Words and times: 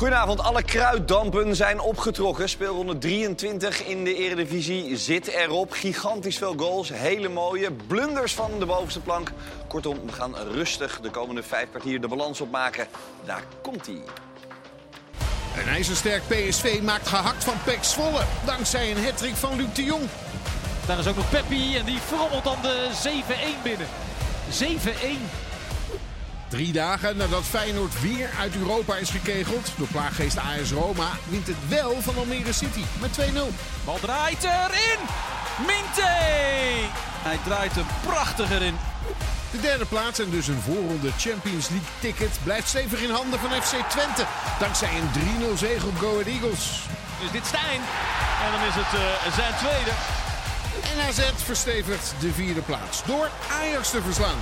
Goedenavond, 0.00 0.42
alle 0.42 0.62
kruiddampen 0.62 1.56
zijn 1.56 1.80
opgetrokken. 1.80 2.48
Speelronde 2.48 2.98
23 2.98 3.84
in 3.86 4.04
de 4.04 4.14
Eredivisie 4.14 4.96
zit 4.96 5.26
erop. 5.26 5.72
Gigantisch 5.72 6.38
veel 6.38 6.54
goals, 6.56 6.88
hele 6.88 7.28
mooie 7.28 7.72
blunders 7.86 8.34
van 8.34 8.50
de 8.58 8.66
bovenste 8.66 9.00
plank. 9.00 9.32
Kortom, 9.66 10.06
we 10.06 10.12
gaan 10.12 10.34
rustig 10.36 11.00
de 11.00 11.10
komende 11.10 11.42
vijf 11.42 11.68
kwartier 11.70 12.00
de 12.00 12.08
balans 12.08 12.40
opmaken. 12.40 12.86
Daar 13.24 13.42
komt 13.62 13.86
hij. 13.86 14.02
Een 15.56 15.68
ijzersterk 15.68 16.22
PSV 16.28 16.80
maakt 16.82 17.08
gehakt 17.08 17.44
van 17.44 17.54
Pek 17.64 17.84
Zwolle. 17.84 18.22
Dankzij 18.44 18.90
een 18.90 19.04
hattrick 19.04 19.34
van 19.34 19.56
Luc 19.56 19.74
de 19.74 19.84
Jong. 19.84 20.08
Daar 20.86 20.98
is 20.98 21.06
ook 21.06 21.16
nog 21.16 21.30
Peppi 21.30 21.76
en 21.76 21.84
die 21.84 21.98
frommelt 21.98 22.44
dan 22.44 22.56
de 22.62 22.88
7-1 23.60 23.62
binnen. 23.62 23.86
7-1. 24.48 25.49
Drie 26.50 26.72
dagen 26.72 27.16
nadat 27.16 27.44
Feyenoord 27.44 28.00
weer 28.00 28.30
uit 28.38 28.56
Europa 28.56 28.96
is 28.96 29.10
gekegeld 29.10 29.72
door 29.76 29.86
plaaggeest 29.86 30.36
AS 30.36 30.70
Roma, 30.70 31.10
wint 31.28 31.46
het 31.46 31.68
wel 31.68 32.02
van 32.02 32.16
Almere 32.16 32.52
City 32.52 32.84
met 33.00 33.18
2-0. 33.20 33.24
Bal 33.84 33.98
draait 34.00 34.44
erin. 34.44 35.00
Minte! 35.66 36.10
Hij 37.22 37.38
draait 37.44 37.76
er 37.76 37.84
prachtig 38.06 38.50
erin. 38.50 38.76
De 39.50 39.60
derde 39.60 39.84
plaats 39.84 40.18
en 40.18 40.30
dus 40.30 40.46
een 40.48 40.60
voorronde 40.60 41.10
Champions 41.18 41.68
League 41.68 41.88
ticket 42.00 42.38
blijft 42.44 42.68
stevig 42.68 43.02
in 43.02 43.10
handen 43.10 43.38
van 43.38 43.62
FC 43.62 43.74
Twente. 43.88 44.24
Dankzij 44.58 44.90
een 44.98 45.52
3-0 45.54 45.58
zege 45.58 45.86
op 45.86 45.98
Go 45.98 46.10
Ahead 46.10 46.26
Eagles. 46.26 46.80
Is 47.24 47.30
dit 47.30 47.46
Stijn? 47.46 47.80
En 48.44 48.50
dan 48.52 48.62
is 48.68 48.74
het 48.74 48.92
uh, 49.00 49.34
zijn 49.36 49.54
tweede. 49.54 49.92
En 50.90 51.08
AZ 51.08 51.42
verstevigt 51.44 52.14
de 52.20 52.32
vierde 52.32 52.60
plaats 52.60 53.04
door 53.04 53.30
Ajax 53.60 53.90
te 53.90 54.02
verslaan. 54.02 54.40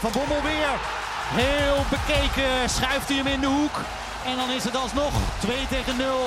Van 0.00 0.12
Bommel 0.12 0.42
weer. 0.42 1.07
Heel 1.30 1.84
bekeken 1.90 2.70
schuift 2.70 3.08
hij 3.08 3.16
hem 3.16 3.26
in 3.26 3.40
de 3.40 3.46
hoek. 3.46 3.76
En 4.24 4.36
dan 4.36 4.50
is 4.50 4.64
het 4.64 4.74
alsnog 4.76 5.12
2 5.40 5.66
tegen 5.70 5.96
0. 5.96 6.26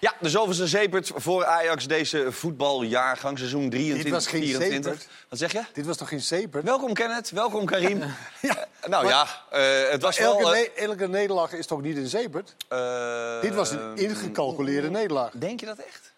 Ja, 0.00 0.14
de 0.20 0.28
zoveelste 0.28 0.66
zepert 0.66 1.10
voor 1.14 1.44
Ajax 1.46 1.86
deze 1.86 2.32
voetbaljaargang, 2.32 3.38
seizoen 3.38 3.70
23 3.70 4.02
Dit 4.04 4.12
was 4.12 4.26
geen 4.26 4.42
24. 4.42 4.92
zepert. 4.92 5.08
Wat 5.28 5.38
zeg 5.38 5.52
je? 5.52 5.62
Dit 5.72 5.86
was 5.86 5.96
toch 5.96 6.08
geen 6.08 6.20
zeper? 6.20 6.62
Welkom 6.64 6.94
Kenneth, 6.94 7.30
welkom 7.30 7.64
Karim. 7.66 8.02
Ja, 8.40 8.66
nou 8.88 9.06
ja, 9.06 9.26
eh, 9.50 9.90
het 9.90 10.02
was 10.02 10.16
elke, 10.18 10.42
wel... 10.42 10.54
eh, 10.54 10.60
ne- 10.60 10.82
elke 10.86 11.08
nederlaag 11.08 11.52
is 11.52 11.66
toch 11.66 11.82
niet 11.82 11.96
een 11.96 12.06
zepert? 12.08 12.54
eh, 12.68 13.40
Dit 13.40 13.54
was 13.54 13.70
een 13.70 13.96
ingecalculeerde 13.96 14.90
nederlaag. 14.90 15.30
Denk 15.34 15.60
je 15.60 15.66
dat 15.66 15.78
echt? 15.78 16.12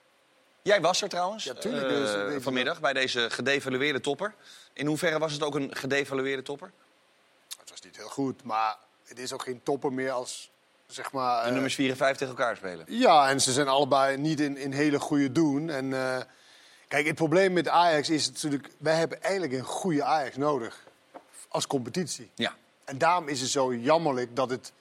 Jij 0.63 0.81
was 0.81 1.03
er 1.03 1.09
trouwens 1.09 1.45
Ja, 1.45 1.55
tuurlijk, 1.55 1.89
dus 1.89 2.43
vanmiddag 2.43 2.81
bij 2.81 2.93
deze 2.93 3.31
gedevalueerde 3.31 4.01
topper. 4.01 4.35
In 4.73 4.87
hoeverre 4.87 5.19
was 5.19 5.33
het 5.33 5.43
ook 5.43 5.55
een 5.55 5.77
gedevalueerde 5.77 6.43
topper? 6.43 6.71
Het 7.59 7.71
was 7.71 7.81
niet 7.81 7.97
heel 7.97 8.09
goed, 8.09 8.45
maar 8.45 8.77
het 9.05 9.19
is 9.19 9.33
ook 9.33 9.43
geen 9.43 9.63
topper 9.63 9.93
meer 9.93 10.11
als, 10.11 10.51
zeg 10.87 11.13
maar... 11.13 11.41
De 11.41 11.47
eh, 11.47 11.53
nummers 11.53 11.75
4 11.75 11.91
en 11.91 11.97
5 11.97 12.17
tegen 12.17 12.37
elkaar 12.37 12.57
spelen. 12.57 12.85
Ja, 12.89 13.29
en 13.29 13.41
ze 13.41 13.53
zijn 13.53 13.69
allebei 13.69 14.17
niet 14.17 14.41
in, 14.41 14.57
in 14.57 14.73
hele 14.73 15.01
goede 15.01 15.33
doen. 15.33 15.71
En 15.71 15.93
eh, 15.93 16.23
kijk, 16.89 17.07
het 17.07 17.15
probleem 17.15 17.53
met 17.53 17.69
Ajax 17.69 18.11
is 18.11 18.33
natuurlijk... 18.33 18.71
wij 18.79 18.95
hebben 18.95 19.23
eigenlijk 19.23 19.53
een 19.53 19.65
goede 19.65 20.05
Ajax 20.05 20.37
nodig. 20.37 20.85
Als 21.49 21.67
competitie. 21.67 22.31
Ja. 22.35 22.55
En 22.85 22.99
daarom 22.99 23.29
is 23.29 23.41
het 23.41 23.51
zo 23.51 23.75
jammerlijk 23.75 24.37
dat 24.37 24.51
het 24.51 24.73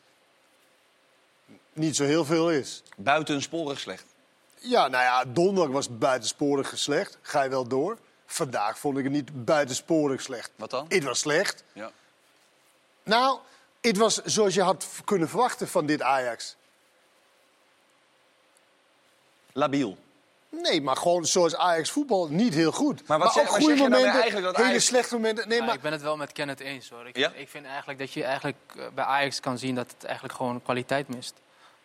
niet 1.73 1.95
zo 1.95 2.03
heel 2.03 2.25
veel 2.25 2.51
is. 2.51 2.83
Buitensporig 2.95 3.79
slecht. 3.79 4.05
Ja, 4.59 4.87
nou 4.87 5.03
ja, 5.03 5.25
donderdag 5.25 5.73
was 5.73 5.97
buitensporig 5.97 6.77
slecht. 6.77 7.17
Ga 7.21 7.43
je 7.43 7.49
wel 7.49 7.67
door. 7.67 7.97
Vandaag 8.31 8.80
vond 8.80 8.97
ik 8.97 9.03
het 9.03 9.13
niet 9.13 9.45
buitensporig 9.45 10.22
slecht. 10.22 10.52
Wat 10.55 10.69
dan? 10.69 10.85
Het 10.89 11.03
was 11.03 11.19
slecht. 11.19 11.63
Ja. 11.73 11.91
Nou, 13.03 13.39
het 13.81 13.98
was 13.98 14.15
zoals 14.23 14.53
je 14.53 14.61
had 14.61 14.87
kunnen 15.05 15.30
verwachten 15.30 15.67
van 15.67 15.86
dit 15.86 16.02
Ajax. 16.02 16.55
Labiel. 19.53 19.98
Nee, 20.49 20.81
maar 20.81 20.95
gewoon 20.98 21.26
zoals 21.26 21.55
Ajax 21.55 21.92
voetbal 21.92 22.27
niet 22.27 22.53
heel 22.53 22.71
goed. 22.71 23.08
Maar 23.08 23.20
wat 23.20 23.39
ook 23.39 23.48
goede 23.48 23.64
zeg 23.65 23.73
je 23.73 23.76
nou 23.76 23.89
momenten, 23.89 24.11
eigenlijk 24.21 24.45
dat 24.45 24.55
hele 24.55 24.67
Ajax- 24.70 24.86
slechte 24.86 25.15
momenten. 25.15 25.48
Nee, 25.48 25.58
Ja, 25.59 25.65
maar 25.65 25.76
ik 25.76 25.82
ben 25.82 25.92
het 25.92 26.02
wel 26.02 26.17
met 26.17 26.32
Kenneth 26.32 26.59
eens 26.59 26.89
hoor. 26.89 27.08
Ik, 27.08 27.17
Ja? 27.17 27.32
ik 27.36 27.49
vind 27.49 27.65
eigenlijk 27.65 27.99
dat 27.99 28.11
je 28.14 28.23
eigenlijk 28.23 28.58
eh, 28.77 28.86
bij 28.93 29.03
Ajax 29.05 29.39
kan 29.39 29.58
zien 29.58 29.76
dat 29.76 29.92
het 29.92 30.03
eigenlijk 30.03 30.36
gewoon 30.36 30.61
kwaliteit 30.61 31.08
mist. 31.08 31.33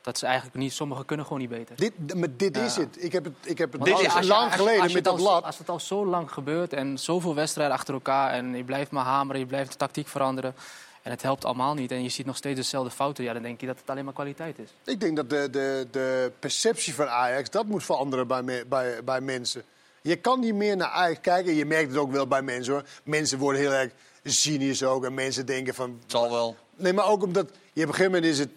Dat 0.04 0.18
ze 0.18 0.26
eigenlijk 0.26 0.56
niet, 0.56 0.72
sommigen 0.72 1.04
kunnen 1.04 1.26
gewoon 1.26 1.40
niet 1.40 1.50
beter. 1.50 1.76
dit, 1.76 2.14
maar 2.14 2.28
dit 2.36 2.56
is 2.56 2.76
het. 2.76 3.02
Ik 3.04 3.12
heb 3.12 3.24
het, 3.24 3.32
ik 3.42 3.58
heb 3.58 3.72
het 3.72 3.84
Dit 3.84 3.94
is 3.94 4.00
je- 4.00 4.06
het. 4.06 4.16
als 4.16 4.24
je- 4.26 4.30
lang 4.32 4.42
als 4.44 4.52
je- 4.52 4.58
geleden 4.58 4.82
als 4.82 4.92
met 4.92 5.04
het 5.06 5.16
dat 5.16 5.26
al- 5.26 5.32
lat. 5.32 5.44
Als 5.44 5.58
het 5.58 5.68
al 5.68 5.80
zo 5.80 6.06
lang 6.06 6.30
gebeurt 6.32 6.72
en 6.72 6.98
zoveel 6.98 7.34
wedstrijden 7.34 7.74
achter 7.76 7.94
elkaar 7.94 8.30
en 8.32 8.56
je 8.56 8.64
blijft 8.64 8.90
maar 8.90 9.04
hameren, 9.04 9.40
je 9.40 9.46
blijft 9.46 9.70
de 9.70 9.76
tactiek 9.76 10.08
veranderen. 10.08 10.54
En 11.02 11.10
het 11.10 11.22
helpt 11.22 11.44
allemaal 11.44 11.74
niet 11.74 11.90
en 11.90 12.02
je 12.02 12.08
ziet 12.08 12.26
nog 12.26 12.36
steeds 12.36 12.56
dezelfde 12.56 12.90
fouten. 12.90 13.24
Ja, 13.24 13.32
dan 13.32 13.42
denk 13.42 13.60
je 13.60 13.66
dat 13.66 13.78
het 13.78 13.90
alleen 13.90 14.04
maar 14.04 14.14
kwaliteit 14.14 14.58
is. 14.58 14.68
Ik 14.84 15.00
denk 15.00 15.16
dat 15.16 15.30
de, 15.30 15.48
de, 15.50 15.86
de 15.90 16.32
perceptie 16.38 16.94
van 16.94 17.08
Ajax, 17.08 17.50
dat 17.50 17.66
moet 17.66 17.84
veranderen 17.84 18.26
bij, 18.26 18.42
me- 18.42 18.64
bij, 18.68 19.04
bij 19.04 19.20
mensen. 19.20 19.62
Je 20.02 20.16
kan 20.16 20.40
niet 20.40 20.54
meer 20.54 20.76
naar 20.76 20.88
Ajax 20.88 21.20
kijken. 21.20 21.54
Je 21.54 21.64
merkt 21.64 21.88
het 21.88 21.98
ook 21.98 22.12
wel 22.12 22.26
bij 22.26 22.42
mensen 22.42 22.72
hoor. 22.72 22.84
Mensen 23.04 23.38
worden 23.38 23.60
heel 23.60 23.72
erg 23.72 23.92
cynisch 24.24 24.82
ook. 24.82 25.04
En 25.04 25.14
mensen 25.14 25.46
denken 25.46 25.74
van... 25.74 26.00
Zal 26.06 26.30
wel. 26.30 26.56
Nee, 26.76 26.92
maar 26.92 27.06
ook 27.06 27.22
omdat... 27.22 27.46
Je 27.72 27.82
op 27.82 27.88
een 27.88 27.94
gegeven 27.94 28.12
moment 28.12 28.24
is 28.32 28.38
het... 28.38 28.48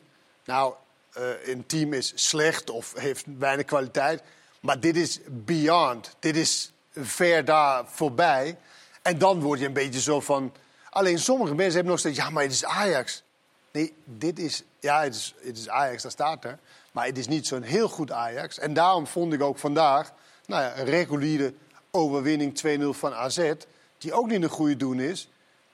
Nou, 0.46 0.74
eh, 1.18 1.48
een 1.48 1.66
team 1.66 1.94
is 1.94 2.12
slecht 2.16 2.70
of 2.70 2.94
heeft 2.96 3.26
weinig 3.38 3.66
kwaliteit. 3.66 4.22
Maar 4.60 4.80
dit 4.80 4.96
is 4.96 5.20
beyond. 5.30 6.16
Dit 6.20 6.36
is 6.36 6.74
ver 6.92 7.46
daar 7.46 7.84
voorbij. 7.88 8.58
En 9.02 9.18
dan 9.18 9.42
word 9.42 9.60
je 9.60 9.66
een 9.66 9.74
beetje 9.74 10.02
zo 10.02 10.20
van... 10.20 10.54
Alleen 10.90 11.20
sommige 11.20 11.56
mensen 11.56 11.74
hebben 11.74 11.92
nog 11.92 12.00
steeds... 12.00 12.18
Ja, 12.18 12.30
maar 12.30 12.44
het 12.44 12.52
is 12.52 12.66
Ajax. 12.66 13.24
Nee, 13.72 13.94
dit 14.04 14.40
is... 14.40 14.64
Ja, 14.80 15.04
het 15.04 15.16
is, 15.16 15.36
het 15.42 15.58
is 15.58 15.70
Ajax, 15.70 16.04
dat 16.04 16.12
staat 16.12 16.46
er. 16.46 16.60
Maar 16.92 17.06
het 17.06 17.18
is 17.18 17.28
niet 17.28 17.48
zo'n 17.48 17.62
heel 17.62 17.90
goed 17.90 18.12
Ajax. 18.12 18.60
En 18.60 18.74
daarom 18.74 19.08
vond 19.08 19.34
ik 19.34 19.42
ook 19.42 19.58
vandaag... 19.58 20.12
Nou 20.46 20.64
ja, 20.64 20.78
een 20.78 20.86
reguliere 20.86 21.54
overwinning 21.92 22.62
2-0 22.80 22.84
van 22.90 23.14
AZ... 23.14 23.52
die 23.98 24.14
ook 24.14 24.28
niet 24.28 24.44
een 24.44 24.50
goede 24.50 24.78
doen 24.78 25.00
is. 25.00 25.30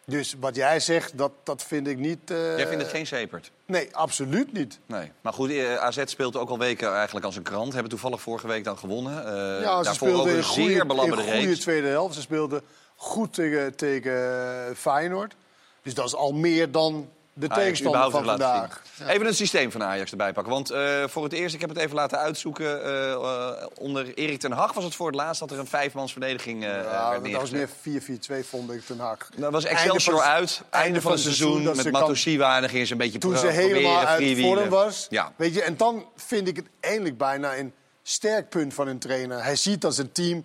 Dus 0.06 0.36
wat 0.40 0.56
jij 0.56 0.80
zegt, 0.80 1.18
dat, 1.18 1.31
dat 1.44 1.64
vind 1.64 1.88
ik 1.88 1.97
niet... 1.97 2.31
eh, 2.31 2.58
Jij 2.58 2.68
vindt 2.68 2.81
het 2.84 2.91
geen 2.91 3.08
zepert? 3.08 3.52
Nee, 3.66 3.96
absoluut 3.96 4.53
niet. 4.53 4.80
Nee. 4.86 5.12
Maar 5.22 5.34
goed, 5.34 5.50
eh, 5.50 5.75
AZ 5.75 6.02
speelt 6.06 6.36
ook 6.38 6.50
al 6.50 6.58
weken 6.59 6.94
eigenlijk 6.94 7.25
als 7.25 7.36
een 7.36 7.44
krant. 7.44 7.74
Hebben 7.74 7.90
toevallig 7.91 8.22
vorige 8.22 8.47
week 8.47 8.63
dan 8.63 8.78
gewonnen. 8.78 9.25
Eh 9.25 9.62
Ja, 9.63 9.84
ze 9.84 9.94
speelden 9.94 10.38
een 10.38 10.44
goede, 10.44 10.69
zeer 10.69 10.81
een 10.81 10.88
belabberde 10.88 11.24
goede 11.24 11.58
tweede 11.58 11.88
helft. 11.88 12.16
Ze 12.16 12.22
speelden 12.22 12.62
goed 12.96 13.34
tegen, 13.34 13.75
tegen 13.75 14.75
Feyenoord. 14.75 15.36
Dus 15.81 15.94
dat 15.94 16.06
is 16.06 16.16
al 16.16 16.34
meer 16.34 16.72
dan 16.72 17.09
de 17.36 17.48
tegenstander 17.48 18.12
van 18.12 18.24
vandaag. 18.26 18.82
Even 19.08 19.26
het 19.26 19.36
systeem 19.36 19.72
van 19.72 19.84
Ajax 19.84 20.12
erbij 20.12 20.34
pakken. 20.34 20.54
Want 20.54 20.70
eh, 20.70 21.04
voor 21.08 21.24
het 21.24 21.34
eerst, 21.34 21.56
ik 21.56 21.62
heb 21.62 21.70
het 21.70 21.78
even 21.80 21.96
laten 21.96 22.18
uitzoeken... 22.20 22.84
eh, 22.84 23.12
eh, 23.12 23.66
onder 23.80 24.14
Erik 24.14 24.40
ten 24.40 24.52
Hag 24.52 24.74
was 24.74 24.84
het 24.84 24.96
voor 24.96 25.08
het 25.08 25.16
laatst 25.16 25.40
dat 25.40 25.52
er 25.52 25.60
een 25.60 25.68
vijfmansverdediging 25.68 26.64
eh 26.64 26.70
Ja, 26.70 27.20
dat 27.20 27.32
was 27.32 27.50
meer 27.50 27.70
4-4-2, 27.70 28.48
vond 28.50 28.72
ik, 28.72 28.86
ten 28.86 29.00
Hag. 29.00 29.18
Dat 29.36 29.52
was 29.52 29.64
Einde 29.64 29.80
Excelsior 29.82 30.18
van- 30.18 30.26
uit, 30.28 30.62
einde 30.70 31.02
van 31.02 31.12
het 31.12 31.22
seizoen, 31.22 31.64
met 31.64 31.92
Matosiwa. 31.92 32.62
En 32.62 32.70
gingen 32.70 32.86
ze 32.88 32.92
een 32.92 32.98
beetje 32.98 33.20
Toen 33.20 33.38
ze 33.38 33.48
helemaal 33.48 34.06
uit 34.06 34.40
vorm 34.40 34.70
was. 34.70 35.08
Ja. 35.10 35.34
Weet 35.36 35.54
je, 35.54 35.62
en 35.62 35.78
dan 35.78 36.06
vind 36.16 36.48
ik 36.48 36.56
het 36.56 36.66
eindelijk 36.80 37.18
bijna 37.18 37.58
een 37.58 37.74
sterk 38.04 38.50
punt 38.50 38.74
van 38.74 38.88
een 38.88 39.00
trainer. 39.00 39.44
Hij 39.44 39.56
ziet 39.56 39.82
dat 39.82 39.96
zijn 39.96 40.12
team 40.12 40.44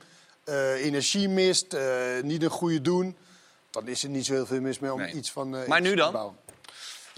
energie 0.77 1.29
mist, 1.29 1.77
niet 2.23 2.43
een 2.43 2.51
goede 2.51 2.81
doen. 2.81 3.17
Dan 3.71 3.89
is 3.89 4.03
er 4.03 4.09
niet 4.09 4.27
zo 4.27 4.33
heel 4.33 4.47
veel 4.47 4.61
mis 4.61 4.79
mee 4.79 4.93
om 4.93 5.01
Nee. 5.01 5.13
iets 5.13 5.31
van 5.31 5.51
Maar 5.51 5.65
iets 5.65 5.81
nu 5.81 5.91
te 5.91 5.97
dan? 5.97 6.13
bouwen. 6.13 6.37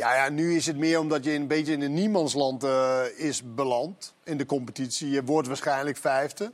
Ja, 0.01 0.15
ja, 0.15 0.29
nu 0.29 0.57
is 0.57 0.67
het 0.67 0.77
meer 0.77 0.99
omdat 0.99 1.25
je 1.25 1.33
een 1.35 1.47
beetje 1.47 1.73
in 1.73 1.81
een 1.81 1.95
niemandsland 1.95 2.65
eh, 2.65 3.03
is 3.17 3.43
beland 3.55 4.15
in 4.25 4.37
de 4.37 4.47
competitie. 4.47 5.11
Je 5.11 5.25
wordt 5.25 5.49
waarschijnlijk 5.49 5.97
vijfde. 5.97 6.53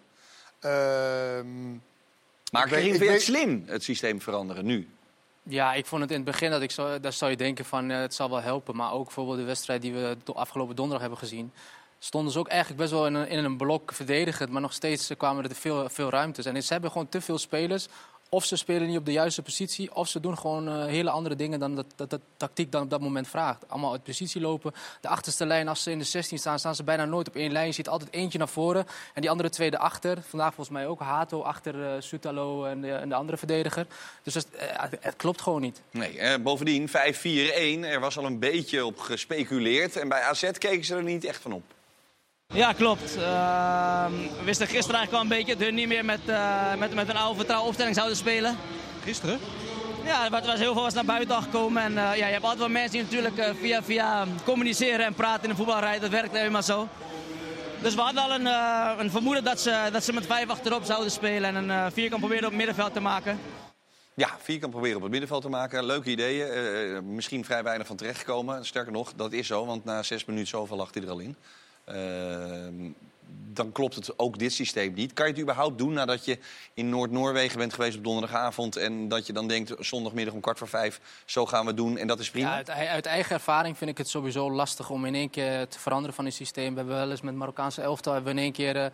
Ehm, 0.61 1.71
Maar 2.53 2.69
Karim, 2.69 2.91
vind 2.91 2.99
je 2.99 3.11
het 3.11 3.23
slim, 3.23 3.63
het 3.67 3.83
systeem 3.83 4.21
veranderen, 4.21 4.65
nu? 4.65 4.89
Ja, 5.43 5.75
ik 5.75 5.87
vond 5.87 6.03
het 6.03 6.11
in 6.11 6.17
het 6.17 6.25
begin 6.25 6.51
dat 6.51 6.63
ik 6.63 6.71
zo, 6.71 7.01
daar 7.01 7.13
zou 7.13 7.31
je 7.31 7.37
denken 7.37 7.65
van 7.65 7.91
eh, 7.91 8.01
het 8.01 8.15
zal 8.15 8.31
wel 8.31 8.41
helpen. 8.41 8.77
Maar 8.77 8.93
ook 8.93 9.05
bijvoorbeeld 9.05 9.39
de 9.39 9.45
wedstrijd 9.45 9.83
die 9.83 9.93
we 9.93 10.17
afgelopen 10.35 10.77
donderdag 10.77 11.01
hebben 11.01 11.19
gezien. 11.19 11.53
Stonden 11.99 12.33
ze 12.33 12.39
ook 12.39 12.49
eigenlijk 12.49 12.81
best 12.81 12.93
wel 12.93 13.07
in 13.07 13.15
een, 13.15 13.29
in 13.29 13.45
een 13.45 13.57
blok 13.57 13.93
verdedigend. 13.93 14.51
Maar 14.51 14.61
nog 14.61 14.73
steeds 14.73 15.11
eh, 15.11 15.17
kwamen 15.17 15.45
er 15.45 15.55
veel, 15.55 15.89
veel 15.89 16.11
ruimtes. 16.11 16.45
En 16.45 16.63
ze 16.63 16.73
hebben 16.73 16.91
gewoon 16.91 17.09
te 17.09 17.21
veel 17.21 17.39
spelers. 17.39 17.87
Of 18.29 18.45
ze 18.45 18.57
spelen 18.57 18.89
niet 18.89 18.99
op 18.99 19.05
de 19.05 19.13
juiste 19.13 19.43
positie. 19.43 19.95
Of 19.95 20.09
ze 20.09 20.21
doen 20.21 20.39
gewoon 20.39 20.69
eh, 20.69 20.85
hele 20.85 21.11
andere 21.11 21.37
dingen 21.37 21.59
dan 21.59 21.75
dat, 21.75 21.87
dat, 21.97 22.11
dat 22.11 22.21
tactiek 22.37 22.73
dan 22.73 22.83
op 22.83 22.91
dat 22.91 23.01
moment 23.01 23.29
vraagt. 23.29 23.69
Allemaal 23.69 23.93
uit 23.93 24.03
positie 24.03 24.41
lopen. 24.41 24.73
De 25.01 25.09
achterste 25.09 25.47
lijn, 25.47 25.69
als 25.69 25.83
ze 25.83 25.91
in 25.91 25.99
de 25.99 26.05
16 26.05 26.39
staan, 26.39 26.59
staan 26.59 26.75
ze 26.75 26.85
bijna 26.85 27.05
nooit 27.05 27.29
op 27.29 27.37
één 27.37 27.53
lijn. 27.53 27.67
Je 27.67 27.73
ziet 27.73 27.89
altijd 27.89 28.13
eentje 28.13 28.39
naar 28.39 28.49
voren. 28.49 28.87
En 29.15 29.21
die 29.21 29.31
andere 29.31 29.51
twee 29.51 29.75
erachter. 29.75 30.23
Vandaag 30.29 30.55
volgens 30.55 30.77
mij 30.77 30.87
ook 30.87 31.01
Hato 31.01 31.43
achter 31.43 31.95
eh 31.95 32.01
Sutalo 32.01 32.65
en 32.65 32.81
de, 32.81 32.93
en 32.93 33.09
de 33.09 33.15
andere 33.15 33.39
verdediger. 33.39 33.87
Dus 34.23 34.37
eh, 34.37 34.43
het, 34.57 34.97
het 35.01 35.17
klopt 35.17 35.41
gewoon 35.41 35.61
niet. 35.61 35.83
Nee, 35.91 36.19
eh, 36.19 36.43
bovendien 36.43 36.89
5-4-1. 36.89 36.93
Er 37.85 38.01
was 38.01 38.19
al 38.19 38.25
een 38.25 38.39
beetje 38.39 38.85
op 38.85 38.99
gespeculeerd. 38.99 39.97
En 39.97 40.09
bij 40.09 40.21
AZ 40.21 40.51
keken 40.51 40.85
ze 40.85 40.95
er 40.95 41.03
niet 41.03 41.25
echt 41.25 41.43
van 41.43 41.53
op. 41.53 41.76
Ja, 42.55 42.73
klopt. 42.73 43.17
Ehm, 43.17 44.13
we 44.39 44.45
wisten 44.45 44.67
gisteren 44.67 44.97
eigenlijk 44.97 45.13
al 45.13 45.21
een 45.21 45.39
beetje 45.39 45.57
dat 45.57 45.67
hun 45.67 45.75
niet 45.75 45.89
meer 45.89 46.05
met, 46.05 46.21
eh, 46.27 46.75
met, 46.75 46.95
met 46.95 47.09
een 47.09 47.17
oude 47.17 47.37
vertrouwen 47.37 47.69
opstelling 47.69 47.95
zouden 47.95 48.17
spelen. 48.17 48.57
Gisteren? 49.03 49.39
Ja, 50.05 50.31
wat 50.31 50.47
was 50.47 50.59
heel 50.59 50.73
veel 50.73 50.83
was 50.83 50.95
naar 50.95 51.05
buiten 51.05 51.43
gekomen. 51.43 51.83
En 51.83 51.99
eh, 51.99 52.17
ja, 52.17 52.27
je 52.27 52.33
hebt 52.33 52.43
altijd 52.43 52.59
wel 52.59 52.69
mensen 52.69 52.93
die 52.93 53.03
natuurlijk 53.03 53.39
eh, 53.39 53.55
via, 53.61 53.83
via 53.83 54.27
communiceren 54.45 55.07
en 55.07 55.15
praten 55.15 55.43
in 55.43 55.49
de 55.49 55.57
voetbalrij. 55.57 55.99
Dat 55.99 56.11
werkt 56.11 56.37
helemaal 56.37 56.63
zo. 56.63 56.89
Dus 57.83 57.95
we 57.95 58.01
hadden 58.01 58.23
al 58.23 58.35
een, 58.35 58.47
een 59.01 59.11
vermoeden 59.11 59.45
dat 59.45 59.61
ze, 59.61 59.89
dat 59.93 60.05
ze 60.05 60.13
met 60.13 60.27
vijf 60.27 60.49
achterop 60.49 60.85
zouden 60.85 61.11
spelen. 61.11 61.57
En 61.57 61.69
een 61.69 61.93
vierkant 61.93 62.21
proberen 62.21 62.45
op 62.45 62.51
het 62.51 62.59
middenveld 62.59 62.93
te 62.93 63.01
maken. 63.01 63.39
Ja, 64.15 64.37
vierkant 64.39 64.73
proberen 64.73 64.97
op 64.97 65.03
het 65.03 65.11
middenveld 65.11 65.43
te 65.43 65.49
maken. 65.49 65.85
Leuke 65.85 66.11
ideeën. 66.11 67.15
Misschien 67.15 67.45
vrij 67.45 67.63
weinig 67.63 67.87
van 67.87 67.97
terechtgekomen. 67.97 68.67
Sterker 68.67 68.93
nog, 68.93 69.13
dat 69.17 69.33
is 69.33 69.47
zo, 69.47 69.67
want 69.67 69.85
na 69.85 70.03
zes 70.03 70.25
minuten 70.25 70.49
zoveel 70.49 70.77
lag 70.77 70.95
hij 70.95 71.03
er 71.03 71.11
al 71.11 71.19
in. 71.19 71.37
Ehm, 71.87 72.91
dan 73.57 73.73
klopt 73.73 73.95
het 73.95 74.19
ook 74.19 74.39
dit 74.39 74.53
systeem 74.53 74.93
niet. 74.95 75.13
Kan 75.13 75.27
je 75.27 75.33
het 75.33 75.41
überhaupt 75.41 75.79
doen 75.79 75.93
nadat 75.93 76.25
je 76.25 76.39
in 76.75 76.89
Noord-Noorwegen 76.89 77.59
bent 77.59 77.75
geweest 77.75 77.97
op 77.97 78.05
donderdagavond... 78.05 78.77
en 78.77 79.09
dat 79.09 79.27
je 79.27 79.33
dan 79.33 79.49
denkt, 79.49 79.75
zondagmiddag 79.79 80.35
om 80.35 80.41
kwart 80.41 80.59
voor 80.59 80.69
vijf, 80.69 81.01
zo 81.25 81.47
gaan 81.47 81.67
we 81.67 81.75
doen 81.75 81.99
en 81.99 82.07
dat 82.07 82.19
is 82.19 82.31
prima? 82.31 82.55
Uit, 82.55 82.71
uit 82.71 83.07
eigen 83.07 83.35
ervaring 83.35 83.79
vind 83.79 83.91
ik 83.91 83.99
het 83.99 84.09
sowieso 84.09 84.51
lastig 84.51 84.91
om 84.91 85.05
in 85.05 85.15
één 85.15 85.31
keer 85.31 85.69
te 85.69 85.79
veranderen 85.79 86.15
van 86.15 86.25
het 86.25 86.35
systeem. 86.35 86.71
We 86.71 86.77
hebben 86.77 86.97
wel 86.97 87.11
eens 87.11 87.21
met 87.21 87.35
Marokkaanse 87.35 87.83
elftal 87.83 88.13
hebben 88.13 88.35
we 88.35 88.39
in 88.39 88.45
één 88.45 88.55
keer 88.55 88.77
eh, 88.77 88.87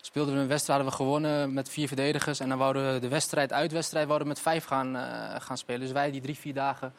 speelden 0.00 0.34
we 0.34 0.40
een 0.40 0.48
wedstrijd, 0.48 0.80
hadden 0.80 0.98
we 0.98 1.04
gewonnen 1.04 1.52
met 1.52 1.68
vier 1.68 1.86
verdedigers. 1.86 2.40
En 2.40 2.48
dan 2.48 2.58
wouden 2.58 2.92
we 2.92 3.00
de 3.00 3.08
wedstrijd, 3.08 3.52
uitwedstrijd, 3.52 4.06
wouden 4.06 4.28
we 4.28 4.34
met 4.34 4.42
vijf 4.42 4.64
gaan, 4.64 4.96
eh, 4.96 5.40
gaan 5.40 5.58
spelen. 5.58 5.80
Dus 5.80 5.92
wij 5.92 6.10
die 6.10 6.20
drie, 6.20 6.38
vier 6.38 6.54
dagen 6.54 6.92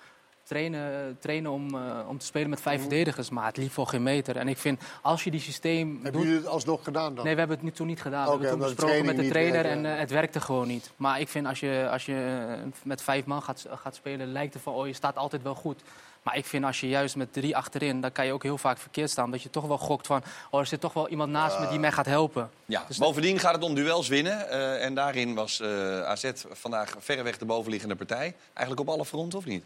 trainen, 0.51 1.17
trainen 1.19 1.51
om, 1.51 1.75
eh, 1.75 2.07
om 2.07 2.17
te 2.17 2.25
spelen 2.25 2.49
met 2.49 2.61
vijf 2.61 2.79
verdedigers. 2.79 3.29
Maar 3.29 3.45
het 3.45 3.57
liep 3.57 3.71
voor 3.71 3.87
geen 3.87 4.03
meter. 4.03 4.37
En 4.37 4.47
ik 4.47 4.57
vind, 4.57 4.81
als 5.01 5.23
je 5.23 5.31
die 5.31 5.39
systeem 5.39 5.93
Hebben 5.93 6.11
doet... 6.11 6.21
jullie 6.21 6.37
het 6.37 6.47
alsnog 6.47 6.83
gedaan 6.83 7.15
dan? 7.15 7.23
Nee, 7.23 7.33
we 7.33 7.39
hebben 7.39 7.57
het 7.57 7.65
nu 7.65 7.71
toen 7.71 7.87
niet 7.87 8.01
gedaan. 8.01 8.25
We 8.25 8.31
hebben 8.31 8.49
toen 8.49 8.59
besproken 8.59 9.05
met 9.05 9.17
de 9.17 9.27
trainer 9.27 9.65
en 9.65 9.85
eh, 9.85 9.99
het 9.99 10.11
werkte 10.11 10.39
gewoon 10.39 10.67
niet. 10.67 10.91
Maar 10.95 11.19
ik 11.19 11.27
vind 11.27 11.47
als 11.47 11.59
je, 11.59 11.87
als 11.91 12.05
je 12.05 12.45
met 12.83 13.01
vijf 13.01 13.25
man 13.25 13.41
gaat, 13.41 13.65
gaat 13.69 13.95
spelen, 13.95 14.31
lijkt 14.31 14.53
het 14.53 14.63
van 14.63 14.73
oh, 14.73 14.87
je 14.87 14.93
staat 14.93 15.15
altijd 15.15 15.43
wel 15.43 15.55
goed. 15.55 15.81
Maar 16.23 16.37
ik 16.37 16.45
vind 16.45 16.65
als 16.65 16.79
je 16.79 16.87
juist 16.89 17.15
met 17.15 17.33
drie 17.33 17.55
achterin, 17.55 18.01
dan 18.01 18.11
kan 18.11 18.25
je 18.25 18.33
ook 18.33 18.43
heel 18.43 18.57
vaak 18.57 18.77
verkeerd 18.77 19.09
staan. 19.09 19.31
Dat 19.31 19.41
je 19.41 19.49
toch 19.49 19.65
wel 19.65 19.77
gokt 19.77 20.07
van, 20.07 20.23
oh, 20.49 20.59
er 20.59 20.65
zit 20.65 20.81
toch 20.81 20.93
wel 20.93 21.07
iemand 21.07 21.31
naast 21.31 21.59
me 21.59 21.67
die 21.67 21.79
mij 21.79 21.91
gaat 21.91 22.05
helpen. 22.05 22.49
Ja, 22.65 22.83
Dus 22.87 22.97
bovendien 22.97 23.39
gaat 23.39 23.53
het 23.53 23.63
om 23.63 23.75
duels 23.75 24.07
winnen. 24.07 24.49
eh, 24.49 24.85
en 24.85 24.93
daarin 24.95 25.35
was 25.35 25.59
eh, 25.59 26.01
AZ 26.03 26.31
vandaag 26.51 26.93
verreweg 26.99 27.37
de 27.37 27.45
bovenliggende 27.45 27.95
partij. 27.95 28.35
Eigenlijk 28.53 28.89
op 28.89 28.95
alle 28.95 29.05
fronten, 29.05 29.37
of 29.39 29.45
niet? 29.45 29.63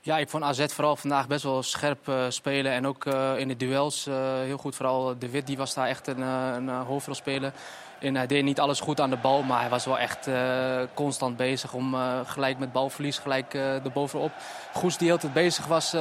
Ja, 0.00 0.18
ik 0.18 0.28
vond 0.28 0.42
AZ 0.44 0.64
vooral 0.66 0.96
vandaag 0.96 1.26
best 1.26 1.42
wel 1.42 1.62
scherp 1.62 2.08
eh, 2.08 2.24
spelen. 2.28 2.72
En 2.72 2.86
ook 2.86 3.04
in 3.36 3.48
de 3.48 3.56
duels 3.56 4.04
heel 4.44 4.58
goed. 4.58 4.76
Vooral 4.76 5.18
De 5.18 5.28
Wit 5.30 5.46
die 5.46 5.56
was 5.56 5.74
daar 5.74 5.88
echt 5.88 6.06
een, 6.06 6.20
een 6.20 6.68
hoofdrolspeler. 6.68 7.52
En 7.98 8.16
hij 8.16 8.26
deed 8.26 8.44
niet 8.44 8.60
alles 8.60 8.80
goed 8.80 9.00
aan 9.00 9.10
de 9.10 9.16
bal, 9.16 9.42
maar 9.42 9.60
hij 9.60 9.68
was 9.68 9.84
wel 9.84 9.98
echt 9.98 10.26
eh, 10.26 10.80
constant 10.94 11.36
bezig 11.36 11.72
om 11.72 11.94
eh, 11.94 12.20
gelijk 12.24 12.58
met 12.58 12.72
balverlies 12.72 13.18
gelijk 13.18 13.54
eh 13.54 13.84
erbovenop. 13.84 14.32
Goes 14.72 14.96
die 14.96 15.12
altijd 15.12 15.32
bezig 15.32 15.66
was 15.66 15.92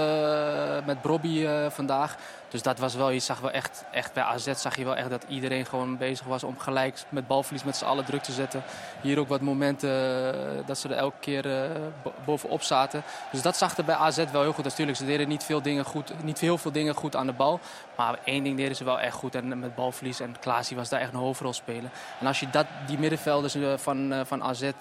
met 0.86 1.02
Brobby 1.02 1.48
vandaag. 1.70 2.16
Dus 2.50 2.62
dat 2.62 2.80
was 2.80 2.96
wel, 2.96 3.10
je 3.10 3.20
zag 3.20 3.40
wel 3.40 3.52
echt, 3.52 3.84
echt 3.92 4.14
bij 4.14 4.24
AZ 4.24 4.52
zag 4.56 4.78
je 4.78 4.84
wel 4.84 4.96
echt 4.96 5.10
dat 5.10 5.26
iedereen 5.28 5.66
gewoon 5.66 5.98
bezig 5.98 6.26
was 6.26 6.44
om 6.44 6.60
gelijk 6.60 7.04
met 7.10 7.28
balverlies 7.28 7.64
met 7.64 7.76
z'n 7.76 7.86
allen 7.86 8.06
druk 8.06 8.24
te 8.24 8.32
zetten. 8.32 8.64
Hier 9.02 9.20
ook 9.20 9.28
wat 9.28 9.42
momenten 9.42 9.90
dat 10.66 10.78
ze 10.78 10.90
er 10.90 10.96
elke 10.96 11.18
keer 11.20 11.44
bo- 12.04 12.14
bovenop 12.26 12.62
zaten. 12.62 13.04
Dus 13.32 13.42
dat 13.42 13.58
zag 13.58 13.78
er 13.78 13.86
bij 13.86 13.96
AZ 13.96 14.24
wel 14.32 14.42
heel 14.42 14.54
goed. 14.54 14.64
Natuurlijk, 14.64 14.98
ze 14.98 15.06
deden 15.06 15.28
niet 15.28 15.44
veel 15.44 15.62
dingen 15.62 15.86
goed, 15.86 16.24
niet 16.24 16.40
heel 16.40 16.58
veel 16.58 16.72
dingen 16.72 16.96
goed 16.96 17.16
aan 17.16 17.26
de 17.28 17.34
bal. 17.34 17.60
Maar 17.96 18.20
één 18.24 18.44
ding 18.44 18.58
deden 18.58 18.76
ze 18.76 18.84
wel 18.84 19.00
echt 19.00 19.16
goed. 19.16 19.36
En 19.36 19.60
met 19.60 19.76
balverlies. 19.76 20.20
En 20.20 20.36
Klaas 20.40 20.68
die 20.68 20.78
was 20.78 20.90
daar 20.90 21.00
echt 21.00 21.14
een 21.14 21.20
hoofdrol 21.20 21.54
spelen. 21.88 22.20
En 22.20 22.28
als 22.28 22.40
je 22.40 22.50
dat, 22.50 22.66
die 22.88 22.98
middenvelders 23.00 23.56
eh, 23.56 23.78
van, 23.78 24.14
eh, 24.14 24.26
van 24.26 24.44
AZ. 24.44 24.62
eh, 24.62 24.72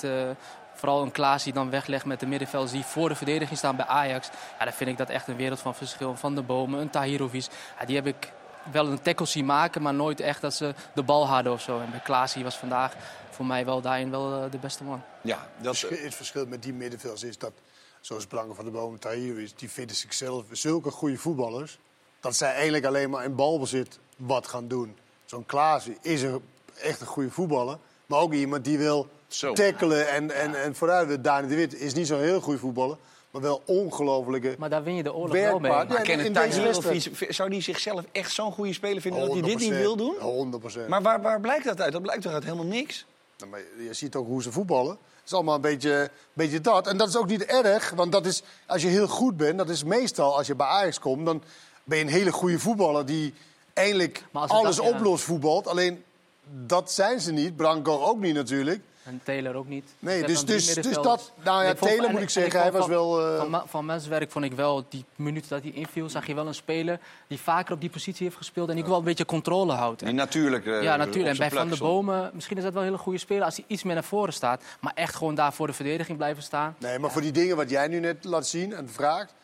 Vooral 0.75 1.03
een 1.03 1.11
Klaas 1.11 1.44
die 1.44 1.53
dan 1.53 1.70
weglegt 1.70 2.05
met 2.05 2.20
de 2.20 2.26
middenvelders 2.26 2.73
die 2.73 2.85
voor 2.85 3.08
de 3.08 3.14
verdediging 3.14 3.58
staan 3.58 3.76
bij 3.76 3.87
Ajax. 3.87 4.31
Ja, 4.58 4.64
dan 4.64 4.73
vind 4.75 4.91
ik 4.91 4.97
dat 4.97 5.08
echt 5.08 5.29
een 5.29 5.37
wereld 5.37 5.61
van 5.61 5.75
verschil. 5.75 6.17
Van 6.17 6.35
de 6.35 6.43
Bomen, 6.43 6.81
een 6.81 6.91
Tahirovic. 6.91 7.47
Ja, 7.81 7.87
die 7.87 7.97
heb 7.97 8.06
ik 8.06 8.32
wel 8.73 8.87
een 8.87 9.03
tackle 9.03 9.26
zien 9.26 9.44
maken, 9.44 9.82
maar 9.82 9.94
nooit 9.94 10.20
echt 10.20 10.41
dat 10.41 10.55
ze 10.55 10.75
de 10.94 11.03
bal 11.03 11.26
hadden 11.26 11.53
of 11.53 11.61
zo. 11.61 11.81
En 11.81 11.91
bij 11.91 12.00
Klaas 12.00 12.32
die 12.32 12.44
was 12.44 12.56
vandaag 12.56 12.93
voor 13.31 13.47
mij 13.47 13.64
wel 13.64 13.81
daarin 13.81 14.11
wel 14.11 14.50
de 14.50 14.58
beste 14.58 14.85
man. 14.85 15.03
Ja, 15.20 15.49
dat, 15.61 15.81
Het 15.81 16.14
verschil 16.14 16.47
met 16.47 16.62
die 16.62 16.73
middenvelders 16.73 17.23
is 17.23 17.38
dat, 17.38 17.53
zoals 18.00 18.26
Blanke 18.26 18.55
van 18.55 18.64
de 18.64 18.70
Bomen 18.70 18.99
Tahir 18.99 19.38
is, 19.41 19.55
die 19.55 19.70
vinden 19.70 19.97
zichzelf 19.97 20.44
zulke 20.50 20.91
goede 20.91 21.17
voetballers. 21.17 21.79
Dat 22.20 22.37
zij 22.37 22.53
eigenlijk 22.55 22.85
alleen 22.85 23.11
maar 23.11 23.25
in 23.25 23.35
balbezit 23.35 23.99
wat 24.17 24.47
gaan 24.47 24.69
doen. 24.69 24.97
Zo'n 25.25 25.47
Klaas 25.47 25.87
is 26.00 26.23
een, 26.23 26.43
echt 26.82 27.00
een 27.00 27.06
goede 27.06 27.31
voetballer. 27.31 27.78
Maar 28.06 28.20
ook 28.20 28.32
iemand 28.32 28.64
die 28.64 28.78
wil 28.78 29.06
Zo. 29.28 29.52
tackelen 29.52 30.08
en, 30.08 30.31
en, 30.31 30.62
en 30.62 30.75
vooruit. 30.75 31.25
Dani 31.25 31.49
de 31.49 31.55
Wit 31.55 31.75
is 31.81 31.94
niet 31.94 32.06
zo'n 32.06 32.20
heel 32.20 32.40
goede 32.40 32.58
voetballer. 32.58 32.96
Maar 33.31 33.43
wel 33.43 33.62
ongelofelijke 33.64 34.55
Maar 34.58 34.70
daar 34.70 34.82
win 34.82 34.94
je 34.94 35.02
de 35.02 35.14
oorlog 35.14 35.32
wel 35.32 35.58
mee. 35.58 35.70
maar 35.73 35.93
Ja, 35.93 36.00
Kenneth 36.00 36.26
in 36.26 36.32
deze 36.32 36.61
Tahirovic, 36.81 37.32
zou 37.34 37.50
die 37.50 37.61
zichzelf 37.61 38.05
echt 38.12 38.32
zo'n 38.32 38.52
goede 38.52 38.73
speler 38.73 39.00
vinden 39.02 39.20
dat 39.20 39.32
hij 39.32 39.43
dit 39.43 39.58
niet 39.58 39.73
100%, 39.73 39.76
wil 39.76 39.96
doen? 39.96 40.14
100%. 40.84 40.88
Maar 40.88 41.02
waar, 41.02 41.23
waar 41.23 41.40
blijkt 41.40 41.64
dat 41.64 41.81
uit? 41.81 41.93
Dat 41.93 42.02
blijkt 42.02 42.23
toch 42.23 42.32
uit 42.32 42.44
helemaal 42.44 42.64
niks? 42.64 43.06
Nou, 43.38 43.50
maar 43.50 43.61
je 43.79 43.93
ziet 43.94 44.14
ook 44.14 44.26
hoe 44.26 44.43
ze 44.43 44.52
voetballen. 44.52 44.90
Het 44.90 45.25
is 45.25 45.32
allemaal 45.32 45.55
een 45.55 45.61
beetje, 45.61 46.11
beetje 46.32 46.61
dat. 46.61 46.87
En 46.87 46.96
dat 46.96 47.08
is 47.08 47.17
ook 47.17 47.26
niet 47.26 47.44
erg, 47.44 47.90
want 47.90 48.12
dat 48.12 48.26
is, 48.26 48.43
als 48.67 48.82
je 48.82 48.88
heel 48.88 49.08
goed 49.08 49.37
bent... 49.37 49.58
dat 49.58 49.69
is 49.69 49.84
meestal 49.84 50.37
als 50.37 50.46
je 50.46 50.55
bij 50.55 50.67
Ajax 50.67 50.99
komt... 50.99 51.26
dan 51.26 51.43
ben 51.84 51.99
je 51.99 52.05
een 52.05 52.11
hele 52.11 52.32
goede 52.32 52.58
voetballer 52.58 53.06
die 53.06 53.34
eindelijk 53.72 54.25
alles 54.32 54.76
dat- 54.76 54.84
ja. 54.87 54.90
oplost 54.90 55.25
voetbalt. 55.25 55.67
Alleen, 55.67 56.05
dat 56.50 56.93
zijn 56.93 57.20
ze 57.20 57.32
niet. 57.32 57.56
Branco 57.56 58.00
ook 58.00 58.19
niet 58.20 58.34
natuurlijk. 58.34 58.81
En 59.04 59.20
Taylor 59.25 59.54
ook 59.54 59.69
niet. 59.69 59.84
Nee, 59.98 60.22
dus- 60.25 60.44
dus- 60.44 60.75
dus 60.75 60.94
dat- 60.94 61.32
nou 61.44 61.64
ja, 61.64 61.76
vond- 61.76 61.90
Taylor 61.90 62.10
moet 62.10 62.19
ik 62.20 62.25
en 62.26 62.31
zeggen, 62.32 62.60
hij 62.60 62.72
was 62.72 62.81
van- 62.81 62.90
wel, 62.90 63.20
eh, 63.32 63.38
Van, 63.38 63.50
Ma- 63.50 63.64
van 63.66 63.84
menswerk 63.84 64.31
vond 64.31 64.44
ik 64.44 64.52
wel, 64.52 64.84
die 64.88 65.04
minuten 65.16 65.48
dat 65.50 65.62
hij 65.62 65.70
inviel, 65.72 66.08
zag 66.08 66.26
je 66.26 66.34
wel 66.34 66.46
een 66.46 66.54
speler... 66.54 66.98
die 67.28 67.40
vaker 67.40 67.75
op 67.75 67.81
die 67.81 67.90
positie 67.90 68.25
heeft 68.26 68.37
gespeeld 68.38 68.69
en 68.69 68.75
die 68.75 68.82
ook 68.84 68.90
wel 68.90 68.98
een 68.98 69.04
beetje 69.04 69.25
controle 69.25 69.72
houdt. 69.72 70.02
Nee, 70.02 70.12
natuurlijk. 70.12 70.66
eh, 70.66 70.82
Ja, 70.82 70.96
natuurlijk. 70.96 71.32
En 71.32 71.38
bij 71.38 71.50
Van 71.50 71.66
plek 71.66 71.78
der. 71.78 71.88
Bomen, 71.88 72.31
misschien 72.34 72.56
is 72.56 72.62
dat 72.62 72.72
wel 72.72 72.82
een 72.82 72.88
hele 72.88 73.00
goede 73.00 73.19
speler 73.19 73.44
als 73.44 73.56
hij 73.56 73.64
iets 73.69 73.82
meer 73.82 73.94
naar 73.94 74.04
voren 74.04 74.32
staat. 74.32 74.62
Maar 74.81 74.93
echt 74.94 75.14
gewoon 75.14 75.34
daar 75.34 75.52
voor 75.52 75.66
de 75.66 75.72
verdediging 75.72 76.16
blijven 76.16 76.43
staan. 76.43 76.76
Nee, 76.78 76.98
maar 76.98 77.10
voor 77.10 77.22
die 77.22 77.32
dingen 77.32 77.56
wat 77.56 77.70
jij 77.70 77.88
nu 77.88 77.98
net 78.00 78.25
laat 78.25 78.46
zien 78.46 78.72
en 78.75 78.88
vraagt... 78.90 79.34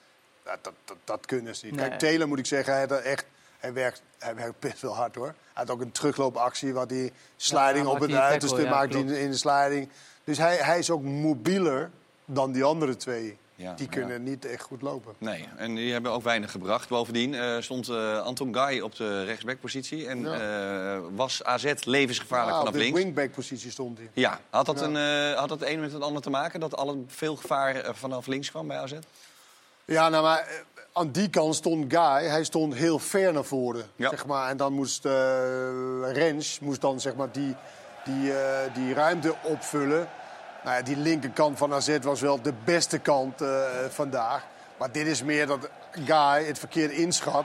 dat, 0.44 0.58
dat, 0.62 0.72
dat, 0.84 0.96
dat 1.04 1.26
kunnen 1.26 1.56
ze 1.56 1.64
niet. 1.66 1.74
Nee. 1.76 1.88
Kijk, 1.88 1.98
Taylor 2.00 2.28
moet 2.28 2.38
ik 2.38 2.46
zeggen, 2.46 2.72
hij, 2.72 2.82
had 2.82 2.90
er 2.90 2.98
echt, 3.02 3.24
hij, 3.62 3.72
werkt, 3.72 4.02
hij 4.18 4.34
werkt 4.34 4.58
best 4.60 4.80
wel 4.82 4.94
hard 4.94 5.14
hoor. 5.14 5.26
Hij 5.26 5.34
had 5.52 5.70
ook 5.70 5.80
een 5.80 5.92
terugloopactie 5.92 6.72
waar 6.74 6.86
hij 6.86 7.12
sliding 7.36 7.86
Ja, 7.86 7.92
op 7.92 8.00
het 8.00 8.12
uiterste 8.12 8.62
ja, 8.62 8.70
maakt 8.70 8.94
in, 8.94 9.08
in 9.08 9.30
de 9.30 9.36
sliding. 9.36 9.88
Dus 10.24 10.38
hij, 10.38 10.56
hij 10.56 10.78
is 10.78 10.90
ook 10.90 11.02
mobieler 11.02 11.90
dan 12.24 12.52
die 12.52 12.64
andere 12.64 12.96
twee. 12.96 13.38
Ja, 13.54 13.74
die 13.74 13.88
kunnen 13.88 14.22
niet 14.22 14.44
echt 14.44 14.62
goed 14.62 14.82
lopen. 14.82 15.14
Nee, 15.18 15.48
en 15.56 15.74
die 15.74 15.92
hebben 15.92 16.12
ook 16.12 16.22
weinig 16.22 16.50
gebracht. 16.50 16.88
Bovendien 16.88 17.34
eh, 17.34 17.56
stond 17.60 17.88
eh, 17.88 18.22
Anton 18.22 18.54
Guy 18.54 18.80
op 18.80 18.96
de 18.96 19.24
rechtsbackpositie. 19.24 20.06
En 20.08 20.40
eh, 20.40 20.98
was 21.14 21.44
AZ 21.44 21.72
levensgevaarlijk 21.84 22.50
Ja, 22.50 22.58
op 22.58 22.66
vanaf 22.66 22.72
de 22.72 22.78
links. 22.84 22.98
wingback-positie 23.02 23.70
stond 23.70 23.98
hij. 23.98 24.08
Ja, 24.12 24.40
had 24.50 24.66
dat, 24.66 24.80
Ja. 24.80 24.84
Een, 24.86 25.32
eh, 25.32 25.38
had 25.38 25.48
dat 25.48 25.62
een 25.62 25.80
met 25.80 25.92
het 25.92 26.02
ander 26.02 26.22
te 26.22 26.30
maken? 26.30 26.60
Dat 26.60 26.76
alle 26.76 26.96
veel 27.06 27.36
gevaar 27.36 27.94
vanaf 27.94 28.26
links 28.26 28.50
kwam 28.50 28.66
bij 28.66 28.78
AZ? 28.78 28.92
Ja, 29.84 30.08
nou 30.08 30.22
maar 30.22 30.48
aan 30.92 31.10
die 31.10 31.30
kant 31.30 31.54
stond 31.54 31.84
Guy. 31.94 32.26
Hij 32.26 32.44
stond 32.44 32.74
heel 32.74 32.98
ver 32.98 33.32
naar 33.32 33.44
voren. 33.44 33.84
Ja. 33.96 34.08
Zeg 34.08 34.26
maar, 34.26 34.48
en 34.48 34.56
dan 34.56 34.72
moest 34.72 35.04
eh 35.04 35.12
Rens 36.12 36.58
moest 36.60 36.80
dan, 36.80 37.00
zeg 37.00 37.14
maar, 37.14 37.32
die, 37.32 37.54
die, 38.04 38.32
eh, 38.32 38.74
die 38.74 38.94
ruimte 38.94 39.34
opvullen. 39.42 40.08
Nou 40.64 40.76
ja, 40.76 40.82
die 40.82 40.96
linkerkant 40.96 41.58
van 41.58 41.74
AZ 41.74 41.98
was 42.02 42.20
wel 42.20 42.42
de 42.42 42.52
beste 42.64 42.98
kant 42.98 43.40
eh, 43.40 43.48
vandaag. 43.88 44.46
Maar 44.78 44.92
dit 44.92 45.06
is 45.06 45.22
meer 45.22 45.46
dat 45.46 45.68
Guy 45.90 46.44
het 46.46 46.58
verkeerd 46.58 46.90
inschat. 46.90 47.44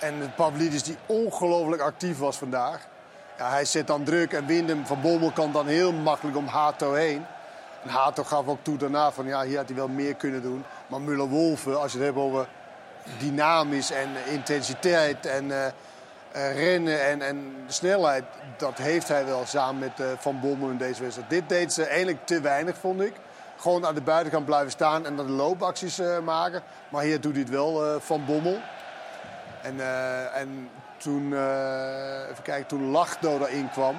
En 0.00 0.32
Pavlidis 0.36 0.82
die 0.82 0.96
ongelooflijk 1.06 1.82
actief 1.82 2.18
was 2.18 2.36
vandaag. 2.36 2.86
Ja, 3.38 3.50
hij 3.50 3.64
zet 3.64 3.86
dan 3.86 4.04
druk 4.04 4.32
en 4.32 4.46
Windem 4.46 4.86
van 4.86 5.00
Bommel 5.00 5.30
kan 5.30 5.52
dan 5.52 5.66
heel 5.66 5.92
makkelijk 5.92 6.36
om 6.36 6.46
Hato 6.46 6.92
heen. 6.92 7.26
En 7.82 7.88
Hato 7.88 8.24
gaf 8.24 8.46
ook 8.46 8.58
toe 8.62 8.76
daarna 8.76 9.12
van 9.12 9.26
ja, 9.26 9.42
hier 9.42 9.56
had 9.56 9.66
hij 9.66 9.76
wel 9.76 9.88
meer 9.88 10.14
kunnen 10.14 10.42
doen. 10.42 10.64
Maar 10.86 11.00
Muller-Wolven, 11.00 11.80
als 11.80 11.92
je 11.92 11.98
het 11.98 12.06
hebt 12.06 12.18
over 12.18 12.48
dynamisch 13.18 13.90
en 13.90 14.08
intensiteit 14.26 15.26
en 15.26 15.50
eh, 15.50 15.66
eh, 15.66 16.56
rennen 16.56 17.04
en, 17.04 17.22
en 17.22 17.54
snelheid, 17.66 18.24
dat 18.56 18.78
heeft 18.78 19.08
hij 19.08 19.26
wel 19.26 19.46
samen 19.46 19.78
met 19.78 20.00
eh, 20.00 20.06
Van 20.18 20.40
Bommel 20.40 20.68
in 20.68 20.76
deze 20.76 21.02
wedstrijd. 21.02 21.30
Dit 21.30 21.48
deed 21.48 21.72
ze 21.72 21.84
eigenlijk 21.84 22.26
te 22.26 22.40
weinig, 22.40 22.76
vond 22.76 23.00
ik. 23.00 23.14
Gewoon 23.56 23.86
aan 23.86 23.94
de 23.94 24.02
buitenkant 24.02 24.44
blijven 24.44 24.70
staan 24.70 25.06
en 25.06 25.16
dan 25.16 25.26
de 25.26 25.32
loopacties 25.32 26.00
maken. 26.24 26.62
Maar 26.88 27.02
hier 27.02 27.20
doet 27.20 27.32
hij 27.32 27.40
het 27.40 27.50
wel, 27.50 28.00
Van 28.00 28.24
Bommel. 28.24 28.58
En, 29.62 29.80
en 30.34 30.70
toen, 30.96 31.26
even 32.30 32.42
kijken, 32.42 32.66
toen 32.66 32.90
Lachdo 32.90 33.38
erin 33.38 33.70
kwam, 33.70 33.96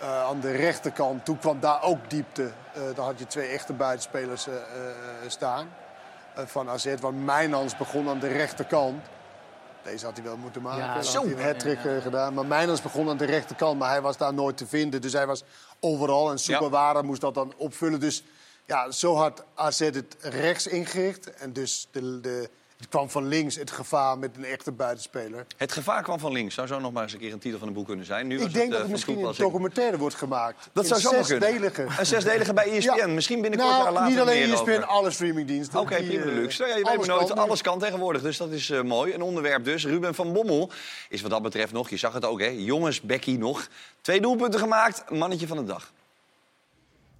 aan 0.00 0.40
de 0.40 0.50
rechterkant, 0.50 1.24
toen 1.24 1.38
kwam 1.38 1.60
daar 1.60 1.82
ook 1.82 2.10
diepte. 2.10 2.50
Daar 2.94 3.04
had 3.04 3.18
je 3.18 3.26
twee 3.26 3.48
echte 3.48 3.72
buitenspelers 3.72 4.46
staan 5.26 5.68
van 6.34 6.68
AZ. 6.68 6.94
Want 7.00 7.24
Mijnans 7.24 7.76
begon 7.76 8.08
aan 8.08 8.18
de 8.18 8.28
rechterkant. 8.28 9.04
Deze 9.82 10.04
had 10.04 10.14
hij 10.16 10.24
wel 10.24 10.36
moeten 10.36 10.62
maken. 10.62 10.78
Ja, 10.84 11.02
zo. 11.02 11.18
had 11.18 11.24
hij 11.24 11.32
een 11.32 11.42
hat-trick 11.46 11.82
Ja, 11.82 11.90
ja. 11.90 11.96
eh, 11.96 12.02
gedaan. 12.02 12.34
Maar 12.34 12.46
Mijnans 12.46 12.82
begon 12.82 13.08
aan 13.08 13.16
de 13.16 13.24
rechterkant, 13.24 13.78
maar 13.78 13.90
hij 13.90 14.00
was 14.00 14.16
daar 14.16 14.34
nooit 14.34 14.56
te 14.56 14.66
vinden. 14.66 15.00
Dus 15.00 15.12
hij 15.12 15.26
was 15.26 15.42
overal 15.80 16.30
en 16.30 16.38
Superwara 16.38 17.02
moest 17.02 17.20
dat 17.20 17.34
dan 17.34 17.52
opvullen. 17.56 18.00
Dus 18.00 18.24
Ja, 18.66 18.90
zo 18.90 19.14
had 19.16 19.44
AZ 19.54 19.78
het 19.78 20.16
rechts 20.20 20.66
ingericht. 20.66 21.34
En 21.34 21.52
dus 21.52 21.88
de, 21.90 22.20
de, 22.20 22.50
het 22.84 22.92
kwam 22.92 23.10
van 23.10 23.26
links 23.28 23.56
het 23.56 23.70
gevaar 23.70 24.18
met 24.18 24.36
een 24.36 24.44
echte 24.44 24.72
buitenspeler. 24.72 25.46
Het 25.56 25.72
gevaar 25.72 26.02
kwam 26.02 26.18
van 26.18 26.32
links. 26.32 26.54
Zou 26.54 26.66
zo 26.66 26.78
nog 26.80 26.92
maar 26.92 27.02
eens 27.02 27.12
een 27.12 27.18
keer 27.18 27.32
een 27.32 27.38
titel 27.38 27.58
van 27.58 27.68
een 27.68 27.74
boek 27.74 27.86
kunnen 27.86 28.04
zijn. 28.06 28.26
Nu 28.26 28.34
Ik 28.40 28.40
denk 28.40 28.54
het, 28.54 28.58
dat 28.62 28.70
eh, 28.70 28.76
het 28.76 28.82
van 28.82 28.90
misschien 28.90 29.18
een 29.26 29.34
documentaire 29.36 29.98
wordt 29.98 30.14
gemaakt. 30.14 30.68
Dat 30.72 30.82
Een 30.84 30.88
zou 30.88 31.00
zomaar 31.00 31.24
kunnen. 31.24 31.48
zesdelige. 31.48 31.98
Een 31.98 32.06
zesdelige 32.06 32.52
bij 32.54 32.66
E 32.68 32.76
ESPN. 32.76 32.96
Ja. 32.96 33.06
Misschien 33.06 33.40
binnenkort 33.40 33.70
daar 33.72 33.82
Nou, 33.82 33.94
later 33.94 34.10
niet 34.10 34.18
alleen 34.20 34.48
meer 34.48 34.52
ESPN, 34.54 34.70
over. 34.70 34.84
alle 34.84 35.10
streamingdiensten. 35.10 35.80
Oké, 35.80 35.96
Die, 35.96 36.06
prima 36.08 36.24
eh, 36.24 36.32
luxe. 36.32 36.58
Nou 36.62 36.72
ja, 36.72 36.78
je 36.78 36.84
weet 36.84 37.06
maar 37.06 37.16
nooit, 37.16 37.36
alles 37.36 37.62
kan 37.62 37.78
tegenwoordig, 37.78 38.22
dus 38.22 38.36
dat 38.36 38.50
is 38.50 38.70
eh, 38.70 38.82
mooi. 38.82 39.14
Een 39.14 39.22
onderwerp 39.22 39.64
dus. 39.64 39.84
Ruben 39.84 40.14
van 40.14 40.32
Bommel 40.32 40.70
is 41.08 41.22
wat 41.22 41.30
dat 41.30 41.42
betreft 41.42 41.72
nog, 41.72 41.90
je 41.90 41.96
zag 41.96 42.12
het 42.12 42.24
ook 42.24 42.40
hè, 42.40 42.46
jongens, 42.56 43.00
Becky 43.00 43.36
nog. 43.36 43.68
Twee 44.00 44.20
doelpunten 44.20 44.60
gemaakt, 44.60 45.10
mannetje 45.10 45.46
van 45.46 45.56
de 45.56 45.64
dag. 45.64 45.92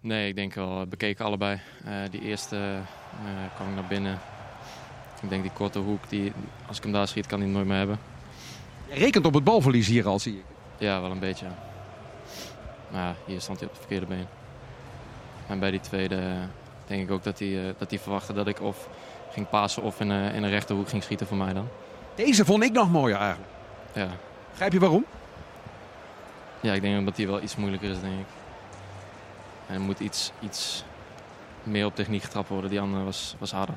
Nee, 0.01 0.29
ik 0.29 0.37
denk 0.37 0.55
wel 0.55 0.87
bekeken 0.87 1.25
allebei. 1.25 1.61
Eh, 1.85 1.93
die 2.11 2.21
eerste 2.21 2.57
eh, 2.57 3.55
kwam 3.57 3.69
ik 3.69 3.75
naar 3.75 3.87
binnen. 3.89 4.21
Ik 5.25 5.31
denk 5.31 5.43
die 5.43 5.53
korte 5.53 5.79
hoek, 5.79 6.09
die, 6.09 6.33
als 6.67 6.77
ik 6.77 6.83
hem 6.83 6.93
daar 6.93 7.09
schiet, 7.09 7.27
kan 7.27 7.41
hij 7.41 7.49
nooit 7.49 7.67
meer 7.67 7.77
hebben. 7.77 7.99
Je 8.87 8.95
rekent 8.95 9.27
op 9.27 9.35
het 9.35 9.45
balverlies 9.45 9.87
hier 9.87 10.07
al, 10.07 10.19
zie 10.19 10.37
ik. 10.37 10.45
Ja, 10.79 11.01
wel 11.01 11.11
een 11.11 11.19
beetje. 11.19 11.47
Maar 12.91 13.03
ja, 13.03 13.15
hier 13.27 13.41
stond 13.41 13.59
hij 13.59 13.69
op 13.69 13.75
het 13.75 13.85
verkeerde 13.87 14.07
been. 14.07 14.27
En 15.47 15.59
bij 15.59 15.71
die 15.71 15.81
tweede 15.81 16.17
eh, 16.17 16.37
denk 16.87 17.03
ik 17.03 17.11
ook 17.11 17.23
dat 17.25 17.39
hij, 17.39 17.69
eh, 17.69 17.75
dat 17.79 17.91
hij 17.91 17.99
verwachtte 17.99 18.33
dat 18.33 18.47
ik 18.47 18.61
of 18.61 18.89
ging 19.31 19.49
pasen 19.49 19.83
of 19.83 20.01
in, 20.01 20.11
eh, 20.11 20.35
in 20.35 20.43
een 20.43 20.51
rechterhoek 20.51 20.89
ging 20.89 21.03
schieten 21.03 21.27
voor 21.27 21.37
mij 21.37 21.53
dan. 21.53 21.69
Deze 22.15 22.45
vond 22.45 22.63
ik 22.63 22.73
nog 22.73 22.91
mooier 22.91 23.17
eigenlijk. 23.19 23.51
Ja, 23.93 24.09
Begrijp 24.51 24.73
je 24.73 24.79
waarom? 24.79 25.05
ja 26.61 26.73
ik 26.73 26.81
denk 26.81 27.05
dat 27.05 27.17
hij 27.17 27.27
wel 27.27 27.43
iets 27.43 27.57
moeilijker 27.57 27.91
is, 27.91 28.01
denk 28.01 28.21
ik. 28.21 28.27
En 29.67 29.75
er 29.75 29.81
moet 29.81 30.01
iets, 30.01 30.33
iets 30.41 30.85
meer 31.63 31.87
op 31.87 31.95
techniek 31.95 32.23
getrapt 32.23 32.49
worden. 32.49 32.71
Die 32.71 32.81
andere 32.81 33.05
was, 33.05 33.37
was 33.39 33.53
harder. 33.53 33.75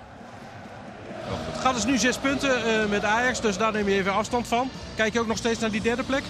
Het 1.57 1.65
gaat 1.65 1.75
dus 1.75 1.85
nu 1.85 1.97
zes 1.97 2.17
punten 2.17 2.63
eh, 2.63 2.85
met 2.89 3.03
Ajax, 3.03 3.41
dus 3.41 3.57
daar 3.57 3.71
neem 3.71 3.89
je 3.89 3.95
even 3.95 4.13
afstand 4.13 4.47
van. 4.47 4.69
Kijk 4.95 5.13
je 5.13 5.19
ook 5.19 5.27
nog 5.27 5.37
steeds 5.37 5.59
naar 5.59 5.71
die 5.71 5.81
derde 5.81 6.03
plek? 6.03 6.23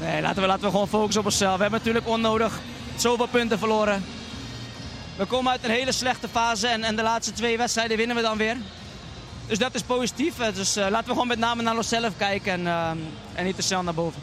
Nee, 0.00 0.22
laten 0.22 0.42
we, 0.42 0.48
laten 0.48 0.64
we 0.64 0.70
gewoon 0.70 0.88
focussen 0.88 1.20
op 1.20 1.26
onszelf. 1.26 1.56
We 1.56 1.62
hebben 1.62 1.78
natuurlijk 1.78 2.08
onnodig 2.08 2.60
zoveel 2.96 3.26
punten 3.26 3.58
verloren. 3.58 4.04
We 5.16 5.24
komen 5.24 5.52
uit 5.52 5.64
een 5.64 5.70
hele 5.70 5.92
slechte 5.92 6.28
fase 6.28 6.66
en, 6.66 6.84
en 6.84 6.96
de 6.96 7.02
laatste 7.02 7.32
twee 7.32 7.56
wedstrijden 7.56 7.96
winnen 7.96 8.16
we 8.16 8.22
dan 8.22 8.36
weer. 8.36 8.56
Dus 9.46 9.58
dat 9.58 9.74
is 9.74 9.82
positief. 9.82 10.34
Dus 10.36 10.76
eh, 10.76 10.86
laten 10.90 11.06
we 11.06 11.12
gewoon 11.12 11.28
met 11.28 11.38
name 11.38 11.62
naar 11.62 11.76
onszelf 11.76 12.12
kijken 12.16 12.52
en, 12.52 12.66
eh, 12.66 12.90
en 13.34 13.44
niet 13.44 13.56
te 13.56 13.62
snel 13.62 13.82
naar 13.82 13.94
boven. 13.94 14.22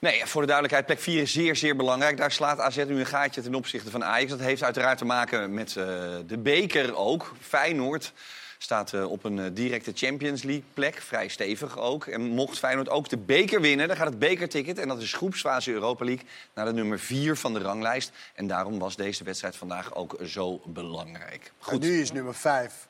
Nee, 0.00 0.22
voor 0.26 0.40
de 0.40 0.46
duidelijkheid, 0.46 0.86
plek 0.86 1.00
4 1.00 1.22
is 1.22 1.32
zeer, 1.32 1.56
zeer 1.56 1.76
belangrijk. 1.76 2.16
Daar 2.16 2.32
slaat 2.32 2.58
AZ 2.58 2.76
nu 2.76 2.98
een 3.00 3.06
gaatje 3.06 3.42
ten 3.42 3.54
opzichte 3.54 3.90
van 3.90 4.04
Ajax. 4.04 4.30
Dat 4.30 4.40
heeft 4.40 4.62
uiteraard 4.62 4.98
te 4.98 5.04
maken 5.04 5.54
met 5.54 5.76
eh, 5.76 5.84
de 6.26 6.38
beker 6.38 6.96
ook. 6.96 7.32
Feyenoord 7.40 8.12
staat 8.62 8.92
eh, 8.92 9.10
op 9.10 9.24
een 9.24 9.38
eh, 9.38 9.50
directe 9.52 9.92
Champions 9.94 10.42
League 10.42 10.64
plek, 10.74 10.94
vrij 10.94 11.28
stevig 11.28 11.78
ook. 11.78 12.06
En 12.06 12.20
mocht 12.20 12.58
Feyenoord 12.58 12.88
ook 12.88 13.08
de 13.08 13.16
beker 13.16 13.60
winnen, 13.60 13.88
dan 13.88 13.96
gaat 13.96 14.06
het 14.06 14.18
bekerticket... 14.18 14.78
en 14.78 14.88
dat 14.88 15.00
is 15.00 15.12
groepsfase 15.12 15.72
Europa 15.72 16.04
League, 16.04 16.26
naar 16.54 16.64
de 16.64 16.72
nummer 16.72 16.98
4 16.98 17.36
van 17.36 17.52
de 17.52 17.58
ranglijst. 17.58 18.12
En 18.34 18.46
daarom 18.46 18.78
was 18.78 18.96
deze 18.96 19.24
wedstrijd 19.24 19.56
vandaag 19.56 19.94
ook 19.94 20.16
zo 20.24 20.60
belangrijk. 20.64 21.52
En 21.68 21.80
nu 21.80 22.00
is 22.00 22.12
nummer 22.12 22.34
5 22.34 22.88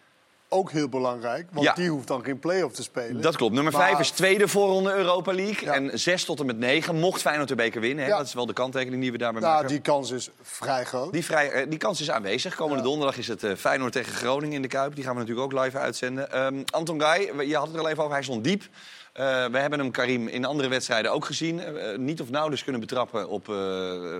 ook 0.52 0.70
heel 0.70 0.88
belangrijk. 0.88 1.46
Want 1.52 1.66
Ja. 1.66 1.72
die 1.74 1.90
hoeft 1.90 2.06
dan 2.06 2.24
geen 2.24 2.38
play-off 2.38 2.74
te 2.74 2.82
spelen. 2.82 3.20
Dat 3.22 3.36
klopt. 3.36 3.54
Nummer 3.54 3.72
Maar- 3.72 3.86
5 3.88 3.98
is 3.98 4.10
tweede 4.10 4.48
voorronde 4.48 4.92
Europa 4.94 5.32
League. 5.32 5.64
Ja. 5.64 5.72
En 5.74 5.98
6 5.98 6.24
tot 6.24 6.40
en 6.40 6.46
met 6.46 6.58
9 6.58 6.96
mocht 6.96 7.20
Feyenoord 7.20 7.48
de 7.48 7.54
beker 7.54 7.80
winnen. 7.80 8.04
Hè? 8.04 8.10
Ja. 8.10 8.16
Dat 8.16 8.26
is 8.26 8.34
wel 8.34 8.46
de 8.46 8.52
kanttekening 8.52 9.02
die 9.02 9.12
we 9.12 9.18
daarbij 9.18 9.40
Nou, 9.40 9.52
maken. 9.54 9.68
die 9.68 9.80
kans 9.80 10.10
is 10.10 10.30
vrij 10.42 10.84
groot. 10.84 11.12
Die, 11.12 11.24
vrij, 11.24 11.50
eh, 11.50 11.66
die 11.68 11.78
kans 11.78 12.00
is 12.00 12.10
aanwezig. 12.10 12.54
Komende 12.54 12.82
donderdag 12.82 13.16
is 13.18 13.28
het 13.28 13.42
eh, 13.44 13.54
Feyenoord 13.56 13.92
tegen 13.92 14.12
Groningen 14.12 14.54
in 14.56 14.62
de 14.62 14.68
Kuip. 14.68 14.94
Die 14.94 15.04
gaan 15.04 15.14
we 15.14 15.20
natuurlijk 15.20 15.52
ook 15.54 15.62
live 15.64 15.78
uitzenden. 15.78 16.32
Ehm, 16.32 16.62
Anton 16.70 17.02
Guy, 17.02 17.40
je 17.48 17.56
had 17.56 17.66
het 17.66 17.74
er 17.76 17.80
al 17.82 17.88
even 17.88 18.02
over, 18.02 18.14
hij 18.14 18.22
stond 18.24 18.44
diep. 18.44 18.62
Eh, 19.12 19.24
we 19.46 19.58
hebben 19.58 19.78
hem, 19.78 19.90
Karim, 19.90 20.28
in 20.28 20.44
andere 20.44 20.68
wedstrijden 20.68 21.12
ook 21.12 21.24
gezien. 21.24 21.60
Eh, 21.60 21.98
niet 21.98 22.20
of 22.20 22.30
nauwelijks 22.30 22.62
kunnen 22.62 22.80
betrappen 22.80 23.28
op 23.28 23.48
eh, 23.48 23.54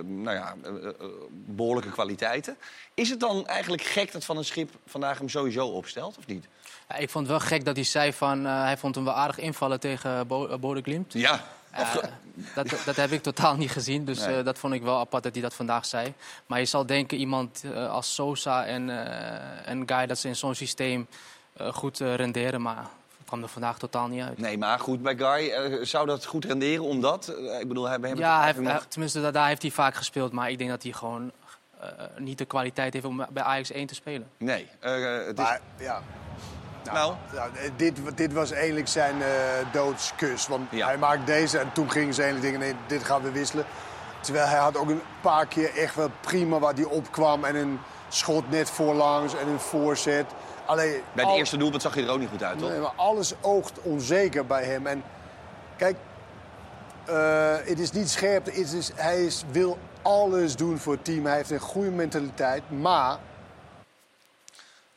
nou 0.03 0.31
ja, 0.31 0.55
eh, 0.63 0.69
eh, 0.87 0.93
behoorlijke 1.31 1.91
kwaliteiten. 1.91 2.57
Is 2.93 3.09
het 3.09 3.19
dan 3.19 3.47
eigenlijk 3.47 3.81
gek 3.83 4.11
dat 4.11 4.25
Van 4.25 4.37
een 4.37 4.45
Schip 4.45 4.69
vandaag 4.87 5.17
hem 5.17 5.29
sowieso 5.29 5.67
opstelt, 5.67 6.17
of 6.17 6.27
niet? 6.27 6.45
Ja, 6.89 6.95
ik 6.95 7.09
vond 7.09 7.27
het 7.27 7.37
wel 7.37 7.47
gek 7.47 7.65
dat 7.65 7.75
hij 7.75 7.85
zei 7.85 8.13
van... 8.13 8.45
eh, 8.45 8.61
hij 8.63 8.77
vond 8.77 8.95
hem 8.95 9.03
wel 9.03 9.13
aardig 9.13 9.39
invallen 9.39 9.79
tegen 9.79 10.27
Bo 10.27 10.57
Bode 10.59 10.81
Glimt. 10.81 11.13
Ja. 11.13 11.43
Eh, 11.71 11.95
dat, 12.55 12.81
dat 12.85 12.95
heb 12.95 13.11
ik 13.11 13.21
totaal 13.21 13.55
niet 13.55 13.71
gezien, 13.71 14.05
dus 14.05 14.19
Nee. 14.25 14.37
eh, 14.37 14.45
dat 14.45 14.57
vond 14.59 14.73
ik 14.73 14.81
wel 14.81 14.99
apart 14.99 15.23
dat 15.23 15.33
hij 15.33 15.41
dat 15.41 15.53
vandaag 15.53 15.85
zei. 15.85 16.13
Maar 16.45 16.59
je 16.59 16.65
zal 16.65 16.85
denken, 16.85 17.17
iemand 17.17 17.63
eh, 17.73 17.89
als 17.91 18.13
Sosa 18.13 18.65
en, 18.65 18.89
eh 18.89 19.69
en 19.69 19.83
Guy... 19.85 20.05
dat 20.05 20.17
ze 20.17 20.27
in 20.27 20.35
zo'n 20.35 20.55
systeem 20.55 21.07
eh, 21.53 21.73
goed 21.73 22.01
eh, 22.01 22.15
renderen, 22.15 22.61
maar 22.61 22.85
kwam 23.31 23.43
er 23.43 23.49
vandaag 23.49 23.77
totaal 23.77 24.07
niet 24.07 24.23
uit. 24.23 24.37
Nee, 24.37 24.57
maar 24.57 24.79
goed, 24.79 25.01
bij 25.01 25.15
Guy 25.17 25.49
eh, 25.49 25.77
zou 25.85 26.05
dat 26.07 26.25
goed 26.25 26.45
renderen 26.45 26.83
omdat... 26.85 27.27
eh, 27.27 27.59
ik 27.59 27.67
bedoel, 27.67 27.89
hebben 27.89 28.17
Ja, 28.17 28.37
hij 28.37 28.47
het 28.47 28.55
heeft, 28.57 28.67
nog- 28.73 28.85
tenminste, 28.85 29.21
daar- 29.21 29.31
daar 29.31 29.47
heeft 29.47 29.61
hij 29.61 29.71
vaak 29.71 29.95
gespeeld. 29.95 30.31
Maar 30.31 30.49
ik 30.49 30.57
denk 30.57 30.69
dat 30.69 30.83
hij 30.83 30.91
gewoon 30.91 31.31
eh, 31.81 31.87
niet 32.17 32.37
de 32.37 32.45
kwaliteit 32.45 32.93
heeft 32.93 33.05
om 33.05 33.25
bij 33.29 33.43
Ajax 33.43 33.71
1 33.71 33.87
te 33.87 33.95
spelen. 33.95 34.27
Nee, 34.37 34.67
eh, 34.79 34.91
het 35.25 35.37
is... 35.39 35.43
Maar 35.43 35.59
ja, 35.79 36.01
nou, 36.93 37.13
nou, 37.33 37.51
dit, 37.75 37.97
dit 38.15 38.33
was 38.33 38.51
eigenlijk 38.51 38.87
zijn 38.87 39.15
doodskus. 39.71 40.47
Want 40.47 40.71
Ja. 40.71 40.85
hij 40.87 40.97
maakt 40.97 41.25
deze 41.25 41.57
en 41.59 41.71
toen 41.73 41.91
gingen 41.91 42.13
ze 42.13 42.21
eigenlijk 42.23 42.51
denken, 42.53 42.69
nee, 42.75 42.85
dit 42.97 43.03
gaan 43.07 43.21
we 43.21 43.31
wisselen. 43.31 43.65
Terwijl 44.21 44.47
hij 44.47 44.59
had 44.59 44.77
ook 44.77 44.89
een 44.89 45.01
paar 45.21 45.45
keer 45.45 45.75
echt 45.77 45.95
wel 45.95 46.09
prima 46.21 46.59
waar 46.59 46.73
hij 46.73 46.83
opkwam. 46.83 47.43
En 47.43 47.55
een 47.55 47.79
schot 48.09 48.49
net 48.49 48.69
voorlangs 48.69 49.35
en 49.35 49.47
een 49.47 49.59
voorzet. 49.59 50.25
Alleen, 50.71 51.01
bij 51.13 51.23
het 51.23 51.25
al- 51.25 51.37
eerste 51.37 51.57
doelpunt 51.57 51.81
zag 51.81 51.93
hij 51.93 52.03
er 52.03 52.09
ook 52.09 52.19
niet 52.19 52.29
goed 52.29 52.43
uit, 52.43 52.59
toch? 52.59 52.69
Nee, 52.69 52.79
maar 52.79 52.93
alles 52.95 53.33
oogt 53.41 53.81
onzeker 53.81 54.45
bij 54.45 54.63
hem. 54.63 54.87
En 54.87 55.03
kijk, 55.77 55.95
eh, 57.05 57.55
het 57.63 57.79
is 57.79 57.91
niet 57.91 58.09
scherp. 58.09 58.45
Het 58.45 58.73
is, 58.73 58.91
hij 58.95 59.25
is, 59.25 59.43
wil 59.51 59.77
alles 60.01 60.55
doen 60.55 60.77
voor 60.77 60.93
het 60.93 61.05
team. 61.05 61.25
Hij 61.25 61.35
heeft 61.35 61.51
een 61.51 61.59
goede 61.59 61.91
mentaliteit. 61.91 62.61
Maar 62.69 63.17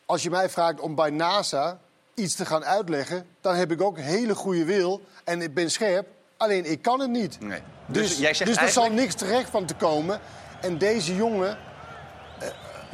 als 0.07 0.23
je 0.23 0.31
mij 0.31 0.49
vraagt 0.49 0.81
om 0.81 0.95
bij 0.95 1.11
NASA 1.11 1.79
iets 2.15 2.35
te 2.35 2.47
gaan 2.47 2.65
uitleggen... 2.65 3.27
dan 3.41 3.55
heb 3.55 3.71
ik 3.71 3.83
ook 3.83 3.99
hele 3.99 4.35
goede 4.35 4.65
wil 4.65 5.01
en 5.25 5.43
ik 5.43 5.55
ben 5.55 5.71
scherp. 5.71 6.07
Alleen 6.37 6.71
ik 6.71 6.83
kan 6.83 7.01
het 7.01 7.11
niet. 7.11 7.41
Nee. 7.41 7.63
Dus, 7.87 8.09
Dus, 8.09 8.19
jij 8.19 8.35
zegt 8.35 8.51
dus 8.51 8.63
er 8.63 8.69
zal 8.69 8.91
niks 8.91 9.15
terecht 9.15 9.51
van 9.51 9.65
te 9.65 9.75
komen. 9.75 10.21
En 10.61 10.79
deze 10.79 11.17
jongen... 11.17 11.59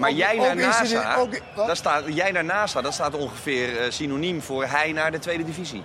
Maar 0.01 0.11
Ook- 0.11 0.17
jij 0.17 0.37
naar 0.37 0.57
NASA, 0.57 1.15
ook- 1.17 1.41
dat 1.57 1.77
staat, 1.77 2.03
jij 2.07 2.31
naar 2.31 2.45
NASA, 2.45 2.81
dat 2.81 2.93
staat 2.95 3.15
ongeveer 3.15 3.79
eh, 3.81 3.91
synoniem 3.91 4.43
voor 4.43 4.65
hij 4.65 4.93
naar 4.93 5.11
de 5.11 5.19
tweede 5.19 5.45
divisie. 5.45 5.83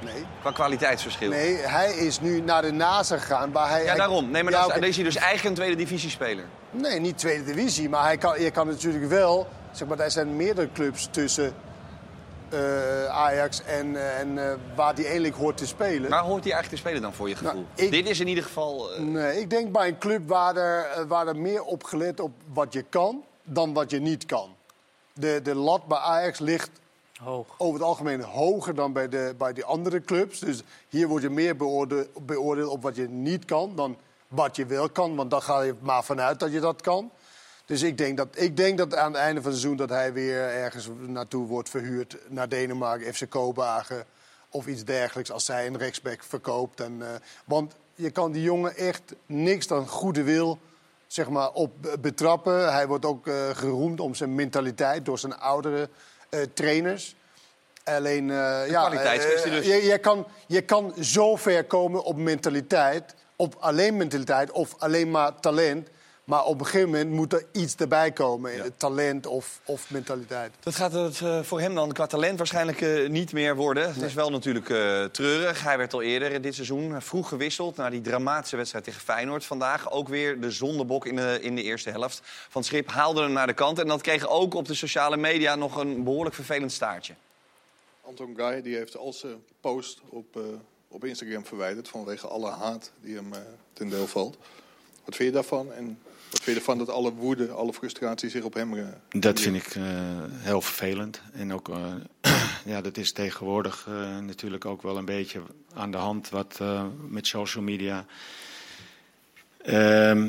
Nee, 0.00 0.24
Qua 0.40 0.50
kwaliteitsverschil. 0.52 1.28
nee, 1.30 1.56
hij 1.56 1.92
is 1.92 2.20
nu 2.20 2.40
naar 2.40 2.62
de 2.62 2.72
NASA 2.72 3.18
gegaan 3.18 3.52
waar 3.52 3.68
hij... 3.70 3.84
Ja, 3.84 3.94
daarom. 3.94 4.30
Nee, 4.30 4.42
maar 4.42 4.52
Ja, 4.52 4.66
dan 4.66 4.82
is 4.84 4.94
hij 4.96 5.04
dus 5.04 5.16
eigen 5.16 5.54
tweede 5.54 5.76
divisiespeler. 5.76 6.44
Nee, 6.70 7.00
niet 7.00 7.18
tweede 7.18 7.44
divisie. 7.44 7.88
Maar 7.88 8.02
hij 8.02 8.16
kan, 8.16 8.40
je 8.42 8.50
kan 8.50 8.66
natuurlijk 8.66 9.08
wel... 9.08 9.48
Zeg 9.70 9.88
maar, 9.88 9.98
er 9.98 10.10
zijn 10.10 10.36
meerdere 10.36 10.68
clubs 10.72 11.08
tussen 11.10 11.54
eh, 12.48 13.04
Ajax 13.06 13.62
en, 13.62 13.96
eh, 13.96 14.18
en 14.20 14.50
eh, 14.50 14.54
waar 14.76 14.94
hij 14.94 15.04
eigenlijk 15.04 15.36
hoort 15.36 15.56
te 15.56 15.66
spelen. 15.66 16.10
Waar 16.10 16.22
hoort 16.24 16.44
hij 16.44 16.52
eigenlijk 16.52 16.68
te 16.82 16.88
spelen 16.88 17.02
dan 17.02 17.12
voor 17.14 17.28
je 17.28 17.36
gevoel? 17.36 17.52
Nou, 17.52 17.64
ik- 17.74 17.90
Dit 17.90 18.08
is 18.08 18.20
in 18.20 18.26
ieder 18.28 18.44
geval... 18.44 18.92
eh, 18.92 19.00
Nee, 19.02 19.40
ik 19.40 19.50
denk 19.50 19.72
bij 19.72 19.88
een 19.88 19.98
club 19.98 20.28
waar 20.28 20.56
er, 20.56 21.06
waar 21.06 21.26
er 21.26 21.36
meer 21.36 21.62
op 21.62 21.84
gelet 21.84 22.20
op 22.20 22.30
wat 22.52 22.72
je 22.72 22.82
kan 22.82 23.24
dan 23.42 23.72
wat 23.72 23.90
je 23.90 24.00
niet 24.00 24.26
kan. 24.26 24.54
De, 25.12 25.40
de 25.42 25.54
lat 25.54 25.86
bij 25.86 25.98
Ajax 25.98 26.38
ligt 26.38 26.70
Hoog. 27.22 27.46
over 27.58 27.74
het 27.74 27.88
algemeen 27.88 28.20
hoger 28.22 28.74
dan 28.74 28.92
bij 28.92 29.08
de, 29.08 29.34
bij 29.38 29.52
die 29.52 29.64
andere 29.64 30.00
clubs. 30.00 30.38
Dus 30.38 30.62
hier 30.88 31.08
word 31.08 31.22
je 31.22 31.30
meer 31.30 31.56
beoorde- 31.56 32.08
beoordeeld 32.20 32.70
op 32.70 32.82
wat 32.82 32.96
je 32.96 33.08
niet 33.08 33.44
kan 33.44 33.72
dan 33.76 33.96
wat 34.28 34.56
je 34.56 34.66
wel 34.66 34.88
kan. 34.88 35.16
Want 35.16 35.30
dan 35.30 35.42
ga 35.42 35.60
je 35.60 35.74
maar 35.80 36.04
vanuit 36.04 36.40
dat 36.40 36.52
je 36.52 36.60
dat 36.60 36.80
kan. 36.82 37.10
Dus 37.66 37.82
ik 37.82 37.98
denk 37.98 38.16
dat, 38.16 38.28
ik 38.32 38.56
denk 38.56 38.78
dat 38.78 38.94
aan 38.94 39.12
het 39.12 39.20
einde 39.20 39.42
van 39.42 39.50
het 39.50 39.60
seizoen... 39.60 39.78
dat 39.86 39.88
hij 39.88 40.12
weer 40.12 40.40
ergens 40.40 40.88
naartoe 41.06 41.46
wordt 41.46 41.68
verhuurd 41.68 42.16
naar 42.28 42.48
Denemarken, 42.48 43.14
FC 43.14 43.28
Kopenhagen... 43.28 44.04
of 44.50 44.66
iets 44.66 44.84
dergelijks 44.84 45.30
als 45.30 45.46
hij 45.46 45.66
een 45.66 45.78
rechtsback 45.78 46.22
verkoopt. 46.22 46.80
En, 46.80 47.02
eh, 47.02 47.08
want 47.44 47.74
je 47.94 48.10
kan 48.10 48.32
die 48.32 48.42
jongen 48.42 48.76
echt 48.76 49.14
niks 49.26 49.66
dan 49.66 49.88
goede 49.88 50.22
wil 50.22 50.58
zeg 51.06 51.28
maar, 51.28 51.52
op 51.52 51.86
eh, 51.86 51.92
betrappen. 52.00 52.72
Hij 52.72 52.86
wordt 52.86 53.04
ook 53.04 53.26
eh, 53.26 53.34
geroemd 53.52 54.00
om 54.00 54.14
zijn 54.14 54.34
mentaliteit 54.34 55.04
door 55.04 55.18
zijn 55.18 55.38
oudere 55.38 55.88
trainers. 56.54 57.16
Alleen, 57.84 58.26
ja, 58.26 58.88
dus. 58.88 59.66
je, 59.66 59.80
je, 59.84 59.98
kan, 59.98 60.26
je 60.46 60.60
kan 60.60 60.94
zo 61.00 61.36
ver 61.36 61.64
komen 61.64 62.04
op 62.04 62.16
mentaliteit, 62.16 63.14
op 63.36 63.56
alleen 63.58 63.96
mentaliteit 63.96 64.50
of 64.50 64.74
alleen 64.78 65.10
maar 65.10 65.40
talent. 65.40 65.88
Maar 66.26 66.44
op 66.44 66.58
een 66.60 66.66
gegeven 66.66 66.90
moment 66.90 67.10
moet 67.10 67.32
er 67.32 67.46
iets 67.52 67.76
erbij 67.76 68.12
komen. 68.12 68.76
Talent 68.76 69.26
of, 69.26 69.60
of 69.64 69.90
mentaliteit. 69.90 70.52
Dat 70.60 70.74
gaat 70.74 70.92
het 70.92 71.20
eh, 71.20 71.42
voor 71.42 71.60
hem 71.60 71.74
dan 71.74 71.92
qua 71.92 72.06
talent 72.06 72.38
waarschijnlijk 72.38 72.80
eh, 72.80 73.08
niet 73.08 73.32
meer 73.32 73.56
worden. 73.56 73.94
Het 73.94 74.02
is 74.02 74.14
wel 74.14 74.30
natuurlijk 74.30 74.70
eh, 74.70 75.04
treurig. 75.04 75.62
Hij 75.62 75.78
werd 75.78 75.92
al 75.92 76.02
eerder 76.02 76.40
dit 76.42 76.54
seizoen 76.54 77.02
vroeg 77.02 77.28
gewisseld... 77.28 77.76
na 77.76 77.90
die 77.90 78.00
dramatische 78.00 78.56
wedstrijd 78.56 78.84
tegen 78.84 79.00
Feyenoord. 79.00 79.44
Vandaag 79.44 79.90
ook 79.90 80.08
weer 80.08 80.40
de 80.40 80.50
zondebok 80.50 81.06
in 81.06 81.16
de, 81.16 81.38
in 81.40 81.54
de 81.54 81.62
eerste 81.62 81.90
helft 81.90 82.20
van 82.24 82.64
schip. 82.64 82.88
Haalde 82.88 83.22
hem 83.22 83.32
naar 83.32 83.46
de 83.46 83.54
kant. 83.54 83.78
En 83.78 83.86
dat 83.86 84.00
kreeg 84.00 84.28
ook 84.28 84.54
op 84.54 84.66
de 84.66 84.74
sociale 84.74 85.16
media 85.16 85.54
nog 85.54 85.76
een 85.76 86.04
behoorlijk 86.04 86.34
vervelend 86.34 86.72
staartje. 86.72 87.14
Anton 88.06 88.34
Guy 88.36 88.62
die 88.62 88.76
heeft 88.76 88.96
al 88.96 89.12
zijn 89.12 89.44
post 89.60 90.00
op, 90.08 90.36
eh, 90.36 90.42
op 90.88 91.04
Instagram 91.04 91.44
verwijderd... 91.44 91.88
vanwege 91.88 92.26
alle 92.26 92.50
haat 92.50 92.90
die 93.00 93.14
hem 93.14 93.32
eh, 93.32 93.40
ten 93.72 93.88
deel 93.88 94.06
valt. 94.06 94.36
Wat 95.04 95.16
vind 95.16 95.28
je 95.28 95.34
daarvan? 95.34 95.72
En 95.72 95.98
wat 96.30 96.40
vind 96.42 96.56
je 96.56 96.62
ervan 96.62 96.78
dat 96.78 96.88
alle 96.88 97.12
woede, 97.12 97.50
alle 97.50 97.72
frustratie 97.72 98.28
zich 98.30 98.42
op 98.42 98.54
hem... 98.54 98.74
eh, 98.78 98.84
Dat 99.08 99.40
vind 99.40 99.56
ik 99.56 99.74
eh, 99.74 99.82
heel 100.30 100.60
vervelend. 100.60 101.20
En 101.32 101.52
ook, 101.52 101.68
eh, 101.68 101.94
ja, 102.72 102.80
dat 102.80 102.96
is 102.96 103.12
tegenwoordig 103.12 103.86
natuurlijk 104.20 104.64
ook 104.64 104.82
wel 104.82 104.96
een 104.96 105.04
beetje 105.04 105.42
aan 105.74 105.90
de 105.90 105.96
hand 105.96 106.28
wat 106.28 106.60
met 107.08 107.26
social 107.26 107.64
media. 107.64 108.06
Ehm, 109.62 110.22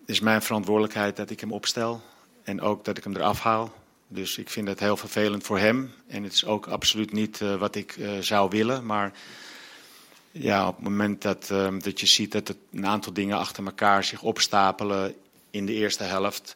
het 0.00 0.14
is 0.14 0.20
mijn 0.20 0.42
verantwoordelijkheid 0.42 1.16
dat 1.16 1.30
ik 1.30 1.40
hem 1.40 1.52
opstel 1.52 2.02
en 2.42 2.60
ook 2.60 2.84
dat 2.84 2.96
ik 2.96 3.04
hem 3.04 3.16
eraf 3.16 3.40
haal. 3.40 3.72
Dus 4.08 4.38
ik 4.38 4.50
vind 4.50 4.66
dat 4.66 4.78
heel 4.80 4.96
vervelend 4.96 5.44
voor 5.44 5.58
hem. 5.58 5.92
En 6.06 6.22
het 6.22 6.32
is 6.32 6.44
ook 6.44 6.66
absoluut 6.66 7.12
niet 7.12 7.38
wat 7.38 7.74
ik 7.74 7.98
zou 8.20 8.50
willen. 8.50 8.86
Maar 8.86 9.12
ja, 10.38 10.68
op 10.68 10.74
het 10.74 10.84
moment 10.84 11.22
dat, 11.22 11.50
ehm, 11.50 11.78
dat 11.78 12.00
je 12.00 12.06
ziet 12.06 12.32
dat 12.32 12.48
het 12.48 12.56
een 12.72 12.86
aantal 12.86 13.12
dingen 13.12 13.38
achter 13.38 13.64
elkaar 13.64 14.04
zich 14.04 14.22
opstapelen 14.22 15.14
in 15.50 15.66
de 15.66 15.72
eerste 15.72 16.04
helft. 16.04 16.54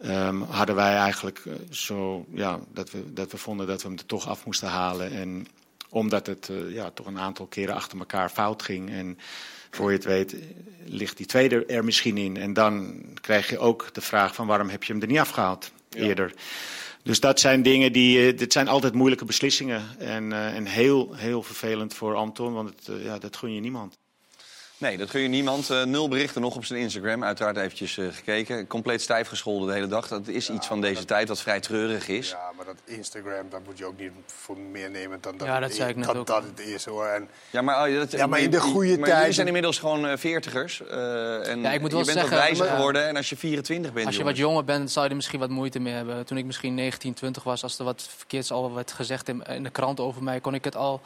ehm, 0.00 0.40
hadden 0.42 0.74
wij 0.74 0.96
eigenlijk 0.96 1.42
eh, 1.46 1.52
zo 1.70 2.26
ja, 2.34 2.60
dat, 2.72 2.90
we, 2.90 3.12
dat 3.12 3.30
we 3.30 3.36
vonden 3.36 3.66
dat 3.66 3.82
we 3.82 3.88
hem 3.88 3.98
er 3.98 4.06
toch 4.06 4.28
af 4.28 4.44
moesten 4.44 4.68
halen. 4.68 5.12
En 5.12 5.46
omdat 5.88 6.26
het 6.26 6.48
eh, 6.48 6.74
ja, 6.74 6.90
toch 6.90 7.06
een 7.06 7.18
aantal 7.18 7.46
keren 7.46 7.74
achter 7.74 7.98
elkaar 7.98 8.30
fout 8.30 8.62
ging. 8.62 8.90
En 8.90 9.18
voor 9.70 9.90
je 9.90 9.96
het 9.96 10.06
weet 10.06 10.32
eh, 10.32 10.40
ligt 10.84 11.16
die 11.16 11.26
tweede 11.26 11.64
er 11.66 11.84
misschien 11.84 12.16
in. 12.16 12.36
En 12.36 12.52
dan 12.52 13.02
krijg 13.20 13.48
je 13.50 13.58
ook 13.58 13.94
de 13.94 14.00
vraag 14.00 14.34
van 14.34 14.46
waarom 14.46 14.68
heb 14.68 14.84
je 14.84 14.92
hem 14.92 15.02
er 15.02 15.08
niet 15.08 15.18
afgehaald 15.18 15.70
eerder. 15.90 16.34
Dus 17.02 17.20
dat 17.20 17.40
zijn 17.40 17.62
dingen 17.62 17.92
die. 17.92 18.26
eh, 18.32 18.38
dit 18.38 18.52
zijn 18.52 18.68
altijd 18.68 18.94
moeilijke 18.94 19.24
beslissingen. 19.24 19.82
En, 19.98 20.32
eh, 20.32 20.56
en 20.56 20.66
heel, 20.66 21.14
heel 21.14 21.42
vervelend 21.42 21.94
voor 21.94 22.14
Anton, 22.14 22.52
want 22.52 22.68
het, 22.68 22.88
eh, 22.88 23.04
ja, 23.04 23.18
dat 23.18 23.36
gun 23.36 23.54
je 23.54 23.60
niemand. 23.60 23.98
Nee, 24.80 24.96
dat 24.96 25.10
gun 25.10 25.20
je 25.20 25.28
niemand. 25.28 25.70
Eh, 25.70 25.82
nul 25.84 26.08
berichten 26.08 26.40
nog 26.40 26.56
op 26.56 26.64
zijn 26.64 26.80
Instagram. 26.80 27.24
Uiteraard 27.24 27.56
eventjes 27.56 27.98
eh, 27.98 28.06
gekeken. 28.10 28.66
Compleet 28.66 29.02
stijf 29.02 29.28
gescholden 29.28 29.68
de 29.68 29.74
hele 29.74 29.86
dag. 29.86 30.08
Dat 30.08 30.28
is 30.28 30.50
iets 30.50 30.66
van 30.66 30.80
deze 30.80 31.04
tijd 31.04 31.28
wat 31.28 31.40
vrij 31.40 31.60
treurig 31.60 32.08
is. 32.08 32.28
Ja, 32.30 32.50
maar 32.56 32.64
dat 32.64 32.74
Instagram, 32.84 33.46
dat 33.50 33.60
moet 33.64 33.78
je 33.78 33.84
ook 33.86 33.98
niet 33.98 34.10
voor 34.26 34.58
meer 34.58 34.90
nemen 34.90 35.18
dan 35.20 35.36
dat, 35.36 35.46
Ja, 35.46 35.54
dat 35.58 35.68
het, 35.68 35.76
zei 35.78 35.90
ik 35.90 35.96
net 35.96 36.06
dat, 36.06 36.16
ook. 36.16 36.26
dat 36.26 36.42
het 36.42 36.60
is 36.60 36.84
hoor. 36.84 37.06
En 37.06 37.28
Ja, 37.50 37.62
maar, 37.62 37.88
oh, 37.88 37.94
dat, 37.98 38.10
Ja, 38.10 38.26
maar 38.26 38.40
in 38.40 38.50
de 38.50 38.60
goede 38.60 38.98
maar 38.98 39.08
tijd- 39.08 39.18
jullie 39.18 39.32
zijn 39.34 39.46
inmiddels 39.46 39.78
gewoon 39.78 40.06
eh, 40.06 40.16
veertigers. 40.16 40.82
eh, 40.86 41.48
en 41.48 41.60
Ja, 41.60 41.72
ik 41.72 41.80
moet 41.80 41.90
wel 41.92 42.00
je 42.00 42.06
bent 42.06 42.18
zeggen, 42.18 42.36
wat 42.36 42.46
wijzer 42.46 42.66
geworden. 42.66 43.08
En 43.08 43.16
als 43.16 43.28
je 43.28 43.36
24 43.36 43.92
bent, 43.92 44.06
Als 44.06 44.14
je 44.14 44.20
jongens. 44.20 44.38
wat 44.40 44.48
jonger 44.48 44.64
bent, 44.64 44.90
zou 44.90 45.04
je 45.04 45.10
er 45.10 45.16
misschien 45.16 45.38
wat 45.40 45.50
moeite 45.50 45.78
mee 45.78 45.92
hebben. 45.92 46.26
Toen 46.26 46.38
ik 46.38 46.44
misschien 46.44 46.74
19, 46.74 47.14
20 47.14 47.42
was, 47.42 47.62
als 47.62 47.78
er 47.78 47.84
wat 47.84 48.08
verkeerds 48.16 48.50
al 48.52 48.74
werd 48.74 48.92
gezegd 48.92 49.28
in, 49.28 49.42
in 49.42 49.62
de 49.62 49.70
krant 49.70 50.00
over 50.00 50.22
mij, 50.22 50.40
kon 50.40 50.54
ik 50.54 50.64
het 50.64 50.76
al, 50.76 51.00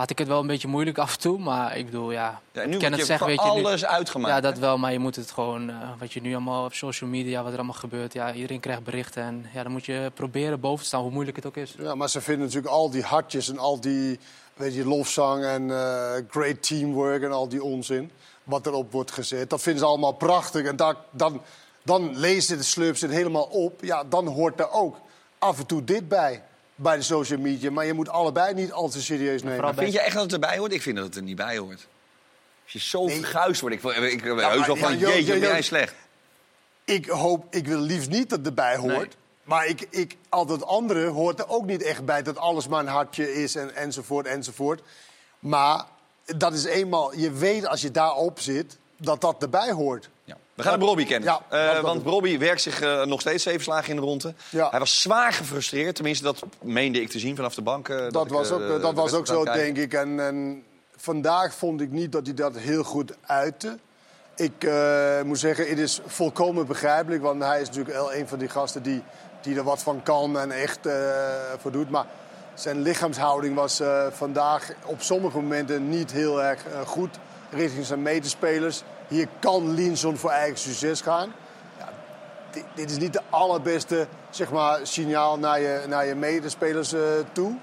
had 0.00 0.10
ik 0.10 0.18
het 0.18 0.28
wel 0.28 0.40
een 0.40 0.46
beetje 0.46 0.68
moeilijk 0.68 0.98
af 0.98 1.12
en 1.12 1.20
toe. 1.20 1.38
Maar 1.38 1.76
ik 1.76 1.84
bedoel, 1.84 2.10
ja, 2.10 2.40
Ja, 2.52 2.64
nu 2.66 2.72
ik 2.72 2.78
ken 2.78 2.90
je 2.90 2.96
het 2.96 3.06
zeggen, 3.06 3.26
weet 3.26 3.42
je 3.42 3.52
nu. 3.52 3.64
alles 3.64 3.84
uitgemaakt. 3.84 4.34
Ja, 4.34 4.40
dat 4.40 4.54
hè? 4.54 4.60
wel, 4.60 4.78
maar 4.78 4.92
je 4.92 4.98
moet 4.98 5.16
het 5.16 5.30
gewoon, 5.30 5.70
eh, 5.70 5.76
wat 5.98 6.12
je 6.12 6.20
nu 6.20 6.32
allemaal 6.32 6.64
op 6.64 6.74
social 6.74 7.10
media, 7.10 7.42
wat 7.42 7.52
er 7.52 7.58
allemaal 7.58 7.74
gebeurt, 7.74 8.12
ja, 8.12 8.32
iedereen 8.32 8.60
krijgt 8.60 8.84
berichten. 8.84 9.22
En 9.22 9.46
ja, 9.52 9.62
dan 9.62 9.72
moet 9.72 9.84
je 9.84 10.10
proberen 10.14 10.60
boven 10.60 10.80
te 10.80 10.86
staan, 10.86 11.00
hoe 11.02 11.10
moeilijk 11.10 11.36
het 11.36 11.46
ook 11.46 11.56
is. 11.56 11.74
Ja, 11.78 11.94
maar 11.94 12.08
ze 12.08 12.20
vinden 12.20 12.46
natuurlijk 12.46 12.72
al 12.72 12.90
die 12.90 13.02
hartjes 13.02 13.48
en 13.48 13.58
al 13.58 13.80
die 13.80 14.18
weet 14.54 14.74
je, 14.74 14.84
lofzang 14.84 15.44
en 15.44 15.70
eh, 15.70 16.12
great 16.30 16.62
teamwork 16.62 17.22
en 17.22 17.32
al 17.32 17.48
die 17.48 17.62
onzin. 17.62 18.10
Wat 18.44 18.66
erop 18.66 18.92
wordt 18.92 19.10
gezet. 19.10 19.50
Dat 19.50 19.62
vinden 19.62 19.82
ze 19.82 19.88
allemaal 19.88 20.12
prachtig. 20.12 20.66
En 20.66 20.76
daar, 20.76 20.94
dan, 21.10 21.42
dan 21.82 22.18
lezen 22.18 22.56
de 22.56 22.62
slurps 22.62 23.00
het 23.00 23.10
helemaal 23.10 23.44
op. 23.44 23.84
Ja, 23.84 24.04
dan 24.04 24.26
hoort 24.26 24.60
er 24.60 24.70
ook 24.70 24.96
af 25.38 25.58
en 25.58 25.66
toe 25.66 25.84
dit 25.84 26.08
bij. 26.08 26.42
Bij 26.82 26.96
de 26.96 27.02
social 27.02 27.38
media. 27.40 27.70
Maar 27.70 27.86
je 27.86 27.92
moet 27.92 28.08
allebei 28.08 28.54
niet 28.54 28.72
al 28.72 28.88
te 28.88 29.02
serieus 29.02 29.42
nemen. 29.42 29.74
Vind 29.74 29.92
je 29.92 30.00
echt 30.00 30.14
dat 30.14 30.22
het 30.22 30.32
erbij 30.32 30.58
hoort? 30.58 30.72
Ik 30.72 30.82
vind 30.82 30.96
dat 30.96 31.04
het 31.04 31.16
er 31.16 31.22
niet 31.22 31.36
bij 31.36 31.58
hoort. 31.58 31.86
Als 32.62 32.72
je 32.72 32.78
zo 32.78 33.06
verguisd 33.06 33.60
wordt. 33.60 33.76
Ik, 33.76 33.82
ik, 33.82 34.12
ik, 34.12 34.22
heus 34.22 34.66
wel 34.66 34.76
van, 34.76 34.98
jeetje, 34.98 35.24
Jo- 35.34 35.40
ben 35.40 35.48
jij 35.48 35.62
slecht. 35.62 35.94
Ik 36.84 37.06
hoop, 37.06 37.46
ik 37.50 37.66
wil 37.66 37.78
liefst 37.78 38.08
niet 38.08 38.28
dat 38.30 38.38
het 38.38 38.46
erbij 38.46 38.76
hoort. 38.76 38.94
Nee. 38.94 39.08
Maar 39.42 39.66
ik, 39.66 39.86
ik, 39.90 40.16
al 40.28 40.46
dat 40.46 40.66
andere 40.66 41.06
hoort 41.06 41.38
er 41.38 41.48
ook 41.48 41.66
niet 41.66 41.82
echt 41.82 42.04
bij. 42.04 42.22
Dat 42.22 42.36
alles 42.36 42.68
maar 42.68 42.80
een 42.80 42.86
hartje 42.86 43.42
is 43.42 43.54
en, 43.54 43.74
enzovoort, 43.74 44.26
enzovoort. 44.26 44.82
Maar 45.38 45.84
dat 46.36 46.52
is 46.52 46.64
eenmaal... 46.64 47.16
Je 47.16 47.30
weet 47.30 47.66
als 47.66 47.80
je 47.80 47.90
daarop 47.90 48.40
zit, 48.40 48.78
dat 48.96 49.20
dat 49.20 49.42
erbij 49.42 49.72
hoort. 49.72 50.08
Ja. 50.24 50.36
We 50.62 50.68
gaan 50.68 50.78
hem 50.78 50.88
Robbie 50.88 51.06
kennen. 51.06 51.28
Ja, 51.28 51.40
Eh, 51.58 51.64
dat- 51.66 51.74
dat- 51.74 51.82
want 51.84 52.04
Robbie 52.06 52.38
werkt 52.38 52.60
zich 52.62 52.80
eh, 52.80 53.04
nog 53.04 53.20
steeds 53.20 53.42
zeven 53.42 53.62
slagen 53.62 53.90
in 53.90 53.96
de 53.96 54.02
ronde. 54.02 54.34
Ja. 54.50 54.68
Hij 54.70 54.78
was 54.78 55.00
zwaar 55.02 55.32
gefrustreerd. 55.32 55.94
Tenminste, 55.94 56.24
dat 56.24 56.42
meende 56.62 57.00
ik 57.00 57.08
te 57.08 57.18
zien 57.18 57.36
vanaf 57.36 57.54
de 57.54 57.62
bank. 57.62 57.88
eh, 57.88 57.96
Dat, 58.10 58.24
ik, 58.26 58.32
was 58.32 58.50
ook, 58.50 58.80
dat 58.82 58.94
was 58.94 59.12
ook 59.12 59.26
zo, 59.26 59.42
kijken. 59.42 59.62
denk 59.62 59.76
ik. 59.76 59.92
En, 59.94 60.20
en 60.26 60.62
vandaag 60.96 61.54
vond 61.54 61.80
ik 61.80 61.90
niet 61.90 62.12
dat 62.12 62.26
hij 62.26 62.34
dat 62.34 62.56
heel 62.58 62.82
goed 62.82 63.12
uitte. 63.26 63.78
Ik 64.36 64.68
moet 65.24 65.38
zeggen, 65.38 65.68
het 65.68 65.78
is 65.78 66.00
volkomen 66.06 66.66
begrijpelijk. 66.66 67.22
Want 67.22 67.42
hij 67.42 67.60
is 67.60 67.66
natuurlijk 67.66 67.94
wel 67.96 68.14
een 68.14 68.28
van 68.28 68.38
die 68.38 68.48
gasten 68.48 68.82
die, 68.82 69.02
die 69.42 69.56
er 69.56 69.62
wat 69.64 69.82
van 69.82 70.02
kan 70.02 70.38
en 70.38 70.50
echt 70.50 70.78
voor 71.58 71.72
doet. 71.72 71.90
Maar 71.90 72.06
zijn 72.54 72.82
lichaamshouding 72.82 73.54
was 73.54 73.80
vandaag 74.10 74.70
op 74.84 75.02
sommige 75.02 75.36
momenten 75.36 75.88
niet 75.88 76.12
heel 76.12 76.42
erg 76.42 76.60
goed. 76.86 77.18
Richting 77.50 77.84
zijn 77.86 78.02
medespelers. 78.02 78.82
Hier 79.10 79.28
kan 79.38 79.74
Linson 79.74 80.16
voor 80.16 80.30
eigen 80.30 80.58
succes 80.58 81.00
gaan. 81.00 81.32
Ja, 81.78 81.88
dit, 82.50 82.64
dit 82.74 82.90
is 82.90 82.98
niet 82.98 83.12
de 83.12 83.22
allerbeste 83.30 84.06
zeg 84.30 84.50
maar, 84.50 84.78
signaal 84.82 85.38
naar 85.38 85.60
je, 85.60 85.84
naar 85.88 86.06
je 86.06 86.14
medespelers 86.14 86.92
eh, 86.92 87.00
toe. 87.32 87.54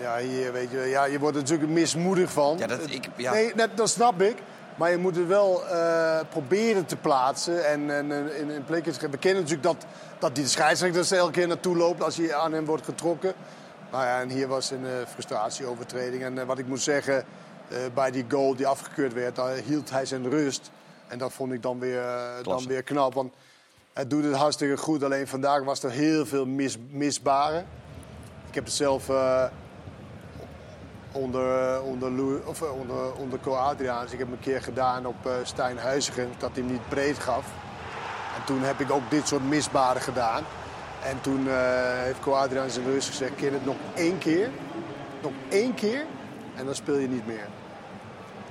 Ja, 0.00 0.18
hier, 0.18 0.52
weet 0.52 0.70
je, 0.70 0.78
ja, 0.78 1.04
je 1.04 1.18
wordt 1.18 1.36
er 1.36 1.42
natuurlijk 1.42 1.70
mismoedig 1.70 2.32
van. 2.32 2.58
Ja, 2.58 2.66
dat, 2.66 2.90
ik, 2.90 3.08
ja. 3.16 3.32
Nee, 3.32 3.52
dat, 3.54 3.76
dat 3.76 3.90
snap 3.90 4.22
ik. 4.22 4.36
Maar 4.76 4.90
je 4.90 4.96
moet 4.96 5.16
het 5.16 5.26
wel 5.26 5.66
eh, 5.66 6.20
proberen 6.28 6.86
te 6.86 6.96
plaatsen. 6.96 7.66
En, 7.66 7.90
en 7.90 8.36
in, 8.36 8.64
plekken 8.64 8.92
te 8.92 9.08
We 9.08 9.18
kennen 9.18 9.42
natuurlijk 9.42 9.68
dat, 9.68 9.86
dat 10.18 10.34
die 10.34 10.46
scheidsrechter 10.46 11.12
er 11.12 11.18
elke 11.18 11.32
keer 11.32 11.46
naartoe 11.46 11.76
loopt 11.76 12.02
als 12.02 12.16
hij 12.16 12.34
aan 12.34 12.52
hem 12.52 12.64
wordt 12.64 12.84
getrokken. 12.84 13.32
Nou 13.90 14.04
ja, 14.04 14.20
en 14.20 14.28
hier 14.28 14.48
was 14.48 14.70
een 14.70 14.86
eh, 14.86 15.06
frustratieovertreding. 15.12 16.22
En 16.22 16.46
wat 16.46 16.58
ik 16.58 16.66
moet 16.66 16.80
zeggen, 16.80 17.24
bij 17.94 18.10
die 18.10 18.24
goal 18.28 18.56
die 18.56 18.66
afgekeurd 18.66 19.12
werd, 19.12 19.36
daar 19.36 19.54
hield 19.54 19.90
hij 19.90 20.04
zijn 20.04 20.30
rust. 20.30 20.70
En 21.08 21.18
dat 21.18 21.32
vond 21.32 21.52
ik 21.52 21.62
dan 21.62 21.78
weer, 21.78 22.02
eh, 22.02 22.44
dan 22.44 22.66
weer 22.66 22.82
knap. 22.82 23.14
Want 23.14 23.34
hij 23.92 24.06
doet 24.06 24.24
het 24.24 24.34
hartstikke 24.34 24.76
goed. 24.76 25.02
Alleen 25.02 25.28
vandaag 25.28 25.64
was 25.64 25.82
er 25.82 25.90
heel 25.90 26.26
veel 26.26 26.46
mis, 26.46 26.78
misbaren. 26.90 27.66
Ik 28.48 28.54
heb 28.54 28.64
het 28.64 28.72
zelf 28.72 29.08
eh, 29.08 29.44
onder, 31.12 31.74
eh, 31.74 31.84
onder, 31.84 32.10
Lou- 32.10 32.42
of, 32.44 32.62
eh, 32.62 32.78
onder, 32.78 33.14
onder 33.14 33.38
Co 33.40 33.52
Adriaans. 33.52 34.12
Ik 34.12 34.18
heb 34.18 34.30
een 34.30 34.40
keer 34.40 34.62
gedaan 34.62 35.06
op 35.06 35.26
eh 35.26 35.32
Stijn 35.42 35.78
Huizigen, 35.78 36.28
dat 36.38 36.50
hij 36.52 36.62
hem 36.62 36.72
niet 36.72 36.88
breed 36.88 37.18
gaf. 37.18 37.46
En 38.36 38.44
toen 38.44 38.62
heb 38.62 38.80
ik 38.80 38.90
ook 38.90 39.10
dit 39.10 39.28
soort 39.28 39.48
misbaren 39.48 40.02
gedaan. 40.02 40.44
En 41.04 41.20
toen 41.20 41.48
eh, 41.48 41.54
heeft 42.02 42.20
Co 42.20 42.32
Adriaans 42.32 42.76
in 42.76 42.84
de 42.84 42.90
rust 42.90 43.08
gezegd, 43.08 43.34
keer 43.34 43.52
het 43.52 43.64
nog 43.64 43.76
één 43.94 44.18
keer. 44.18 44.50
Nog 45.22 45.32
één 45.48 45.74
keer 45.74 46.04
en 46.56 46.64
dan 46.64 46.74
speel 46.74 46.96
je 46.96 47.08
niet 47.08 47.26
meer. 47.26 47.46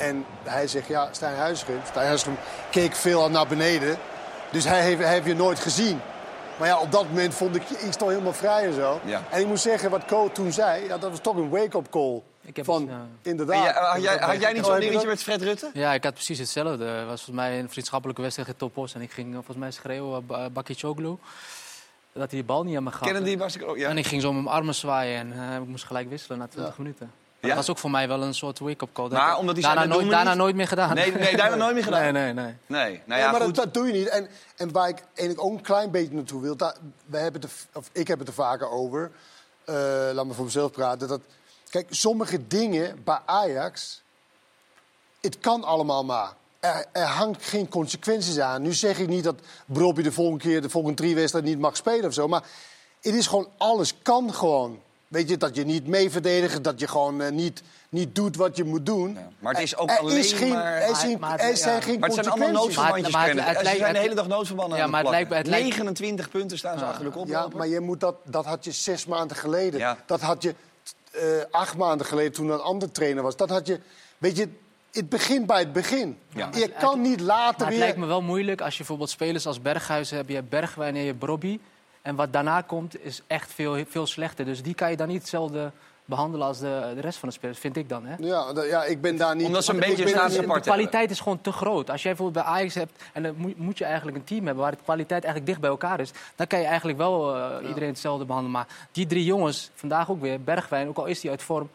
En 0.02 0.26
hij 0.44 0.68
zegt, 0.68 0.88
ja, 0.88 1.08
Stijn 1.12 1.36
Huizigen. 1.36 1.82
Stijn 1.90 2.08
Huizigen 2.08 2.38
keek 2.70 2.96
veel 2.96 3.30
naar 3.30 3.48
beneden. 3.48 3.98
Dus 4.52 4.64
hij 4.64 4.82
heeft, 4.82 5.02
hij 5.02 5.14
heeft 5.14 5.26
je 5.26 5.36
nooit 5.36 5.60
gezien. 5.60 6.00
Maar 6.58 6.68
ja, 6.68 6.80
op 6.80 6.92
dat 6.92 7.08
moment 7.08 7.34
vond 7.34 7.56
ik, 7.56 7.70
ik 7.70 7.94
stond 7.94 8.12
helemaal 8.12 8.34
vrij 8.34 8.66
en 8.66 8.74
zo. 8.74 9.00
Ja. 9.04 9.24
En 9.30 9.40
ik 9.40 9.48
moet 9.48 9.60
zeggen, 9.60 9.90
wat 9.90 10.06
Co 10.06 10.32
toen 10.32 10.52
zei, 10.52 10.88
ja, 10.88 10.98
dat 10.98 11.10
was 11.10 11.20
toch 11.20 11.36
een 11.36 11.50
wake-up 11.50 11.90
call. 11.90 12.22
Ik 12.42 12.56
heb 12.56 12.66
van, 12.66 12.82
het, 12.82 12.92
ja. 12.92 13.08
inderdaad. 13.22 13.76
Had, 13.76 14.02
jij, 14.02 14.18
had 14.18 14.42
jij 14.42 14.54
niet 14.54 14.64
Oh, 14.64 14.72
zo'n 14.72 14.80
dingetje 14.80 15.08
met 15.08 15.24
Fred 15.24 15.42
Rutte? 15.42 15.70
Ja, 15.74 15.94
ik 15.94 16.04
had 16.04 16.14
precies 16.14 16.40
hetzelfde. 16.40 16.86
Het 16.86 17.08
was 17.08 17.24
volgens 17.24 17.46
mij 17.46 17.60
een 17.60 17.70
vriendschappelijke 17.70 18.22
wedstrijd 18.22 18.50
in 18.50 18.56
Topos. 18.56 18.94
En 18.94 19.02
ik 19.02 19.12
ging 19.12 19.28
eh, 19.28 19.34
volgens 19.34 19.58
mij 19.58 19.72
schreeuwen, 19.72 20.26
uh, 20.32 20.46
Bakicoglu, 20.54 21.10
dat 21.10 21.20
hij 22.14 22.28
die 22.28 22.44
bal 22.44 22.64
niet 22.64 22.78
aan 22.78 22.84
me 22.84 22.92
gaf. 22.92 23.02
Kennen 23.02 23.24
die 23.24 23.38
was 23.38 23.56
ik 23.56 23.64
ook? 23.68 23.78
Ja. 23.78 23.90
En 23.90 23.98
ik 23.98 24.08
ging 24.08 24.22
zo 24.22 24.34
met 24.34 24.44
mijn 24.44 24.56
armen 24.56 24.76
zwaaien 24.76 25.20
en 25.20 25.50
eh, 25.50 25.62
ik 25.62 25.68
moest 25.68 25.84
gelijk 25.84 26.10
wisselen 26.10 26.38
na 26.38 26.48
20 26.48 26.78
minuten. 26.78 27.12
Maar 27.42 27.50
Ja? 27.50 27.56
Dat 27.56 27.66
was 27.66 27.76
ook 27.76 27.82
voor 27.82 27.92
mij 27.92 28.08
wel 28.08 28.22
een 28.24 28.34
soort 28.34 28.60
wake-up 28.60 28.90
call. 28.94 29.10
Maar 29.10 29.32
ik- 29.32 29.38
omdat 29.38 29.56
hij 29.56 29.64
zei, 29.64 29.76
daarna, 29.76 29.94
nooit, 29.94 30.10
daarna 30.10 30.30
niet? 30.30 30.40
nooit 30.40 30.56
meer 30.56 30.68
gedaan. 30.68 30.96
Nee, 30.96 31.12
nee, 31.12 31.36
daarna 31.38 31.56
nooit 31.56 31.74
meer 31.74 31.84
gedaan? 31.84 32.02
Nee, 32.14 32.34
nee, 32.34 32.34
nee. 32.34 32.56
Nee, 32.66 32.84
nou 32.92 33.00
Nee, 33.06 33.20
ja, 33.20 33.32
maar 33.32 33.42
goed. 33.42 33.56
dat, 33.56 33.64
dat 33.66 33.74
doe 33.74 33.88
je 33.88 33.94
niet. 33.94 34.08
En, 34.08 34.28
en 34.58 34.72
waar 34.72 34.88
ik 34.90 35.04
eigenlijk 35.16 35.48
ook 35.48 35.54
een 35.58 35.62
klein 35.64 35.92
beetje 35.92 36.14
naartoe 36.16 36.42
wil, 36.42 36.56
we 37.06 37.18
hebben 37.18 37.42
het 37.42 37.52
er, 37.52 37.58
of 37.74 37.90
ik 37.92 38.08
heb 38.08 38.20
het 38.20 38.28
er 38.28 38.34
vaker 38.34 38.70
over. 38.70 39.12
eh, 39.66 39.76
laat 40.14 40.26
me 40.26 40.34
voor 40.34 40.46
mezelf 40.46 40.72
praten. 40.72 41.08
Dat, 41.08 41.22
kijk, 41.70 41.88
sommige 41.90 42.48
dingen 42.48 43.04
bij 43.04 43.20
Ajax, 43.26 44.02
het 45.22 45.40
kan 45.40 45.64
allemaal 45.64 46.04
maar. 46.06 46.34
er, 46.60 46.86
er 46.92 47.06
hangt 47.06 47.46
geen 47.46 47.70
consequenties 47.70 48.40
aan. 48.40 48.62
Nu 48.62 48.74
zeg 48.74 49.00
ik 49.00 49.08
niet 49.08 49.24
dat 49.24 49.36
Brobby 49.66 50.02
de 50.02 50.12
volgende 50.12 50.44
keer, 50.44 50.62
de 50.62 50.70
volgende 50.70 50.96
drie 50.98 51.16
wedstrijden 51.16 51.52
niet 51.52 51.60
mag 51.60 51.76
spelen 51.76 52.06
of 52.06 52.14
zo. 52.14 52.28
Maar 52.28 52.44
het 53.02 53.14
is 53.14 53.28
gewoon, 53.28 53.48
alles 53.58 53.94
kan 54.02 54.34
gewoon. 54.34 54.82
Weet 55.12 55.30
je, 55.30 55.38
dat 55.38 55.56
je 55.56 55.64
niet 55.66 55.88
mee 55.88 56.10
verdedigt, 56.12 56.64
dat 56.64 56.80
je 56.80 56.88
gewoon 56.88 57.22
eh, 57.22 57.32
niet, 57.32 57.62
niet 57.90 58.16
doet 58.16 58.36
wat 58.36 58.58
je 58.58 58.64
moet 58.64 58.86
doen. 58.86 59.18
Maar 59.40 59.54
het 59.54 59.62
is 59.64 59.78
ook 59.78 59.90
er 59.90 59.98
alleen 60.00 60.18
is 60.18 60.34
geen, 60.34 60.50
maar- 60.50 60.74
Er, 60.82 60.90
is 60.90 60.98
geen- 60.98 61.20
Maar- 61.20 61.40
er 61.40 61.58
zijn 61.58 61.76
ja. 61.76 61.82
geen 61.82 62.00
Maar 62.00 62.10
het 62.10 62.18
zijn 62.18 62.30
allemaal 62.30 62.52
noodverbandjes. 62.52 63.14
Maar 63.14 63.26
het- 63.28 63.36
maar 63.36 63.46
het- 63.46 63.56
Kenneth. 63.58 63.58
het 63.68 63.68
Ze 63.74 63.78
zijn 63.84 63.94
de 63.94 64.00
hele 64.00 64.16
dag 64.16 64.28
noodverbanden 64.28 64.78
Ja, 64.78 64.84
aan 64.84 64.90
maar 64.90 65.00
het 65.00 65.08
het 65.10 65.16
lijkt- 65.18 65.30
plakken. 65.30 65.52
het 65.52 65.62
lijkt- 65.62 65.78
29 65.78 66.30
punten 66.30 66.58
staan 66.58 66.80
ze 66.80 66.86
achter 66.86 67.04
de 67.06 67.12
kop. 67.12 67.28
Ja, 67.28 67.48
maar 67.56 67.68
je 67.68 67.80
moet 67.80 68.00
dat, 68.00 68.16
dat 68.24 68.46
had 68.46 68.64
je 68.66 68.72
zes 68.72 69.06
maanden 69.06 69.38
geleden. 69.38 69.80
Ja. 69.80 69.98
Dat 70.06 70.22
had 70.22 70.42
je 70.44 70.56
eh, 71.12 71.22
acht 71.52 71.78
maanden 71.78 72.06
geleden 72.08 72.32
toen 72.32 72.48
er 72.48 72.54
een 72.54 72.60
andere 72.60 72.92
trainer 72.92 73.24
was. 73.24 73.36
Dat 73.36 73.50
had 73.50 73.68
je, 73.68 73.80
weet 74.18 74.38
je, 74.38 74.48
het 74.92 75.10
begint 75.10 75.46
bij 75.46 75.60
het 75.60 75.74
begin. 75.74 76.18
Ja. 76.34 76.50
Je 76.54 76.70
kan 76.80 77.02
niet 77.02 77.20
later 77.20 77.44
Maar 77.58 77.58
het 77.58 77.68
weer... 77.68 77.78
lijkt 77.78 77.98
me 77.98 78.06
wel 78.06 78.22
moeilijk 78.22 78.62
als 78.62 78.72
je 78.72 78.78
bijvoorbeeld 78.78 79.10
spelers 79.10 79.46
als 79.46 79.62
Berghuizen 79.62 80.16
hebt. 80.18 80.30
Je 80.30 80.36
hebt 80.36 80.50
Bergwijn 80.50 80.94
en 80.96 81.02
je 81.02 81.08
hebt 81.08 81.20
Brobby. 81.20 81.60
En 82.02 82.16
wat 82.16 82.34
daarna 82.34 82.62
komt 82.62 83.04
is 83.04 83.22
echt 83.28 83.54
veel, 83.54 83.84
veel 83.88 84.08
slechter. 84.08 84.46
Dus 84.46 84.64
die 84.64 84.74
kan 84.74 84.90
je 84.90 84.98
dan 84.98 85.08
niet 85.08 85.20
hetzelfde 85.20 85.72
behandelen 86.06 86.48
als 86.48 86.60
de, 86.60 86.92
de 86.96 87.02
rest 87.02 87.18
van 87.18 87.30
de 87.30 87.36
spelers, 87.36 87.60
vind 87.60 87.78
ik 87.78 87.90
dan. 87.90 88.06
Hè? 88.06 88.16
Ja, 88.20 88.54
ja, 88.70 88.84
ik 88.84 89.02
ben 89.02 89.18
daar 89.18 89.36
niet... 89.36 89.46
Omdat 89.46 89.64
ze 89.64 89.74
een 89.74 89.80
beetje 89.80 90.04
ben- 90.04 90.14
staan 90.14 90.30
de, 90.32 90.60
kwaliteit 90.62 91.12
is 91.12 91.20
gewoon 91.20 91.42
te 91.42 91.52
groot. 91.52 91.90
Als 91.90 92.04
jij 92.04 92.16
bijvoorbeeld 92.16 92.46
bij 92.46 92.54
Ajax 92.54 92.74
hebt 92.74 93.04
en 93.14 93.24
dan 93.24 93.34
moet, 93.38 93.58
moet 93.58 93.78
je 93.78 93.86
eigenlijk 93.86 94.18
een 94.18 94.24
team 94.24 94.46
hebben 94.46 94.64
waar 94.64 94.72
de 94.72 94.84
kwaliteit 94.84 95.24
eigenlijk 95.24 95.46
dicht 95.46 95.60
bij 95.60 95.70
elkaar 95.70 96.00
is, 96.00 96.12
dan 96.36 96.48
kan 96.48 96.60
je 96.60 96.66
eigenlijk 96.66 96.98
wel 96.98 97.36
eh, 97.36 97.68
iedereen 97.68 97.90
hetzelfde 97.90 98.26
behandelen. 98.26 98.58
Maar 98.58 98.68
die 98.92 99.06
drie 99.06 99.26
jongens, 99.26 99.72
vandaag 99.76 100.12
ook 100.12 100.22
weer, 100.22 100.42
Bergwijn, 100.42 100.88
ook 100.88 100.98
al 100.98 101.06
is 101.06 101.22
hij 101.22 101.32
uit 101.32 101.44
vorm, 101.44 101.70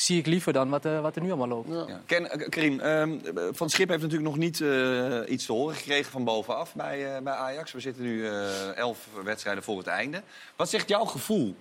zie 0.00 0.18
ik 0.18 0.26
liever 0.26 0.52
dan 0.52 0.68
wat, 0.68 0.84
eh, 0.84 1.00
wat 1.00 1.16
er 1.16 1.22
nu 1.22 1.28
allemaal 1.28 1.48
loopt. 1.48 1.88
Ja. 1.88 2.00
Ken, 2.06 2.30
eh, 2.30 2.48
Karim, 2.48 2.80
ehm, 2.80 3.18
Van 3.52 3.70
Schip 3.70 3.88
heeft 3.88 4.02
natuurlijk 4.02 4.30
nog 4.30 4.38
niet 4.38 4.60
eh, 4.60 5.32
iets 5.32 5.46
te 5.46 5.52
horen 5.52 5.74
gekregen 5.76 6.10
van 6.10 6.24
bovenaf 6.24 6.74
bij, 6.74 7.14
eh, 7.14 7.22
bij 7.22 7.32
Ajax. 7.32 7.72
We 7.72 7.80
zitten 7.80 8.02
nu 8.02 8.26
eh, 8.26 8.76
elf 8.76 9.06
wedstrijden 9.24 9.62
voor 9.62 9.78
het 9.78 9.86
einde. 9.86 10.22
Wat 10.56 10.70
zegt 10.70 10.88
jouw 10.88 11.04
gevoel 11.04 11.56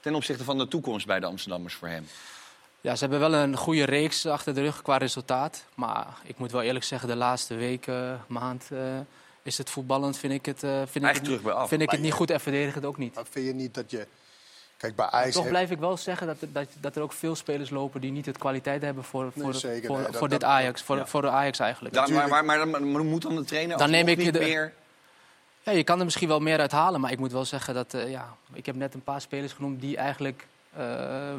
ten 0.00 0.14
opzichte 0.14 0.44
van 0.44 0.58
de 0.58 0.68
toekomst 0.68 1.06
bij 1.06 1.20
de 1.20 1.26
Amsterdammers 1.26 1.74
voor 1.74 1.88
hem? 1.88 2.06
Ja, 2.80 2.94
ze 2.94 3.00
hebben 3.00 3.30
wel 3.30 3.34
een 3.34 3.56
goede 3.56 3.84
reeks 3.84 4.26
achter 4.26 4.54
de 4.54 4.60
rug 4.60 4.82
qua 4.82 4.96
resultaat. 4.96 5.64
Maar 5.74 6.06
ik 6.24 6.38
moet 6.38 6.52
wel 6.52 6.62
eerlijk 6.62 6.84
zeggen, 6.84 7.08
de 7.08 7.16
laatste 7.16 7.54
weken, 7.54 8.24
maand, 8.28 8.68
eh, 8.72 8.78
is 9.42 9.58
het 9.58 9.70
voetballend, 9.70 10.18
vind 10.18 10.32
ik 10.32 10.46
het, 10.46 10.62
eh, 10.62 10.82
vind 10.86 11.04
ik 11.04 11.14
het, 11.14 11.24
terug 11.24 11.42
bij 11.42 11.52
af. 11.52 11.68
vind 11.68 11.82
ik 11.82 11.90
het 11.90 12.00
niet 12.00 12.12
goed 12.12 12.30
en 12.30 12.40
verdedigend 12.40 12.84
ook 12.84 12.98
niet. 12.98 13.14
Maar 13.14 13.24
vind 13.30 13.46
je 13.46 13.54
niet 13.54 13.74
dat 13.74 13.90
je... 13.90 14.06
Kijk, 14.78 14.94
bij. 14.96 15.30
Toch 15.30 15.42
heb- 15.42 15.48
blijf 15.52 15.70
ik 15.70 15.78
wel 15.78 15.96
zeggen 15.96 16.26
dat, 16.26 16.36
er- 16.40 16.52
dat, 16.52 16.66
dat 16.80 16.96
er 16.96 17.02
ook 17.02 17.12
veel 17.12 17.34
spelers 17.36 17.70
lopen 17.70 18.00
die 18.00 18.10
niet 18.12 18.26
het 18.26 18.38
kwaliteit 18.38 18.82
hebben 18.82 19.04
voor, 19.04 19.30
Nee, 19.34 19.44
voor, 19.44 19.54
zeker. 19.54 19.86
voor, 19.86 19.96
Nee, 19.96 20.06
dat- 20.06 20.16
voor 20.16 20.28
dit 20.28 20.44
Ajax. 20.44 20.82
Voor, 20.82 20.96
ja. 20.96 21.06
voor 21.06 21.22
de 21.22 21.28
Ajax 21.30 21.58
eigenlijk. 21.58 21.94
Dan, 21.94 22.12
maar, 22.12 22.28
maar, 22.28 22.44
maar, 22.44 22.68
maar 22.86 23.04
moet 23.04 23.22
dan 23.22 23.36
de 23.36 23.44
trainer 23.44 23.78
Dan 23.78 23.90
neem 23.90 24.08
ik 24.08 24.16
niet 24.18 24.32
de- 24.32 24.38
meer... 24.38 24.72
Ja, 25.62 25.72
je 25.72 25.84
kan 25.84 25.98
er 25.98 26.04
misschien 26.04 26.28
wel 26.28 26.40
meer 26.40 26.58
uit 26.60 26.72
halen, 26.72 27.00
maar 27.00 27.12
ik 27.12 27.18
moet 27.18 27.32
wel 27.32 27.44
zeggen 27.44 27.74
dat 27.74 27.94
eh, 27.94 28.10
ja, 28.10 28.34
ik 28.52 28.66
heb 28.66 28.74
net 28.74 28.94
een 28.94 29.02
paar 29.02 29.20
spelers 29.20 29.52
genoemd 29.52 29.80
die 29.80 29.96
eigenlijk 29.96 30.46
eh, 30.76 30.84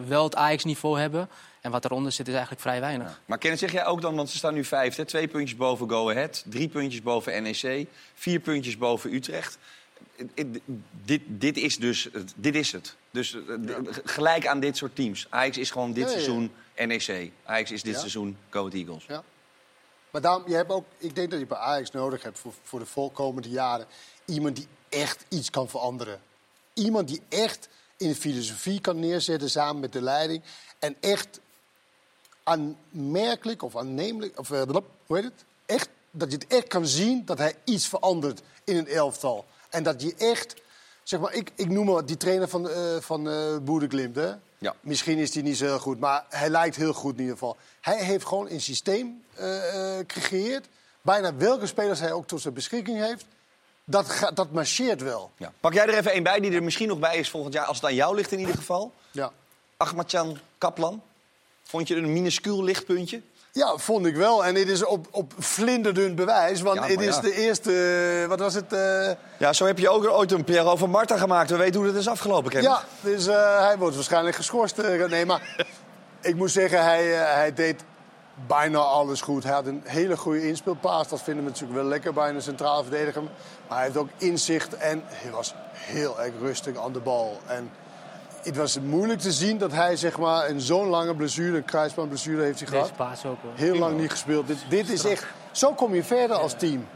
wel 0.08 0.24
het 0.24 0.36
Ajax-niveau 0.36 1.00
hebben. 1.00 1.30
En 1.62 1.72
wat 1.72 1.86
eronder 1.86 2.12
zit 2.12 2.26
is 2.28 2.32
eigenlijk 2.34 2.62
vrij 2.62 2.80
weinig. 2.80 3.22
Maar 3.26 3.38
Kenneth, 3.38 3.60
zeg 3.60 3.72
jij 3.72 3.86
ook 3.86 4.02
dan, 4.02 4.16
want 4.16 4.30
ze 4.30 4.38
staan 4.38 4.54
nu 4.54 4.64
vijfde, 4.64 5.06
twee 5.06 5.28
puntjes 5.28 5.58
boven 5.58 5.90
Go 5.90 6.10
Ahead, 6.10 6.44
drie 6.46 6.68
puntjes 6.68 7.02
boven 7.02 7.44
NEC, 7.44 7.88
vier 8.14 8.40
puntjes 8.40 8.78
boven 8.78 9.14
Utrecht. 9.14 9.58
Dit, 11.06 11.22
dit 11.28 11.58
is 11.58 11.78
dus 11.78 12.10
het- 12.12 12.34
dit 12.36 12.56
is 12.56 12.72
het. 12.72 12.96
Dus 13.12 13.34
eh, 13.34 13.42
gelijk 14.04 14.48
aan 14.48 14.60
dit 14.60 14.78
soort 14.78 14.96
teams. 14.96 15.28
Ajax 15.30 15.58
is 15.58 15.72
gewoon 15.72 15.94
dit 15.94 16.04
Ja, 16.04 16.10
ja, 16.10 16.16
ja. 16.18 16.24
seizoen 16.24 16.52
NEC. 16.78 17.32
Ajax 17.46 17.72
is 17.72 17.84
dit 17.84 17.98
seizoen 17.98 18.38
Go 18.50 18.60
Ahead 18.60 18.74
Eagles. 18.74 19.06
Ja. 19.06 19.24
Maar 20.12 20.22
daarom, 20.22 20.44
je 20.48 20.56
hebt 20.56 20.72
ook, 20.72 20.86
ik 20.98 21.16
denk 21.16 21.32
dat 21.32 21.40
je 21.40 21.46
bij 21.46 21.58
Ajax 21.58 21.92
nodig 21.92 22.24
hebt 22.24 22.40
voor, 22.40 22.54
voor 22.64 22.80
de 22.80 22.86
volkomende 22.86 23.50
jaren... 23.50 23.86
iemand 24.26 24.56
die 24.56 24.68
echt 24.90 25.26
iets 25.30 25.50
kan 25.50 25.70
veranderen. 25.70 26.22
Iemand 26.74 27.08
die 27.08 27.22
echt 27.30 27.70
in 27.98 28.08
de 28.08 28.16
filosofie 28.16 28.82
kan 28.82 29.00
neerzetten 29.00 29.50
samen 29.50 29.80
met 29.82 29.94
de 29.94 30.02
leiding... 30.02 30.44
en 30.80 30.96
echt 31.00 31.40
aanmerkelijk 32.44 33.62
of 33.64 33.76
aannemelijk... 33.76 34.40
Of, 34.40 34.52
eh, 34.52 34.62
hoe 35.06 35.16
heet 35.18 35.24
het? 35.24 35.46
Echt, 35.66 35.90
dat 36.12 36.32
je 36.32 36.38
het 36.38 36.48
echt 36.48 36.68
kan 36.68 36.88
zien 36.88 37.26
dat 37.26 37.38
hij 37.38 37.56
iets 37.64 37.88
verandert 37.88 38.42
in 38.64 38.78
een 38.78 38.88
elftal. 38.88 39.46
En 39.70 39.84
dat 39.84 40.02
je 40.02 40.16
echt... 40.18 40.54
Zeg 41.04 41.20
maar, 41.20 41.34
ik, 41.34 41.52
ik 41.56 41.70
noem 41.70 41.86
maar 41.86 42.06
die 42.06 42.18
trainer 42.18 42.48
van, 42.48 42.70
eh 42.70 42.96
van 43.00 43.28
hè? 44.16 44.32
Ja. 44.58 44.76
Misschien 44.82 45.18
is 45.18 45.34
hij 45.34 45.44
niet 45.44 45.58
zo 45.58 45.66
heel 45.66 45.80
goed, 45.80 46.00
maar 46.00 46.26
hij 46.30 46.50
lijkt 46.50 46.76
heel 46.76 46.94
goed 46.94 47.14
in 47.14 47.20
ieder 47.20 47.34
geval. 47.34 47.58
Hij 47.82 48.04
heeft 48.04 48.26
gewoon 48.26 48.50
een 48.50 48.62
systeem 48.62 49.24
eh, 49.34 49.46
gecreëerd. 50.08 50.68
Bijna 51.02 51.36
welke 51.36 51.68
spelers 51.68 52.00
hij 52.00 52.12
ook 52.12 52.28
tot 52.28 52.42
zijn 52.42 52.54
beschikking 52.54 52.98
heeft. 53.00 53.26
Dat, 53.84 54.10
ga- 54.10 54.32
dat 54.32 54.52
marcheert 54.52 55.02
wel. 55.02 55.32
Ja. 55.38 55.54
Pak 55.60 55.74
jij 55.74 55.88
er 55.88 55.98
even 55.98 56.12
één 56.12 56.24
bij 56.24 56.40
die 56.40 56.52
er 56.52 56.64
misschien 56.64 56.88
nog 56.88 57.00
bij 57.00 57.18
is 57.18 57.30
volgend 57.30 57.54
jaar, 57.54 57.66
als 57.66 57.78
het 57.78 57.86
aan 57.86 57.96
jou 57.96 58.16
ligt 58.16 58.32
in 58.32 58.40
ieder 58.40 58.56
geval. 58.56 58.94
Ja. 59.12 59.32
Ahmadjan 59.78 60.38
Kaplan. 60.58 61.02
Vond 61.64 61.88
je 61.88 61.96
een 61.96 62.14
minuscuul 62.14 62.64
lichtpuntje? 62.64 63.22
Ja, 63.60 63.78
vond 63.78 64.06
ik 64.06 64.16
wel. 64.16 64.46
En 64.46 64.54
dit 64.54 64.70
is 64.70 64.86
op, 64.86 65.08
op 65.12 65.34
vlinderdun 65.38 66.16
bewijs. 66.16 66.62
Want 66.62 66.88
het 66.88 67.02
is 67.02 67.16
ja. 67.16 67.22
de 67.22 67.34
eerste... 67.34 67.72
eh, 68.22 68.28
wat 68.30 68.40
was 68.40 68.54
het? 68.54 68.74
eh, 68.74 69.12
Ja, 69.38 69.54
zo 69.54 69.66
heb 69.66 69.80
je 69.80 69.90
ook 69.90 70.08
ooit 70.10 70.32
een 70.32 70.44
Piero 70.44 70.76
van 70.76 70.90
Marta 70.90 71.18
gemaakt. 71.18 71.50
We 71.50 71.58
weten 71.58 71.80
hoe 71.82 71.90
dat 71.92 72.00
is 72.00 72.08
afgelopen, 72.08 72.52
Kenneth. 72.52 72.72
Ja, 72.72 72.84
dus 73.10 73.28
eh, 73.28 73.66
hij 73.66 73.78
wordt 73.78 73.96
waarschijnlijk 73.96 74.36
geschorst. 74.36 74.78
nee, 75.10 75.26
maar 75.26 75.68
ik 76.22 76.36
moet 76.36 76.52
zeggen, 76.52 76.84
hij, 76.84 77.06
hij 77.14 77.54
deed 77.54 77.84
bijna 78.48 78.78
alles 78.78 79.22
goed. 79.22 79.44
Hij 79.44 79.54
had 79.54 79.66
een 79.66 79.82
hele 79.86 80.18
goede 80.18 80.48
inspeelpaas. 80.48 81.08
Dat 81.08 81.22
vinden 81.22 81.44
we 81.44 81.50
natuurlijk 81.50 81.80
wel 81.80 81.90
lekker 81.90 82.14
bij 82.14 82.30
een 82.30 82.42
centraal 82.42 82.82
verdediger. 82.82 83.22
Maar 83.22 83.78
hij 83.78 83.84
heeft 83.84 83.98
ook 83.98 84.10
inzicht 84.18 84.78
en 84.78 85.02
hij 85.06 85.32
was 85.32 85.54
heel 85.74 86.22
erg 86.22 86.34
rustig 86.42 86.78
aan 86.78 86.94
de 86.94 87.00
bal. 87.00 87.40
En 87.46 87.72
het 88.44 88.56
was 88.56 88.80
moeilijk 88.80 89.20
te 89.20 89.32
zien 89.32 89.58
dat 89.58 89.72
hij 89.72 89.96
zeg 89.96 90.18
maar, 90.18 90.50
een 90.50 90.62
zo'n 90.62 90.88
lange 90.88 91.16
blessure, 91.16 91.58
een 91.58 91.66
kruisbandblessure 91.66 92.44
heeft 92.44 92.60
hij 92.60 92.68
gehad. 92.68 92.84
Deze 92.84 92.98
paas 92.98 93.26
ook 93.26 93.42
hoor. 93.42 93.52
Heel 93.56 93.76
lang 93.76 94.00
niet 94.00 94.12
gespeeld. 94.12 94.48
Dit, 94.48 94.58
dit 94.70 94.90
is 94.90 95.06
echt... 95.06 95.26
Zo 95.52 95.74
kom 95.74 95.96
je 95.96 96.04
verder 96.04 96.38
als 96.38 96.54
team. 96.58 96.88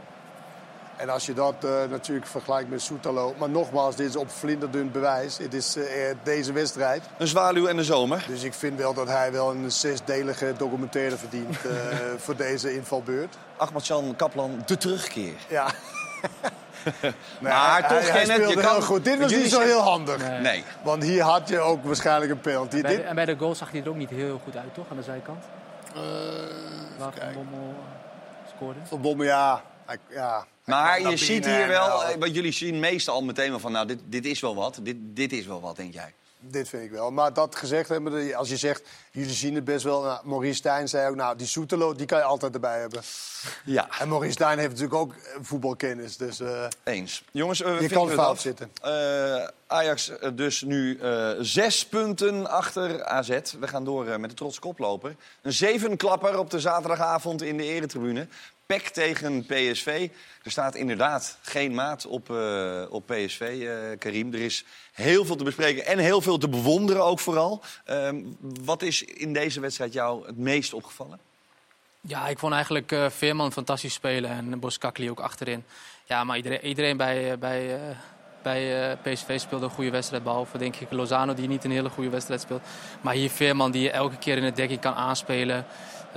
En 0.96 1.08
als 1.08 1.26
je 1.26 1.34
dat 1.34 1.54
eh, 1.64 1.70
natuurlijk 1.90 2.26
vergelijkt 2.26 2.70
met 2.70 2.82
Soetalo... 2.82 3.34
Maar 3.38 3.50
nogmaals, 3.50 3.96
dit 3.96 4.08
is 4.08 4.16
op 4.16 4.30
vlinderdun 4.30 4.90
bewijs. 4.90 5.38
Het 5.38 5.54
is 5.54 5.76
eh, 5.76 6.10
eh, 6.10 6.16
deze 6.22 6.52
wedstrijd. 6.52 7.02
Een 7.18 7.26
zwaluw 7.26 7.66
en 7.66 7.76
de 7.76 7.84
zomer. 7.84 8.24
Dus 8.28 8.42
ik 8.42 8.54
vind 8.54 8.78
wel 8.78 8.94
dat 8.94 9.08
hij 9.08 9.32
wel 9.32 9.50
een 9.50 9.72
zesdelige 9.72 10.54
documentaire 10.58 11.16
verdient... 11.16 11.56
eh, 11.64 11.98
voor 12.24 12.36
deze 12.36 12.74
invalbeurt. 12.74 13.36
Ahmadjan 13.56 14.16
Kaplan, 14.16 14.62
de 14.66 14.76
terugkeer. 14.76 15.34
Ja. 15.48 15.70
Maar 17.40 17.72
hij, 17.72 17.82
toch, 17.88 18.10
hij 18.10 18.26
je 18.26 18.32
speelde 18.32 18.60
kan- 18.62 18.72
heel 18.72 18.82
goed. 18.82 19.04
Dit 19.04 19.18
was 19.18 19.32
niet 19.32 19.50
zo 19.50 19.60
heel 19.60 19.80
handig. 19.80 20.28
Nee. 20.28 20.40
Nee. 20.40 20.64
Want 20.82 21.02
hier 21.02 21.22
had 21.22 21.48
je 21.48 21.58
ook 21.58 21.84
waarschijnlijk 21.84 22.30
een 22.30 22.40
penalty. 22.40 22.80
Bij 22.80 22.96
de, 22.96 23.02
en 23.02 23.14
bij 23.14 23.24
de 23.24 23.36
goal 23.36 23.54
zag 23.54 23.70
hij 23.70 23.82
er 23.82 23.88
ook 23.88 23.96
niet 23.96 24.10
heel 24.10 24.40
goed 24.44 24.56
uit, 24.56 24.74
toch? 24.74 24.84
Aan 24.90 24.96
de 24.96 25.02
zijkant. 25.02 25.44
Eh, 25.94 26.00
Waar 26.98 27.12
Van. 27.12 27.32
Bommel 27.34 27.68
eh, 27.68 28.54
scoorde. 28.56 28.78
Van 28.84 29.00
Bommel, 29.00 29.26
ja. 29.26 29.62
Hij- 29.86 29.98
ja. 30.10 30.46
Hij 30.64 30.74
Maar 30.74 31.00
je 31.00 31.16
ziet 31.16 31.44
hier 31.46 31.62
en 31.62 31.68
wel, 31.68 32.04
eh, 32.04 32.16
want 32.18 32.34
jullie 32.34 32.52
zien 32.52 32.80
meestal 32.80 33.14
al 33.14 33.22
meteen 33.24 33.50
wel 33.50 33.58
van, 33.58 33.72
nou, 33.72 33.86
dit, 33.86 33.98
dit 34.04 34.24
is 34.24 34.40
wel 34.40 34.54
wat. 34.54 34.78
Dit, 34.82 34.96
dit 35.00 35.32
is 35.32 35.46
wel 35.46 35.60
wat, 35.60 35.76
denk 35.76 35.92
jij. 35.94 36.14
Dit 36.50 36.68
vind 36.68 36.82
ik 36.82 36.90
wel. 36.90 37.10
Maar 37.10 37.32
dat 37.32 37.56
gezegd 37.56 37.88
hebben, 37.88 38.34
als 38.34 38.48
je 38.48 38.56
zegt, 38.56 38.82
jullie 39.10 39.32
zien 39.32 39.54
het 39.54 39.64
best 39.64 39.84
wel. 39.84 40.02
Nou, 40.02 40.26
Maurice 40.26 40.54
Stijn 40.54 40.88
zei 40.88 41.08
ook, 41.08 41.16
nou, 41.16 41.36
die 41.36 41.46
Soetelo, 41.46 41.94
die 41.94 42.06
kan 42.06 42.18
je 42.18 42.24
altijd 42.24 42.54
erbij 42.54 42.80
hebben. 42.80 43.02
Ja, 43.64 43.88
En 43.98 44.08
Maurice 44.08 44.32
Stijn 44.32 44.58
heeft 44.58 44.70
natuurlijk 44.70 45.00
ook 45.00 45.14
eh, 45.14 45.18
voetbalkennis. 45.40 46.16
Dus 46.16 46.40
eh, 46.40 46.66
eens. 46.84 47.24
Jongens, 47.32 47.60
we 47.60 47.78
je 47.80 47.88
kan 47.88 48.10
fout 48.10 48.40
zitten. 48.40 48.70
Ajax 49.66 50.12
dus 50.34 50.62
nu 50.62 50.98
zes 51.40 51.86
punten 51.86 52.50
achter 52.50 53.04
AZ. 53.04 53.28
We 53.60 53.68
gaan 53.68 53.84
door 53.84 54.20
met 54.20 54.30
de 54.30 54.36
trots 54.36 54.58
koploper. 54.58 55.16
Een 55.42 55.52
zevenklapper 55.52 56.38
op 56.38 56.50
de 56.50 56.60
zaterdagavond 56.60 57.42
in 57.42 57.56
de 57.56 57.64
eretribune. 57.64 58.28
PEC 58.66 58.88
tegen 58.88 59.46
PSV. 59.46 60.08
Er 60.42 60.50
staat 60.50 60.74
inderdaad 60.74 61.38
geen 61.42 61.74
maat 61.74 62.06
op, 62.06 62.30
eh, 62.30 62.82
op 62.88 63.06
PSV, 63.06 63.40
eh, 63.40 63.98
Karim. 63.98 64.32
Er 64.32 64.40
is 64.40 64.64
heel 64.92 65.24
veel 65.24 65.36
te 65.36 65.44
bespreken 65.44 65.86
en 65.86 65.98
heel 65.98 66.20
veel 66.20 66.38
te 66.38 66.48
bewonderen 66.48 67.04
ook 67.04 67.20
vooral. 67.20 67.62
Ehm, 67.84 68.22
wat 68.40 68.82
is 68.82 69.02
in 69.02 69.32
deze 69.32 69.60
wedstrijd 69.60 69.92
jou 69.92 70.26
het 70.26 70.38
meest 70.38 70.72
opgevallen? 70.72 71.18
Ja, 72.00 72.28
ik 72.28 72.38
vond 72.38 72.52
eigenlijk 72.52 72.92
eh, 72.92 73.10
Veerman 73.10 73.52
fantastisch 73.52 73.94
spelen 73.94 74.30
en 74.30 74.60
Boskakli 74.60 75.10
ook 75.10 75.20
achterin. 75.20 75.64
Ja, 76.04 76.24
maar 76.24 76.36
iedereen, 76.36 76.64
iedereen 76.66 76.96
bij, 76.96 77.38
bij, 77.38 77.78
bij 78.42 78.96
PSV 79.02 79.40
speelde 79.40 79.64
een 79.64 79.70
goede 79.70 79.90
wedstrijd. 79.90 80.22
Behalve 80.22 80.58
denk 80.58 80.76
ik 80.76 80.90
Lozano 80.90 81.34
die 81.34 81.48
niet 81.48 81.64
een 81.64 81.70
hele 81.70 81.88
goede 81.88 82.10
wedstrijd 82.10 82.40
speelt. 82.40 82.62
Maar 83.00 83.14
hier 83.14 83.30
Veerman 83.30 83.70
die 83.70 83.90
elke 83.90 84.16
keer 84.16 84.36
in 84.36 84.44
het 84.44 84.56
dekking 84.56 84.80
kan 84.80 84.94
aanspelen. 84.94 85.66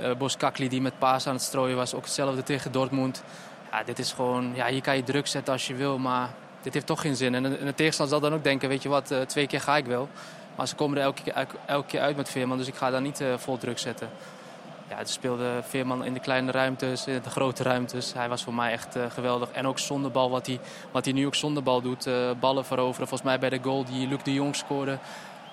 Eh 0.00 0.12
Boskakli 0.16 0.68
die 0.68 0.80
met 0.80 0.98
paas 0.98 1.26
aan 1.26 1.34
het 1.34 1.42
strooien 1.42 1.76
was. 1.76 1.94
Ook 1.94 2.04
hetzelfde 2.04 2.42
tegen 2.42 2.72
Dortmund. 2.72 3.22
Ja, 3.70 3.82
dit 3.82 3.98
is 3.98 4.12
gewoon, 4.12 4.52
ja, 4.54 4.66
hier 4.66 4.80
kan 4.82 4.96
je 4.96 5.02
druk 5.02 5.26
zetten 5.26 5.52
als 5.52 5.66
je 5.66 5.74
wil, 5.74 5.98
maar 5.98 6.28
dit 6.62 6.74
heeft 6.74 6.86
toch 6.86 7.00
geen 7.00 7.16
zin. 7.16 7.34
En, 7.34 7.42
de- 7.42 7.56
en 7.56 7.66
de 7.66 7.74
tegenstander 7.74 8.18
zal 8.18 8.28
dan 8.28 8.38
ook 8.38 8.44
denken, 8.44 8.68
weet 8.68 8.82
je 8.82 8.88
wat, 8.88 9.10
eh, 9.10 9.20
twee 9.20 9.46
keer 9.46 9.60
ga 9.60 9.76
ik 9.76 9.86
wel. 9.86 10.08
Maar 10.54 10.68
ze 10.68 10.74
komen 10.74 10.96
er 10.98 11.02
elke 11.04 11.22
keer, 11.22 11.46
elke, 11.66 11.86
keer 11.86 12.00
uit 12.00 12.16
met 12.16 12.28
Veerman, 12.28 12.58
dus 12.58 12.66
ik 12.66 12.74
ga 12.74 12.90
daar 12.90 13.00
niet 13.00 13.20
eh, 13.20 13.28
vol 13.36 13.58
druk 13.58 13.78
zetten. 13.78 14.08
Ja, 14.88 14.96
het 14.96 15.10
speelde 15.10 15.60
Veerman 15.62 16.04
in 16.04 16.12
de 16.14 16.20
kleine 16.20 16.50
ruimtes, 16.50 17.06
in 17.06 17.20
de 17.22 17.30
grote 17.30 17.62
ruimtes. 17.62 18.12
Hij 18.12 18.28
was 18.28 18.42
voor 18.44 18.54
mij 18.54 18.72
echt 18.72 18.96
geweldig. 19.08 19.48
En 19.52 19.66
ook 19.66 19.78
zonder 19.78 20.10
bal, 20.10 20.30
wat 20.30 20.46
hij, 20.46 20.60
wat 20.90 21.04
hij 21.04 21.14
nu 21.14 21.26
ook 21.26 21.34
zonder 21.34 21.62
bal 21.62 21.80
doet. 21.82 22.08
ballen 22.40 22.64
veroveren. 22.64 23.08
Volgens 23.08 23.28
mij 23.28 23.38
bij 23.38 23.48
de 23.50 23.58
goal 23.62 23.84
die 23.84 24.08
Luc 24.08 24.22
de 24.22 24.32
Jong 24.32 24.56
scoorde, 24.56 24.98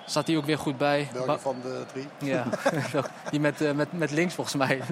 zat 0.06 0.28
hij 0.28 0.38
ook 0.38 0.46
weer 0.46 0.58
goed 0.58 0.78
bij. 0.78 1.10
Welke 1.14 1.28
Ba- 1.28 1.38
van 1.38 1.56
de 1.62 1.84
drie? 1.92 2.08
ja, 2.32 2.46
die 3.32 3.40
met, 3.40 3.62
eh, 3.62 3.72
met, 3.72 3.94
met 3.94 4.12
links 4.12 4.34
volgens 4.34 4.56
mij. 4.56 4.82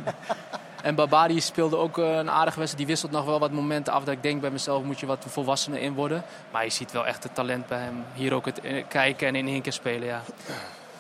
En 0.84 0.96
Babadi 0.96 1.42
speelde 1.42 1.78
ook 1.78 1.98
eh, 1.98 2.16
een 2.16 2.30
aardige 2.30 2.60
wedstrijd. 2.60 2.78
Die 2.78 2.86
wisselt 2.86 3.12
nog 3.12 3.26
wel 3.26 3.40
wat 3.40 3.52
momenten 3.52 3.94
af. 3.94 4.04
Dat 4.04 4.14
ik 4.14 4.24
denk 4.24 4.42
bij 4.42 4.50
mezelf 4.50 4.84
moet 4.84 5.00
je 5.00 5.06
wat 5.06 5.26
volwassener 5.28 5.80
in 5.80 5.94
worden. 5.94 6.24
Maar 6.52 6.64
je 6.64 6.70
ziet 6.70 6.92
wel 6.92 7.06
echt 7.06 7.24
het 7.24 7.36
talent 7.36 7.68
bij 7.68 7.80
hem. 7.80 8.04
Hier 8.14 8.34
ook 8.34 8.46
het 8.46 8.62
eh, 8.62 8.84
kijken 8.88 9.28
en 9.28 9.36
in 9.36 9.48
één 9.48 9.62
keer 9.62 9.74
spelen. 9.74 10.08
Ja. 10.08 10.22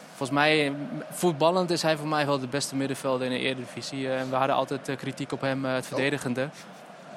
Volgens 0.07 0.29
mij, 0.29 0.73
voetballend 1.11 1.69
is 1.69 1.81
hij 1.81 1.97
voor 1.97 2.07
mij 2.07 2.25
wel 2.25 2.39
de 2.39 2.47
beste 2.47 2.75
middenvelder 2.75 3.27
in 3.27 3.33
de 3.33 3.39
Eredivisie. 3.39 4.11
En 4.11 4.29
we 4.29 4.35
hadden 4.35 4.55
altijd 4.55 4.95
kritiek 4.97 5.31
op 5.31 5.41
hem, 5.41 5.65
het 5.65 5.87
verdedigende. 5.87 6.49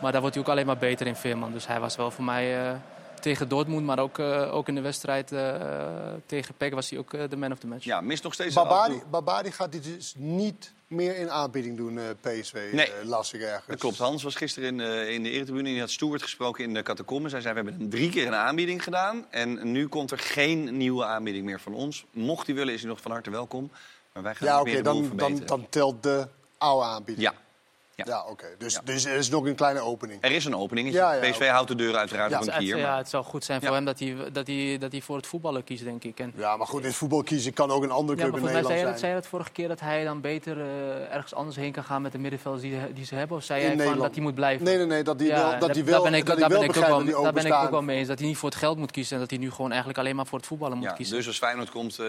Maar 0.00 0.12
daar 0.12 0.20
wordt 0.20 0.36
hij 0.36 0.44
ook 0.44 0.50
alleen 0.50 0.66
maar 0.66 0.78
beter 0.78 1.06
in 1.06 1.16
Veerman. 1.16 1.52
Dus 1.52 1.66
hij 1.66 1.80
was 1.80 1.96
wel 1.96 2.10
voor 2.10 2.24
mij 2.24 2.76
tegen 3.20 3.48
Dortmund, 3.48 3.86
maar 3.86 3.98
ook, 3.98 4.18
eh, 4.18 4.54
ook 4.54 4.68
in 4.68 4.74
de 4.74 4.80
wedstrijd 4.80 5.32
eh, 5.32 5.54
tegen 6.26 6.54
PEC 6.54 6.74
was 6.74 6.90
hij 6.90 6.98
ook 6.98 7.12
eh, 7.12 7.28
de 7.28 7.36
man 7.36 7.52
of 7.52 7.58
the 7.58 7.66
match. 7.66 7.84
Ja, 7.84 8.00
mist 8.00 8.22
nog 8.22 8.34
steeds... 8.34 8.54
Babadi, 8.54 9.02
Babadi 9.10 9.50
gaat 9.50 9.72
dit 9.72 9.84
dus 9.84 10.14
niet 10.16 10.74
meer 10.86 11.16
in 11.16 11.30
aanbieding 11.30 11.76
doen, 11.76 11.98
eh, 11.98 12.04
PSV. 12.20 12.70
Nee. 12.72 12.90
las 13.04 13.32
ik 13.32 13.40
ergens. 13.40 13.66
Dat 13.66 13.78
klopt. 13.78 13.98
Hans 13.98 14.22
was 14.22 14.34
gisteren 14.34 14.68
in, 14.68 14.80
eh, 14.80 15.10
in 15.14 15.22
de 15.22 15.30
Eretribune. 15.30 15.68
Die 15.68 15.80
had 15.80 15.90
Stuart 15.90 16.22
gesproken 16.22 16.64
in 16.64 16.74
de 16.74 16.82
catacomben. 16.82 17.30
Zij 17.30 17.40
zei, 17.40 17.54
we 17.54 17.70
hebben 17.70 17.88
drie 17.88 18.10
keer 18.10 18.26
een 18.26 18.34
aanbieding 18.34 18.82
gedaan. 18.82 19.26
En 19.30 19.72
nu 19.72 19.88
komt 19.88 20.10
er 20.10 20.18
geen 20.18 20.76
nieuwe 20.76 21.04
aanbieding 21.04 21.44
meer 21.44 21.60
van 21.60 21.74
ons. 21.74 22.04
Mocht 22.10 22.46
hij 22.46 22.54
willen, 22.54 22.74
is 22.74 22.80
hij 22.80 22.90
nog 22.90 23.00
van 23.00 23.10
harte 23.10 23.30
welkom. 23.30 23.70
Maar 24.12 24.22
wij 24.22 24.34
gaan 24.34 24.48
Ja, 24.48 24.62
weer 24.62 24.74
oké, 24.74 24.82
dan, 24.82 25.12
dan, 25.16 25.42
dan 25.44 25.66
telt 25.68 26.02
de 26.02 26.28
oude 26.58 26.86
aanbieding. 26.86 27.26
Ja. 27.26 27.34
Ja, 28.04 28.24
oké. 28.28 28.46
Dus, 28.58 28.78
dus 28.84 29.04
er 29.04 29.14
is 29.16 29.28
nog 29.28 29.44
een 29.46 29.54
kleine 29.54 29.80
opening. 29.80 30.22
Er 30.24 30.30
is 30.32 30.44
een 30.44 30.56
openingetje. 30.56 30.98
Ja, 30.98 31.12
ja, 31.12 31.30
PSV 31.30 31.48
houdt 31.48 31.68
de 31.68 31.74
deuren 31.74 31.98
uiteraard 31.98 32.30
Ja. 32.30 32.38
nog 32.38 32.46
een 32.46 32.52
keer. 32.58 32.76
ja, 32.76 32.88
maar- 32.88 32.96
het 32.98 33.08
zou 33.08 33.24
goed 33.24 33.44
zijn 33.44 33.60
voor 33.60 33.68
Ja. 33.68 33.74
hem 33.74 33.84
dat 33.84 33.98
hij, 33.98 34.16
dat, 34.32 34.46
hij, 34.46 34.76
dat 34.78 34.92
hij 34.92 35.00
voor 35.00 35.16
het 35.16 35.26
voetballen 35.26 35.64
kiest, 35.64 35.84
denk 35.84 36.04
ik. 36.04 36.18
En, 36.20 36.32
Ja, 36.36 36.56
maar 36.56 36.66
goed, 36.66 36.80
in 36.80 36.86
het 36.86 36.96
voetbal 36.96 37.22
kiezen 37.22 37.52
kan 37.52 37.70
ook 37.70 37.82
een 37.82 37.90
andere 37.90 38.18
ja, 38.18 38.24
club 38.24 38.40
maar 38.40 38.50
in 38.50 38.54
Nederland 38.56 38.66
zei 38.66 38.78
zijn. 38.78 38.90
dat, 38.90 38.98
zei 39.00 39.12
je 39.14 39.18
dat 39.20 39.28
vorige 39.28 39.50
keer 39.50 39.68
dat 39.68 39.80
hij 39.80 40.04
dan 40.04 40.20
beter 40.20 40.60
eh, 40.60 41.14
ergens 41.14 41.34
anders 41.34 41.56
heen 41.56 41.72
kan 41.72 41.84
gaan 41.84 42.02
met 42.02 42.12
de 42.12 42.18
middenvelders 42.18 42.62
die, 42.62 42.92
die 42.92 43.04
ze 43.04 43.14
hebben? 43.14 43.36
Of 43.36 43.42
zei 43.44 43.62
In 43.64 43.76
jij 43.76 43.86
van 43.86 43.98
dat 43.98 44.14
hij 44.14 44.22
moet 44.22 44.34
blijven? 44.34 44.64
Nee, 44.64 44.76
nee, 44.76 44.86
nee, 44.86 45.02
dat 45.02 45.18
hij 45.20 45.28
Ja, 45.28 45.34
wel, 45.34 45.50
dat 45.50 45.60
daar- 45.60 45.70
hij 45.70 45.84
wel, 45.84 46.02
ben 46.02 46.14
ik, 46.14 46.26
dat 46.26 46.38
daar 46.38 46.48
ben 46.48 46.62
ik 46.62 46.68
ook 46.68 46.74
wel, 46.74 47.22
daar 47.22 47.32
ben 47.32 47.46
ik 47.46 47.52
ook 47.54 47.70
wel 47.70 47.82
mee 47.82 47.98
eens. 47.98 48.08
Dat 48.08 48.18
hij 48.18 48.28
niet 48.28 48.36
voor 48.36 48.48
het 48.48 48.58
geld 48.58 48.78
moet 48.78 48.90
kiezen 48.90 49.14
en 49.14 49.20
dat 49.20 49.30
hij 49.30 49.38
nu 49.38 49.50
gewoon 49.50 49.68
eigenlijk 49.70 49.98
alleen 49.98 50.16
maar 50.16 50.26
voor 50.26 50.38
het 50.38 50.46
voetballen 50.46 50.76
moet 50.78 50.86
Ja, 50.86 50.92
kiezen. 50.92 51.16
dus 51.16 51.26
als 51.26 51.38
Feyenoord 51.38 51.70
komt, 51.70 51.98
eh, 51.98 52.06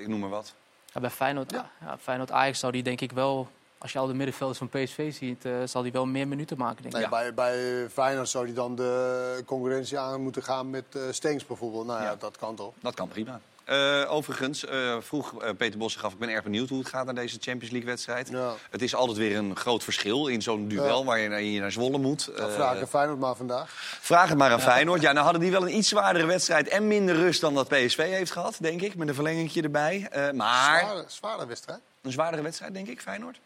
ik 0.00 0.08
noem 0.08 0.20
maar 0.20 0.28
wat. 0.30 0.54
Ja, 0.92 1.00
bij 1.00 1.10
Feyenoord, 1.10 1.50
ja. 1.50 1.70
Feyenoord 2.00 2.30
Ajax 2.30 2.58
zou 2.58 2.72
die 2.72 2.82
denk 2.82 3.00
ik 3.00 3.12
wel, 3.12 3.48
als 3.84 3.92
je 3.92 3.98
al 3.98 4.06
de 4.06 4.14
middenvelders 4.14 4.58
van 4.58 4.68
PSV 4.68 5.12
ziet, 5.14 5.44
eh, 5.44 5.52
zal 5.64 5.82
hij 5.82 5.92
wel 5.92 6.06
meer 6.06 6.28
minuten 6.28 6.56
maken, 6.58 6.82
denk 6.82 6.94
ik. 6.94 7.00
Nee, 7.00 7.08
bij, 7.08 7.34
bij 7.34 7.88
Feyenoord 7.92 8.28
zou 8.28 8.44
hij 8.44 8.54
dan 8.54 8.74
de 8.74 9.42
concurrentie 9.46 9.98
aan 9.98 10.22
moeten 10.22 10.42
gaan 10.42 10.70
met 10.70 10.84
eh 10.92 11.02
Stenks 11.10 11.46
bijvoorbeeld. 11.46 11.86
Nou 11.86 12.02
ja, 12.02 12.16
dat 12.16 12.36
kan 12.36 12.54
toch. 12.54 12.72
Dat 12.80 12.94
kan 12.94 13.08
prima. 13.08 13.40
Eh, 13.64 14.04
overigens, 14.08 14.64
eh, 14.66 14.96
vroeg 15.00 15.34
Peter 15.56 15.78
Bos 15.78 15.92
zich 15.92 16.04
af, 16.04 16.12
ik 16.12 16.18
ben 16.18 16.28
erg 16.28 16.42
benieuwd 16.42 16.68
hoe 16.68 16.78
het 16.78 16.88
gaat 16.88 17.04
naar 17.04 17.14
deze 17.14 17.36
Champions 17.40 17.70
League-wedstrijd. 17.70 18.30
Het 18.70 18.82
is 18.82 18.94
altijd 18.94 19.18
weer 19.18 19.36
een 19.36 19.56
groot 19.56 19.84
verschil 19.84 20.26
in 20.26 20.42
zo'n 20.42 20.68
duel 20.68 20.98
Ja. 20.98 21.04
waar 21.04 21.18
je 21.18 21.28
naar, 21.28 21.42
je 21.42 21.60
naar 21.60 21.72
Zwolle 21.72 21.98
moet. 21.98 22.30
Dan 22.36 22.48
Eh, 22.48 22.54
vraag 22.54 22.80
ik 22.80 22.86
Feyenoord 22.88 23.18
maar 23.18 23.34
vandaag. 23.36 23.70
Vraag 24.00 24.28
het 24.28 24.38
maar 24.38 24.50
aan 24.52 24.60
Feyenoord. 24.60 25.00
Ja, 25.00 25.12
nou 25.12 25.24
hadden 25.24 25.42
die 25.42 25.50
wel 25.50 25.62
een 25.62 25.76
iets 25.76 25.88
zwaardere 25.88 26.26
wedstrijd 26.26 26.68
en 26.68 26.86
minder 26.86 27.14
rust 27.14 27.40
dan 27.40 27.54
dat 27.54 27.68
PSV 27.68 27.96
heeft 27.96 28.30
gehad, 28.32 28.56
denk 28.60 28.80
ik. 28.82 28.96
Met 28.96 29.08
een 29.08 29.14
verlengingje 29.14 29.62
erbij. 29.62 30.08
Eh, 30.10 30.30
maar 30.30 30.80
Zware, 30.80 31.04
zware 31.06 31.46
wedstrijd. 31.46 31.80
een 32.02 32.12
zwaardere 32.12 32.42
wedstrijd, 32.42 32.74
denk 32.74 32.88
ik, 32.88 33.00
Feyenoord. 33.00 33.38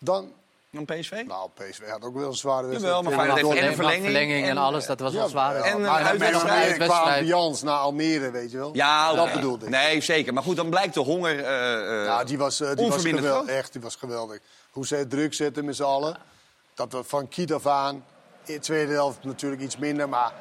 Dan, 0.00 0.32
Dan 0.70 0.84
PSV? 0.84 1.22
nou, 1.26 1.50
PSV 1.54 1.88
had 1.88 2.02
ook 2.04 2.14
wel 2.14 2.26
een 2.28 2.34
zware 2.34 2.66
wedstrijd. 2.66 2.94
Jawel, 2.94 3.16
maar 3.16 3.26
Feyenoord 3.26 3.56
en 3.58 3.66
een 3.66 3.74
verlenging. 3.74 4.02
verlenging 4.04 4.46
en 4.46 4.56
alles, 4.56 4.86
dat 4.86 5.00
was 5.00 5.12
wel 5.12 5.28
zwaar. 5.28 5.56
Ja, 5.56 5.64
En 5.64 5.74
een 5.74 5.80
maar 5.80 6.16
ben 6.16 6.26
je 6.26 6.32
nog 6.32 6.44
uitwedstrijd. 6.44 6.90
qua 6.90 7.16
ambiance 7.16 7.64
naar 7.64 7.76
Almere, 7.78 8.30
weet 8.30 8.50
je 8.50 8.56
wel. 8.58 8.70
Ja, 8.74 9.12
dat 9.14 9.32
bedoelde 9.32 9.64
ik. 9.64 9.70
Nee, 9.70 10.00
zeker. 10.00 10.32
Maar 10.34 10.42
goed, 10.42 10.56
dan 10.56 10.70
blijkt 10.70 10.94
de 10.94 11.00
honger 11.00 11.44
eh, 11.44 12.00
eh, 12.00 12.04
Ja, 12.04 12.24
die 12.24 12.38
was, 12.38 12.60
eh, 12.60 12.74
die 12.74 12.88
was 12.88 13.04
geweldig. 13.04 13.54
Echt, 13.54 13.72
die 13.72 13.80
was 13.82 13.96
geweldig. 13.96 14.38
Hoe 14.70 14.86
ze 14.86 14.96
het 14.96 15.10
druk 15.10 15.34
zetten 15.34 15.64
met 15.64 15.76
z'n 15.76 15.82
allen. 15.82 16.16
Dat 16.74 16.92
we 16.92 17.04
van 17.04 17.28
kiet 17.28 17.52
af 17.52 17.66
aan, 17.66 17.94
in 18.44 18.54
de 18.54 18.60
tweede 18.60 18.92
helft 18.92 19.24
natuurlijk 19.24 19.62
iets 19.62 19.76
minder. 19.76 20.08
Maar 20.08 20.32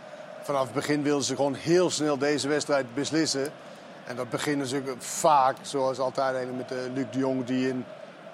vanaf 0.43 0.63
het 0.63 0.73
begin 0.73 1.03
wilden 1.03 1.23
ze 1.25 1.35
gewoon 1.35 1.53
heel 1.53 1.89
snel 1.89 2.17
deze 2.17 2.47
wedstrijd 2.47 2.93
beslissen. 2.93 3.51
En 4.05 4.15
dat 4.15 4.29
begint 4.29 4.57
natuurlijk 4.57 5.01
vaak, 5.03 5.55
zoals 5.61 5.99
altijd 5.99 6.57
met 6.57 6.71
eh, 6.71 6.77
Luc 6.93 7.05
de 7.11 7.17
Jong... 7.19 7.45
die 7.45 7.67
in 7.67 7.85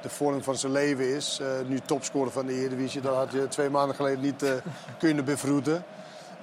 de 0.05 0.11
vorm 0.11 0.43
van 0.43 0.55
zijn 0.55 0.71
leven 0.71 1.15
is. 1.15 1.39
Eh, 1.41 1.47
nu 1.67 1.79
topscorer 1.79 2.31
van 2.31 2.45
de 2.45 2.53
Eredivisie. 2.53 3.01
Dat 3.01 3.15
had 3.15 3.31
je 3.31 3.47
twee 3.47 3.69
maanden 3.69 3.95
geleden 3.95 4.19
niet 4.19 4.43
eh, 4.43 4.51
kunnen 4.99 5.25
bevroeden. 5.25 5.83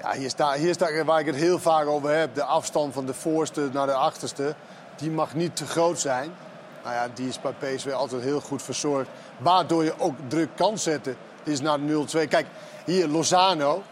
Ja, 0.00 0.12
hier 0.12 0.30
staat, 0.30 0.56
hier 0.56 0.74
staat 0.74 1.04
waar 1.04 1.20
ik 1.20 1.26
het 1.26 1.34
heel 1.34 1.58
vaak 1.58 1.86
over 1.86 2.10
heb. 2.10 2.34
De 2.34 2.44
afstand 2.44 2.92
van 2.94 3.06
de 3.06 3.14
voorste 3.14 3.68
naar 3.72 3.86
de 3.86 3.94
achterste. 3.94 4.54
Die 4.96 5.10
mag 5.10 5.34
niet 5.34 5.56
te 5.56 5.66
groot 5.66 6.00
zijn. 6.00 6.32
Nou 6.82 6.94
ja, 6.94 7.08
die 7.14 7.28
is 7.28 7.40
bij 7.40 7.52
PSV 7.52 7.90
altijd 7.90 8.22
heel 8.22 8.40
goed 8.40 8.62
verzorgd. 8.62 9.08
Waardoor 9.38 9.84
je 9.84 9.94
ook 9.98 10.14
druk 10.28 10.48
kan 10.54 10.78
zetten. 10.78 11.16
Dit 11.42 11.54
is 11.54 11.60
naar 11.60 11.78
0-2. 11.78 12.28
Kijk, 12.28 12.46
hier 12.84 13.08
Lozano. 13.08 13.82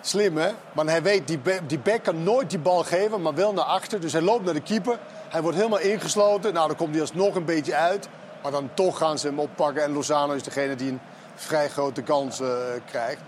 Slim, 0.00 0.36
hè? 0.36 0.50
Maar 0.72 0.86
hij 0.86 1.02
weet, 1.02 1.26
die, 1.26 1.40
die 1.66 1.78
back 1.78 2.02
kan 2.02 2.22
nooit 2.22 2.50
die 2.50 2.58
bal 2.58 2.84
geven, 2.84 3.22
maar 3.22 3.34
wel 3.34 3.52
naar 3.52 3.64
achter. 3.64 4.00
Dus 4.00 4.12
hij 4.12 4.22
loopt 4.22 4.44
naar 4.44 4.54
de 4.54 4.60
keeper. 4.60 4.98
Hij 5.28 5.42
wordt 5.42 5.56
helemaal 5.56 5.80
ingesloten. 5.80 6.54
Nou, 6.54 6.66
dan 6.66 6.76
komt 6.76 6.92
hij 6.92 7.00
alsnog 7.00 7.34
een 7.34 7.44
beetje 7.44 7.74
uit. 7.74 8.08
Maar 8.42 8.52
dan 8.52 8.74
toch 8.74 8.98
gaan 8.98 9.18
ze 9.18 9.26
hem 9.26 9.38
oppakken. 9.38 9.82
En 9.82 9.92
Lozano 9.92 10.32
is 10.32 10.42
degene 10.42 10.74
die 10.74 10.90
een 10.90 11.00
vrij 11.34 11.68
grote 11.68 12.02
kans 12.02 12.40
eh, 12.40 12.72
krijgt. 12.86 13.20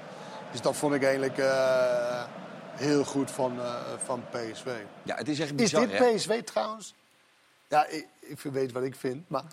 Dus 0.51 0.61
dat 0.61 0.77
vond 0.77 0.95
ik 0.95 1.03
eigenlijk 1.03 1.39
eh, 1.39 2.25
heel 2.75 3.05
goed 3.05 3.31
van, 3.31 3.61
eh, 3.61 3.75
van 4.05 4.25
PSV. 4.31 4.67
Ja, 5.03 5.17
het 5.17 5.29
is 5.29 5.39
echt 5.39 5.51
Is 5.51 5.57
bizar, 5.57 5.89
dit 5.89 5.99
hè? 5.99 6.15
PSV 6.15 6.43
trouwens? 6.43 6.95
Ja, 7.69 7.87
ik, 7.87 8.07
ik 8.21 8.39
weet 8.39 8.73
wat 8.73 8.83
ik 8.83 8.95
vind. 8.97 9.29
Maar 9.29 9.45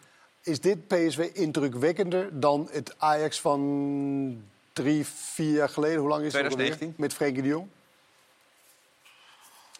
is 0.41 0.59
dit 0.59 0.87
PSV 0.87 1.29
indrukwekkender 1.33 2.39
dan 2.39 2.69
het 2.71 2.95
Ajax 2.97 3.41
van 3.41 4.43
drie, 4.73 5.05
vier 5.05 5.53
jaar 5.53 5.69
geleden? 5.69 5.99
Hoe 5.99 6.09
lang 6.09 6.23
is 6.23 6.33
het? 6.33 6.45
ook 6.45 6.51
alweer? 6.51 6.65
2019. 6.65 7.03
Met 7.03 7.13
Frenkie 7.13 7.41
de 7.41 7.47
Jong? 7.47 7.67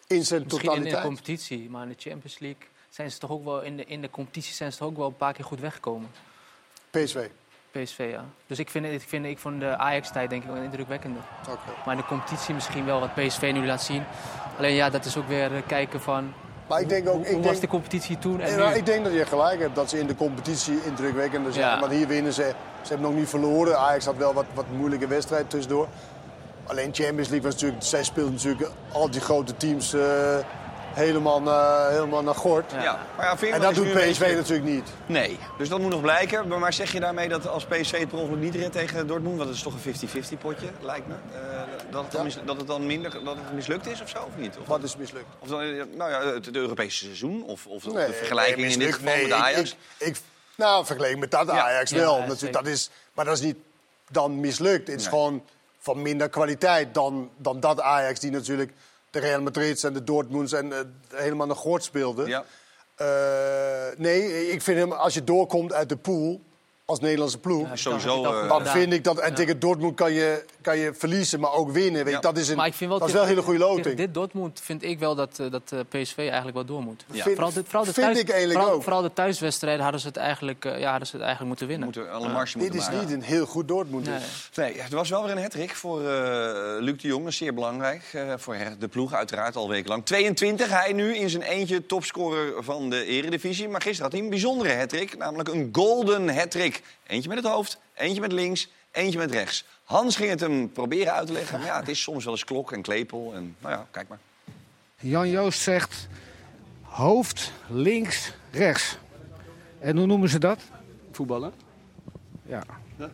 In 0.06 0.24
zijn 0.24 0.42
Misschien 0.42 0.60
in 0.60 0.66
de 0.66 0.74
totaliteit? 0.74 1.04
competitie, 1.04 1.70
maar 1.70 1.82
in 1.82 1.88
de 1.88 1.94
Champions 1.98 2.38
League 2.38 2.66
zijn 2.88 3.10
ze 3.10 3.18
toch 3.18 3.30
ook 3.30 3.44
wel 3.44 3.60
in 3.62 3.76
de, 3.76 3.84
in 3.84 4.00
de 4.00 4.10
competitie 4.10 4.54
zijn 4.54 4.72
ze 4.72 4.78
toch 4.78 4.88
ook 4.88 4.96
wel 4.96 5.06
een 5.06 5.16
paar 5.16 5.32
keer 5.32 5.44
goed 5.44 5.60
weggekomen. 5.60 6.10
PSV. 6.90 7.28
PSV, 7.70 8.08
ja. 8.12 8.24
Dus 8.46 8.58
ik 8.58 8.70
vind, 8.70 8.86
ik 8.86 9.00
vind 9.00 9.24
ik 9.24 9.38
vond 9.38 9.60
de 9.60 9.76
Ajax-tijd 9.76 10.30
denk 10.30 10.42
ik 10.44 10.50
wel 10.50 10.62
indrukwekkender. 10.62 11.22
Oké. 11.48 11.58
Maar 11.84 11.94
in 11.94 12.00
de 12.00 12.06
competitie 12.06 12.54
misschien 12.54 12.84
wel 12.84 13.00
wat 13.00 13.14
PSV 13.14 13.50
nu 13.54 13.66
laat 13.66 13.82
zien. 13.82 14.04
Alleen 14.58 14.74
ja, 14.74 14.90
dat 14.90 15.04
is 15.04 15.16
ook 15.16 15.28
weer 15.28 15.54
eh, 15.56 15.62
kijken 15.66 16.00
van 16.00 16.32
Maar 16.68 16.80
ik 16.80 16.88
denk 16.88 17.08
ook... 17.08 17.14
hoe, 17.14 17.22
Ik 17.22 17.26
hoe 17.32 17.40
denk, 17.40 17.52
was 17.52 17.60
de 17.60 17.68
competitie 17.68 18.18
toen 18.18 18.40
en 18.40 18.58
Ja, 18.58 18.68
nu. 18.70 18.74
ik 18.76 18.86
denk 18.86 19.04
dat 19.04 19.12
je 19.12 19.26
gelijk 19.26 19.60
hebt 19.60 19.74
dat 19.74 19.90
ze 19.90 19.98
in 19.98 20.06
de 20.06 20.14
competitie 20.14 20.84
indrukwekkender 20.84 21.52
zijn. 21.52 21.66
Ja. 21.66 21.80
Maar 21.80 21.90
hier 21.90 22.06
winnen 22.06 22.32
ze. 22.32 22.54
Ze 22.82 22.88
hebben 22.88 23.10
nog 23.10 23.18
niet 23.18 23.28
verloren. 23.28 23.78
Ajax 23.78 24.04
had 24.04 24.16
wel 24.16 24.34
wat, 24.34 24.46
wat 24.54 24.64
moeilijke 24.76 25.06
wedstrijd 25.06 25.50
tussendoor. 25.50 25.88
Alleen 26.66 26.94
Champions 26.94 27.28
League 27.28 27.42
was 27.42 27.52
natuurlijk... 27.52 27.82
Zij 27.82 28.04
speelden 28.04 28.32
natuurlijk 28.34 28.70
al 28.92 29.10
die 29.10 29.20
grote 29.20 29.56
teams 29.56 29.92
eh, 29.94 30.38
helemaal, 30.94 31.42
naar, 31.42 31.90
helemaal 31.90 32.22
naar 32.22 32.34
gort. 32.34 32.72
Ja. 32.72 33.06
Maar 33.16 33.38
ja, 33.40 33.52
En 33.52 33.60
dat 33.60 33.74
doet 33.74 33.84
PSV 33.92 34.18
beetje- 34.18 34.34
natuurlijk 34.34 34.68
niet. 34.68 34.88
Nee, 35.06 35.38
dus 35.58 35.68
dat 35.68 35.78
moet 35.80 35.90
nog 35.90 36.00
blijken. 36.00 36.48
Maar, 36.48 36.58
maar 36.58 36.72
zeg 36.72 36.92
je 36.92 37.00
daarmee 37.00 37.28
dat 37.28 37.48
als 37.48 37.64
PSV 37.64 37.98
het 37.98 38.08
per 38.08 38.18
ongeluk 38.18 38.40
niet 38.40 38.54
redt 38.54 38.72
tegen 38.72 39.06
Dortmund... 39.06 39.36
want 39.36 39.48
het 39.48 39.56
is 39.58 39.62
toch 39.64 39.74
een 39.84 39.94
50-50 40.36 40.38
potje, 40.38 40.66
lijkt 40.80 41.06
me... 41.06 41.14
eh, 41.34 41.60
dat, 41.90 42.02
het 42.02 42.12
dan 42.12 42.24
mis- 42.24 42.38
dat 42.44 42.56
het 42.56 42.66
dan 42.66 42.86
minder 42.86 43.10
dat 43.24 43.36
het 43.36 43.52
mislukt 43.54 43.86
is 43.86 44.02
of 44.02 44.08
zo, 44.08 44.18
of 44.18 44.36
niet? 44.36 44.56
Of, 44.60 44.66
Wat 44.66 44.82
is 44.82 44.96
mislukt? 44.96 45.26
of 45.38 45.48
dan, 45.48 45.60
eh, 45.60 45.82
nou 45.96 46.10
ja, 46.10 46.26
het, 46.34 46.46
het 46.46 46.56
Europese 46.56 47.04
seizoen, 47.04 47.44
of, 47.44 47.66
of 47.66 47.82
de 47.82 48.12
vergelijking 48.12 48.56
nee, 48.60 48.70
in 48.72 48.78
dit 48.78 48.94
geval 48.94 49.12
Nee, 49.14 49.22
met 49.22 49.32
Ajax. 49.32 49.70
Ik, 49.70 49.76
ik, 49.98 50.06
ik- 50.06 50.20
nou, 50.56 50.86
vergeleken 50.86 51.18
met 51.18 51.30
dat 51.30 51.46
Ja. 51.46 51.62
Ajax 51.64 51.90
Ja, 51.90 51.96
wel. 51.96 52.18
ja, 52.18 52.26
natuurlijk, 52.26 52.52
dat 52.52 52.66
is, 52.66 52.90
maar 53.12 53.24
dat 53.24 53.34
is 53.34 53.40
niet 53.44 53.56
dan 54.10 54.40
mislukt. 54.40 54.86
Het 54.88 54.96
is 54.96 55.02
Nee. 55.02 55.12
gewoon 55.12 55.44
van 55.78 56.02
minder 56.02 56.28
kwaliteit 56.28 56.94
dan, 56.94 57.30
dan 57.36 57.60
dat 57.60 57.80
Ajax... 57.80 58.20
die 58.20 58.30
natuurlijk 58.30 58.72
de 59.10 59.18
Real 59.18 59.42
Madrid 59.42 59.84
en 59.84 59.92
de 59.92 60.04
Dortmunds 60.04 60.52
en 60.52 60.72
eh, 60.72 60.78
helemaal 61.14 61.46
naar 61.46 61.56
Gort 61.56 61.84
speelde. 61.84 62.26
Ja. 62.26 62.44
Eh, 62.94 63.98
nee, 63.98 64.50
ik 64.50 64.62
vind 64.62 64.78
hem, 64.78 64.92
als 64.92 65.14
je 65.14 65.24
doorkomt 65.24 65.72
uit 65.72 65.88
de 65.88 65.96
pool 65.96 66.42
als 66.90 67.00
Nederlandse 67.00 67.38
ploeg... 67.38 67.68
Ja, 67.68 67.76
Sowieso, 67.76 68.22
dan 68.22 68.34
het 68.34 68.42
eh, 68.42 68.48
dan 68.48 68.66
vind 68.66 68.92
ik 68.92 69.04
dat... 69.04 69.18
En 69.18 69.28
Ja. 69.30 69.34
tegen 69.34 69.58
Dortmund 69.58 69.94
kan 69.94 70.12
je, 70.12 70.44
kan 70.60 70.78
je 70.78 70.94
verliezen, 70.94 71.40
maar 71.40 71.52
ook 71.52 71.70
winnen. 71.70 72.04
Weet 72.04 72.14
Ja. 72.14 72.20
dat 72.20 72.36
is 72.38 72.48
een, 72.48 72.56
Maar 72.56 72.66
ik 72.66 72.74
vind 72.74 72.90
wel 72.90 72.98
dat 72.98 73.08
is 73.08 73.14
wel 73.14 73.22
een 73.22 73.28
hele 73.28 73.42
goede 73.42 73.58
loting. 73.58 73.96
dit 73.96 74.14
Dortmund 74.14 74.60
vind 74.62 74.82
ik 74.82 74.98
wel 74.98 75.14
dat, 75.14 75.38
eh, 75.38 75.50
dat 75.50 75.62
eh, 75.72 75.78
PSV 75.88 76.18
eigenlijk 76.18 76.54
wel 76.54 76.64
door 76.64 76.82
moet. 76.82 77.04
Ja. 77.12 77.22
Vind- 77.22 77.34
Vooral 77.34 77.52
de, 77.52 77.62
vooral 77.64 77.84
de 77.84 77.92
vind 77.92 78.06
thuis, 78.06 78.18
ik 78.18 78.28
eigenlijk 78.28 78.58
vooral, 78.60 78.76
ook. 78.76 78.82
vooral 78.82 79.02
de 79.02 79.12
thuiswedstrijden 79.12 79.82
hadden 79.82 80.00
ze 80.00 80.06
het 80.06 80.16
eigenlijk, 80.16 80.64
ja, 80.64 80.90
hadden 80.90 81.06
ze 81.06 81.12
het 81.16 81.24
eigenlijk 81.24 81.48
moeten 81.48 81.66
winnen. 81.66 81.84
moeten 81.84 82.12
alle 82.12 82.28
marge 82.32 82.58
Dit 82.58 82.74
is 82.74 82.80
maken. 82.84 82.98
niet 83.00 83.10
een 83.10 83.22
heel 83.22 83.46
goed 83.46 83.68
Dortmund. 83.68 84.06
Nee. 84.06 84.18
dus. 84.18 84.50
Nee, 84.54 84.72
er 84.80 84.96
was 84.96 85.08
wel 85.10 85.22
weer 85.22 85.32
een 85.32 85.42
hattrick 85.42 85.74
voor 85.74 86.00
eh, 86.00 86.06
Luc 86.80 87.00
de 87.00 87.08
Jong. 87.08 87.22
Dat 87.22 87.32
is 87.32 87.38
zeer 87.38 87.54
belangrijk 87.54 88.02
eh, 88.12 88.32
voor 88.36 88.56
de 88.78 88.88
ploeg, 88.88 89.12
uiteraard 89.14 89.56
al 89.56 89.68
wekenlang. 89.68 90.04
22, 90.04 90.68
hij 90.82 90.92
nu 90.92 91.16
in 91.16 91.30
zijn 91.30 91.42
eentje 91.42 91.86
topscorer 91.86 92.64
van 92.64 92.90
de 92.90 93.04
eredivisie. 93.04 93.68
Maar 93.68 93.80
gisteren 93.80 94.02
had 94.04 94.12
hij 94.12 94.22
een 94.22 94.30
bijzondere 94.30 94.74
hattrick, 94.74 95.16
namelijk 95.16 95.48
een 95.48 95.68
golden 95.72 96.36
hattrick. 96.36 96.77
Eentje 97.06 97.28
met 97.28 97.38
het 97.38 97.46
hoofd, 97.46 97.78
eentje 97.94 98.20
met 98.20 98.32
links, 98.32 98.68
eentje 98.90 99.18
met 99.18 99.30
rechts. 99.30 99.64
Hans 99.84 100.16
ging 100.16 100.30
het 100.30 100.40
hem 100.40 100.72
proberen 100.72 101.12
uit 101.12 101.26
te 101.26 101.32
leggen. 101.32 101.58
Maar 101.58 101.66
ja, 101.66 101.78
het 101.78 101.88
is 101.88 102.02
soms 102.02 102.24
wel 102.24 102.32
eens 102.32 102.44
klok 102.44 102.72
en 102.72 102.82
klepel. 102.82 103.32
En, 103.34 103.56
nou 103.58 103.74
ja, 103.74 103.86
kijk 103.90 104.08
maar. 104.08 104.18
Jan 105.00 105.28
Joost 105.28 105.60
zegt 105.60 106.08
hoofd, 106.82 107.52
links, 107.68 108.32
rechts. 108.50 108.98
En 109.78 109.96
hoe 109.96 110.06
noemen 110.06 110.28
ze 110.28 110.38
dat? 110.38 110.60
Voetballen? 111.12 111.52
Ja. 112.42 112.62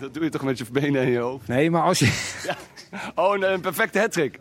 Dat 0.00 0.14
doe 0.14 0.24
je 0.24 0.30
toch 0.30 0.42
met 0.42 0.58
je 0.58 0.64
benen 0.72 1.02
en 1.02 1.10
je 1.10 1.18
hoofd? 1.18 1.48
Nee, 1.48 1.70
maar 1.70 1.82
als 1.82 1.98
je... 1.98 2.06
Oh, 3.14 3.34
een, 3.34 3.52
een 3.52 3.60
perfecte 3.60 3.98
hat-trick. 3.98 4.38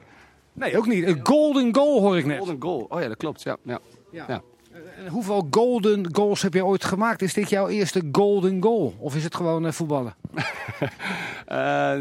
Nee, 0.53 0.77
ook 0.77 0.85
niet. 0.85 1.03
Een 1.03 1.19
golden 1.23 1.75
goal 1.75 2.01
hoor 2.01 2.17
ik 2.17 2.25
net. 2.25 2.37
Golden 2.37 2.61
goal. 2.61 2.85
Oh 2.89 3.01
ja, 3.01 3.07
dat 3.07 3.17
klopt. 3.17 3.43
Ja. 3.43 3.57
Ja. 3.63 3.79
Ja. 4.11 4.41
En 5.07 5.13
hoeveel 5.13 5.47
golden 5.51 6.15
goals 6.15 6.41
heb 6.41 6.53
je 6.53 6.65
ooit 6.65 6.83
gemaakt? 6.83 7.21
Is 7.21 7.33
dit 7.33 7.49
jouw 7.49 7.67
eerste 7.67 8.01
golden 8.11 8.61
goal? 8.61 8.95
Of 8.97 9.15
is 9.15 9.23
het 9.23 9.35
gewoon 9.35 9.65
eh, 9.65 9.71
voetballen? 9.71 10.15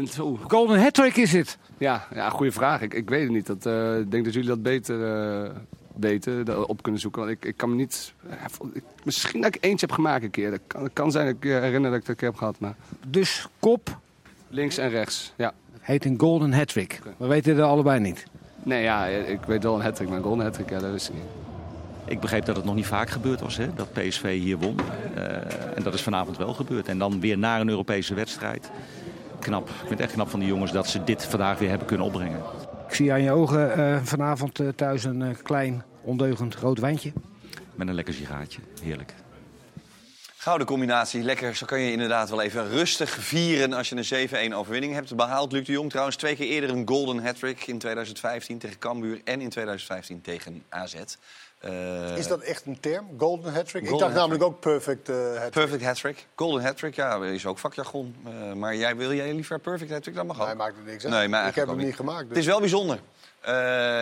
Zo. 0.13 0.39
Golden 0.47 0.81
hat-trick 0.81 1.15
is 1.15 1.33
het. 1.33 1.57
Ja, 1.77 2.07
ja 2.13 2.29
goede 2.29 2.51
vraag. 2.51 2.81
Ik, 2.81 2.93
ik 2.93 3.09
weet 3.09 3.23
het 3.23 3.31
niet. 3.31 3.45
Dat, 3.45 3.65
eh, 3.65 3.99
ik 3.99 4.11
denk 4.11 4.23
dat 4.23 4.33
jullie 4.33 4.49
dat 4.49 4.61
beter 4.61 4.97
weten, 5.95 6.45
dat 6.45 6.65
op 6.65 6.81
kunnen 6.81 7.01
zoeken. 7.01 7.21
Want 7.21 7.33
ik, 7.33 7.45
ik 7.45 7.57
kan 7.57 7.69
me 7.69 7.75
niet... 7.75 8.13
misschien 9.03 9.41
dat 9.41 9.55
ik 9.55 9.63
eentje 9.63 9.85
heb 9.85 9.95
gemaakt 9.95 10.23
een 10.23 10.31
keer. 10.31 10.51
Dat 10.51 10.59
kan, 10.67 10.83
het 10.83 10.93
kan 10.93 11.11
zijn 11.11 11.25
dat 11.25 11.35
ik 11.35 11.43
herinner 11.43 11.91
dat 11.91 11.99
ik 11.99 12.05
dat 12.05 12.09
een 12.09 12.15
keer 12.15 12.29
heb 12.29 12.37
gehad. 12.37 12.59
Maar 12.59 12.75
Dus 13.07 13.47
kop 13.59 13.97
links 14.49 14.77
en 14.77 14.89
rechts, 14.89 15.33
ja. 15.35 15.53
heet 15.79 16.05
een 16.05 16.19
golden 16.19 16.53
hat-trick. 16.53 16.99
We 17.17 17.27
weten 17.27 17.55
het 17.55 17.65
allebei 17.65 17.99
niet. 17.99 18.25
Nee, 18.63 18.83
ja, 18.83 19.05
ik 19.05 19.39
weet 19.45 19.63
wel 19.63 19.75
een 19.75 19.81
hat-trick, 19.81 20.07
maar 20.07 20.17
een 20.17 20.23
golden 20.23 20.45
hat-trick, 20.45 20.69
ja, 20.69 20.79
dat 20.79 20.93
is 20.93 21.09
niet. 21.09 21.46
Ik 22.07 22.19
begreep 22.19 22.45
dat 22.45 22.55
het 22.55 22.65
nog 22.65 22.75
niet 22.75 22.85
vaak 22.85 23.09
gebeurd 23.09 23.39
was, 23.39 23.57
hè, 23.57 23.73
dat 23.73 23.93
PSV 23.93 24.39
hier 24.39 24.57
won. 24.57 24.79
Eh, 25.15 25.23
en 25.75 25.83
dat 25.83 25.93
is 25.93 26.01
vanavond 26.01 26.37
wel 26.37 26.53
gebeurd. 26.53 26.87
En 26.87 26.97
dan 26.97 27.19
weer 27.19 27.37
naar 27.37 27.61
een 27.61 27.69
Europese 27.69 28.13
wedstrijd. 28.13 28.71
Knap. 29.39 29.69
Ik 29.69 29.75
vind 29.77 29.89
het 29.89 29.99
echt 29.99 30.11
knap 30.11 30.29
van 30.29 30.39
die 30.39 30.49
jongens 30.49 30.71
dat 30.71 30.87
ze 30.87 31.03
dit 31.03 31.25
vandaag 31.25 31.59
weer 31.59 31.69
hebben 31.69 31.87
kunnen 31.87 32.05
opbrengen. 32.05 32.41
Ik 32.87 32.93
zie 32.93 33.11
aan 33.11 33.21
je 33.21 33.31
ogen 33.31 33.73
eh, 33.73 33.99
vanavond 34.03 34.59
eh, 34.59 34.67
thuis 34.67 35.03
een 35.03 35.37
klein, 35.43 35.83
ondeugend 36.01 36.55
rood 36.55 36.79
wijntje. 36.79 37.13
Met 37.75 37.87
een 37.87 37.95
lekker 37.95 38.13
sigaartje. 38.13 38.59
Heerlijk. 38.81 39.13
Gouden 40.47 40.67
combinatie, 40.67 41.23
lekker. 41.23 41.55
Zo 41.55 41.65
kan 41.65 41.79
je 41.79 41.91
inderdaad 41.91 42.29
wel 42.29 42.41
even 42.41 42.69
rustig 42.69 43.09
vieren 43.09 43.73
als 43.73 43.89
je 43.89 43.95
een 43.95 44.51
7-1 44.51 44.53
overwinning 44.55 44.93
hebt 44.93 45.15
behaald. 45.15 45.51
Luc 45.51 45.65
de 45.65 45.71
Jong 45.71 45.89
trouwens 45.89 46.15
twee 46.15 46.35
keer 46.35 46.47
eerder 46.47 46.69
een 46.69 46.87
golden 46.87 47.25
hat-trick 47.25 47.67
in 47.67 47.77
2015 47.77 48.57
tegen 48.57 48.79
Cambuur 48.79 49.21
en 49.23 49.41
in 49.41 49.49
2015 49.49 50.21
tegen 50.21 50.63
AZ. 50.69 50.95
Eh, 51.59 52.17
Is 52.17 52.27
dat 52.27 52.39
echt 52.39 52.65
een 52.65 52.79
term? 52.79 53.07
Golden 53.17 53.53
hat-trick? 53.53 53.89
Ik 53.89 53.97
dacht 53.97 54.13
namelijk 54.13 54.43
ook 54.43 54.59
perfect 54.59 55.09
eh 55.09 55.15
hat-trick. 55.15 55.51
Perfect 55.51 55.83
hat-trick. 55.83 56.27
Golden 56.35 56.63
hat-trick, 56.63 56.95
ja, 56.95 57.23
is 57.23 57.45
ook 57.45 57.57
vakjargon. 57.57 58.15
Eh, 58.25 58.53
maar 58.53 58.75
jij, 58.75 58.95
wil 58.95 59.13
jij 59.13 59.33
liever 59.33 59.59
perfect 59.59 59.91
hat-trick? 59.91 60.15
Dat 60.15 60.25
mag 60.25 60.39
ook. 60.39 60.45
Hij 60.45 60.55
maakt 60.55 60.77
er 60.77 60.83
niks 60.83 61.03
uit. 61.03 61.13
Nee, 61.13 61.27
maar 61.27 61.47
ik 61.47 61.55
heb 61.55 61.67
hem 61.67 61.77
niet 61.77 61.95
gemaakt. 61.95 62.19
dus- 62.19 62.29
Het 62.29 62.37
is 62.37 62.45
wel 62.45 62.59
bijzonder. 62.59 62.99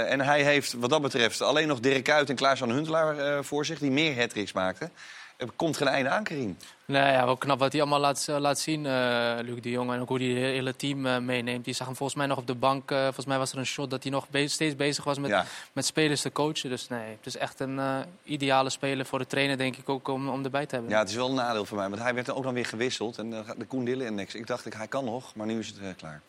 En 0.10 0.22
hij 0.22 0.44
heeft 0.44 0.74
wat 0.74 0.90
dat 0.90 1.02
betreft 1.02 1.42
alleen 1.42 1.68
nog 1.68 1.80
Dirk 1.80 2.04
Kuyt 2.04 2.30
en 2.30 2.36
Klaas-Jan 2.36 2.70
Huntelaar 2.72 3.44
voor 3.44 3.66
zich... 3.66 3.80
die 3.80 3.92
meer 3.92 4.20
hat-tricks 4.20 4.52
maakten. 4.54 4.92
Er 5.38 5.52
komt 5.56 5.78
geen 5.78 5.88
einde 5.88 6.10
aan, 6.10 6.24
Karim. 6.24 6.58
Nou 6.86 7.08
ja, 7.12 7.26
wel 7.26 7.38
knap 7.38 7.60
wat 7.60 7.72
hij 7.72 7.82
allemaal 7.82 8.00
laat, 8.00 8.26
eh, 8.30 8.38
laat 8.38 8.60
zien, 8.60 8.86
eh 8.86 9.36
Luc 9.42 9.62
de 9.62 9.70
Jong. 9.70 9.92
En 9.94 10.00
ook 10.02 10.08
hoe 10.08 10.18
hij 10.20 10.28
het 10.28 10.38
hele 10.54 10.76
team 10.76 11.06
eh, 11.06 11.18
meeneemt. 11.18 11.66
Je 11.66 11.74
zag 11.74 11.88
hem 11.88 11.96
volgens 11.96 12.18
mij 12.18 12.28
nog 12.28 12.38
op 12.38 12.48
de 12.48 12.56
bank. 12.56 12.90
volgens 12.90 13.26
mij 13.26 13.38
was 13.38 13.52
er 13.52 13.58
een 13.58 13.66
shot 13.66 13.90
dat 13.90 14.04
hij 14.04 14.12
nog 14.12 14.30
be- 14.30 14.48
steeds 14.48 14.76
bezig 14.76 15.04
was 15.04 15.20
met, 15.20 15.30
Ja. 15.30 15.46
met 15.74 15.86
spelers 15.86 16.22
te 16.22 16.32
coachen. 16.32 16.70
Dus 16.70 16.88
nee, 16.88 17.10
het 17.18 17.26
is 17.26 17.38
echt 17.38 17.60
een 17.60 17.80
ideale 18.24 18.70
speler 18.70 19.06
voor 19.06 19.20
de 19.20 19.28
trainer, 19.28 19.58
denk 19.58 19.76
ik 19.78 19.90
ook, 19.90 20.08
om, 20.08 20.30
om 20.30 20.44
erbij 20.44 20.66
te 20.66 20.76
hebben. 20.76 20.94
Ja, 20.94 21.00
het 21.00 21.10
is 21.10 21.16
wel 21.16 21.30
een 21.30 21.36
nadeel 21.36 21.66
voor 21.66 21.78
mij. 21.78 21.90
Want 21.90 22.02
hij 22.02 22.14
werd 22.14 22.32
ook 22.32 22.44
dan 22.44 22.54
weer 22.54 22.66
gewisseld. 22.66 23.18
En 23.18 23.30
de 23.30 23.66
Koen 23.68 23.86
Dille-index. 23.86 24.36
Ik 24.36 24.48
dacht, 24.48 24.66
ik, 24.66 24.74
hij 24.74 24.88
kan 24.88 25.06
nog. 25.06 25.36
Maar 25.36 25.48
nu 25.48 25.60
is 25.60 25.68
het 25.68 25.96
klaar. 25.96 26.22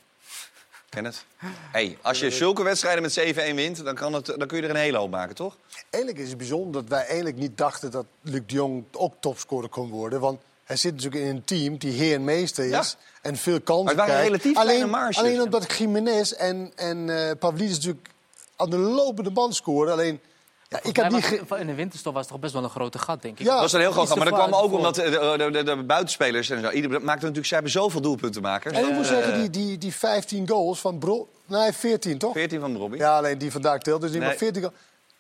Het? 1.05 1.25
Hey, 1.73 1.99
als 2.03 2.21
je 2.21 2.31
zulke 2.31 2.63
wedstrijden 2.63 3.03
met 3.03 3.21
7-1 3.53 3.55
wint... 3.55 3.85
Dan, 3.85 3.95
kan 3.95 4.13
het, 4.13 4.27
dan 4.27 4.47
kun 4.47 4.57
je 4.57 4.63
er 4.63 4.71
een 4.71 4.77
hele 4.77 4.99
hoop 4.99 5.11
maken, 5.11 5.35
toch? 5.35 5.57
Eigenlijk 5.91 6.23
is 6.23 6.29
het 6.29 6.39
bijzonder 6.39 6.73
dat 6.81 6.91
wij 6.91 7.07
eigenlijk 7.07 7.37
niet 7.37 7.59
dachten 7.59 7.91
dat 7.91 8.07
Luc 8.23 8.41
de 8.47 8.55
Jong 8.55 8.85
ook 8.93 9.15
topscorer 9.21 9.69
kon 9.69 9.91
worden. 9.91 10.21
Want 10.21 10.41
hij 10.65 10.77
zit 10.77 10.95
natuurlijk 10.95 11.25
in 11.25 11.31
een 11.31 11.45
team 11.45 11.77
die 11.79 11.93
heer 11.93 12.15
en 12.15 12.25
meester 12.25 12.65
is 12.65 12.71
Ja. 12.71 12.85
en 13.23 13.37
veel 13.37 13.53
Maar 13.53 13.63
kansen 13.63 13.87
het 13.89 13.97
waren 13.97 14.13
krijgt. 14.13 14.27
relatief 14.29 14.53
kleine 14.53 14.73
alleen, 14.73 14.91
marges. 14.91 15.19
alleen 15.19 15.41
omdat 15.43 15.73
Jiménez 15.73 16.33
en, 16.33 16.73
en 16.77 17.11
eh 17.29 17.31
Pavlidis 17.39 17.75
natuurlijk 17.77 18.09
aan 18.57 18.71
de 18.71 18.77
lopende 18.79 19.31
band 19.31 19.55
scoren. 19.55 19.93
Alleen, 19.93 20.21
ja, 20.69 20.79
ik 20.83 20.97
mij 20.97 21.09
niet... 21.09 21.43
in 21.59 21.67
de 21.67 21.75
winterstop 21.75 22.13
was 22.13 22.23
het 22.23 22.31
toch 22.33 22.41
best 22.41 22.53
wel 22.53 22.65
een 22.65 22.71
grote 22.71 22.99
gat, 22.99 23.23
denk 23.23 23.39
ik. 23.39 23.47
Ja, 23.47 23.53
Dat 23.53 23.61
was 23.61 23.73
een 23.73 23.81
heel 23.81 23.91
groot 23.93 24.07
gat. 24.09 24.17
Maar 24.17 24.31
dat 24.31 24.35
kwam 24.35 24.55
ook 24.55 24.73
omdat 24.73 24.97
voor. 24.97 25.11
de, 25.11 25.35
de, 25.39 25.51
de, 25.51 25.63
de 25.63 25.83
buitenspelers 25.83 26.51
en 26.51 26.61
zo... 26.61 26.71
Ieder 26.71 26.91
maakte 26.91 27.21
natuurlijk... 27.21 27.47
Ze 27.47 27.55
hebben 27.55 27.73
zoveel 27.73 28.01
doelpuntenmakers. 28.01 28.77
En 28.79 28.85
ik 28.85 28.93
moet 28.93 29.03
Eh, 29.03 29.09
zeggen, 29.11 29.41
die, 29.41 29.51
die, 29.51 29.79
die 29.79 29.95
15 29.95 30.49
goals 30.49 30.81
van 30.81 30.99
Bro... 30.99 31.29
Nee, 31.45 31.73
14 31.73 32.19
toch? 32.19 32.33
14 32.33 32.61
van 32.61 32.77
Robbie. 32.77 33.01
Ja, 33.01 33.17
alleen 33.17 33.39
die 33.39 33.51
vandaag 33.53 33.81
telt 33.81 34.01
dus 34.01 34.11
niet. 34.11 34.19
Nee. 34.19 34.29
Maar 34.29 34.39
14 34.39 34.63
goals 34.63 34.75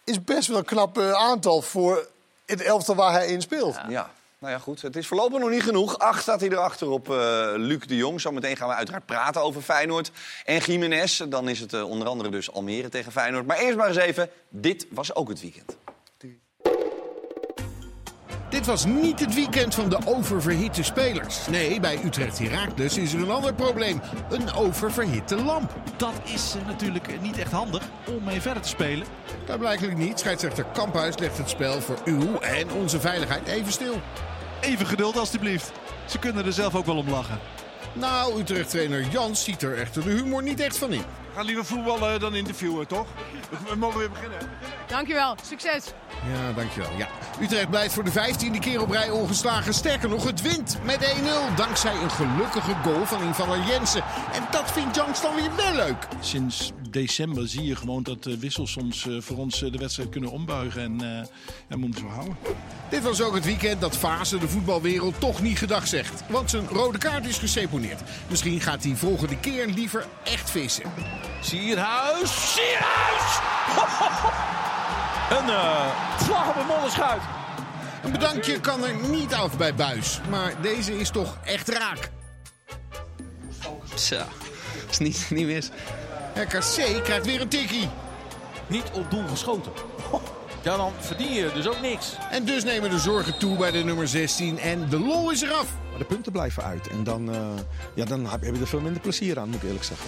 is 0.04 0.24
best 0.24 0.48
wel 0.48 0.58
een 0.58 0.64
knap 0.64 0.98
eh, 0.98 1.12
aantal 1.12 1.62
voor 1.62 2.06
het 2.46 2.62
elftal 2.62 2.94
waar 2.94 3.12
hij 3.12 3.26
in 3.26 3.40
speelt. 3.40 3.76
Ja. 3.88 4.10
Nou 4.46 4.58
ja, 4.58 4.64
goed. 4.64 4.82
Het 4.82 4.96
is 4.96 5.06
voorlopig 5.06 5.38
nog 5.38 5.50
niet 5.50 5.62
genoeg. 5.62 5.98
Acht 5.98 6.22
staat 6.22 6.40
hij 6.40 6.48
erachter 6.48 6.88
op 6.88 7.10
eh, 7.10 7.16
Luc 7.54 7.86
de 7.86 7.96
Jong. 7.96 8.20
Zometeen 8.20 8.56
gaan 8.56 8.68
we 8.68 8.74
uiteraard 8.74 9.06
praten 9.06 9.42
over 9.42 9.62
Feyenoord 9.62 10.10
en 10.44 10.58
Jiménez. 10.58 11.22
Dan 11.28 11.48
is 11.48 11.60
het 11.60 11.72
eh, 11.72 11.88
onder 11.88 12.08
andere 12.08 12.28
dus 12.28 12.52
Almere 12.52 12.88
tegen 12.88 13.12
Feyenoord. 13.12 13.46
Maar 13.46 13.58
eerst 13.58 13.76
maar 13.76 13.88
eens 13.88 13.96
even, 13.96 14.30
dit 14.48 14.86
was 14.90 15.14
ook 15.14 15.28
het 15.28 15.40
weekend. 15.40 15.76
Dit 18.48 18.66
was 18.66 18.84
niet 18.84 19.20
het 19.20 19.34
weekend 19.34 19.74
van 19.74 19.88
de 19.88 19.98
oververhitte 20.04 20.82
spelers. 20.82 21.46
Nee, 21.46 21.80
bij 21.80 22.04
Utrecht 22.04 22.38
Heracles 22.38 22.96
is 22.96 23.12
er 23.12 23.20
een 23.20 23.30
ander 23.30 23.54
probleem. 23.54 24.00
Een 24.30 24.52
oververhitte 24.52 25.42
lamp. 25.42 25.74
Dat 25.96 26.14
is 26.24 26.54
eh, 26.54 26.66
natuurlijk 26.66 27.20
niet 27.20 27.38
echt 27.38 27.52
handig 27.52 27.82
om 28.08 28.24
mee 28.24 28.40
verder 28.40 28.62
te 28.62 28.68
spelen. 28.68 29.06
Dat 29.46 29.58
blijkbaar 29.58 29.94
niet. 29.94 30.18
Scheidsrechter 30.18 30.64
Kamphuis 30.64 31.18
legt 31.18 31.38
het 31.38 31.50
spel 31.50 31.80
voor 31.80 31.98
uw 32.04 32.40
en 32.40 32.70
onze 32.70 33.00
veiligheid 33.00 33.46
even 33.46 33.72
stil. 33.72 34.00
Even 34.66 34.86
geduld 34.86 35.18
alstublieft. 35.18 35.72
Ze 36.06 36.18
kunnen 36.18 36.46
er 36.46 36.52
zelf 36.52 36.74
ook 36.74 36.86
wel 36.86 36.96
om 36.96 37.08
lachen. 37.10 37.38
Nou, 37.92 38.40
Utrecht-trainer 38.40 39.08
Jans 39.10 39.44
ziet 39.44 39.62
er 39.62 39.78
echter 39.78 40.04
de 40.04 40.10
humor 40.10 40.42
niet 40.42 40.60
echt 40.60 40.78
van 40.78 40.92
in. 40.92 41.02
Ga 41.34 41.42
liever 41.42 41.64
voetballen 41.64 42.20
dan 42.20 42.34
interviewen, 42.34 42.86
toch? 42.86 43.06
We 43.68 43.76
mogen 43.76 43.98
weer 43.98 44.10
beginnen. 44.10 44.38
Dankjewel, 44.86 45.34
succes. 45.48 45.84
Ja, 46.32 46.52
dankjewel. 46.52 46.90
Ja. 46.96 47.08
Utrecht 47.40 47.70
blijft 47.70 47.94
voor 47.94 48.04
de 48.04 48.10
vijftiende 48.10 48.58
keer 48.58 48.80
op 48.80 48.90
rij 48.90 49.10
ongeslagen. 49.10 49.74
Sterker 49.74 50.08
nog, 50.08 50.24
het 50.24 50.42
wint 50.42 50.78
met 50.82 51.16
1-0. 51.52 51.54
Dankzij 51.56 51.94
een 52.02 52.10
gelukkige 52.10 52.74
goal 52.82 53.06
van 53.06 53.22
invaller 53.22 53.62
Jensen. 53.66 54.04
En 54.32 54.42
dat 54.50 54.72
vindt 54.72 54.96
Jans 54.96 55.22
dan 55.22 55.34
weer 55.34 55.56
wel 55.56 55.74
leuk. 55.74 56.08
Sinds 56.20 56.72
december 57.00 57.48
zie 57.48 57.64
je 57.64 57.76
gewoon 57.76 58.02
dat 58.02 58.22
de 58.22 58.38
wissels 58.38 58.72
soms 58.72 59.06
eh, 59.06 59.20
voor 59.20 59.36
ons 59.36 59.62
eh, 59.62 59.72
de 59.72 59.78
wedstrijd 59.78 60.08
kunnen 60.08 60.30
ombuigen. 60.30 60.82
En 60.82 61.00
eh 61.00 61.26
ja, 61.68 61.76
moeten 61.76 62.00
zo 62.00 62.06
houden. 62.06 62.36
Dit 62.90 63.02
was 63.02 63.22
ook 63.22 63.34
het 63.34 63.44
weekend 63.44 63.80
dat 63.80 63.96
Fase 63.96 64.38
de 64.38 64.48
voetbalwereld 64.48 65.20
toch 65.20 65.42
niet 65.42 65.58
gedag 65.58 65.86
zegt. 65.86 66.22
Want 66.28 66.50
zijn 66.50 66.66
rode 66.66 66.98
kaart 66.98 67.26
is 67.26 67.38
geseponeerd. 67.38 68.00
Misschien 68.28 68.60
gaat 68.60 68.84
hij 68.84 68.94
volgende 68.94 69.38
keer 69.40 69.66
liever 69.66 70.06
echt 70.24 70.50
vissen. 70.50 70.84
Sierhuis! 71.40 72.52
Sierhuis! 72.54 73.38
Een 75.30 75.46
uh, 75.46 75.86
slag 76.24 76.48
op 76.48 76.56
een 76.56 76.66
molenschuit. 76.66 77.22
Een 78.02 78.12
bedankje 78.12 78.60
kan 78.60 78.84
er 78.84 79.08
niet 79.08 79.34
af 79.34 79.56
bij 79.56 79.74
Buis. 79.74 80.20
Maar 80.30 80.60
deze 80.62 80.98
is 80.98 81.10
toch 81.10 81.36
echt 81.44 81.68
raak. 81.68 82.10
Zo, 83.94 84.22
is 84.90 84.98
niet, 84.98 85.26
niet 85.30 85.46
mis. 85.46 85.70
RKC 86.36 87.04
krijgt 87.04 87.26
weer 87.26 87.40
een 87.40 87.48
tikkie. 87.48 87.88
Niet 88.66 88.84
op 88.92 89.10
doel 89.10 89.26
geschoten. 89.28 89.72
Ja, 90.62 90.76
dan 90.76 90.92
verdien 90.98 91.32
je 91.32 91.50
dus 91.54 91.68
ook 91.68 91.80
niks. 91.80 92.16
En 92.30 92.44
dus 92.44 92.64
nemen 92.64 92.90
de 92.90 92.98
zorgen 92.98 93.38
toe 93.38 93.56
bij 93.56 93.70
de 93.70 93.78
nummer 93.78 94.08
16. 94.08 94.58
En 94.58 94.88
de 94.88 94.98
lol 94.98 95.30
is 95.30 95.42
eraf. 95.42 95.66
Maar 95.90 95.98
de 95.98 96.04
punten 96.04 96.32
blijven 96.32 96.62
uit. 96.62 96.88
En 96.88 97.04
dan, 97.04 97.34
uh, 97.34 97.36
ja, 97.94 98.04
dan 98.04 98.26
heb 98.26 98.42
je 98.42 98.52
er 98.60 98.66
veel 98.66 98.80
minder 98.80 99.02
plezier 99.02 99.38
aan, 99.38 99.46
moet 99.46 99.56
ik 99.56 99.62
eerlijk 99.62 99.84
zeggen. 99.84 100.06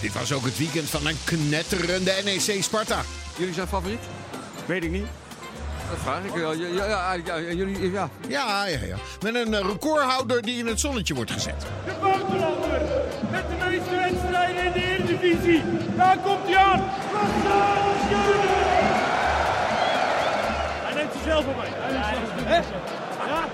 Dit 0.00 0.12
was 0.12 0.32
ook 0.32 0.44
het 0.44 0.58
weekend 0.58 0.88
van 0.88 1.06
een 1.06 1.16
knetterende 1.24 2.12
NEC 2.24 2.62
Sparta. 2.62 3.02
Jullie 3.36 3.54
zijn 3.54 3.66
favoriet? 3.66 4.00
Weet 4.66 4.84
ik 4.84 4.90
niet. 4.90 5.06
Dat 5.90 5.98
vraag 5.98 6.24
ik. 6.24 6.34
Ja, 6.34 6.52
ja, 6.52 7.14
ja, 7.14 7.36
ja, 7.38 7.52
jullie, 7.52 7.90
ja. 7.90 8.10
Ja, 8.28 8.66
ja, 8.66 8.84
ja. 8.84 8.96
Met 9.22 9.34
een 9.34 9.54
eh, 9.54 9.60
recordhouder 9.60 10.42
die 10.42 10.58
in 10.58 10.66
het 10.66 10.80
zonnetje 10.80 11.14
wordt 11.14 11.30
gezet. 11.30 11.66
De 11.84 11.92
buitenlander 12.00 12.82
met 13.30 13.44
de 13.48 13.66
meeste 13.68 13.96
wedstrijden 13.96 14.64
in 14.64 14.72
de 14.72 14.99
Eredivisie. 15.20 15.62
Daar 15.96 16.18
komt 16.18 16.38
hij 16.44 16.56
aan. 16.56 16.80
Hij 20.84 20.94
neemt 20.94 21.12
zichzelf 21.12 21.46
op 21.46 21.56
mee. 21.56 22.62
Ja? 23.26 23.48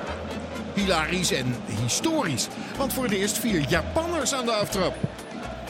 Hilarisch 0.74 1.32
en 1.32 1.56
historisch. 1.66 2.48
Want 2.76 2.92
voor 2.92 3.04
het 3.04 3.12
eerst 3.12 3.38
vier 3.38 3.64
Japanners 3.68 4.34
aan 4.34 4.44
de 4.44 4.52
aftrap. 4.52 4.94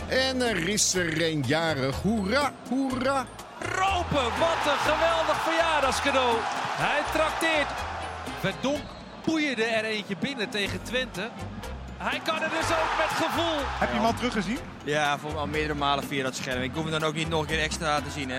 En 0.08 0.42
er 0.42 0.68
is 0.68 0.94
er 0.94 1.22
een 1.22 1.44
jarig. 1.46 1.96
Hoera, 2.02 2.52
hoera. 2.68 3.26
Ropen, 3.58 4.24
wat 4.38 4.72
een 4.72 4.78
geweldig 4.78 5.42
verjaardagscadeau. 5.44 6.36
Hij 6.76 7.02
trakteert. 7.12 7.72
Verdonk 8.40 8.82
boeide 9.24 9.64
er 9.64 9.84
eentje 9.84 10.16
binnen 10.20 10.48
tegen 10.48 10.82
Twente. 10.82 11.30
Hij 12.08 12.20
kan 12.24 12.42
er 12.42 12.50
dus 12.50 12.68
ook 12.70 12.92
met 12.98 13.26
gevoel. 13.26 13.58
Heb 13.58 13.88
je 13.88 13.94
hem 13.94 14.04
al 14.04 14.14
teruggezien? 14.14 14.58
Ja, 14.84 15.18
voor 15.18 15.36
al 15.36 15.46
meerdere 15.46 15.74
malen 15.74 16.04
via 16.04 16.22
dat 16.22 16.36
scherm. 16.36 16.62
Ik 16.62 16.70
hoef 16.74 16.82
hem 16.82 16.92
dan 16.92 17.02
ook 17.02 17.14
niet 17.14 17.28
nog 17.28 17.40
een 17.40 17.46
keer 17.46 17.62
extra 17.62 18.00
te 18.00 18.10
zien, 18.10 18.30
hè? 18.30 18.38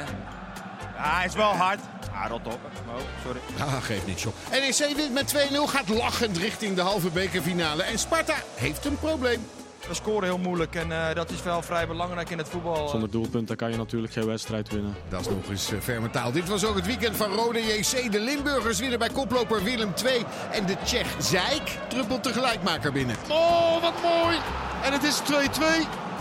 Ja, 0.95 1.15
hij 1.15 1.26
is 1.26 1.34
wel 1.34 1.51
hard. 1.51 1.80
Ah, 2.13 2.30
rot 2.30 2.45
op. 2.47 2.59
Oh, 2.88 2.95
sorry. 3.24 3.39
Ah, 3.59 3.84
geeft 3.84 4.07
niks 4.07 4.26
op. 4.26 4.34
NEC 4.51 4.95
wint 4.95 5.13
met 5.13 5.49
2-0, 5.51 5.68
gaat 5.68 5.89
lachend 5.89 6.38
richting 6.38 6.76
de 6.76 6.82
halve 6.82 7.09
bekerfinale. 7.09 7.84
En 7.84 7.99
Sparta 7.99 8.36
heeft 8.55 8.86
een 8.86 8.99
probleem. 8.99 9.47
We 9.88 9.94
scoren 9.94 10.24
heel 10.24 10.38
moeilijk 10.38 10.76
en 10.76 10.92
eh, 10.92 11.16
dat 11.16 11.30
is 11.30 11.44
wel 11.44 11.62
vrij 11.62 11.88
belangrijk 11.88 12.30
in 12.30 12.38
het 12.38 12.50
voetbal. 12.50 12.88
Zonder 12.88 13.10
doelpunten 13.10 13.56
kan 13.56 13.72
je 13.72 13.78
natuurlijk 13.78 14.14
geen 14.14 14.26
wedstrijd 14.26 14.70
winnen. 14.70 14.96
Dat 15.10 15.20
is 15.20 15.30
nog 15.30 15.50
eens 15.50 15.72
uh, 15.72 15.80
ferme 15.80 16.10
taal. 16.10 16.32
Dit 16.32 16.48
was 16.48 16.66
ook 16.66 16.76
het 16.76 16.86
weekend 16.86 17.16
van 17.16 17.32
Rode 17.32 17.60
JC. 17.60 18.12
De 18.12 18.20
Limburgers 18.20 18.80
winnen 18.80 19.00
bij 19.00 19.10
koploper 19.10 19.64
Willem 19.64 19.94
II. 20.06 20.26
En 20.52 20.66
de 20.66 20.76
Tsjech 20.84 21.16
Zijk 21.20 21.78
druppelt 21.88 22.24
de 22.24 22.34
gelijkmaker 22.34 22.92
binnen. 22.92 23.16
Oh, 23.30 23.82
wat 23.82 23.94
mooi! 24.02 24.38
En 24.84 24.94
het 24.94 25.04
is 25.04 25.22
2-2. 25.22 25.26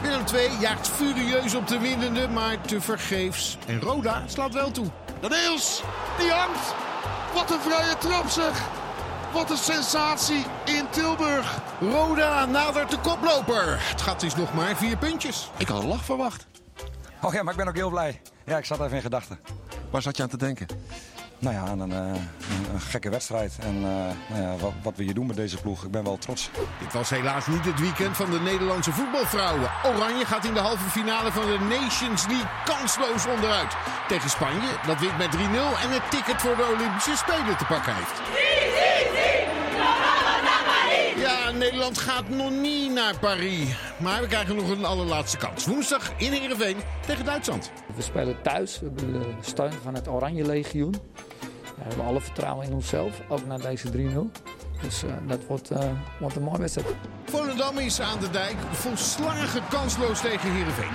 Willem 0.03 0.25
II 0.35 0.51
jaagt 0.61 0.89
furieus 0.89 1.55
op 1.55 1.69
de 1.69 1.79
winnende, 1.79 2.29
maar 2.29 2.61
te 2.61 2.81
vergeefs. 2.81 3.59
En 3.67 3.81
Roda 3.81 4.23
slaat 4.27 4.55
wel 4.55 4.71
toe. 4.71 4.87
Niels, 5.21 5.83
die 6.19 6.31
hangt. 6.31 6.75
Wat 7.35 7.51
een 7.51 7.61
vrije 7.61 7.99
trap 7.99 8.29
zeg. 8.29 8.69
Wat 9.33 9.51
een 9.51 9.57
sensatie 9.57 10.45
in 10.65 10.87
Tilburg. 10.91 11.59
Roda 11.81 12.45
nadert 12.45 12.91
de 12.91 12.99
koploper. 12.99 13.89
Het 13.91 14.01
gat 14.01 14.23
is 14.23 14.35
nog 14.35 14.55
maar 14.55 14.77
vier 14.77 14.97
puntjes. 14.97 15.51
Ik 15.57 15.69
had 15.69 15.83
een 15.83 15.89
lach 15.89 16.05
verwacht. 16.05 16.47
Oh 17.23 17.33
ja, 17.33 17.43
maar 17.43 17.53
ik 17.53 17.59
ben 17.59 17.69
ook 17.69 17.77
heel 17.77 17.91
blij. 17.91 18.21
Ja, 18.45 18.59
ik 18.59 18.65
zat 18.65 18.81
even 18.81 18.97
in 18.97 19.03
gedachten. 19.03 19.39
Waar 19.91 20.03
zat 20.03 20.17
je 20.17 20.23
aan 20.23 20.29
te 20.29 20.37
denken? 20.37 20.67
Nou 21.39 21.55
ja, 21.55 21.61
aan 21.61 21.81
een, 21.81 21.91
uh, 21.91 22.21
een, 22.73 22.81
gekke 22.81 23.11
wedstrijd. 23.11 23.59
En 23.61 23.75
uh, 23.75 23.83
nou 24.29 24.43
ja, 24.43 24.57
wat, 24.57 24.73
wat 24.83 24.97
we 24.97 25.03
hier 25.03 25.15
doen 25.15 25.27
met 25.27 25.37
deze 25.37 25.57
ploeg, 25.57 25.85
ik 25.85 25.91
ben 25.91 26.05
wel 26.05 26.19
trots. 26.19 26.51
Dit 26.81 26.93
was 26.93 27.11
helaas 27.11 27.47
niet 27.47 27.65
het 27.65 27.81
weekend 27.81 28.17
van 28.17 28.31
de 28.31 28.41
Nederlandse 28.41 28.93
voetbalvrouwen. 28.93 29.71
Oranje 29.85 30.25
gaat 30.25 30.45
in 30.45 30.55
de 30.55 30.61
halve 30.61 30.91
finale 30.91 31.33
van 31.33 31.47
de 31.47 31.59
Nations 31.59 32.27
League 32.27 32.51
kansloos 32.65 33.27
onderuit. 33.27 33.77
Tegen 34.09 34.31
Spanje, 34.31 34.69
dat 34.87 35.01
wint 35.01 35.19
met 35.19 35.37
3-0 35.37 35.39
en 35.83 35.91
het 35.91 36.11
ticket 36.11 36.41
voor 36.41 36.57
de 36.57 36.75
Olympische 36.77 37.17
Spelen 37.17 37.57
te 37.57 37.65
pakken 37.65 37.95
heeft. 37.95 38.66
Nederland 41.59 41.99
gaat 41.99 42.29
nog 42.29 42.51
niet 42.51 42.93
naar 42.93 43.19
Paris. 43.19 43.77
Maar 43.99 44.21
we 44.21 44.27
krijgen 44.27 44.57
nog 44.57 44.69
een 44.69 44.85
allerlaatste 44.85 45.37
kans. 45.37 45.67
Woensdag 45.67 46.13
in 46.17 46.33
Heerenveen 46.33 46.77
tegen 47.07 47.25
Duitsland. 47.25 47.71
We 47.97 48.03
spelen 48.03 48.43
thuis. 48.43 48.81
We 48.81 48.87
hebben 48.87 49.13
de 49.13 49.35
steun 49.41 49.73
van 49.83 49.95
het 49.95 50.09
Oranje 50.09 50.45
Legioen. 50.45 50.95
We 51.77 51.83
hebben 51.83 52.05
alle 52.05 52.21
vertrouwen 52.21 52.67
in 52.67 52.73
onszelf, 52.73 53.21
ook 53.29 53.47
na 53.47 53.59
deze 53.59 53.89
3-0. 53.93 53.93
Dus 54.83 55.05
uh, 55.05 55.11
dat 55.27 55.47
wordt, 55.47 55.71
uh, 55.71 55.79
wordt 56.19 56.37
een 56.37 56.43
mooie 56.43 56.59
wedstrijd. 56.59 56.89
Volendam 57.25 57.79
is 57.79 58.01
aan 58.01 58.21
de 58.21 58.31
dijk 58.31 58.57
volslagen 58.73 59.63
kansloos 59.69 60.21
tegen 60.21 60.53
Heerenveen. 60.53 60.91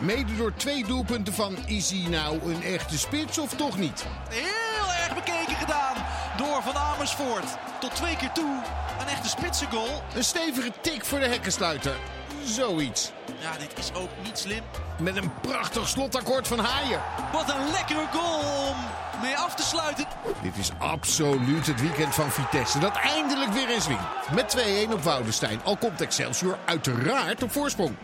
0-4. 0.00 0.04
Mede 0.04 0.36
door 0.36 0.52
twee 0.56 0.84
doelpunten 0.84 1.32
van 1.32 1.56
is 1.66 1.90
hij 1.90 2.10
nou 2.10 2.52
een 2.52 2.62
echte 2.62 2.98
spits 2.98 3.38
of 3.38 3.54
toch 3.54 3.78
niet? 3.78 4.06
Heel 4.28 5.04
erg 5.04 5.14
bekeken 5.14 5.56
gedaan 5.56 5.96
door 6.40 6.62
Van 6.62 6.76
Amersfoort. 6.76 7.44
Tot 7.80 7.94
twee 7.94 8.16
keer 8.16 8.32
toe 8.32 8.62
een 9.00 9.06
echte 9.06 9.28
spitsengoal. 9.28 10.02
Een 10.14 10.24
stevige 10.24 10.72
tik 10.80 11.04
voor 11.04 11.18
de 11.18 11.26
hekkensluiter. 11.26 11.96
Zoiets. 12.44 13.12
Ja, 13.40 13.52
dit 13.58 13.78
is 13.78 13.90
ook 13.94 14.08
niet 14.24 14.38
slim. 14.38 14.62
Met 14.98 15.16
een 15.16 15.32
prachtig 15.40 15.88
slotakkoord 15.88 16.48
van 16.48 16.58
Haaien. 16.58 17.00
Wat 17.32 17.50
een 17.50 17.70
lekkere 17.70 18.06
goal 18.12 18.68
om 18.68 18.76
mee 19.22 19.36
af 19.36 19.54
te 19.54 19.62
sluiten. 19.62 20.06
Dit 20.42 20.56
is 20.56 20.70
absoluut 20.78 21.66
het 21.66 21.80
weekend 21.80 22.14
van 22.14 22.30
Vitesse. 22.30 22.78
Dat 22.78 22.96
eindelijk 22.96 23.52
weer 23.52 23.70
in 23.70 23.80
swing. 23.80 24.00
Met 24.34 24.56
2-1 24.88 24.92
op 24.92 25.02
Woudenstein. 25.02 25.60
Al 25.64 25.76
komt 25.76 26.00
Excelsior 26.00 26.58
uiteraard 26.64 27.42
op 27.42 27.52
voorsprong. 27.52 27.96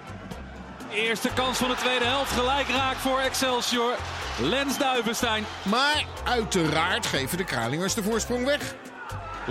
Eerste 0.90 1.30
kans 1.34 1.58
van 1.58 1.68
de 1.68 1.74
tweede 1.74 2.04
helft. 2.04 2.32
Gelijk 2.32 2.68
raak 2.68 2.96
voor 2.96 3.18
Excelsior. 3.18 3.94
Lens 4.40 4.78
Duivenstein. 4.78 5.44
Maar 5.62 6.04
uiteraard 6.24 7.06
geven 7.06 7.36
de 7.36 7.44
Kralingers 7.44 7.94
de 7.94 8.02
voorsprong 8.02 8.44
weg. 8.44 8.74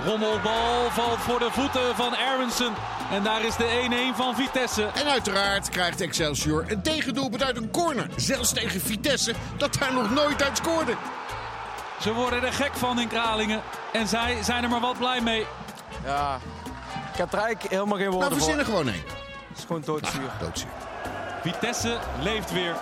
Rommelbal 0.06 0.90
valt 0.90 1.20
voor 1.20 1.40
de 1.40 1.50
voeten 1.52 1.96
van 1.96 2.16
Erwensen. 2.16 2.74
En 3.12 3.24
daar 3.24 3.46
is 3.46 3.56
de 3.56 4.12
1-1 4.14 4.16
van 4.16 4.36
Vitesse. 4.36 4.84
En 4.94 5.06
uiteraard 5.06 5.70
krijgt 5.70 6.02
Excelsior 6.02 6.66
een 6.68 6.82
tegendoelpunt 6.82 7.44
uit 7.44 7.58
een 7.58 7.72
corner. 7.72 8.08
Zelfs 8.16 8.54
tegen 8.54 8.82
Vitesse, 8.82 9.34
dat 9.58 9.74
daar 9.80 9.94
nog 9.94 10.12
nooit 10.12 10.44
uit 10.44 10.58
scoorde. 10.58 10.96
Ze 12.02 12.14
worden 12.14 12.44
er 12.44 12.54
gek 12.54 12.74
van 12.74 13.00
in 13.00 13.08
Kralingen. 13.08 13.62
En 13.94 14.08
zij 14.08 14.44
zijn 14.44 14.64
er 14.64 14.70
maar 14.70 14.80
wat 14.80 14.98
blij 14.98 15.22
mee. 15.22 15.46
Ja, 16.04 16.40
ik 17.12 17.18
heb 17.18 17.34
er 17.34 17.40
eigenlijk 17.40 17.74
helemaal 17.74 17.98
geen 17.98 18.10
woorden 18.10 18.30
nou, 18.30 18.42
voor. 18.42 18.54
Nou, 18.54 18.66
gewoon 18.66 18.88
één. 18.88 19.04
Het 19.50 19.58
is 19.58 19.64
gewoon 19.66 19.82
doodzuur. 19.86 20.30
Ah, 20.30 20.40
doodzuur. 20.40 20.70
Vitesse 21.46 21.98
leeft 22.22 22.52
weer. 22.52 22.76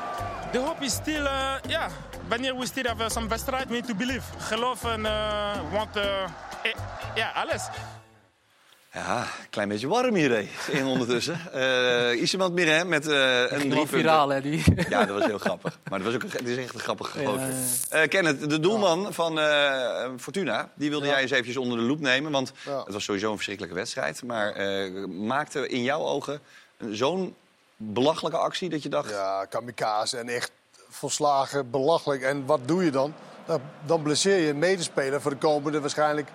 De 0.52 0.60
hoop 0.60 0.82
is 0.82 0.94
stil, 0.94 1.24
uh, 1.24 1.54
ja. 1.68 1.90
Wanneer 2.28 2.58
we 2.58 2.66
stil 2.66 2.84
hebben 2.84 3.12
zo'n 3.12 3.28
wedstrijd, 3.28 3.68
we 3.68 3.74
need 3.74 3.88
to 3.88 3.96
believe. 3.96 4.22
Geloof 4.38 4.84
en, 4.84 5.00
uh, 5.00 5.72
want... 5.72 5.98
Uh, 5.98 6.04
ja, 7.16 7.32
alles. 7.36 7.68
Ja, 8.94 9.26
klein 9.50 9.68
beetje 9.68 9.88
warm 9.88 10.16
hier 10.16 10.48
in 10.68 10.86
ondertussen. 10.86 11.40
Uh, 11.56 12.14
is 12.24 12.32
iemand 12.34 12.54
meer 12.54 12.68
hè, 12.68 12.86
met 12.86 13.08
uh, 13.08 13.52
een 13.52 13.70
drie 13.70 13.88
viraal, 13.88 14.30
hè, 14.30 14.42
die. 14.42 14.64
Ja, 14.90 15.06
dat 15.06 15.18
was 15.18 15.26
heel 15.26 15.38
grappig. 15.38 15.80
Maar 15.90 16.00
dat 16.00 16.14
was 16.14 16.16
ook, 16.16 16.32
het 16.32 16.48
is 16.48 16.58
echt 16.58 16.74
een 16.74 16.80
grappige 16.80 17.20
groot. 17.20 17.40
Ja, 17.40 17.48
ja. 17.92 18.02
uh, 18.04 18.10
Kenneth, 18.10 18.50
de 18.50 18.60
doelman 18.60 19.14
van 19.14 19.40
Fortuna, 20.20 20.70
die 20.76 20.90
wilde 20.90 21.06
jij 21.06 21.22
eens 21.22 21.32
eventjes 21.32 21.58
onder 21.58 21.78
de 21.78 21.84
loep 21.84 22.00
nemen. 22.00 22.32
Want 22.32 22.54
het 22.86 22.94
was 22.94 23.04
sowieso 23.04 23.30
een 23.30 23.36
verschrikkelijke 23.36 23.78
wedstrijd. 23.78 24.24
Maar 24.24 24.62
maakte 25.10 25.68
in 25.68 25.84
jouw 25.84 26.02
ogen 26.02 26.40
zo'n 26.92 27.36
belachelijke 27.92 28.38
actie 28.38 28.70
dat 28.70 28.84
je 28.84 28.90
dacht... 28.90 29.10
Ja, 29.10 29.46
kamikaze 29.46 30.18
en 30.18 30.30
echt 30.30 30.52
volslagen 30.90 31.70
belachelijk. 31.70 32.22
En 32.22 32.46
wat 32.46 32.60
doe 32.66 32.84
je 32.84 32.92
dan? 32.92 33.14
Dan, 33.46 33.62
dan 33.86 34.02
blesseer 34.02 34.38
je 34.38 34.50
een 34.50 34.60
medespeler 34.60 35.22
voor 35.22 35.32
de 35.32 35.38
komende 35.38 35.82
waarschijnlijk 35.82 36.30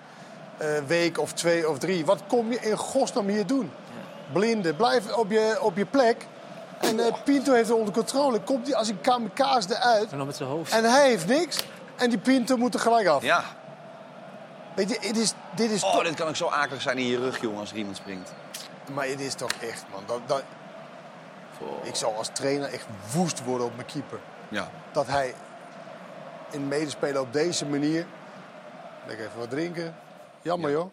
uh, 0.61 0.67
week 0.87 1.19
of 1.19 1.33
twee 1.33 1.69
of 1.69 1.77
drie. 1.77 2.05
Wat 2.05 2.21
kom 2.27 2.51
je 2.51 2.59
in 2.59 2.77
godsnaam 2.77 3.27
hier 3.27 3.47
doen? 3.47 3.71
Blinde, 4.33 4.73
blijf 4.73 5.15
op 5.15 5.31
je, 5.31 5.57
op 5.61 5.77
je 5.77 5.85
plek. 5.85 6.25
En 6.79 6.97
uh, 6.97 7.05
Pinto 7.23 7.53
heeft 7.53 7.69
het 7.69 7.77
onder 7.77 7.93
controle. 7.93 8.39
Komt 8.39 8.67
hij 8.67 8.75
als 8.75 8.87
een 8.87 9.01
kamikaze 9.01 9.75
eruit. 9.75 10.11
En 10.11 10.17
dan 10.17 10.27
met 10.27 10.35
zijn 10.35 10.49
hoofd. 10.49 10.71
En 10.71 10.83
hij 10.83 11.07
heeft 11.07 11.27
niks. 11.27 11.65
En 11.95 12.09
die 12.09 12.19
Pinto 12.19 12.57
moet 12.57 12.73
er 12.73 12.79
gelijk 12.79 13.07
af. 13.07 13.23
Ja. 13.23 13.43
Weet 14.75 14.89
je, 14.89 14.99
dit 14.99 15.17
is, 15.17 15.33
dit 15.55 15.71
is 15.71 15.83
oh, 15.83 16.03
dit 16.03 16.13
kan 16.13 16.27
ook 16.27 16.35
zo 16.35 16.47
akelig 16.47 16.81
zijn 16.81 16.97
in 16.97 17.05
je 17.05 17.17
rug, 17.17 17.41
jongen, 17.41 17.59
als 17.59 17.71
er 17.71 17.77
iemand 17.77 17.97
springt. 17.97 18.33
Maar 18.93 19.07
het 19.07 19.19
is 19.19 19.33
toch 19.33 19.51
echt, 19.51 19.83
man. 19.91 20.03
Dat, 20.05 20.19
dat... 20.25 20.43
Ik 21.83 21.95
zou 21.95 22.15
als 22.15 22.29
trainer 22.33 22.73
echt 22.73 22.85
woest 23.13 23.43
worden 23.43 23.65
op 23.65 23.75
mijn 23.75 23.87
keeper. 23.87 24.19
Ja. 24.49 24.71
Dat 24.91 25.07
hij 25.07 25.35
een 26.51 26.67
medespeler 26.67 27.21
op 27.21 27.33
deze 27.33 27.65
manier... 27.65 28.05
Lekker 29.07 29.25
even 29.25 29.39
wat 29.39 29.49
drinken. 29.49 29.95
Jammer, 30.41 30.69
ja. 30.69 30.75
joh. 30.75 30.91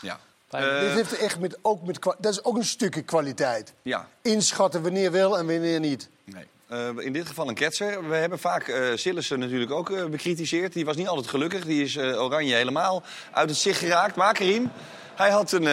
Ja. 0.00 0.18
Uh, 0.54 0.80
dit 0.80 0.92
heeft 0.92 1.16
echt 1.16 1.38
met, 1.38 1.58
ook 1.62 1.86
met, 1.86 2.02
dat 2.02 2.32
is 2.32 2.44
ook 2.44 2.56
een 2.56 2.64
stukje 2.64 3.02
kwaliteit. 3.02 3.72
Ja. 3.82 4.08
Inschatten 4.22 4.82
wanneer 4.82 5.12
wel 5.12 5.38
en 5.38 5.46
wanneer 5.46 5.80
niet. 5.80 6.08
Nee. 6.24 6.46
Uh, 6.70 6.88
in 7.04 7.12
dit 7.12 7.26
geval 7.26 7.48
een 7.48 7.54
ketser. 7.54 8.08
We 8.08 8.14
hebben 8.14 8.38
vaak 8.38 8.66
uh, 8.66 8.96
Sillissen 8.96 9.38
natuurlijk 9.38 9.70
ook 9.70 9.90
uh, 9.90 10.04
bekritiseerd. 10.04 10.72
Die 10.72 10.84
was 10.84 10.96
niet 10.96 11.08
altijd 11.08 11.28
gelukkig. 11.28 11.64
Die 11.64 11.84
is 11.84 11.98
oranje 11.98 12.54
helemaal 12.54 13.02
uit 13.32 13.48
het 13.48 13.58
zicht 13.58 13.78
geraakt. 13.78 14.16
Maar 14.16 14.34
Karim, 14.34 14.70
hij 15.14 15.30
had 15.30 15.52
een, 15.52 15.66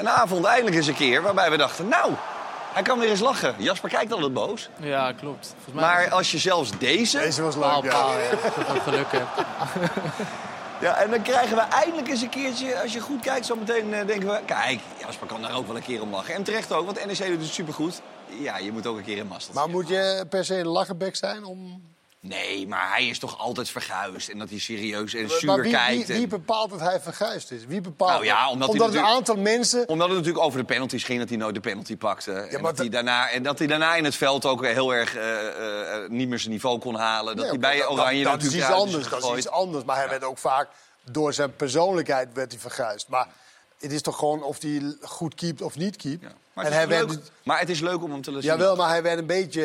een 0.00 0.08
avond 0.08 0.44
eindelijk 0.44 0.76
eens 0.76 0.86
een 0.86 0.94
keer 0.94 1.22
waarbij 1.22 1.50
we 1.50 1.56
dachten... 1.56 1.88
nou, 1.88 2.12
hij 2.72 2.82
kan 2.82 2.98
weer 2.98 3.10
eens 3.10 3.20
lachen. 3.20 3.54
Jasper 3.58 3.90
kijkt 3.90 4.12
altijd 4.12 4.32
boos. 4.32 4.68
Ja, 4.76 5.12
klopt. 5.12 5.54
Mij 5.72 5.84
maar 5.84 6.10
als 6.10 6.30
je 6.30 6.38
zelfs 6.38 6.70
deze... 6.78 7.18
Deze 7.18 7.42
was 7.42 7.54
leuk, 7.54 7.64
paal, 7.64 7.84
ja. 7.84 7.90
Paal, 7.90 8.18
ja. 8.18 8.30
Dat 8.72 8.82
geluk 8.82 9.12
hebt. 9.12 9.28
Ja, 10.80 10.94
en 10.96 11.10
dan 11.10 11.22
krijgen 11.22 11.56
we 11.56 11.62
eindelijk 11.62 12.08
eens 12.08 12.22
een 12.22 12.28
keertje, 12.28 12.80
als 12.80 12.92
je 12.92 13.00
goed 13.00 13.20
kijkt, 13.20 13.46
zo 13.46 13.56
meteen 13.56 13.88
uh, 13.88 14.06
denken 14.06 14.28
we... 14.28 14.40
Kijk, 14.44 14.80
Jasper 15.00 15.26
kan 15.26 15.42
daar 15.42 15.56
ook 15.56 15.66
wel 15.66 15.76
een 15.76 15.82
keer 15.82 16.02
om 16.02 16.10
lachen. 16.10 16.34
En 16.34 16.42
terecht 16.42 16.72
ook, 16.72 16.84
want 16.84 17.06
NEC 17.06 17.26
doet 17.26 17.40
het 17.40 17.52
supergoed. 17.52 18.00
Ja, 18.26 18.58
je 18.58 18.72
moet 18.72 18.86
ook 18.86 18.96
een 18.96 19.04
keer 19.04 19.16
in 19.16 19.26
mast. 19.26 19.52
Maar 19.52 19.68
moet 19.68 19.88
je 19.88 20.26
per 20.28 20.44
se 20.44 20.58
een 20.58 20.66
lachenbek 20.66 21.16
zijn 21.16 21.44
om... 21.44 21.82
Nee, 22.22 22.68
maar 22.68 22.90
hij 22.90 23.06
is 23.06 23.18
toch 23.18 23.38
altijd 23.38 23.70
verguisd. 23.70 24.28
En 24.28 24.38
dat 24.38 24.50
hij 24.50 24.58
serieus 24.58 25.14
en 25.14 25.30
zuur 25.30 25.44
maar 25.44 25.60
wie, 25.60 25.72
kijkt. 25.72 26.06
Wie, 26.06 26.16
wie 26.16 26.26
bepaalt 26.26 26.70
dat 26.70 26.80
hij 26.80 27.00
verguisd 27.00 27.50
is? 27.50 27.66
Wie 27.66 27.80
bepaalt 27.80 28.10
nou 28.10 28.24
ja, 28.24 28.50
omdat, 28.50 28.68
omdat 28.68 28.94
een 28.94 29.04
aantal 29.04 29.36
mensen... 29.36 29.88
Omdat 29.88 30.08
het 30.08 30.16
natuurlijk 30.16 30.44
over 30.44 30.58
de 30.58 30.64
penalties 30.64 31.04
ging, 31.04 31.18
dat 31.18 31.28
hij 31.28 31.38
nooit 31.38 31.54
de 31.54 31.60
penalty 31.60 31.96
pakte. 31.96 32.32
Ja, 32.32 32.46
en, 32.46 32.62
dat 32.62 32.78
hij 32.78 32.88
daarna, 32.88 33.30
en 33.30 33.42
dat 33.42 33.58
hij 33.58 33.66
daarna 33.66 33.94
in 33.94 34.04
het 34.04 34.14
veld 34.14 34.44
ook 34.44 34.64
heel 34.64 34.94
erg 34.94 35.16
uh, 35.16 35.22
uh, 35.22 36.08
niet 36.08 36.28
meer 36.28 36.38
zijn 36.38 36.52
niveau 36.52 36.78
kon 36.78 36.94
halen. 36.94 37.36
Dat 37.36 37.44
nee, 37.44 37.58
hij 37.58 37.60
bij 37.60 37.86
Oranje 37.86 38.24
dat, 38.24 38.32
natuurlijk 38.32 38.40
dat 38.40 38.42
is 38.52 38.54
iets 38.54 38.94
anders. 38.94 39.08
Dat 39.08 39.32
is 39.32 39.38
iets 39.38 39.50
anders. 39.50 39.84
Maar 39.84 39.96
hij 39.96 40.04
ja. 40.04 40.10
werd 40.10 40.24
ook 40.24 40.38
vaak 40.38 40.68
door 41.10 41.32
zijn 41.32 41.56
persoonlijkheid 41.56 42.28
werd 42.32 42.50
hij 42.50 42.60
verguisd. 42.60 43.08
Maar 43.08 43.28
het 43.78 43.92
is 43.92 44.02
toch 44.02 44.18
gewoon 44.18 44.42
of 44.42 44.62
hij 44.62 44.96
goed 45.00 45.34
keept 45.34 45.62
of 45.62 45.76
niet 45.76 45.96
keept. 45.96 46.22
Ja. 46.22 46.32
Maar, 46.52 46.64
het 46.64 46.72
en 46.72 46.78
hij 46.78 46.88
werd... 46.88 47.30
maar 47.42 47.58
het 47.58 47.68
is 47.68 47.80
leuk 47.80 48.02
om 48.02 48.10
hem 48.10 48.22
te 48.22 48.30
zien. 48.30 48.40
Jawel, 48.40 48.76
maar 48.76 48.88
hij 48.88 49.02
werd 49.02 49.18
een 49.18 49.26
beetje... 49.26 49.62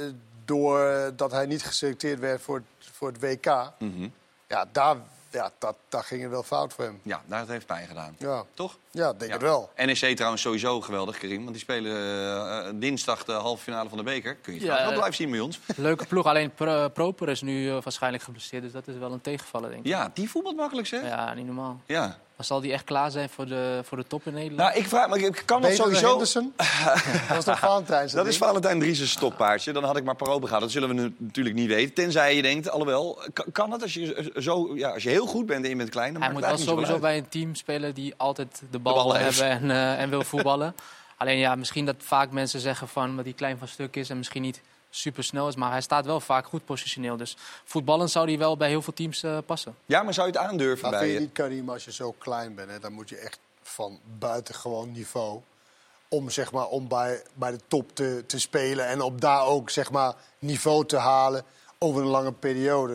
Uh, 0.00 0.14
doordat 0.46 1.32
hij 1.32 1.46
niet 1.46 1.64
geselecteerd 1.64 2.18
werd 2.18 2.42
voor 2.42 2.56
het, 2.56 2.90
voor 2.92 3.08
het 3.08 3.20
WK... 3.20 3.46
Mm 3.78 3.92
-hmm. 3.94 4.12
Ja, 4.48 4.68
daar 4.72 4.96
ja, 5.36 5.50
dat, 5.58 5.76
dat 5.88 6.04
ging 6.04 6.22
het 6.22 6.30
wel 6.30 6.42
fout 6.42 6.72
voor 6.72 6.84
hem. 6.84 7.00
Ja, 7.02 7.22
daar 7.26 7.48
heeft 7.48 7.66
pijn 7.66 7.86
gedaan. 7.86 8.14
Ja. 8.18 8.44
Toch? 8.54 8.78
Ja, 8.96 9.12
denk 9.12 9.32
het 9.32 9.42
wel. 9.42 9.70
NEC 9.76 10.16
trouwens 10.16 10.42
sowieso 10.42 10.80
geweldig, 10.80 11.18
Karim. 11.18 11.38
Want 11.38 11.50
die 11.50 11.58
spelen 11.60 11.92
eh, 11.96 12.70
dinsdag 12.74 13.24
de 13.24 13.32
halve 13.32 13.62
finale 13.62 13.88
van 13.88 13.98
de 13.98 14.04
beker. 14.04 14.34
Kun 14.34 14.52
je 14.52 14.58
het 14.58 14.68
Ja, 14.68 14.74
graag 14.74 14.82
wel 14.84 14.92
eh, 14.92 14.98
blijven 14.98 15.16
zien 15.16 15.30
bij 15.30 15.40
ons. 15.40 15.60
Leuke 15.76 16.06
ploeg, 16.06 16.26
alleen 16.26 16.50
Pro- 16.50 16.88
Proper 16.88 17.28
is 17.28 17.42
nu 17.42 17.68
eh, 17.68 17.76
waarschijnlijk 17.82 18.22
geblesseerd. 18.22 18.62
Dus 18.62 18.72
dat 18.72 18.88
is 18.88 18.96
wel 18.98 19.12
een 19.12 19.20
tegenvaller, 19.20 19.70
denk 19.70 19.80
ik. 19.82 19.88
Ja, 19.88 20.10
die 20.14 20.30
voetbalt 20.30 20.56
makkelijk, 20.56 20.86
zeg. 20.86 21.02
Ja, 21.02 21.34
niet 21.34 21.46
normaal. 21.46 21.80
Ja. 21.86 22.18
Maar 22.36 22.46
zal 22.46 22.60
die 22.60 22.72
echt 22.72 22.84
klaar 22.84 23.10
zijn 23.10 23.28
voor 23.28 23.46
de, 23.46 23.80
voor 23.84 23.96
de 23.96 24.06
top 24.06 24.26
in 24.26 24.32
Nederland? 24.32 24.60
Nou, 24.60 24.76
ik 24.82 24.88
vraag 24.88 25.08
me, 25.08 25.18
ik 25.18 25.42
kan 25.44 25.60
dat 25.60 25.70
Beter 25.70 25.84
dan 25.84 25.94
sowieso... 25.94 26.08
Henderson? 26.08 26.52
dat 27.28 27.44
toch 27.44 27.58
Valentijn? 27.58 28.08
Dat 28.12 28.26
is 28.26 28.36
Valentijn 28.36 28.78
Dries' 28.78 29.10
stokpaardje. 29.10 29.72
Dan 29.72 29.84
had 29.84 29.96
ik 29.96 30.04
maar 30.04 30.16
Probe 30.16 30.46
gehad. 30.46 30.60
Dat 30.60 30.70
zullen 30.70 30.88
we 30.88 30.94
nu 30.94 31.14
natuurlijk 31.18 31.54
niet 31.54 31.68
weten. 31.68 31.94
Tenzij 31.94 32.36
je 32.36 32.42
denkt, 32.42 32.70
alhoewel, 32.70 33.18
kan, 33.32 33.46
kan 33.52 33.70
het 33.72 33.82
als 33.82 33.94
je, 33.94 34.32
zo, 34.36 34.76
ja, 34.76 34.90
als 34.90 35.02
je 35.02 35.08
heel 35.08 35.26
goed 35.26 35.46
bent 35.46 35.64
en 35.64 35.70
je 35.70 35.76
bent 35.76 35.90
klein... 35.90 36.12
Dan 36.12 36.22
Hij 36.22 36.32
maakt 36.32 36.40
moet 36.42 36.50
het 36.50 36.66
wel 36.66 36.74
eigenlijk 36.76 36.98
sowieso 36.98 37.06
bij 37.08 37.16
een 37.18 37.28
team 37.28 37.54
spelen 37.54 37.94
die 37.94 38.14
altijd 38.16 38.62
de 38.70 38.78
bal, 38.94 39.12
wil 39.12 39.14
hebben 39.14 39.44
en, 39.44 39.70
eh, 39.70 40.00
en 40.00 40.10
wil 40.10 40.22
voetballen. 40.22 40.74
Alleen 41.16 41.38
ja, 41.38 41.54
misschien 41.54 41.84
dat 41.86 41.96
vaak 41.98 42.30
mensen 42.30 42.60
zeggen 42.60 42.88
van 42.88 43.16
dat 43.16 43.24
hij 43.24 43.34
klein 43.34 43.58
van 43.58 43.68
stuk 43.68 43.96
is 43.96 44.10
en 44.10 44.16
misschien 44.16 44.42
niet 44.42 44.60
super 44.90 45.24
snel 45.24 45.48
is. 45.48 45.56
Maar 45.56 45.70
hij 45.70 45.80
staat 45.80 46.06
wel 46.06 46.20
vaak 46.20 46.46
goed 46.46 46.64
positioneel. 46.64 47.16
Dus 47.16 47.36
voetballen 47.64 48.08
zou 48.08 48.26
hij 48.26 48.38
wel 48.38 48.56
bij 48.56 48.68
heel 48.68 48.82
veel 48.82 48.92
teams 48.92 49.22
eh, 49.22 49.38
passen. 49.46 49.76
Ja, 49.86 50.02
maar 50.02 50.14
zou 50.14 50.26
je 50.26 50.38
het 50.38 50.42
aandurven 50.42 50.82
Maar 50.82 50.90
bij 50.90 51.00
vind 51.00 51.12
je 51.12 51.20
niet, 51.20 51.32
Karim, 51.32 51.70
als 51.70 51.84
je 51.84 51.92
zo 51.92 52.14
klein 52.18 52.54
bent, 52.54 52.70
hè, 52.70 52.78
dan 52.78 52.92
moet 52.92 53.08
je 53.08 53.16
echt 53.16 53.38
van 53.62 54.00
buitengewoon 54.18 54.92
niveau... 54.92 55.40
om, 56.08 56.30
zeg 56.30 56.52
maar, 56.52 56.66
om 56.66 56.88
bij, 56.88 57.22
bij 57.34 57.50
de 57.50 57.60
top 57.68 57.94
te, 57.94 58.24
te 58.26 58.40
spelen 58.40 58.86
en 58.86 59.00
op 59.00 59.20
daar 59.20 59.44
ook 59.44 59.70
zeg 59.70 59.90
maar, 59.90 60.14
niveau 60.38 60.86
te 60.86 60.96
halen 60.96 61.44
over 61.78 62.02
een 62.02 62.08
lange 62.08 62.32
periode. 62.32 62.94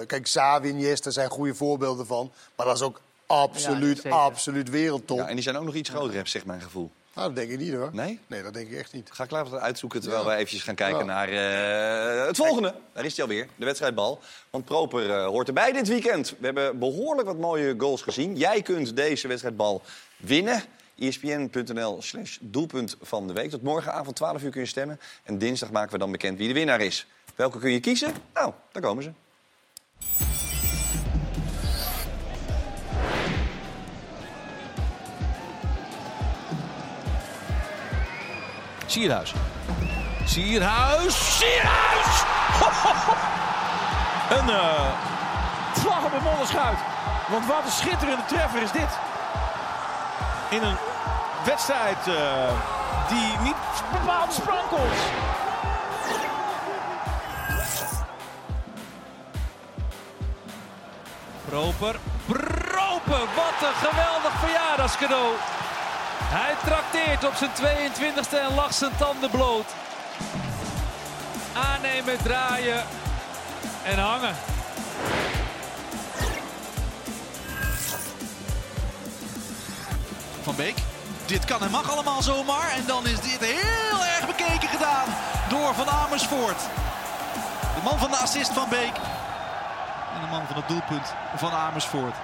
Eh, 0.00 0.06
Kijk, 0.06 0.22
Xavi 0.22 0.68
en 0.68 0.74
Iniesta 0.74 1.10
zijn 1.10 1.30
goede 1.30 1.54
voorbeelden 1.54 2.06
van. 2.06 2.32
Maar 2.56 2.66
dat 2.66 2.74
is 2.74 2.82
ook 2.82 3.00
absoluut, 3.26 4.10
absoluut 4.10 4.70
wereldtop. 4.70 5.18
Ja, 5.18 5.28
en 5.28 5.34
die 5.34 5.42
zijn 5.42 5.56
ook 5.56 5.64
nog 5.64 5.74
iets 5.74 5.88
groter, 5.90 6.16
heb 6.16 6.28
zegt 6.28 6.44
mijn 6.44 6.60
gevoel. 6.60 6.90
Nou, 7.14 7.26
dat 7.26 7.36
denk 7.36 7.50
ik 7.50 7.58
niet 7.58 7.74
hoor. 7.74 7.90
Nee? 7.92 8.20
Nee, 8.26 8.42
dat 8.42 8.54
denk 8.54 8.68
ik 8.70 8.78
echt 8.78 8.92
niet. 8.92 9.08
Ga 9.12 9.24
ik 9.24 9.30
later 9.30 9.58
uitzoeken 9.58 10.00
terwijl 10.00 10.22
Ja. 10.22 10.26
wij 10.28 10.36
eventjes 10.36 10.62
gaan 10.62 10.74
kijken 10.74 10.98
Ja. 10.98 11.04
naar 11.04 11.28
eh, 11.28 12.26
het 12.26 12.36
volgende. 12.36 12.74
Daar 12.92 13.04
is 13.04 13.16
hij 13.16 13.24
alweer, 13.24 13.46
de 13.56 13.64
wedstrijdbal. 13.64 14.20
Want 14.50 14.64
Proper 14.64 15.10
eh, 15.10 15.26
hoort 15.26 15.48
erbij 15.48 15.72
dit 15.72 15.88
weekend. 15.88 16.30
We 16.38 16.44
hebben 16.44 16.78
behoorlijk 16.78 17.26
wat 17.28 17.38
mooie 17.38 17.74
goals 17.78 18.02
gezien. 18.02 18.36
Jij 18.36 18.62
kunt 18.62 18.96
deze 18.96 19.28
wedstrijdbal 19.28 19.82
winnen. 20.16 20.62
ESPN.nl 20.98 22.02
slash 22.02 22.36
doelpunt 22.40 22.96
van 23.02 23.26
de 23.26 23.32
week. 23.32 23.50
Tot 23.50 23.62
morgenavond 23.62 24.16
12 24.16 24.42
uur 24.42 24.50
kun 24.50 24.60
je 24.60 24.66
stemmen. 24.66 25.00
En 25.22 25.38
dinsdag 25.38 25.70
maken 25.70 25.92
we 25.92 25.98
dan 25.98 26.10
bekend 26.10 26.38
wie 26.38 26.48
de 26.48 26.54
winnaar 26.54 26.80
is. 26.80 27.06
Welke 27.34 27.58
kun 27.58 27.70
je 27.70 27.80
kiezen? 27.80 28.12
Nou, 28.34 28.52
daar 28.72 28.82
komen 28.82 29.02
ze. 29.02 29.10
Sierhuis. 38.94 39.32
Sierhuis. 40.24 41.38
Sierhuis! 41.38 42.22
Een 44.30 44.48
eh 44.50 44.92
vlag 45.72 46.04
op 46.04 46.12
een 46.12 46.22
modderschuit. 46.22 46.78
Want 47.28 47.46
wat 47.46 47.64
een 47.64 47.72
schitterende 47.72 48.24
treffer 48.26 48.62
is 48.62 48.70
dit. 48.72 48.98
In 50.48 50.62
een 50.62 50.76
wedstrijd 51.44 52.06
eh, 52.06 52.52
die 53.08 53.38
niet 53.42 53.56
bepaald 53.92 54.32
sprankelt. 54.32 54.96
Proper. 61.48 61.96
Proper. 62.26 63.22
Wat 63.34 63.68
een 63.68 63.88
geweldig 63.88 64.32
verjaardagscadeau. 64.40 65.32
Hij 66.18 66.54
trakteert 66.64 67.24
op 67.24 67.34
zijn 67.34 67.50
22e 67.50 68.48
en 68.48 68.54
lacht 68.54 68.74
zijn 68.74 68.96
tanden 68.96 69.30
bloot. 69.30 69.66
Aannemen, 71.52 72.22
draaien 72.22 72.84
en 73.84 73.98
hangen. 73.98 74.34
Van 80.42 80.56
Beek. 80.56 80.76
Dit 81.26 81.44
kan 81.44 81.62
en 81.62 81.70
mag 81.70 81.90
allemaal 81.90 82.22
zomaar. 82.22 82.70
En 82.70 82.86
dan 82.86 83.06
is 83.06 83.20
dit 83.20 83.40
heel 83.40 84.04
erg 84.04 84.26
bekeken 84.26 84.68
gedaan 84.68 85.04
door 85.48 85.74
Van 85.74 85.88
Amersfoort. 85.88 86.60
De 87.74 87.80
man 87.84 87.98
van 87.98 88.10
de 88.10 88.16
assist 88.16 88.52
van 88.52 88.68
Beek. 88.68 88.96
En 90.14 90.20
de 90.20 90.26
man 90.30 90.46
van 90.46 90.56
het 90.56 90.68
doelpunt 90.68 91.14
van 91.36 91.52
Amersfoort. 91.52 92.14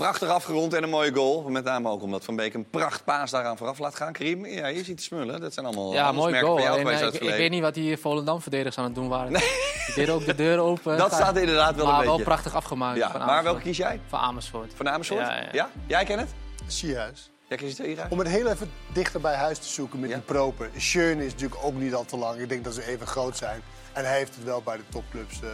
Ja, 0.00 0.06
prachtig 0.06 0.28
afgerond 0.28 0.74
en 0.74 0.82
een 0.82 0.88
mooie 0.88 1.14
goal. 1.14 1.42
Met 1.50 1.64
name 1.64 1.88
ook 1.88 2.02
omdat 2.02 2.24
Van 2.24 2.36
Beek 2.36 2.54
een 2.54 2.70
prachtpaas 2.70 3.30
daaraan 3.30 3.56
vooraf 3.56 3.78
laat 3.78 3.94
gaan. 3.94 4.12
Karim, 4.12 4.46
ja, 4.46 4.66
je 4.66 4.84
ziet 4.84 4.96
te 4.96 5.02
smullen. 5.02 5.40
Dat 5.40 5.54
zijn 5.54 5.66
allemaal 5.66 5.92
Ja, 5.92 6.12
mooi 6.12 6.34
handelsmerken 6.34 6.48
goal. 6.48 6.60
jou 6.60 6.94
eh, 6.94 7.14
ik, 7.14 7.28
het 7.28 7.36
weet 7.36 7.50
niet 7.50 7.62
wat 7.62 7.74
die 7.74 7.96
Volendam-verdedigers 7.96 8.78
aan 8.78 8.84
het 8.84 8.94
doen 8.94 9.08
waren. 9.08 9.32
Die 9.32 9.94
deden 9.94 10.14
ook 10.14 10.24
de 10.24 10.34
deur 10.34 10.58
open. 10.58 10.96
Dat 10.98 11.12
staat 11.12 11.36
inderdaad 11.36 11.74
wel 11.76 11.84
een 11.86 11.92
maar 11.92 12.00
wel 12.04 12.10
beetje. 12.10 12.24
prachtig 12.24 12.54
afgemaakt. 12.54 12.96
Ja, 12.98 13.10
van 13.10 13.26
maar 13.26 13.42
welke 13.42 13.60
kies 13.60 13.76
jij? 13.76 14.00
Van 14.08 14.18
Amersfoort. 14.18 14.72
Van 14.74 14.88
Amersfoort? 14.88 15.26
Ja, 15.26 15.34
ja. 15.36 15.48
Ja? 15.52 15.70
Jij 15.86 16.04
kent 16.04 16.20
het? 16.20 16.30
Sierhuis. 16.66 17.30
Het 17.48 17.60
hieruit? 17.60 18.12
Om 18.12 18.18
het 18.18 18.28
heel 18.28 18.48
even 18.48 18.70
dichter 18.92 19.20
bij 19.20 19.34
huis 19.34 19.58
te 19.58 19.68
zoeken 19.68 20.00
met 20.00 20.10
die 20.10 20.18
proper. 20.18 20.70
Schöne 20.76 21.24
is 21.24 21.32
natuurlijk 21.32 21.64
ook 21.64 21.74
niet 21.74 21.94
al 21.94 22.04
te 22.04 22.16
lang. 22.16 22.40
Ik 22.40 22.48
denk 22.48 22.64
dat 22.64 22.74
ze 22.74 22.86
even 22.86 23.06
groot 23.06 23.36
zijn. 23.36 23.62
En 23.92 24.04
hij 24.04 24.16
heeft 24.16 24.34
het 24.34 24.44
wel 24.44 24.62
bij 24.62 24.76
de 24.76 24.82
topclubs 24.88 25.42
eh, 25.42 25.48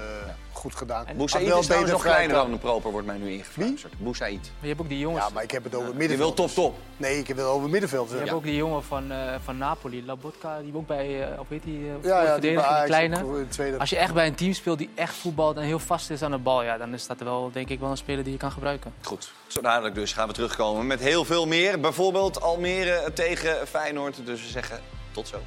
goed 0.52 0.74
gedaan. 0.74 1.06
Boussaïd 1.16 1.54
is 1.54 1.64
trouwens 1.64 1.92
nog 1.92 2.02
kleiner 2.02 2.36
dan 2.36 2.52
een 2.52 2.58
proper, 2.58 2.90
wordt 2.90 3.06
mij 3.06 3.16
nu 3.16 3.30
ingefluisterd. 3.32 3.98
Boussaïd. 3.98 4.40
Maar 4.42 4.52
je 4.60 4.68
hebt 4.68 4.80
ook 4.80 4.88
die 4.88 4.98
jongens. 4.98 5.24
Ja, 5.24 5.30
maar 5.30 5.42
ik 5.42 5.50
heb 5.50 5.64
het 5.64 5.74
over 5.74 5.86
het 5.86 6.02
Je 6.02 6.08
wil 6.08 6.16
middenveld. 6.16 6.54
top 6.54 6.64
top. 6.64 6.78
Nee, 6.96 7.18
ik 7.18 7.28
heb 7.28 7.36
het 7.36 7.46
over 7.46 7.62
het 7.62 7.70
middenveld. 7.70 8.10
Je 8.10 8.16
hebt 8.16 8.32
ook 8.32 8.42
die 8.42 8.56
jongen 8.56 8.82
van, 8.84 9.12
eh, 9.12 9.34
van 9.44 9.58
Napoli, 9.58 10.04
Labotka, 10.04 10.60
die 10.60 10.76
ook 10.76 10.86
bij, 10.86 11.32
eh 11.32 11.40
of 11.40 11.48
weet 11.48 11.62
die, 11.62 11.78
uh, 11.78 11.92
Ja, 12.02 12.22
ja, 12.22 12.38
die 12.38 12.60
kleine. 12.84 13.44
Als 13.78 13.90
je 13.90 13.96
echt 13.96 14.14
bij 14.14 14.26
een 14.26 14.34
team 14.34 14.52
speelt 14.52 14.78
die 14.78 14.90
echt 14.94 15.14
voetbalt 15.14 15.56
en 15.56 15.62
heel 15.62 15.78
vast 15.78 16.10
is 16.10 16.22
aan 16.22 16.30
de 16.30 16.38
bal, 16.38 16.62
ja, 16.62 16.78
dan 16.78 16.94
is 16.94 17.06
dat 17.06 17.20
wel, 17.20 17.50
denk 17.52 17.68
ik, 17.68 17.80
wel 17.80 17.90
een 17.90 17.96
speler 17.96 18.24
die 18.24 18.32
je 18.32 18.38
kan 18.38 18.52
gebruiken. 18.52 18.92
Goed, 19.02 19.32
zo 19.46 19.60
dadelijk 19.60 19.94
dus 19.94 20.12
gaan 20.12 20.28
we 20.28 20.34
terugkomen 20.34 20.86
met 20.86 21.00
heel 21.00 21.24
veel 21.24 21.46
meer. 21.46 21.80
Bijvoorbeeld 21.80 22.40
Almere 22.40 23.12
tegen 23.14 23.66
Feyenoord. 23.68 24.16
Dus 24.24 24.42
we 24.42 24.48
zeggen 24.48 24.80
tot 25.12 25.28
zo. 25.28 25.38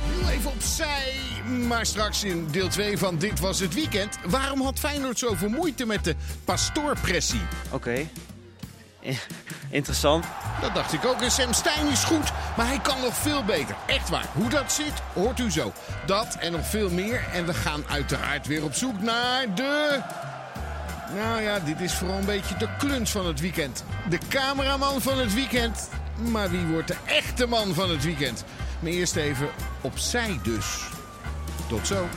Heel 0.00 0.28
even 0.28 0.50
opzij. 0.50 1.12
Maar 1.66 1.86
straks 1.86 2.24
in 2.24 2.48
deel 2.50 2.68
2 2.68 2.98
van 2.98 3.18
Dit 3.18 3.40
Was 3.40 3.60
Het 3.60 3.74
Weekend. 3.74 4.18
Waarom 4.26 4.60
had 4.60 4.78
Feyenoord 4.78 5.18
zoveel 5.18 5.48
moeite 5.48 5.86
met 5.86 6.04
de 6.04 6.14
pastoorpressie? 6.44 7.40
Oké. 7.70 8.08
Interessant. 9.70 10.24
Dat 10.60 10.74
dacht 10.74 10.92
ik 10.92 11.04
ook. 11.04 11.20
En 11.20 11.30
Sam 11.30 11.52
Stein 11.52 11.88
is 11.88 12.04
goed, 12.04 12.32
maar 12.56 12.66
hij 12.66 12.78
kan 12.78 13.00
nog 13.00 13.16
veel 13.16 13.44
beter. 13.44 13.76
Echt 13.86 14.08
waar. 14.08 14.26
Hoe 14.32 14.48
dat 14.48 14.72
zit, 14.72 14.92
hoort 15.14 15.40
u 15.40 15.50
zo. 15.50 15.72
Dat 16.06 16.36
en 16.40 16.52
nog 16.52 16.66
veel 16.66 16.90
meer. 16.90 17.24
En 17.32 17.46
we 17.46 17.54
gaan 17.54 17.84
uiteraard 17.88 18.46
weer 18.46 18.64
op 18.64 18.74
zoek 18.74 19.00
naar 19.00 19.54
de... 19.54 20.00
Nou 21.14 21.42
ja, 21.42 21.58
dit 21.58 21.80
is 21.80 21.94
vooral 21.94 22.18
een 22.18 22.24
beetje 22.24 22.56
de 22.56 22.68
kluns 22.78 23.10
van 23.10 23.26
het 23.26 23.40
weekend. 23.40 23.84
De 24.08 24.18
cameraman 24.28 25.02
van 25.02 25.18
het 25.18 25.34
weekend. 25.34 25.88
Maar 26.30 26.50
wie 26.50 26.66
wordt 26.66 26.88
de 26.88 26.96
echte 27.06 27.46
man 27.46 27.74
van 27.74 27.90
het 27.90 28.04
weekend? 28.04 28.44
Maar 28.80 28.92
eerst 28.92 29.16
even 29.16 29.48
opzij 29.80 30.40
dus. 30.42 30.88
Tot 31.68 31.86
zo. 31.86 32.06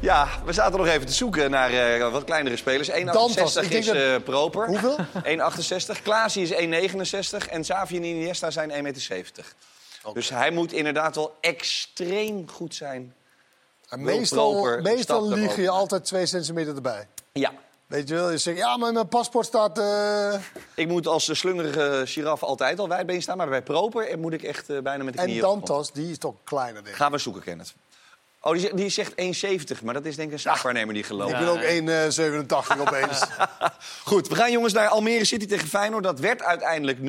Ja, 0.00 0.28
we 0.44 0.52
zaten 0.52 0.78
nog 0.78 0.86
even 0.88 1.06
te 1.06 1.12
zoeken 1.12 1.50
naar 1.50 1.70
eh, 1.72 2.10
wat 2.12 2.24
kleinere 2.24 2.56
spelers. 2.56 2.90
1,68 2.90 3.04
Dantas, 3.04 3.56
ik 3.56 3.62
denk 3.70 3.72
is 3.72 3.86
dat- 3.86 3.96
eh, 3.96 4.14
proper. 4.24 4.66
Hoeveel? 4.66 4.96
1,68. 5.24 6.02
Klaasie 6.02 6.42
is 6.42 6.50
1,69. 6.52 7.48
En 7.48 7.62
Xavi 7.62 7.96
en 7.96 8.04
Iniesta 8.04 8.50
zijn 8.50 8.70
1,70 8.70 8.82
meter. 8.82 9.44
Dus 10.12 10.28
hij 10.28 10.50
moet 10.50 10.72
inderdaad 10.72 11.14
wel 11.14 11.36
extreem 11.40 12.48
goed 12.50 12.74
zijn. 12.74 13.14
En 13.88 14.02
meestal 14.02 14.80
meestal 14.82 15.28
lieg 15.28 15.56
je 15.56 15.68
altijd 15.68 16.04
twee 16.04 16.26
centimeter 16.26 16.74
erbij. 16.74 17.08
Ja. 17.32 17.52
Weet 17.86 18.08
je 18.08 18.14
wel, 18.14 18.30
je 18.30 18.38
zegt, 18.38 18.56
ja, 18.58 18.76
maar 18.76 18.92
mijn 18.92 19.08
paspoort 19.08 19.46
staat... 19.46 19.78
eh, 19.78 20.34
Ik 20.74 20.88
moet 20.88 21.06
als 21.06 21.38
slungerige 21.38 22.02
giraf 22.04 22.42
altijd 22.42 22.78
al 22.78 22.88
wijdbeen 22.88 23.22
staan. 23.22 23.36
Maar 23.36 23.48
bij 23.48 23.62
proper 23.62 24.18
moet 24.18 24.32
ik 24.32 24.42
echt 24.42 24.70
eh, 24.70 24.78
bijna 24.78 25.04
met 25.04 25.12
de 25.14 25.18
En 25.20 25.24
knieën 25.26 25.42
grond. 25.42 25.66
Dantas, 25.66 25.92
die 25.92 26.10
is 26.10 26.18
toch 26.18 26.34
kleiner, 26.44 26.74
denk 26.74 26.86
ik. 26.86 26.94
Gaan 26.94 27.12
we 27.12 27.18
zoeken, 27.18 27.42
Kenneth. 27.42 27.74
Oh, 28.48 28.54
die, 28.54 28.60
zegt- 28.62 28.76
die 28.76 28.88
zegt 28.88 29.76
1,70. 29.78 29.84
Maar 29.84 29.94
dat 29.94 30.04
is 30.04 30.16
denk 30.16 30.28
ik 30.28 30.34
een 30.34 30.40
zaakwaarnemer 30.40 30.94
die 30.94 31.02
gelooft. 31.02 31.32
Ik 31.32 31.38
ben 31.38 31.48
ook 31.48 31.62
1,87 32.76 32.80
opeens. 32.80 33.22
Goed, 34.04 34.28
we 34.28 34.34
gaan 34.34 34.52
jongens 34.52 34.72
naar 34.72 34.88
Almere 34.88 35.24
City 35.24 35.46
tegen 35.46 35.68
Feyenoord. 35.68 36.04
Dat 36.04 36.20
werd 36.20 36.42
uiteindelijk 36.42 36.98
0-2. 36.98 37.02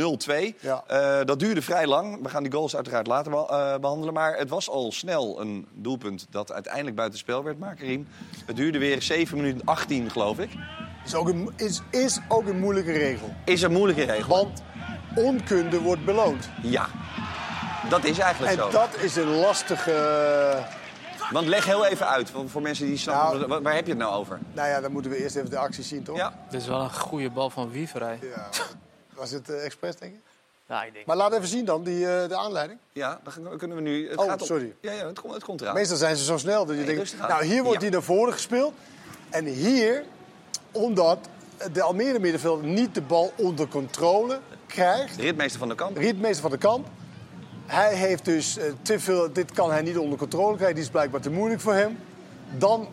Eh, 0.88 1.20
dat 1.26 1.40
duurde 1.40 1.62
vrij 1.62 1.88
lang. 1.88 2.20
We 2.24 2.30
gaan 2.30 2.44
die 2.44 2.52
goals 2.52 2.76
uiteraard 2.76 3.08
later 3.08 3.34
eh, 3.34 3.76
behandelen. 3.78 4.14
Maar 4.14 4.38
het 4.38 4.50
was 4.50 4.70
al 4.70 4.92
snel 4.92 5.42
een 5.42 5.68
doelpunt 5.74 6.28
dat 6.30 6.52
uiteindelijk 6.52 6.96
buitenspel 6.96 7.44
werd, 7.44 7.60
maar 7.60 7.76
Karim. 7.76 8.08
Het 8.46 8.56
duurde 8.56 8.78
weer 8.78 9.02
7 9.02 9.38
minuten 9.38 9.62
18, 9.66 10.12
geloof 10.12 10.40
ik. 10.40 10.50
Is 11.06 11.16
ook 11.16 11.28
een, 11.28 11.52
is, 11.56 11.82
is 11.92 12.20
ook 12.28 12.48
een 12.48 12.60
moeilijke 12.60 12.92
regel. 12.92 13.34
Is 13.46 13.62
een 13.62 13.72
moeilijke 13.72 14.04
regel. 14.04 14.28
Want 14.38 14.62
onkunde 15.16 15.80
wordt 15.80 16.06
beloond. 16.06 16.50
Ja, 16.62 16.88
dat 17.90 18.04
is 18.04 18.18
eigenlijk 18.20 18.58
En 18.58 18.64
zo. 18.64 18.70
dat 18.70 18.90
is 19.02 19.16
een 19.16 19.36
lastige... 19.36 19.98
Want 21.32 21.48
leg 21.48 21.66
heel 21.66 21.86
even 21.86 22.08
uit, 22.08 22.30
voor, 22.30 22.50
voor 22.50 22.62
mensen 22.62 22.86
die 22.86 22.98
snappen, 22.98 23.50
Nou- 23.50 23.62
waar, 23.62 23.76
heb 23.76 23.86
je 23.86 23.92
het 23.92 24.02
nou 24.02 24.14
over? 24.14 24.40
Nou 24.54 24.68
ja, 24.68 24.82
dan 24.82 24.92
moeten 24.92 25.12
we 25.12 25.18
eerst 25.18 25.36
even 25.36 25.50
de 25.50 25.58
actie 25.58 25.84
zien, 25.84 26.04
toch? 26.04 26.18
Ja. 26.18 26.34
Dit 26.50 26.62
is 26.62 26.68
wel 26.68 26.80
een 26.82 26.94
goede 26.94 27.30
bal 27.30 27.50
van 27.50 27.72
Wieverij. 27.72 28.20
Ja. 28.22 28.50
Was 29.20 29.32
het 29.32 29.50
eh, 29.50 29.66
expres, 29.66 29.96
denk 29.96 30.14
je? 30.14 30.20
Ja, 30.68 30.84
ik 30.84 30.94
denk. 30.94 31.06
Maar 31.06 31.16
laat 31.16 31.34
even 31.34 31.48
zien 31.48 31.66
dan, 31.66 31.84
die, 31.84 32.08
eh, 32.08 32.28
de 32.30 32.36
aanleiding. 32.36 32.80
Ja, 32.92 33.20
dan 33.44 33.58
kunnen 33.58 33.78
we 33.78 33.84
nu... 33.84 34.10
Het 34.10 34.18
Oh, 34.20 34.26
gaat 34.26 34.46
sorry. 34.46 34.74
Ja, 34.82 34.92
ja 34.92 35.06
het, 35.08 35.20
komt, 35.20 35.34
het 35.34 35.44
komt 35.44 35.62
eraan. 35.62 35.74
Meestal 35.74 35.98
zijn 35.98 36.16
ze 36.16 36.24
zo 36.24 36.38
snel 36.38 36.66
dat 36.66 36.76
je 36.78 36.84
Nee, 36.84 36.96
denkt... 36.96 37.16
Nou, 37.28 37.46
hier 37.46 37.64
wordt 37.64 37.78
Ja. 37.78 37.82
hij 37.82 37.90
naar 37.90 38.04
voren 38.04 38.34
gespeeld. 38.34 38.74
En 39.30 39.46
hier, 39.46 40.04
omdat 40.72 41.20
de 41.72 41.82
Almere 41.82 42.20
middenvelder 42.20 42.66
niet 42.66 42.96
de 42.96 43.02
bal 43.02 43.34
onder 43.36 43.68
controle 43.68 44.40
krijgt... 44.68 45.16
Ritmeester 45.16 45.60
van 45.60 45.70
de 45.70 45.76
kamp. 45.76 45.98
Ritmeester 45.98 46.42
van 46.42 46.52
de 46.52 46.58
kamp. 46.58 46.88
Hij 47.70 47.96
heeft 47.96 48.26
dus 48.26 48.58
eh, 48.58 48.72
te 48.82 49.00
veel... 49.00 49.34
Dit 49.34 49.52
kan 49.52 49.72
hij 49.72 49.82
niet 49.82 49.98
onder 49.98 50.18
controle 50.18 50.56
krijgen. 50.56 50.76
Die 50.76 50.84
is 50.84 50.90
blijkbaar 50.90 51.22
te 51.22 51.30
moeilijk 51.30 51.62
voor 51.62 51.74
hem. 51.74 52.00
Dan 52.58 52.88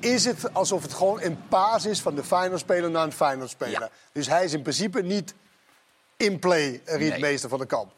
is 0.00 0.24
het 0.24 0.54
alsof 0.54 0.82
het 0.82 0.92
gewoon 0.92 1.22
een 1.22 1.38
paas 1.48 1.86
is 1.86 2.00
van 2.00 2.14
de 2.14 2.24
Feyenoord-speler 2.24 2.90
naar 2.90 3.04
een 3.04 3.12
Feyenoord-speler. 3.12 3.90
Dus 4.12 4.28
hij 4.28 4.44
is 4.44 4.52
in 4.52 4.62
principe 4.62 5.02
niet 5.02 5.34
in 6.16 6.38
play, 6.38 6.82
een 6.84 6.98
ritmeester 6.98 7.48
van 7.48 7.58
de 7.58 7.66
kamp. 7.66 7.92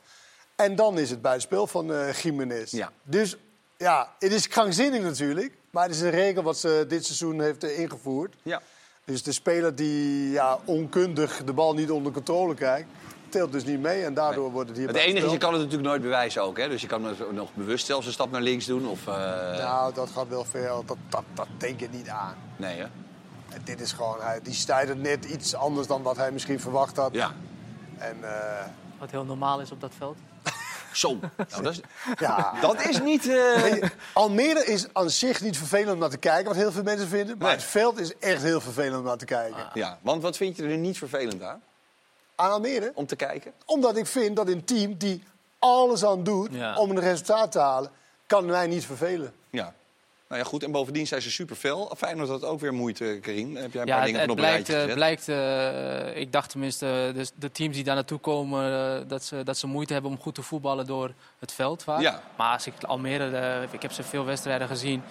En 0.57 0.77
dan 0.77 0.99
is 0.99 1.11
het 1.11 1.23
buitenspel 1.23 1.67
van 1.67 1.93
eh 1.93 2.13
Jiménez. 2.13 2.71
Ja. 2.71 2.93
Dus 3.03 3.37
ja, 3.77 4.13
het 4.19 4.33
is 4.33 4.49
krankzinnig 4.49 5.03
natuurlijk. 5.03 5.53
Maar 5.71 5.85
het 5.85 5.95
is 5.95 6.01
een 6.01 6.11
regel 6.11 6.43
wat 6.43 6.59
ze 6.59 6.85
dit 6.89 7.05
seizoen 7.05 7.41
heeft 7.41 7.65
eh, 7.65 7.79
ingevoerd. 7.79 8.35
Ja. 8.43 8.63
Dus 9.05 9.23
de 9.23 9.33
speler 9.33 9.75
die 9.75 10.31
ja, 10.31 10.59
onkundig 10.65 11.45
de 11.45 11.53
bal 11.53 11.75
niet 11.75 11.91
onder 11.91 12.13
controle 12.13 12.55
krijgt... 12.55 12.89
telt 13.29 13.53
dus 13.53 13.65
niet 13.65 13.81
mee 13.81 14.05
en 14.05 14.15
daardoor 14.15 14.51
wordt 14.51 14.69
het 14.69 14.79
hier 14.79 14.87
Het 14.87 14.97
enige 14.97 15.27
is, 15.27 15.33
je 15.33 15.39
kan 15.39 15.53
het 15.53 15.63
natuurlijk 15.63 15.89
nooit 15.89 16.03
bewijzen 16.03 16.43
ook. 16.43 16.59
Hè? 16.59 16.69
Dus 16.69 16.81
je 16.81 16.87
kan 16.87 17.05
het 17.05 17.33
nog 17.33 17.55
bewust 17.55 17.87
zelfs 17.87 18.07
een 18.07 18.13
stap 18.13 18.31
naar 18.31 18.41
links 18.41 18.67
doen. 18.67 18.87
Of, 18.89 19.07
eh, 19.07 19.15
Nou, 19.59 19.95
dat 19.95 20.11
gaat 20.11 20.29
wel 20.29 20.45
ver. 20.45 20.69
Dat, 20.69 20.97
dat, 21.09 21.25
dat 21.35 21.47
denk 21.59 21.81
je 21.81 21.89
niet 21.91 22.09
aan. 22.09 22.35
Nee, 22.57 22.77
hè? 22.79 22.85
En 23.49 23.61
dit 23.65 23.81
is 23.81 23.93
gewoon... 23.93 24.17
Hij, 24.21 24.41
die 24.43 24.55
stijdt 24.55 24.95
net 24.95 25.25
iets 25.25 25.55
anders 25.55 25.87
dan 25.87 26.03
wat 26.03 26.17
hij 26.17 26.33
misschien 26.33 26.61
verwacht 26.61 26.97
had. 26.97 27.15
Ja. 27.15 27.33
En 27.99 28.17
eh, 28.23 28.67
Wat 28.99 29.11
heel 29.11 29.25
normaal 29.25 29.61
is 29.61 29.71
op 29.73 29.81
dat 29.81 29.93
veld. 29.99 30.17
Zo. 30.93 31.19
Nou, 31.37 31.63
dat, 31.63 31.73
is, 31.73 31.81
ja... 32.27 32.53
dat 32.61 32.87
is 32.87 33.01
niet... 33.01 33.27
eh, 33.29 33.35
je, 33.75 33.91
Almere 34.13 34.65
is 34.65 34.87
aan 34.93 35.11
zich 35.11 35.41
niet 35.41 35.57
vervelend 35.59 35.93
om 35.93 35.99
naar 35.99 36.09
te 36.11 36.17
kijken, 36.19 36.45
wat 36.45 36.57
heel 36.57 36.73
veel 36.73 36.83
mensen 36.83 37.09
vinden. 37.09 37.39
Maar 37.39 37.47
Nee. 37.47 37.57
het 37.57 37.65
veld 37.67 37.99
is 38.01 38.17
echt 38.19 38.43
heel 38.43 38.61
vervelend 38.61 38.97
om 38.99 39.05
naar 39.05 39.17
te 39.17 39.25
kijken. 39.25 39.71
Ja, 39.75 39.99
want 40.03 40.23
wat 40.23 40.37
vind 40.37 40.57
je 40.57 40.63
er 40.63 40.77
niet 40.77 40.99
vervelend 40.99 41.43
aan? 41.43 41.63
Aan 42.39 42.51
Almere? 42.51 42.93
Om 42.95 43.07
te 43.07 43.17
kijken? 43.17 43.53
Omdat 43.65 43.97
ik 43.97 44.07
vind 44.07 44.37
dat 44.37 44.49
een 44.49 44.65
team 44.65 44.95
die 44.97 45.23
alles 45.59 46.05
aan 46.05 46.23
doet 46.23 46.49
Ja. 46.53 46.77
om 46.77 46.91
een 46.91 47.01
resultaat 47.01 47.53
te 47.53 47.59
halen, 47.59 47.91
kan 48.27 48.47
mij 48.47 48.67
niet 48.67 48.85
vervelen. 48.85 49.33
Ja. 49.51 49.73
Nou 50.29 50.41
ja, 50.41 50.47
goed. 50.49 50.63
En 50.63 50.71
bovendien 50.73 51.07
zijn 51.07 51.23
ze 51.23 51.31
super 51.31 51.57
fel. 51.57 51.93
Feyenoord 51.97 52.29
had 52.29 52.45
ook 52.45 52.61
weer 52.61 52.75
moeite, 52.75 53.19
Karim. 53.23 53.57
Heb 53.57 53.73
jij 53.73 53.83
een 53.83 53.87
Ja, 53.89 53.93
paar 53.95 53.97
het, 53.97 54.05
dingen 54.07 54.21
het 54.21 54.31
op 54.31 54.37
blijkt, 54.37 54.69
rijtje 54.69 54.75
eh, 54.75 54.81
gezet? 54.81 54.95
blijkt 54.95 55.29
eh, 56.15 56.21
ik 56.21 56.33
dacht 56.33 56.51
tenminste, 56.51 57.13
de, 57.15 57.27
de 57.35 57.51
teams 57.53 57.75
die 57.75 57.85
daar 57.85 57.95
naartoe 57.95 58.19
komen, 58.19 58.73
eh, 59.01 59.09
dat, 59.09 59.25
ze, 59.25 59.43
dat 59.43 59.57
ze 59.59 59.67
moeite 59.67 59.93
hebben 59.93 60.11
om 60.11 60.19
goed 60.21 60.35
te 60.35 60.43
voetballen 60.43 60.87
door 60.87 61.13
het 61.39 61.53
veld 61.53 61.83
vaak. 61.83 62.01
Ja. 62.01 62.23
Maar 62.37 62.53
als 62.53 62.67
ik 62.67 62.73
Almere, 62.87 63.37
eh, 63.37 63.73
ik 63.73 63.83
heb 63.83 63.93
ze 63.93 64.03
veel 64.03 64.25
wedstrijden 64.25 64.69
gezien. 64.69 65.03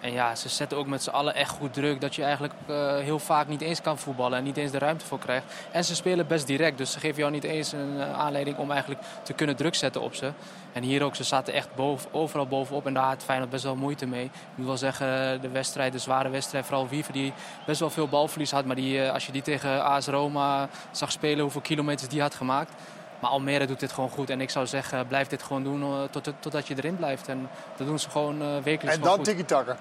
En 0.00 0.12
ja, 0.12 0.34
ze 0.34 0.48
zetten 0.48 0.78
ook 0.78 0.86
met 0.86 1.02
z'n 1.02 1.10
allen 1.10 1.34
echt 1.34 1.50
goed 1.50 1.72
druk. 1.72 2.00
Dat 2.00 2.14
je 2.14 2.22
eigenlijk 2.22 2.54
eh, 2.66 2.96
heel 2.96 3.18
vaak 3.18 3.48
niet 3.48 3.60
eens 3.60 3.80
kan 3.80 3.98
voetballen 3.98 4.38
en 4.38 4.44
niet 4.44 4.56
eens 4.56 4.70
de 4.70 4.78
ruimte 4.78 5.06
voor 5.06 5.18
krijgt. 5.18 5.46
En 5.70 5.84
ze 5.84 5.94
spelen 5.94 6.26
best 6.26 6.46
direct, 6.46 6.78
dus 6.78 6.92
ze 6.92 7.00
geven 7.00 7.18
jou 7.18 7.30
niet 7.30 7.44
eens 7.44 7.72
een 7.72 8.00
eh, 8.00 8.12
aanleiding 8.12 8.56
om 8.56 8.70
eigenlijk 8.70 9.00
te 9.22 9.32
kunnen 9.32 9.56
druk 9.56 9.74
zetten 9.74 10.00
op 10.00 10.14
ze. 10.14 10.32
En 10.72 10.82
hier 10.82 11.02
ook, 11.02 11.16
ze 11.16 11.24
zaten 11.24 11.54
echt 11.54 11.74
boven, 11.74 12.12
overal 12.12 12.46
bovenop 12.46 12.86
en 12.86 12.94
daar 12.94 13.04
had 13.04 13.24
Feyenoord 13.24 13.50
best 13.50 13.64
wel 13.64 13.76
moeite 13.76 14.06
mee. 14.06 14.24
Ik 14.24 14.30
moet 14.54 14.66
wel 14.66 14.76
zeggen, 14.76 15.40
de 15.40 15.48
wedstrijd, 15.48 15.92
de 15.92 15.98
zware 15.98 16.28
wedstrijd, 16.28 16.64
vooral 16.64 16.88
Wiever 16.88 17.12
die 17.12 17.32
best 17.66 17.80
wel 17.80 17.90
veel 17.90 18.08
balverlies 18.08 18.50
had. 18.50 18.64
Maar 18.64 18.76
die, 18.76 19.02
eh, 19.02 19.12
als 19.12 19.26
je 19.26 19.32
die 19.32 19.42
tegen 19.42 19.84
AS 19.84 20.06
Roma 20.06 20.68
zag 20.90 21.12
spelen, 21.12 21.40
hoeveel 21.40 21.60
kilometers 21.60 22.08
die 22.08 22.20
had 22.20 22.34
gemaakt. 22.34 22.72
Maar 23.20 23.30
Almere 23.30 23.66
doet 23.66 23.80
dit 23.80 23.92
gewoon 23.92 24.10
goed. 24.10 24.30
En 24.30 24.40
ik 24.40 24.50
zou 24.50 24.66
zeggen, 24.66 25.06
blijf 25.06 25.28
dit 25.28 25.42
gewoon 25.42 25.62
doen 25.62 25.82
eh, 25.82 26.02
tot, 26.10 26.32
totdat 26.40 26.66
je 26.66 26.74
erin 26.76 26.96
blijft. 26.96 27.28
En 27.28 27.48
dat 27.76 27.86
doen 27.86 27.98
ze 27.98 28.10
gewoon 28.10 28.42
eh 28.42 28.48
wekelijks 28.62 28.98
En 28.98 29.04
dan 29.04 29.22
tiki-taka. 29.22 29.76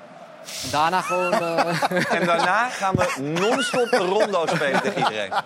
En 0.64 0.70
daarna 0.72 1.02
gewoon... 1.02 1.34
eh, 1.34 1.92
En 2.20 2.26
daarna 2.26 2.70
gaan 2.70 2.96
we 2.96 3.22
non-stop 3.40 3.92
een 3.92 4.06
rondo 4.08 4.46
spelen 4.46 4.82
tegen 4.82 4.98
iedereen. 4.98 5.32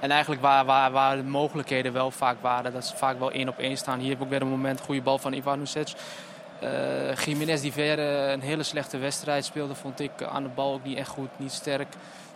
En 0.00 0.10
eigenlijk 0.10 0.42
waar, 0.42 0.64
waar, 0.64 0.90
waar 0.90 1.16
de 1.16 1.22
mogelijkheden 1.22 1.92
wel 1.92 2.10
vaak 2.10 2.36
waren, 2.40 2.72
dat 2.72 2.86
ze 2.86 2.96
vaak 2.96 3.18
wel 3.18 3.30
één 3.30 3.48
op 3.48 3.58
één 3.58 3.76
staan. 3.76 3.98
Hier 3.98 4.10
heb 4.10 4.20
ik 4.22 4.28
weer 4.28 4.40
een 4.42 4.48
moment, 4.48 4.80
goede 4.80 5.02
bal 5.02 5.18
van 5.18 5.32
Ivanusic. 5.32 5.88
Eh 6.60 7.16
Jiménez 7.24 7.60
die 7.60 7.72
weer 7.72 7.98
eh, 7.98 8.30
een 8.30 8.40
hele 8.40 8.62
slechte 8.62 8.98
wedstrijd 8.98 9.44
speelde, 9.44 9.74
vond 9.74 10.00
ik 10.00 10.10
aan 10.32 10.42
de 10.42 10.48
bal 10.48 10.72
ook 10.72 10.84
niet 10.84 10.96
echt 10.98 11.08
goed, 11.08 11.28
niet 11.36 11.52
sterk. 11.52 11.88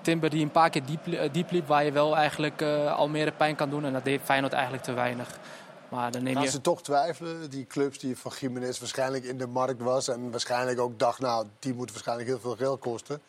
Timber 0.05 0.30
die 0.30 0.42
een 0.42 0.50
paar 0.50 0.70
keer 0.70 0.84
diep, 0.84 1.07
eh, 1.07 1.32
diep 1.32 1.50
liep, 1.50 1.66
waar 1.66 1.84
je 1.84 1.92
wel 1.92 2.16
eigenlijk 2.16 2.61
eh, 2.61 2.96
Almere 2.96 3.32
pijn 3.32 3.57
kan 3.57 3.70
doen. 3.70 3.84
En 3.84 3.92
dat 3.92 4.05
deed 4.05 4.20
Feyenoord 4.24 4.52
eigenlijk 4.52 4.84
te 4.84 4.92
weinig. 4.92 5.38
Maar 5.88 6.11
dan 6.11 6.22
neem 6.22 6.38
je... 6.38 6.48
ze 6.48 6.61
toch 6.61 6.82
twijfelen, 6.82 7.50
die 7.50 7.66
clubs 7.66 7.98
die 7.98 8.18
van 8.18 8.32
Jiménez 8.40 8.78
waarschijnlijk 8.78 9.24
in 9.24 9.38
de 9.38 9.46
markt 9.46 9.80
was... 9.80 10.09
en 10.09 10.30
waarschijnlijk 10.30 10.80
ook 10.80 10.98
dacht, 10.98 11.20
nou, 11.20 11.46
die 11.59 11.74
moet 11.74 11.90
waarschijnlijk 11.90 12.28
heel 12.28 12.40
veel 12.40 12.57
geld 12.57 12.80
kosten. 12.80 13.20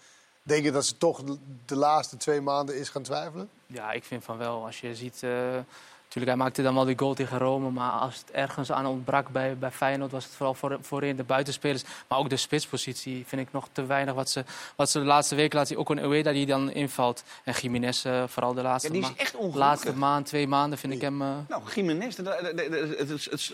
Denk 0.44 0.64
je 0.64 0.72
dat 0.72 0.86
ze 0.86 0.98
toch 0.98 1.24
de 1.66 1.76
laatste 1.76 2.18
twee 2.18 2.42
maanden 2.42 2.78
is 2.78 2.90
gaan 2.90 3.02
twijfelen? 3.02 3.50
Ja, 3.68 3.92
ik 3.92 4.04
vind 4.04 4.24
van 4.24 4.38
wel. 4.38 4.66
Als 4.66 4.80
je 4.80 4.96
ziet, 4.96 5.24
eh, 5.24 5.58
natuurlijk 6.16 6.36
hij 6.36 6.36
maakte 6.36 6.62
dan 6.62 6.74
wel 6.76 6.86
die 6.86 6.98
goal 7.00 7.14
tegen 7.14 7.38
Rome, 7.38 7.70
maar 7.70 7.92
als 7.92 8.16
het 8.16 8.32
ergens 8.32 8.72
aan 8.72 8.86
ontbrak 8.86 9.30
bij, 9.30 9.58
bij 9.58 9.72
Feyenoord 9.72 10.12
was 10.12 10.24
het 10.24 10.34
vooral 10.34 10.54
voor, 10.54 10.78
voorin 10.82 11.16
de 11.16 11.24
buitenspelers, 11.24 11.84
maar 12.08 12.18
ook 12.20 12.30
de 12.30 12.38
spitspositie 12.38 13.24
vind 13.28 13.42
ik 13.42 13.48
nog 13.52 13.68
te 13.72 13.86
weinig 13.86 14.14
wat 14.14 14.30
ze, 14.30 14.44
wat 14.76 14.90
ze 14.90 15.00
de 15.00 15.06
laatste 15.06 15.36
weken 15.36 15.56
laten 15.58 15.68
zien. 15.68 15.78
Ook 15.78 15.90
een 15.90 16.04
Ueda 16.04 16.32
die 16.32 16.46
dan 16.46 16.72
invalt 16.72 17.24
en 17.44 17.54
Jiménez 17.62 18.06
eh, 18.06 18.24
vooral 18.28 18.54
de 18.54 18.62
laatste, 18.62 18.88
Ja, 18.88 18.94
die 18.94 19.04
is 19.04 19.10
ma- 19.10 19.16
echt 19.22 19.34
ongelukkig. 19.36 19.60
laatste 19.62 19.94
maand, 19.94 20.26
twee 20.26 20.48
maanden 20.48 20.80
vind 20.80 20.94
ik 20.94 21.02
hem. 21.02 21.22
eh, 21.22 21.28
Nou, 21.50 21.62
Jiménez, 21.76 22.18
het, 22.18 22.28
het, 22.28 22.60
het, 23.00 23.10
het, 23.10 23.52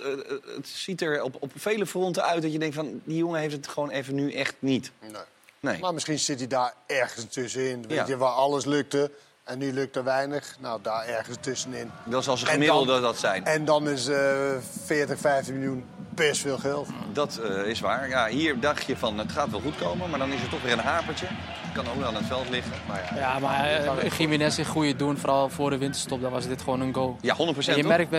het 0.55 0.67
ziet 0.67 1.01
er 1.01 1.23
op, 1.23 1.35
op 1.39 1.51
vele 1.55 1.85
fronten 1.85 2.23
uit 2.23 2.41
dat 2.41 2.51
je 2.51 2.59
denkt 2.59 2.75
van... 2.75 3.01
die 3.03 3.17
jongen 3.17 3.39
heeft 3.39 3.55
het 3.55 3.67
gewoon 3.67 3.89
even 3.89 4.15
nu 4.15 4.31
echt 4.33 4.55
niet. 4.59 4.91
Nee. 4.99 5.11
Nee. 5.59 5.79
Maar 5.79 5.93
misschien 5.93 6.19
zit 6.19 6.37
hij 6.39 6.47
daar 6.47 6.73
ergens 6.87 7.25
tussenin. 7.29 7.87
Weet 7.87 7.97
Ja. 7.97 8.07
je, 8.07 8.17
waar 8.17 8.31
alles 8.31 8.65
lukte 8.65 9.11
en 9.43 9.57
nu 9.57 9.73
lukt 9.73 9.95
er 9.95 10.03
weinig. 10.03 10.55
Nou, 10.59 10.79
daar 10.81 11.05
ergens 11.05 11.37
tussenin. 11.41 11.91
Dat 12.05 12.23
zal 12.23 12.37
ze 12.37 12.45
En 12.45 12.51
gemiddelde 12.51 12.91
dan- 12.91 13.01
dat 13.01 13.17
zijn. 13.17 13.45
En 13.45 13.65
dan 13.65 13.89
is 13.89 14.07
eh 14.07 14.17
40, 14.85 15.19
15 15.19 15.53
miljoen 15.53 15.85
best 16.09 16.41
veel 16.41 16.57
geld. 16.57 16.87
Dat 17.13 17.37
eh, 17.37 17.65
is 17.65 17.79
waar. 17.79 18.09
Ja, 18.09 18.27
hier 18.27 18.59
dacht 18.59 18.85
je 18.85 18.97
van 18.97 19.17
het 19.17 19.31
gaat 19.31 19.49
wel 19.51 19.61
goed 19.61 19.75
komen, 19.77 20.09
maar 20.09 20.19
dan 20.19 20.31
is 20.31 20.41
er 20.41 20.49
toch 20.49 20.61
weer 20.61 20.71
een 20.73 20.79
hapertje. 20.79 21.27
Kan 21.73 21.87
ook 21.89 21.95
wel 21.95 22.07
aan 22.07 22.15
het 22.15 22.25
veld 22.25 22.49
liggen. 22.49 22.71
Maar 22.87 23.11
ja, 23.15 23.19
Ja, 23.19 23.39
maar 23.39 23.65
eh, 23.97 24.17
Jiménez 24.17 24.57
in 24.57 24.65
goede 24.65 24.95
doen, 24.95 25.17
vooral 25.17 25.49
voor 25.49 25.69
de 25.69 25.77
winterstop, 25.77 26.21
dan 26.21 26.31
was 26.31 26.47
dit 26.47 26.61
gewoon 26.61 26.79
een 26.81 26.93
goal. 26.93 27.17
Ja, 27.21 27.35
100% 27.35 27.37
En 27.67 27.77
je 27.77 27.83
merkt, 27.83 28.11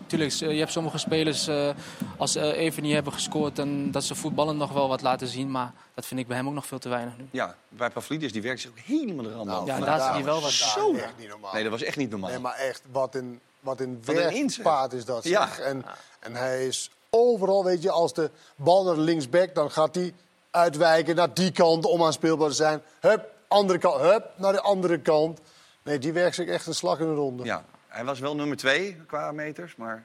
natuurlijk, 0.00 0.32
je 0.32 0.46
hebt 0.46 0.72
sommige 0.72 0.98
spelers, 0.98 1.46
eh, 1.46 1.68
als 2.16 2.32
ze 2.32 2.54
even 2.56 2.82
niet 2.82 2.92
hebben 2.94 3.12
gescoord, 3.12 3.56
dan, 3.56 3.90
dat 3.90 4.04
ze 4.04 4.14
voetballen 4.14 4.56
nog 4.56 4.72
wel 4.72 4.88
wat 4.88 5.02
laten 5.02 5.26
zien. 5.28 5.50
Maar 5.50 5.72
dat 5.94 6.06
vind 6.06 6.20
ik 6.20 6.26
bij 6.26 6.36
hem 6.36 6.48
ook 6.48 6.54
nog 6.54 6.66
veel 6.66 6.78
te 6.78 6.88
weinig 6.88 7.16
nu. 7.16 7.28
Ja, 7.30 7.54
bij 7.68 7.90
Pavlidis, 7.90 8.32
die 8.32 8.42
werkt 8.42 8.60
zich 8.60 8.70
ook 8.70 8.78
helemaal 8.78 9.24
de 9.24 9.32
rand 9.32 9.48
af. 9.50 9.66
ja, 9.66 9.78
daar 9.78 9.98
daar 9.98 10.08
zie 10.10 10.18
je 10.18 10.24
wel 10.24 10.40
wat- 10.40 10.50
Zo. 10.66 10.94
Echt 10.94 11.18
niet 11.18 11.28
normaal. 11.28 11.52
Nee, 11.52 11.62
dat 11.62 11.72
was 11.72 11.82
echt 11.82 11.96
niet 11.96 12.10
normaal. 12.10 12.30
Nee, 12.30 12.38
maar 12.38 12.54
echt, 12.54 12.82
wat 12.90 13.14
een, 13.14 13.40
wat 13.60 13.80
een 13.80 14.02
Wat 14.04 14.14
werkpaard 14.16 14.92
is 14.92 15.04
dat. 15.04 15.24
Ja. 15.24 15.46
Zeg. 15.46 15.58
En, 15.58 15.84
en 16.20 16.34
hij 16.34 16.66
is 16.66 16.90
overal, 17.10 17.64
weet 17.64 17.82
je, 17.82 17.90
als 17.90 18.14
de 18.14 18.30
bal 18.56 18.84
naar 18.84 18.96
linksback... 18.96 19.54
dan 19.54 19.70
gaat 19.70 19.94
hij 19.94 20.14
uitwijken 20.50 21.16
naar 21.16 21.34
die 21.34 21.52
kant 21.52 21.84
om 21.84 22.02
aan 22.04 22.12
speelbaar 22.12 22.48
te 22.48 22.54
zijn. 22.54 22.82
Hup, 23.00 23.30
andere 23.48 23.78
kant, 23.78 24.00
hup, 24.00 24.30
naar 24.36 24.52
de 24.52 24.60
andere 24.60 24.98
kant. 25.00 25.40
Nee, 25.82 25.98
die 25.98 26.12
werkt 26.12 26.34
zich 26.34 26.48
echt 26.48 26.66
een 26.66 26.74
slag 26.74 26.98
in 26.98 27.06
de 27.06 27.14
ronde. 27.14 27.44
Ja, 27.44 27.64
hij 27.88 28.04
was 28.04 28.18
wel 28.18 28.34
nummer 28.34 28.56
twee 28.56 28.96
qua 29.06 29.32
meters, 29.32 29.76
maar 29.76 30.04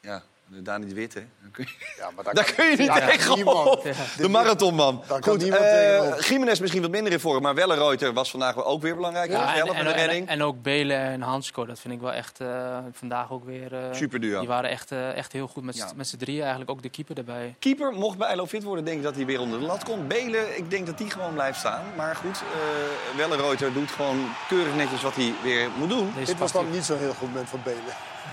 ja, 0.00 0.22
Dani 0.46 0.86
de 0.86 0.94
Witte. 0.94 1.22
Dan 1.42 1.50
kun 1.50 1.64
je, 1.78 1.92
Ja, 1.98 2.10
maar 2.14 2.24
daar 2.24 2.34
daar 2.44 2.52
kun 2.52 2.70
je 2.70 2.76
niet 2.76 2.86
daar 2.86 3.10
tegenop. 3.10 3.36
niemand. 3.36 3.82
De 4.16 4.28
marathonman. 4.28 5.02
Daar 5.08 5.20
kan 5.20 5.32
Goed, 5.32 5.42
niemand 5.42 5.62
eh. 5.62 6.18
Jiménez 6.20 6.58
misschien 6.60 6.82
wat 6.82 6.90
minder 6.90 7.12
in 7.12 7.20
vorm, 7.20 7.42
maar 7.42 7.54
Wellenreuter 7.54 8.12
was 8.12 8.30
vandaag 8.30 8.64
ook 8.64 8.82
weer 8.82 8.94
belangrijk. 8.94 9.30
Ja, 9.30 9.38
Ja, 9.54 9.60
en, 9.60 9.66
met 9.66 9.76
en, 9.76 9.84
de 9.84 9.90
en, 9.90 9.96
redding. 9.96 10.28
en 10.28 10.42
ook 10.42 10.62
Belen 10.62 10.98
en 10.98 11.20
Hansko, 11.22 11.66
dat 11.66 11.80
vind 11.80 11.94
ik 11.94 12.00
wel 12.00 12.12
echt 12.12 12.40
eh, 12.40 12.78
vandaag 12.92 13.30
ook 13.30 13.44
weer... 13.44 13.74
eh, 13.74 13.80
Superduo. 13.92 14.38
Die 14.38 14.48
waren 14.48 14.70
echt, 14.70 14.92
eh, 14.92 15.16
echt 15.16 15.32
heel 15.32 15.46
goed 15.46 15.62
met, 15.64 15.74
z'n- 15.76 15.80
Ja. 15.80 15.92
met 15.96 16.08
z'n 16.08 16.16
drieën, 16.16 16.40
eigenlijk 16.40 16.70
ook 16.70 16.82
de 16.82 16.88
keeper 16.88 17.16
erbij. 17.18 17.54
Keeper 17.58 17.92
mocht 17.92 18.18
bij 18.18 18.32
ILO 18.32 18.46
fit 18.46 18.62
worden, 18.62 18.84
denk 18.84 18.96
ik 18.96 19.02
dat 19.02 19.14
hij 19.14 19.26
weer 19.26 19.40
onder 19.40 19.60
de 19.60 19.66
lat 19.66 19.84
komt. 19.84 20.08
Belen, 20.08 20.56
ik 20.56 20.70
denk 20.70 20.86
dat 20.86 20.98
die 20.98 21.10
gewoon 21.10 21.32
blijft 21.34 21.58
staan. 21.58 21.82
Maar 21.96 22.16
goed, 22.16 22.42
eh 22.42 23.16
Wellenreuter 23.16 23.72
doet 23.72 23.90
gewoon 23.90 24.28
keurig 24.48 24.74
netjes 24.74 25.02
wat 25.02 25.14
hij 25.14 25.34
weer 25.42 25.68
moet 25.78 25.88
doen. 25.88 26.12
Dit 26.24 26.38
was 26.38 26.52
dan 26.52 26.70
niet 26.70 26.84
zo'n 26.84 26.98
heel 26.98 27.14
goed 27.14 27.28
moment 27.28 27.48
van 27.48 27.60
Belen. 27.64 27.82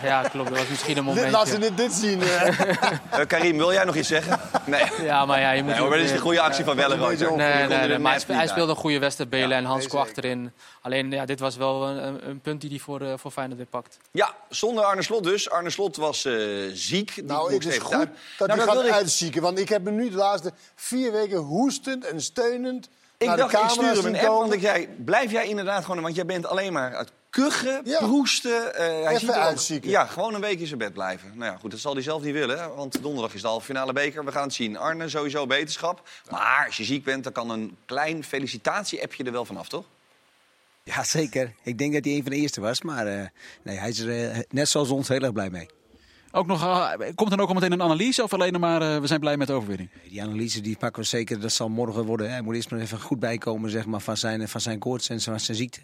Ja, 0.04 0.22
klopt. 0.22 0.50
Dat 0.50 0.58
was 0.58 0.68
misschien 0.68 0.98
een 0.98 1.04
momentje. 1.04 1.32
Laat 1.32 1.48
ze 1.48 1.58
dit, 1.60 1.78
dit 1.78 1.94
zien. 1.94 2.22
eh. 2.22 2.60
Eh, 3.12 3.28
Karim, 3.28 3.58
wil 3.58 3.74
jij 3.74 3.84
nog 3.84 3.96
iets 3.96 4.08
zeggen? 4.08 4.40
Nee. 4.66 4.84
Ja, 5.02 5.26
maar 5.26 5.40
ja, 5.40 5.52
je 5.52 5.64
moet... 5.64 5.74
Nee, 5.76 5.88
maar 5.88 5.98
dit 5.98 6.06
is 6.06 6.12
de 6.12 6.18
goede 6.20 6.42
actie 6.42 6.64
van 6.64 6.76
Welleroy. 6.76 7.16
Nee, 7.16 7.28
nee, 7.30 7.68
nee, 7.68 7.78
er 7.78 8.02
maar 8.02 8.24
hij, 8.28 8.48
speelde 8.48 8.72
een 8.72 8.78
goede 8.78 9.00
wedstrijd, 9.00 9.30
Belen 9.30 9.50
Ja, 9.50 9.56
en 9.56 9.64
Hans 9.66 9.80
nee, 9.80 9.90
kwam 9.90 10.02
achterin. 10.02 10.52
Alleen, 10.82 11.12
ja, 11.12 11.26
dit 11.26 11.40
was 11.40 11.56
wel 11.56 11.88
een, 11.88 12.30
een 12.30 12.40
punt 12.42 12.62
die 12.62 12.70
hij 12.70 12.80
voor, 12.80 13.02
eh, 13.02 13.14
voor 13.18 13.32
Feyenoord 13.32 13.58
weer 13.58 13.68
pakt. 13.70 13.98
Ja, 14.12 14.36
zonder 14.50 14.84
Arne 14.84 15.02
Slot 15.02 15.24
dus. 15.24 15.50
Arne 15.50 15.70
Slot 15.70 15.96
was 15.96 16.26
eh, 16.26 16.34
ziek. 16.74 17.16
Die 17.16 17.24
Nou, 17.24 17.54
het 17.54 17.66
is 17.66 17.74
even 17.74 17.86
goed 17.86 18.08
dat 18.38 18.48
Nou, 18.48 18.60
hij 18.60 18.68
gaat 18.76 18.86
ik- 18.86 18.92
uitzieken. 18.92 19.42
Want 19.42 19.60
ik 19.60 19.70
heb 19.70 19.86
hem 19.86 19.96
nu 19.96 20.10
de 20.10 20.16
laatste 20.16 20.52
vier 20.76 21.12
weken 21.12 21.38
hoestend 21.38 22.06
en 22.06 22.22
steunend 22.22 22.90
Ik 23.18 23.28
naar 23.28 23.38
dacht, 23.38 23.52
de 23.52 23.58
ik 23.58 23.64
camera 23.68 23.90
stuur 23.94 24.04
hem 24.04 24.14
een 24.14 24.20
app, 24.20 24.38
want 24.40 24.54
ik 24.54 24.62
zei, 24.62 24.88
blijf 25.06 25.32
jij 25.32 25.48
inderdaad 25.48 25.86
gewoon... 25.86 26.02
Want 26.02 26.16
jij 26.16 26.26
bent 26.26 26.46
alleen 26.48 26.74
maar 26.74 26.96
uit 26.96 27.12
kuchen, 27.32 27.84
proesten. 27.84 28.76
eh, 28.76 28.86
hij 28.86 29.08
Even 29.08 29.20
ziet 29.20 29.30
er 29.30 29.36
uitzieken. 29.36 29.90
Ja, 29.90 30.06
gewoon 30.06 30.34
een 30.34 30.42
week 30.42 30.60
in 30.60 30.68
zijn 30.68 30.80
bed 30.80 30.94
blijven. 30.94 31.32
Nou 31.36 31.52
ja, 31.52 31.58
goed, 31.58 31.72
dat 31.72 31.80
zal 31.80 31.94
hij 31.94 32.02
zelf 32.02 32.24
niet 32.24 32.34
willen. 32.34 32.76
Want 32.76 33.02
donderdag 33.02 33.34
is 33.34 33.42
de 33.42 33.48
halve 33.48 33.66
finale 33.66 33.94
beker. 33.94 34.26
We 34.26 34.32
gaan 34.32 34.44
het 34.44 34.54
zien. 34.54 34.78
Arne, 34.78 35.10
sowieso 35.10 35.48
beterschap. 35.48 36.10
Maar 36.30 36.66
als 36.66 36.78
je 36.78 36.84
ziek 36.84 37.04
bent, 37.04 37.24
dan 37.24 37.34
kan 37.34 37.50
een 37.50 37.78
klein 37.86 38.24
felicitatie-appje 38.24 39.24
er 39.24 39.32
wel 39.32 39.46
vanaf, 39.46 39.70
toch? 39.70 39.86
Ja, 40.84 41.04
zeker. 41.04 41.54
Ik 41.64 41.78
denk 41.78 41.94
dat 41.94 42.04
hij 42.06 42.14
een 42.14 42.22
van 42.22 42.32
de 42.32 42.38
eerste 42.38 42.62
was. 42.62 42.82
Maar 42.82 43.08
eh, 43.08 43.26
nee, 43.64 43.78
hij 43.78 43.90
is 43.90 44.00
er 44.00 44.32
eh, 44.32 44.40
net 44.50 44.70
zoals 44.70 44.90
ons 44.90 45.08
heel 45.08 45.22
erg 45.22 45.34
blij 45.34 45.50
mee. 45.50 45.70
Ook 46.32 46.46
nog, 46.48 46.64
eh, 46.64 46.92
komt 47.16 47.32
er 47.32 47.42
ook 47.42 47.48
al 47.48 47.54
meteen 47.54 47.72
een 47.72 47.82
analyse 47.82 48.24
of 48.24 48.34
alleen 48.34 48.52
nog 48.52 48.62
maar 48.62 48.82
eh, 48.82 48.98
we 49.00 49.08
zijn 49.08 49.20
blij 49.20 49.38
met 49.38 49.48
de 49.48 49.54
overwinning? 49.54 49.90
Die 50.10 50.22
analyse 50.22 50.62
die 50.62 50.78
pakken 50.78 51.02
we 51.02 51.08
zeker. 51.08 51.40
Dat 51.40 51.52
zal 51.52 51.70
morgen 51.70 52.04
worden. 52.06 52.26
hè. 52.28 52.32
Hij 52.34 52.42
moet 52.42 52.56
eerst 52.56 52.72
maar 52.72 52.80
even 52.80 53.00
goed 53.02 53.20
bijkomen 53.20 53.70
zeg 53.70 53.86
maar, 53.86 54.00
van, 54.00 54.18
zijn, 54.18 54.48
van 54.48 54.62
zijn 54.62 54.80
koorts 54.80 55.10
en 55.10 55.22
van 55.22 55.40
zijn 55.40 55.58
ziekte. 55.58 55.80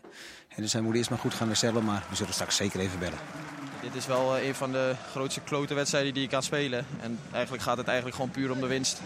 En 0.55 0.61
dus 0.61 0.73
hij 0.73 0.81
moet 0.81 0.95
eerst 0.95 1.09
maar 1.09 1.19
goed 1.19 1.33
gaan 1.33 1.47
herstellen. 1.47 1.83
Maar 1.83 2.03
we 2.09 2.15
zullen 2.15 2.33
straks 2.33 2.55
zeker 2.55 2.79
even 2.79 2.99
bellen. 2.99 3.17
Dit 3.81 3.95
is 3.95 4.05
wel 4.05 4.37
eh, 4.37 4.47
een 4.47 4.55
van 4.55 4.71
de 4.71 4.95
grootste 5.11 5.41
klote 5.41 5.73
wedstrijden 5.73 6.13
die 6.13 6.23
je 6.23 6.29
kan 6.29 6.43
spelen. 6.43 6.85
En 7.01 7.19
eigenlijk 7.31 7.63
gaat 7.63 7.77
het 7.77 7.87
eigenlijk 7.87 8.15
gewoon 8.15 8.31
puur 8.31 8.51
om 8.51 8.59
de 8.59 8.67
winst. 8.67 9.01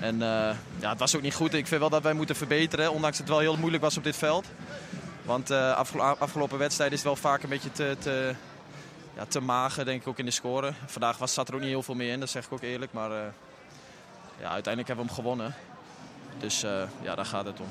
En 0.00 0.14
eh, 0.22 0.56
ja, 0.80 0.90
het 0.90 0.98
was 0.98 1.16
ook 1.16 1.22
niet 1.22 1.34
goed. 1.34 1.54
Ik 1.54 1.66
vind 1.66 1.80
wel 1.80 1.90
dat 1.90 2.02
wij 2.02 2.12
moeten 2.12 2.36
verbeteren, 2.36 2.92
ondanks 2.92 3.18
het 3.18 3.28
wel 3.28 3.38
heel 3.38 3.56
moeilijk 3.56 3.82
was 3.82 3.96
op 3.96 4.04
dit 4.04 4.16
veld. 4.16 4.46
Want 5.24 5.50
eh 5.50 5.72
afgelo- 5.76 6.16
afgelopen 6.18 6.58
wedstrijd 6.58 6.90
is 6.92 6.96
het 6.98 7.06
wel 7.06 7.16
vaak 7.16 7.42
een 7.42 7.48
beetje 7.48 7.72
te, 7.72 7.96
te, 7.98 8.34
ja, 9.16 9.24
te 9.24 9.40
mager, 9.40 9.84
denk 9.84 10.00
ik 10.00 10.08
ook 10.08 10.18
in 10.18 10.24
de 10.24 10.30
score. 10.30 10.72
Vandaag 10.86 11.18
was, 11.18 11.34
zat 11.34 11.48
er 11.48 11.54
ook 11.54 11.60
niet 11.60 11.68
heel 11.68 11.82
veel 11.82 11.94
meer 11.94 12.12
in, 12.12 12.20
dat 12.20 12.30
zeg 12.30 12.44
ik 12.44 12.52
ook 12.52 12.62
eerlijk. 12.62 12.92
Maar 12.92 13.10
eh, 13.10 13.32
ja, 14.40 14.50
uiteindelijk 14.50 14.86
hebben 14.86 15.06
we 15.06 15.12
hem 15.12 15.22
gewonnen. 15.22 15.54
Dus 16.38 16.62
eh, 16.62 16.82
ja, 17.02 17.14
daar 17.14 17.24
gaat 17.24 17.44
het 17.44 17.60
om. 17.60 17.66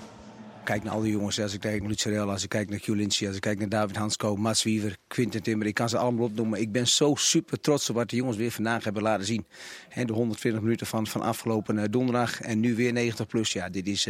Kijk 0.63 0.83
naar 0.83 0.93
al 0.93 1.01
die 1.01 1.11
jongens. 1.11 1.39
Als 1.39 1.53
ik 1.53 1.59
kijk 1.59 1.79
naar 1.79 1.89
Lucerel, 1.89 2.29
als 2.29 2.43
ik 2.43 2.49
kijk 2.49 2.69
naar 2.69 2.79
Culinci, 2.79 3.27
als 3.27 3.35
ik 3.35 3.41
kijk 3.41 3.59
naar 3.59 3.69
David 3.69 3.95
Hansko, 3.95 4.35
Mats 4.35 4.63
Wiever, 4.63 4.97
Quinten 5.07 5.43
Timmer. 5.43 5.67
Ik 5.67 5.73
kan 5.73 5.89
ze 5.89 5.97
allemaal 5.97 6.25
opnoemen. 6.25 6.61
Ik 6.61 6.71
ben 6.71 6.87
zo 6.87 7.15
super 7.15 7.59
trots 7.59 7.89
op 7.89 7.95
wat 7.95 8.09
de 8.09 8.15
jongens 8.15 8.37
weer 8.37 8.51
vandaag 8.51 8.83
hebben 8.83 9.03
laten 9.03 9.25
zien. 9.25 9.45
Hè, 9.89 10.05
de 10.05 10.13
120 10.13 10.61
minuten 10.61 10.87
van, 10.87 11.07
van 11.07 11.21
afgelopen 11.21 11.77
eh, 11.77 11.85
donderdag 11.89 12.41
en 12.41 12.59
nu 12.59 12.75
weer 12.75 12.93
90 12.93 13.27
plus. 13.27 13.53
Ja, 13.53 13.69
dit 13.69 13.87
is, 13.87 14.03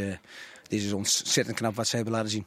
dit 0.67 0.82
is 0.82 0.93
ontzettend 0.93 1.55
knap 1.55 1.75
wat 1.75 1.88
ze 1.88 1.95
hebben 1.95 2.13
laten 2.13 2.29
zien. 2.29 2.45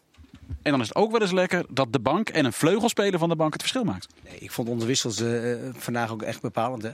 En 0.62 0.70
dan 0.70 0.80
is 0.80 0.88
het 0.88 0.96
ook 0.96 1.10
wel 1.10 1.20
eens 1.20 1.32
lekker 1.32 1.64
dat 1.68 1.92
de 1.92 1.98
bank 1.98 2.28
en 2.28 2.44
een 2.44 2.52
vleugelspeler 2.52 3.18
van 3.18 3.28
de 3.28 3.36
bank 3.36 3.52
het 3.52 3.60
verschil 3.62 3.84
maakt. 3.84 4.06
Nee, 4.28 4.38
ik 4.38 4.50
vond 4.50 4.68
onze 4.68 4.86
wissels 4.86 5.20
eh, 5.20 5.52
eh, 5.52 5.58
vandaag 5.76 6.12
ook 6.12 6.22
echt 6.22 6.40
bepalend. 6.40 6.82
Hè. 6.82 6.90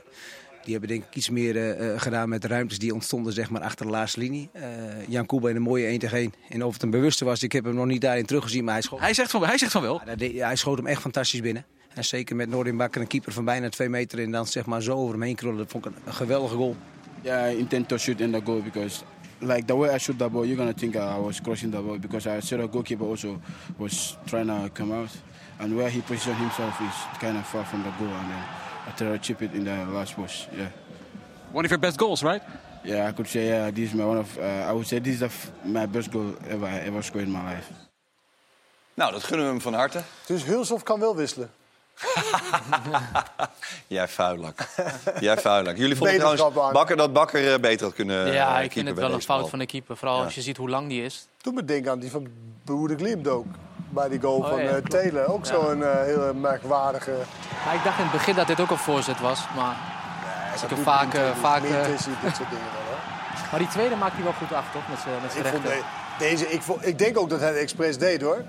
Die 0.62 0.72
hebben 0.72 0.88
denk 0.88 1.04
ik 1.04 1.14
iets 1.16 1.30
meer 1.30 1.76
eh, 1.76 2.00
gedaan 2.00 2.28
met 2.28 2.42
de 2.42 2.48
ruimtes 2.48 2.78
die 2.78 2.94
ontstonden 2.94 3.32
zeg 3.32 3.50
maar, 3.50 3.60
achter 3.62 3.86
de 3.86 3.92
laatste 3.92 4.20
linie. 4.20 4.48
Eh, 4.52 4.62
Jan 5.08 5.26
Koeba 5.26 5.48
in 5.48 5.56
een 5.56 5.62
mooie 5.62 5.86
1 5.86 5.98
tegen 5.98 6.18
1. 6.18 6.32
En 6.48 6.64
of 6.64 6.72
het 6.72 6.82
een 6.82 6.90
bewuste 6.90 7.24
was, 7.24 7.42
ik 7.42 7.52
heb 7.52 7.64
hem 7.64 7.74
nog 7.74 7.86
niet 7.86 8.00
daarin 8.00 8.26
teruggezien. 8.26 8.64
Maar 8.64 8.72
hij, 8.74 8.82
schoot... 8.82 9.00
hij, 9.00 9.14
zegt 9.14 9.30
van, 9.30 9.44
hij 9.44 9.58
zegt 9.58 9.72
van 9.72 9.82
wel. 9.82 10.00
Ja, 10.06 10.14
deed- 10.14 10.32
ja, 10.32 10.46
hij 10.46 10.56
schoot 10.56 10.76
hem 10.76 10.86
echt 10.86 11.00
fantastisch 11.00 11.40
binnen. 11.40 11.64
En 11.94 12.04
zeker 12.04 12.36
met 12.36 12.48
Noordin 12.48 12.76
Bakker, 12.76 13.00
een 13.00 13.06
keeper 13.06 13.32
van 13.32 13.44
bijna 13.44 13.68
2 13.68 13.88
meter. 13.88 14.18
En 14.18 14.30
dan 14.30 14.46
zeg 14.46 14.66
maar 14.66 14.82
zo 14.82 14.96
over 14.96 15.12
hem 15.12 15.22
heen 15.22 15.34
krullen. 15.34 15.56
Dat 15.56 15.70
vond 15.70 15.86
ik 15.86 15.92
een, 15.92 15.98
een 16.04 16.14
geweldige 16.14 16.54
goal. 16.54 16.76
Yeah, 17.22 17.52
I 17.52 17.58
intend 17.58 17.88
to 17.88 17.96
shoot 17.96 18.20
in 18.20 18.32
the 18.32 18.40
goal 18.44 18.62
because, 18.62 19.00
like 19.40 19.66
the 19.66 19.74
way 19.76 19.90
I 19.90 19.98
shoot 19.98 20.18
the 20.18 20.28
ball, 20.28 20.44
you're 20.46 20.56
gonna 20.56 20.72
think 20.72 20.96
I 20.96 21.18
was 21.18 21.40
crossing 21.40 21.70
the 21.70 21.80
ball 21.80 21.98
because 21.98 22.26
I 22.26 22.40
saw 22.40 22.56
the 22.56 22.66
goalkeeper 22.68 23.04
also 23.04 23.40
was 23.78 24.16
trying 24.26 24.46
to 24.48 24.70
come 24.74 24.92
out, 24.92 25.10
and 25.58 25.76
where 25.76 25.90
he 25.90 26.00
positioned 26.00 26.36
himself 26.36 26.80
is 26.80 27.18
kind 27.20 27.36
of 27.36 27.46
far 27.46 27.64
from 27.64 27.82
the 27.82 27.90
goal, 27.98 28.08
and 28.08 28.30
then 28.30 28.42
I 28.86 28.90
tried 28.96 29.12
to 29.12 29.18
chip 29.18 29.42
it 29.42 29.52
in 29.54 29.64
the 29.64 29.86
last 29.86 30.14
post. 30.16 30.48
Yeah. 30.56 30.68
One 31.52 31.64
of 31.64 31.70
your 31.70 31.78
best 31.80 31.98
goals, 31.98 32.22
right? 32.22 32.42
Yeah, 32.84 33.08
I 33.08 33.12
could 33.12 33.26
say 33.28 33.46
yeah, 33.48 33.70
this 33.70 33.88
is 33.90 33.94
my 33.94 34.04
one 34.04 34.18
of. 34.18 34.38
Uh, 34.38 34.42
I 34.68 34.72
would 34.72 34.86
say 34.86 34.98
this 35.00 35.14
is 35.14 35.20
the 35.20 35.26
f- 35.26 35.50
my 35.64 35.86
best 35.86 36.10
goal 36.10 36.34
ever 36.48 36.66
I 36.66 36.78
ever 36.86 37.02
scored 37.02 37.24
in 37.26 37.32
my 37.32 37.42
life. 37.54 37.68
Nou, 38.94 39.12
dat 39.12 39.24
gunnen 39.24 39.46
we 39.46 39.52
hem 39.52 39.60
van 39.60 39.74
harte. 39.74 40.02
Dus 40.26 40.44
Hulshoff 40.44 40.82
kan 40.82 41.00
wel 41.00 41.16
wisselen. 41.16 41.50
Jij 43.86 44.08
vuilak. 44.08 44.58
Jij 45.20 45.38
vuilak. 45.38 45.76
Jullie 45.76 45.96
vonden 45.96 46.16
trouwens. 46.16 46.72
Bakker, 46.72 46.96
dat 46.96 47.12
Bakker 47.12 47.52
eh, 47.52 47.58
beter 47.60 47.86
had 47.86 47.94
kunnen 47.94 48.26
eh, 48.26 48.34
ja, 48.34 48.46
ik 48.48 48.54
keeper 48.54 48.72
vind 48.72 48.86
het 48.86 48.94
bij 48.94 48.94
wel 49.04 49.04
een 49.12 49.12
deze 49.18 49.26
fout 49.26 49.40
bal. 49.40 49.48
van 49.48 49.58
de 49.58 49.66
keeper. 49.66 49.96
Vooral 49.96 50.18
Ja. 50.18 50.24
als 50.24 50.34
je 50.34 50.42
ziet 50.42 50.56
hoe 50.56 50.68
lang 50.70 50.88
die 50.88 51.04
is. 51.04 51.26
Toen 51.42 51.54
me 51.54 51.64
denken 51.64 51.90
aan 51.90 51.98
die 51.98 52.10
van 52.10 52.28
Behoede 52.64 52.96
Glimt 52.96 53.28
ook. 53.28 53.46
Bij 53.88 54.08
die 54.08 54.20
goal 54.20 54.36
Oh, 54.38 54.48
van 54.48 54.58
ja, 54.62 54.64
eh, 54.68 54.70
klopt. 54.74 54.90
Taylor. 54.90 55.26
Ook 55.26 55.44
Ja. 55.46 55.52
zo'n 55.54 55.82
eh, 55.84 56.00
hele 56.02 56.34
merkwaardige... 56.34 57.12
Maar 57.64 57.74
ik 57.74 57.84
dacht 57.84 57.96
in 57.98 58.02
het 58.04 58.12
begin 58.12 58.34
dat 58.34 58.46
dit 58.46 58.60
ook 58.60 58.70
een 58.70 58.78
voorzet 58.78 59.20
was. 59.20 59.40
Maar 59.56 59.76
als 60.52 60.62
ik 60.62 60.68
dat 60.68 60.70
hem 60.70 60.78
doet 60.78 60.84
vaak... 60.94 61.14
Eh, 61.14 61.30
vaak 61.40 61.62
eh, 61.62 61.84
dit 61.86 62.00
soort 62.00 62.50
dingen 62.50 62.70
wel, 62.72 62.84
hoor. 62.88 62.98
maar 63.50 63.58
die 63.60 63.68
tweede 63.68 63.96
maakt 63.96 64.14
hij 64.14 64.22
wel 64.22 64.32
goed 64.32 64.52
af, 64.52 64.64
toch? 64.72 64.88
Met 64.88 64.98
zijn 64.98 65.14
met 65.22 65.32
zijn 65.32 65.44
Ik, 65.44 65.50
vond 65.50 65.64
rechter. 65.64 65.82
de- 66.18 66.24
deze, 66.24 66.48
ik, 66.50 66.62
vond, 66.62 66.86
ik 66.86 66.98
denk 66.98 67.18
ook 67.18 67.30
dat 67.30 67.40
hij 67.40 67.48
het 67.48 67.58
expres 67.58 67.98
deed, 67.98 68.22
hoor. 68.22 68.42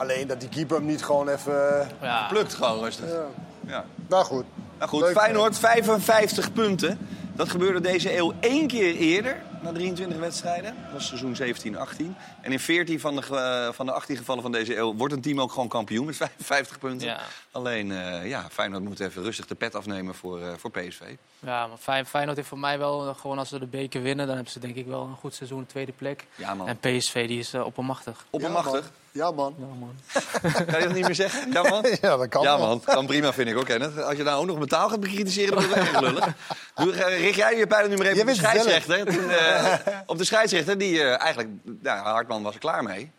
Alleen 0.00 0.26
dat 0.26 0.40
die 0.40 0.48
keeper 0.48 0.76
hem 0.76 0.86
niet 0.86 1.02
gewoon 1.04 1.28
even... 1.28 1.88
Ja. 2.00 2.26
Plukt 2.28 2.54
gewoon 2.54 2.82
rustig. 2.82 3.08
Ja. 3.08 3.24
Ja. 3.66 3.84
Nou 4.08 4.24
goed. 4.24 4.44
Nou 4.78 4.90
goed, 4.90 5.00
Leuk. 5.00 5.18
Feyenoord 5.18 5.58
55 5.58 6.52
punten. 6.52 6.98
Dat 7.34 7.48
gebeurde 7.50 7.80
deze 7.80 8.16
eeuw 8.16 8.32
één 8.40 8.66
keer 8.66 8.94
eerder, 8.94 9.42
na 9.62 9.72
23 9.72 10.18
wedstrijden. 10.18 10.74
Dat 10.84 10.92
was 10.92 11.06
seizoen 11.06 11.36
17-18. 11.36 12.16
En 12.40 12.52
in 12.52 12.60
14 12.60 13.00
van 13.00 13.16
de, 13.16 13.22
eh, 13.30 13.72
van 13.72 13.86
de 13.86 13.92
18 13.92 14.16
gevallen 14.16 14.42
van 14.42 14.52
deze 14.52 14.76
eeuw 14.76 14.94
wordt 14.94 15.14
een 15.14 15.20
team 15.20 15.40
ook 15.40 15.52
gewoon 15.52 15.68
kampioen 15.68 16.06
met 16.06 16.16
55 16.16 16.78
punten. 16.78 17.08
Ja. 17.08 17.20
Alleen, 17.52 17.90
eh, 17.92 18.28
ja, 18.28 18.46
Feyenoord 18.50 18.82
moet 18.82 19.00
even 19.00 19.22
rustig 19.22 19.46
de 19.46 19.54
pet 19.54 19.74
afnemen 19.74 20.14
voor, 20.14 20.40
eh, 20.40 20.48
voor 20.58 20.70
PSV. 20.70 21.00
Ja, 21.38 21.66
maar 21.66 21.76
Fey- 21.78 22.04
Feyenoord 22.04 22.36
heeft 22.36 22.48
voor 22.48 22.58
mij 22.58 22.78
wel, 22.78 23.14
gewoon 23.14 23.38
als 23.38 23.48
ze 23.48 23.58
de 23.58 23.66
beker 23.66 24.02
winnen, 24.02 24.26
dan 24.26 24.34
hebben 24.34 24.52
ze 24.52 24.58
denk 24.58 24.74
ik 24.76 24.86
wel 24.86 25.02
een 25.02 25.16
goed 25.16 25.34
seizoen, 25.34 25.66
tweede 25.66 25.92
plek. 25.92 26.24
Ja, 26.34 26.54
man. 26.54 26.68
En 26.68 26.78
PSV 26.78 27.26
die 27.28 27.38
is 27.38 27.52
eh, 27.54 27.64
oppermachtig. 27.66 28.24
Oppermachtig? 28.30 28.90
Ja, 29.12 29.30
man. 29.30 29.54
Ja, 29.58 29.64
man. 29.78 29.94
Kan 30.70 30.80
je 30.80 30.84
dat 30.86 30.94
niet 30.94 31.06
meer 31.06 31.14
zeggen? 31.14 31.52
Ja, 31.52 31.62
man? 31.62 31.84
Ja, 32.00 32.16
dat 32.16 32.28
kan 32.28 32.42
Ja, 32.42 32.56
man. 32.56 32.80
Kan 32.84 33.06
prima, 33.06 33.32
vind 33.32 33.48
ik 33.48 33.56
ook. 33.56 33.70
Als 34.00 34.16
je 34.16 34.22
nou 34.22 34.40
ook 34.40 34.46
nog 34.46 34.58
metaal 34.58 34.88
gaat 34.88 35.00
bekritiseren, 35.00 35.54
dan 35.54 35.66
wordt 35.68 35.90
het 35.90 36.00
lullig. 36.00 36.26
Doe, 36.74 36.92
richt 37.04 37.36
jij 37.36 37.56
je 37.56 37.66
pijlen 37.66 37.90
nu 37.90 37.96
maar 37.96 38.06
even 38.06 38.20
op 38.20 38.26
de 38.26 38.34
scheidsrechter. 38.34 39.04
Toen, 39.06 39.30
eh, 39.30 39.74
op 40.06 40.18
de 40.18 40.24
scheidsrechter, 40.24 40.78
die 40.78 41.02
eh, 41.02 41.20
eigenlijk... 41.20 41.48
Nou, 41.82 41.98
Hartman 41.98 42.42
was 42.42 42.54
er 42.54 42.60
klaar 42.60 42.82
mee. 42.82 43.10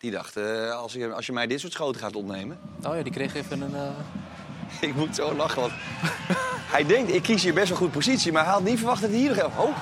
Die 0.00 0.10
dacht, 0.10 0.36
eh, 0.36 0.70
als, 0.72 0.92
je, 0.92 1.12
als 1.12 1.26
je 1.26 1.32
mij 1.32 1.46
dit 1.46 1.60
soort 1.60 1.72
schoten 1.72 2.00
gaat 2.00 2.16
opnemen... 2.16 2.58
Oh 2.86 2.96
ja, 2.96 3.02
die 3.02 3.12
kreeg 3.12 3.34
even 3.34 3.60
een... 3.60 3.74
eh, 3.74 4.80
Ik 4.88 4.94
moet 4.94 5.14
zo 5.14 5.34
lachen, 5.34 5.60
want 5.60 5.72
hij 6.70 6.86
denkt, 6.86 7.12
ik 7.14 7.22
kies 7.22 7.42
hier 7.42 7.54
best 7.54 7.68
wel 7.68 7.78
goed 7.78 7.90
positie... 7.90 8.32
maar 8.32 8.44
hij 8.44 8.52
had 8.52 8.62
niet 8.62 8.78
verwacht 8.78 9.00
dat 9.00 9.10
hij 9.10 9.18
hier 9.18 9.28
nog 9.28 9.36
even... 9.38 9.52
Oh. 9.56 9.76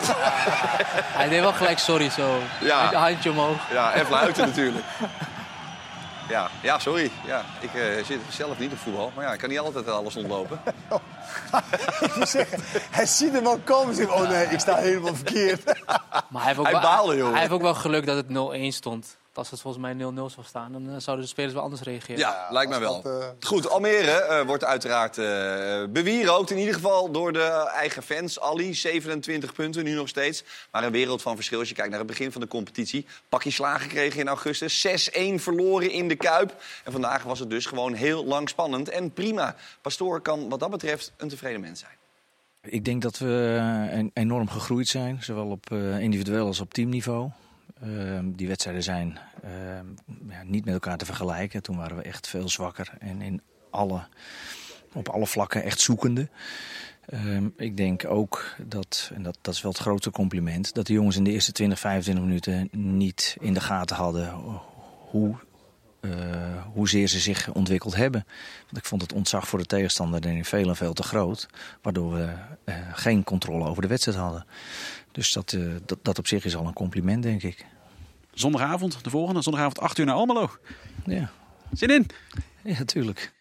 Hij 1.18 1.28
deed 1.28 1.40
wel 1.40 1.52
gelijk 1.52 1.78
sorry 1.78 2.10
zo. 2.10 2.38
Ja. 2.60 2.92
Een 2.92 2.98
handje 2.98 3.30
omhoog. 3.30 3.70
Ja, 3.72 3.92
en 3.92 4.06
fluiten 4.06 4.46
natuurlijk. 4.48 4.84
Ja, 6.28 6.50
ja, 6.62 6.78
sorry. 6.78 7.10
Ja, 7.26 7.44
ik 7.60 7.74
eh, 7.74 8.04
zit 8.04 8.20
zelf 8.30 8.58
niet 8.58 8.72
op 8.72 8.78
voetbal. 8.78 9.12
Maar 9.14 9.24
ja, 9.24 9.32
ik 9.32 9.38
kan 9.38 9.48
niet 9.48 9.58
altijd 9.58 9.88
alles 9.88 10.16
ontlopen. 10.16 10.60
Ik 12.00 12.16
moet 12.16 12.28
zeggen, 12.28 12.60
hij 12.90 13.06
ziet 13.06 13.32
hem 13.32 13.46
al 13.46 13.58
komen. 13.64 13.94
Zegt, 13.94 14.10
oh 14.10 14.28
nee, 14.28 14.46
ik 14.46 14.58
sta 14.60 14.76
helemaal 14.76 15.14
verkeerd. 15.14 15.64
Maar 16.28 16.42
hij 16.42 16.44
heeft 16.44 16.58
ook, 16.58 16.64
Hij 16.64 16.72
wel, 16.72 16.82
baalde, 16.82 17.24
hij 17.24 17.40
heeft 17.40 17.50
ook 17.52 17.62
wel 17.62 17.74
geluk 17.74 18.06
dat 18.06 18.16
het 18.16 18.26
0-1 18.72 18.74
stond. 18.76 19.17
Als 19.38 19.50
het 19.50 19.60
volgens 19.60 19.82
mij 19.82 19.94
0-0 19.94 19.96
zou 20.14 20.46
staan, 20.46 20.72
dan 20.72 20.90
eh, 20.90 20.94
zouden 20.98 21.24
de 21.24 21.30
spelers 21.30 21.54
wel 21.54 21.62
anders 21.62 21.82
reageren. 21.82 22.18
Ja, 22.18 22.46
lijkt 22.50 22.70
mij 22.70 22.80
wel. 22.80 23.02
dat, 23.02 23.20
eh, 23.22 23.28
Goed, 23.40 23.68
Almere 23.68 24.10
eh, 24.10 24.46
wordt 24.46 24.64
uiteraard 24.64 25.18
eh 25.18 25.82
bewierookt. 25.90 26.50
In 26.50 26.58
ieder 26.58 26.74
geval 26.74 27.10
door 27.10 27.32
de 27.32 27.70
eigen 27.74 28.02
fans. 28.02 28.40
Ali, 28.40 28.74
27 28.74 29.52
punten 29.52 29.84
nu 29.84 29.94
nog 29.94 30.08
steeds. 30.08 30.44
Maar 30.70 30.84
een 30.84 30.92
wereld 30.92 31.22
van 31.22 31.34
verschil 31.34 31.58
als 31.58 31.68
je 31.68 31.74
kijkt 31.74 31.90
naar 31.90 31.98
het 31.98 32.08
begin 32.08 32.32
van 32.32 32.40
de 32.40 32.48
competitie. 32.48 33.06
Pakje 33.28 33.50
slagen 33.50 33.80
gekregen 33.80 34.20
in 34.20 34.28
augustus. 34.28 34.86
6-1 34.86 35.34
verloren 35.34 35.90
in 35.90 36.08
de 36.08 36.16
Kuip. 36.16 36.54
En 36.84 36.92
vandaag 36.92 37.22
was 37.22 37.38
het 37.38 37.50
dus 37.50 37.66
gewoon 37.66 37.94
heel 37.94 38.24
lang 38.24 38.48
spannend. 38.48 38.88
En 38.88 39.12
prima. 39.12 39.54
Pastoor 39.80 40.20
kan 40.20 40.48
wat 40.48 40.60
dat 40.60 40.70
betreft 40.70 41.12
een 41.16 41.28
tevreden 41.28 41.60
mens 41.60 41.80
zijn. 41.80 41.92
Ik 42.62 42.84
denk 42.84 43.02
dat 43.02 43.18
we 43.18 43.56
en- 43.90 44.10
enorm 44.14 44.48
gegroeid 44.48 44.88
zijn, 44.88 45.18
zowel 45.22 45.46
op 45.46 45.72
eh, 45.72 46.00
individueel 46.00 46.46
als 46.46 46.60
op 46.60 46.74
teamniveau. 46.74 47.30
Ehm, 47.82 48.30
die 48.32 48.48
wedstrijden 48.48 48.82
zijn 48.82 49.18
ehm, 49.42 49.86
ja, 50.28 50.42
niet 50.44 50.64
met 50.64 50.74
elkaar 50.74 50.96
te 50.96 51.04
vergelijken. 51.04 51.62
Toen 51.62 51.76
waren 51.76 51.96
we 51.96 52.02
echt 52.02 52.28
veel 52.28 52.48
zwakker 52.48 52.92
en 52.98 53.22
in 53.22 53.42
alle, 53.70 54.06
op 54.92 55.08
alle 55.08 55.26
vlakken 55.26 55.62
echt 55.62 55.80
zoekende. 55.80 56.28
Ehm, 57.06 57.48
ik 57.56 57.76
denk 57.76 58.04
ook 58.04 58.54
dat, 58.66 59.10
en 59.14 59.22
dat, 59.22 59.38
dat 59.40 59.54
is 59.54 59.62
wel 59.62 59.72
het 59.72 59.80
grootste 59.80 60.10
compliment, 60.10 60.74
dat 60.74 60.86
de 60.86 60.92
jongens 60.92 61.16
in 61.16 61.24
de 61.24 61.30
eerste 61.30 61.52
20, 61.52 61.78
25 61.78 62.24
minuten 62.24 62.68
niet 62.72 63.36
in 63.40 63.54
de 63.54 63.60
gaten 63.60 63.96
hadden 63.96 64.32
hoe 65.10 65.36
eh, 66.00 66.10
hoezeer 66.72 67.08
ze 67.08 67.18
zich 67.18 67.52
ontwikkeld 67.52 67.96
hebben. 67.96 68.26
Want 68.64 68.76
ik 68.76 68.84
vond 68.84 69.02
het 69.02 69.12
ontzag 69.12 69.48
voor 69.48 69.58
de 69.58 69.64
tegenstander 69.64 70.26
in 70.26 70.44
veel 70.44 70.68
en 70.68 70.76
veel 70.76 70.92
te 70.92 71.02
groot. 71.02 71.48
Waardoor 71.82 72.12
we 72.12 72.34
eh, 72.64 72.74
geen 72.92 73.24
controle 73.24 73.64
over 73.64 73.82
de 73.82 73.88
wedstrijd 73.88 74.18
hadden. 74.18 74.46
Dus 75.12 75.32
dat, 75.32 75.52
eh, 75.52 75.60
dat, 75.86 75.98
dat 76.02 76.18
op 76.18 76.26
zich 76.26 76.44
is 76.44 76.56
al 76.56 76.66
een 76.66 76.72
compliment, 76.72 77.22
denk 77.22 77.42
ik. 77.42 77.66
Zondagavond, 78.32 79.04
de 79.04 79.10
volgende. 79.10 79.42
Zondagavond 79.42 79.80
8 79.80 79.98
uur 79.98 80.06
naar 80.06 80.14
Almelo. 80.14 80.50
Ja. 81.04 81.30
Zin 81.72 81.88
in? 81.88 82.06
Ja, 82.62 82.78
natuurlijk. 82.78 83.32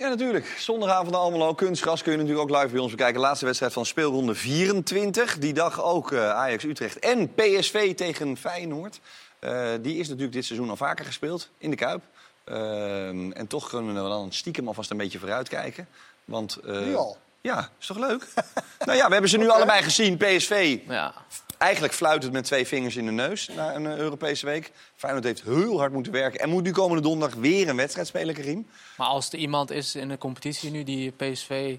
Ja, 0.00 0.08
natuurlijk. 0.08 0.54
Zondagavond 0.58 1.10
naar 1.10 1.20
Almelo. 1.20 1.54
Kunstgras 1.54 2.02
kun 2.02 2.12
je 2.12 2.18
natuurlijk 2.18 2.50
ook 2.50 2.56
live 2.56 2.72
bij 2.72 2.80
ons 2.80 2.90
bekijken. 2.90 3.20
Laatste 3.20 3.44
wedstrijd 3.44 3.72
van 3.72 3.86
speelronde 3.86 4.34
24. 4.34 5.38
Die 5.38 5.52
dag 5.52 5.82
ook 5.82 6.12
eh, 6.12 6.30
Ajax-Utrecht 6.30 6.98
en 6.98 7.34
PSV 7.34 7.94
tegen 7.94 8.36
Feyenoord. 8.36 9.00
Eh, 9.38 9.68
die 9.80 9.96
is 9.96 10.06
natuurlijk 10.08 10.32
dit 10.32 10.44
seizoen 10.44 10.70
al 10.70 10.76
vaker 10.76 11.04
gespeeld 11.04 11.50
in 11.58 11.70
de 11.70 11.76
Kuip. 11.76 12.02
Ehm, 12.44 13.30
en 13.30 13.46
toch 13.46 13.68
kunnen 13.68 14.02
we 14.02 14.08
dan 14.08 14.32
stiekem 14.32 14.68
alvast 14.68 14.90
een 14.90 14.96
beetje 14.96 15.18
vooruitkijken. 15.18 15.88
Want, 16.24 16.56
eh, 16.56 16.80
Nu 16.80 16.94
al? 16.94 17.18
Ja, 17.40 17.68
is 17.80 17.86
toch 17.86 17.98
leuk? 17.98 18.26
nou 18.86 18.98
ja, 18.98 19.06
we 19.06 19.12
hebben 19.12 19.30
ze 19.30 19.38
nu 19.38 19.48
allebei 19.48 19.82
gezien. 19.82 20.16
PSV 20.16 20.78
Ja. 20.88 21.14
eigenlijk 21.58 21.92
fluitend 21.92 22.32
met 22.32 22.44
twee 22.44 22.66
vingers 22.66 22.96
in 22.96 23.04
de 23.06 23.10
neus 23.12 23.48
na 23.48 23.74
een 23.74 23.86
eh, 23.86 23.96
Europese 23.96 24.46
week. 24.46 24.72
Feyenoord 24.96 25.24
heeft 25.24 25.42
heel 25.42 25.78
hard 25.78 25.92
moeten 25.92 26.12
werken. 26.12 26.40
En 26.40 26.48
moet 26.48 26.62
nu 26.62 26.70
komende 26.70 27.02
donderdag 27.02 27.38
weer 27.38 27.68
een 27.68 27.76
wedstrijd 27.76 28.06
spelen, 28.06 28.34
Karim. 28.34 28.66
Maar 28.96 29.06
als 29.06 29.32
er 29.32 29.38
iemand 29.38 29.70
is 29.70 29.94
in 29.94 30.08
de 30.08 30.18
competitie 30.18 30.70
nu 30.70 30.84
die 30.84 31.10
PSV 31.10 31.76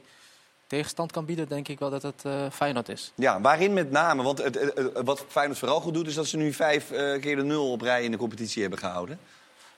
tegenstand 0.68 1.12
kan 1.12 1.26
bieden, 1.26 1.48
denk 1.48 1.68
ik 1.68 1.80
wel 1.80 1.90
dat 1.90 2.02
het 2.02 2.22
eh, 2.26 2.46
Feyenoord 2.52 2.90
is. 2.90 3.12
Ja, 3.16 3.42
waarin 3.42 3.74
met 3.74 3.92
name? 3.92 4.24
Want 4.24 4.38
het, 4.44 4.56
het- 4.60 4.74
het- 4.78 4.92
wat 5.04 5.26
Feyenoord 5.28 5.60
vooral 5.60 5.82
goed 5.82 5.94
doet... 5.94 6.08
is 6.08 6.14
dat 6.16 6.28
ze 6.28 6.38
nu 6.38 6.54
vijf 6.54 6.92
eh, 6.92 7.22
keer 7.22 7.36
de 7.36 7.44
nul 7.44 7.72
op 7.72 7.82
rij 7.82 8.04
in 8.04 8.12
de 8.12 8.18
competitie 8.18 8.62
hebben 8.62 8.80
gehouden. 8.80 9.20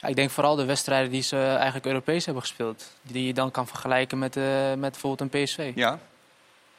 Ja, 0.04 0.10
ik 0.10 0.16
denk 0.16 0.30
vooral 0.30 0.56
de 0.56 0.66
wedstrijden 0.66 1.12
die 1.12 1.22
ze 1.22 1.38
eigenlijk 1.46 1.86
Europees 1.86 2.26
hebben 2.26 2.44
gespeeld. 2.44 2.92
Die 3.02 3.26
je 3.28 3.34
dan 3.34 3.52
kan 3.52 3.68
vergelijken 3.68 4.20
met, 4.20 4.38
eh, 4.38 4.44
met 4.74 4.92
bijvoorbeeld 4.92 5.34
een 5.34 5.44
PSV. 5.44 5.72
Ja. 5.76 6.00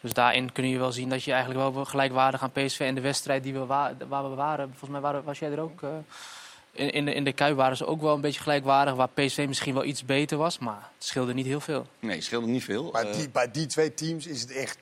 Dus 0.00 0.12
daarin 0.12 0.52
kun 0.52 0.68
je 0.68 0.78
wel 0.78 0.92
zien 0.92 1.08
dat 1.08 1.24
je 1.24 1.32
eigenlijk 1.32 1.72
wel 1.74 1.84
gelijkwaardig 1.84 2.42
aan 2.42 2.52
PSV... 2.52 2.80
en 2.80 2.94
de 2.94 3.00
wedstrijd 3.00 3.42
die 3.42 3.52
we 3.52 3.66
wa- 3.66 3.92
waar 4.08 4.30
we 4.30 4.34
waren, 4.36 4.68
volgens 4.68 4.90
mij 4.90 5.00
waren, 5.00 5.24
was 5.24 5.38
jij 5.38 5.50
er 5.52 5.60
ook... 5.60 5.82
eh, 5.82 5.88
in, 6.72 6.90
in, 6.92 7.04
de, 7.04 7.14
in 7.14 7.24
de 7.24 7.32
Kuip 7.32 7.56
waren 7.56 7.76
ze 7.76 7.86
ook 7.86 8.00
wel 8.00 8.14
een 8.14 8.20
beetje 8.20 8.40
gelijkwaardig... 8.40 8.94
waar 8.94 9.08
PSV 9.08 9.44
misschien 9.48 9.74
wel 9.74 9.84
iets 9.84 10.04
beter 10.04 10.38
was, 10.38 10.58
maar 10.58 10.90
het 10.96 11.04
scheelde 11.06 11.34
niet 11.34 11.46
heel 11.46 11.60
veel. 11.60 11.86
Nee, 12.00 12.14
het 12.14 12.24
scheelde 12.24 12.46
niet 12.46 12.64
veel. 12.64 12.90
Maar 12.92 13.04
Eh, 13.06 13.14
die, 13.16 13.30
bij 13.30 13.50
die 13.50 13.66
twee 13.66 13.94
teams 13.94 14.26
is 14.26 14.40
het 14.40 14.52
echt 14.52 14.78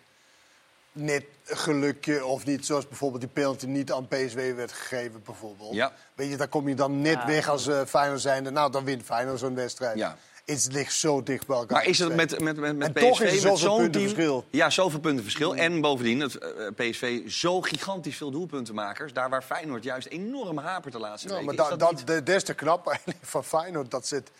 net 0.93 1.25
gelukje 1.45 2.25
of 2.25 2.45
niet. 2.47 2.67
Zoals 2.67 2.89
bijvoorbeeld 2.89 3.21
die 3.23 3.31
penalty 3.33 3.67
niet 3.67 3.93
aan 3.93 4.09
PSW 4.09 4.39
werd 4.39 4.73
gegeven 4.73 5.23
bijvoorbeeld. 5.25 5.75
Ja. 5.75 5.93
Weet 6.15 6.31
je, 6.31 6.37
daar 6.37 6.49
kom 6.49 6.69
je 6.69 6.75
dan 6.75 7.01
net 7.01 7.13
Ja. 7.13 7.27
weg 7.27 7.49
als 7.49 7.67
eh 7.67 7.81
Feyenoord 7.87 8.21
zijnde. 8.21 8.51
Nou, 8.51 8.71
dan 8.71 8.85
wint 8.85 9.03
Feyenoord 9.03 9.39
zo'n 9.39 9.55
wedstrijd. 9.55 9.99
Ja. 9.99 10.17
Het 10.45 10.69
ligt 10.73 10.93
zo 10.95 11.23
dicht 11.23 11.47
bij 11.47 11.57
elkaar. 11.57 11.77
maar 11.77 11.87
is 11.87 11.99
het 11.99 12.15
met, 12.15 12.41
met, 12.41 12.57
met, 12.57 12.77
met 12.77 12.93
PSV 12.93 13.01
toch 13.09 13.21
is 13.23 13.43
met 13.45 13.59
zo'n 13.59 13.77
punten 13.77 13.93
team... 14.01 14.05
verschil. 14.05 14.45
Ja, 14.51 14.71
zoveel 14.71 15.01
punten 15.01 15.23
verschil. 15.23 15.57
En 15.57 15.81
bovendien, 15.81 16.21
het 16.21 16.39
eh, 16.39 16.67
PSV 16.77 17.29
zo 17.31 17.61
gigantisch 17.61 18.17
veel 18.17 18.31
doelpuntenmakers. 18.31 19.13
Daar 19.13 19.31
waar 19.31 19.43
Feyenoord 19.43 19.83
juist 19.85 20.07
enorm 20.07 20.59
hapert 20.59 20.93
de 20.93 20.99
laatste 21.01 21.29
Nou, 21.29 21.41
weken. 21.41 21.57
maar 21.57 21.65
da- 21.65 21.77
dat 21.77 21.89
dat, 21.89 21.99
niet- 21.99 22.07
de- 22.07 22.23
des 22.23 22.43
te 22.45 22.55
knap 22.55 22.99
van 23.23 23.45
Feyenoord 23.45 23.91
dat 23.91 24.07
ze, 24.07 24.15
het, 24.15 24.31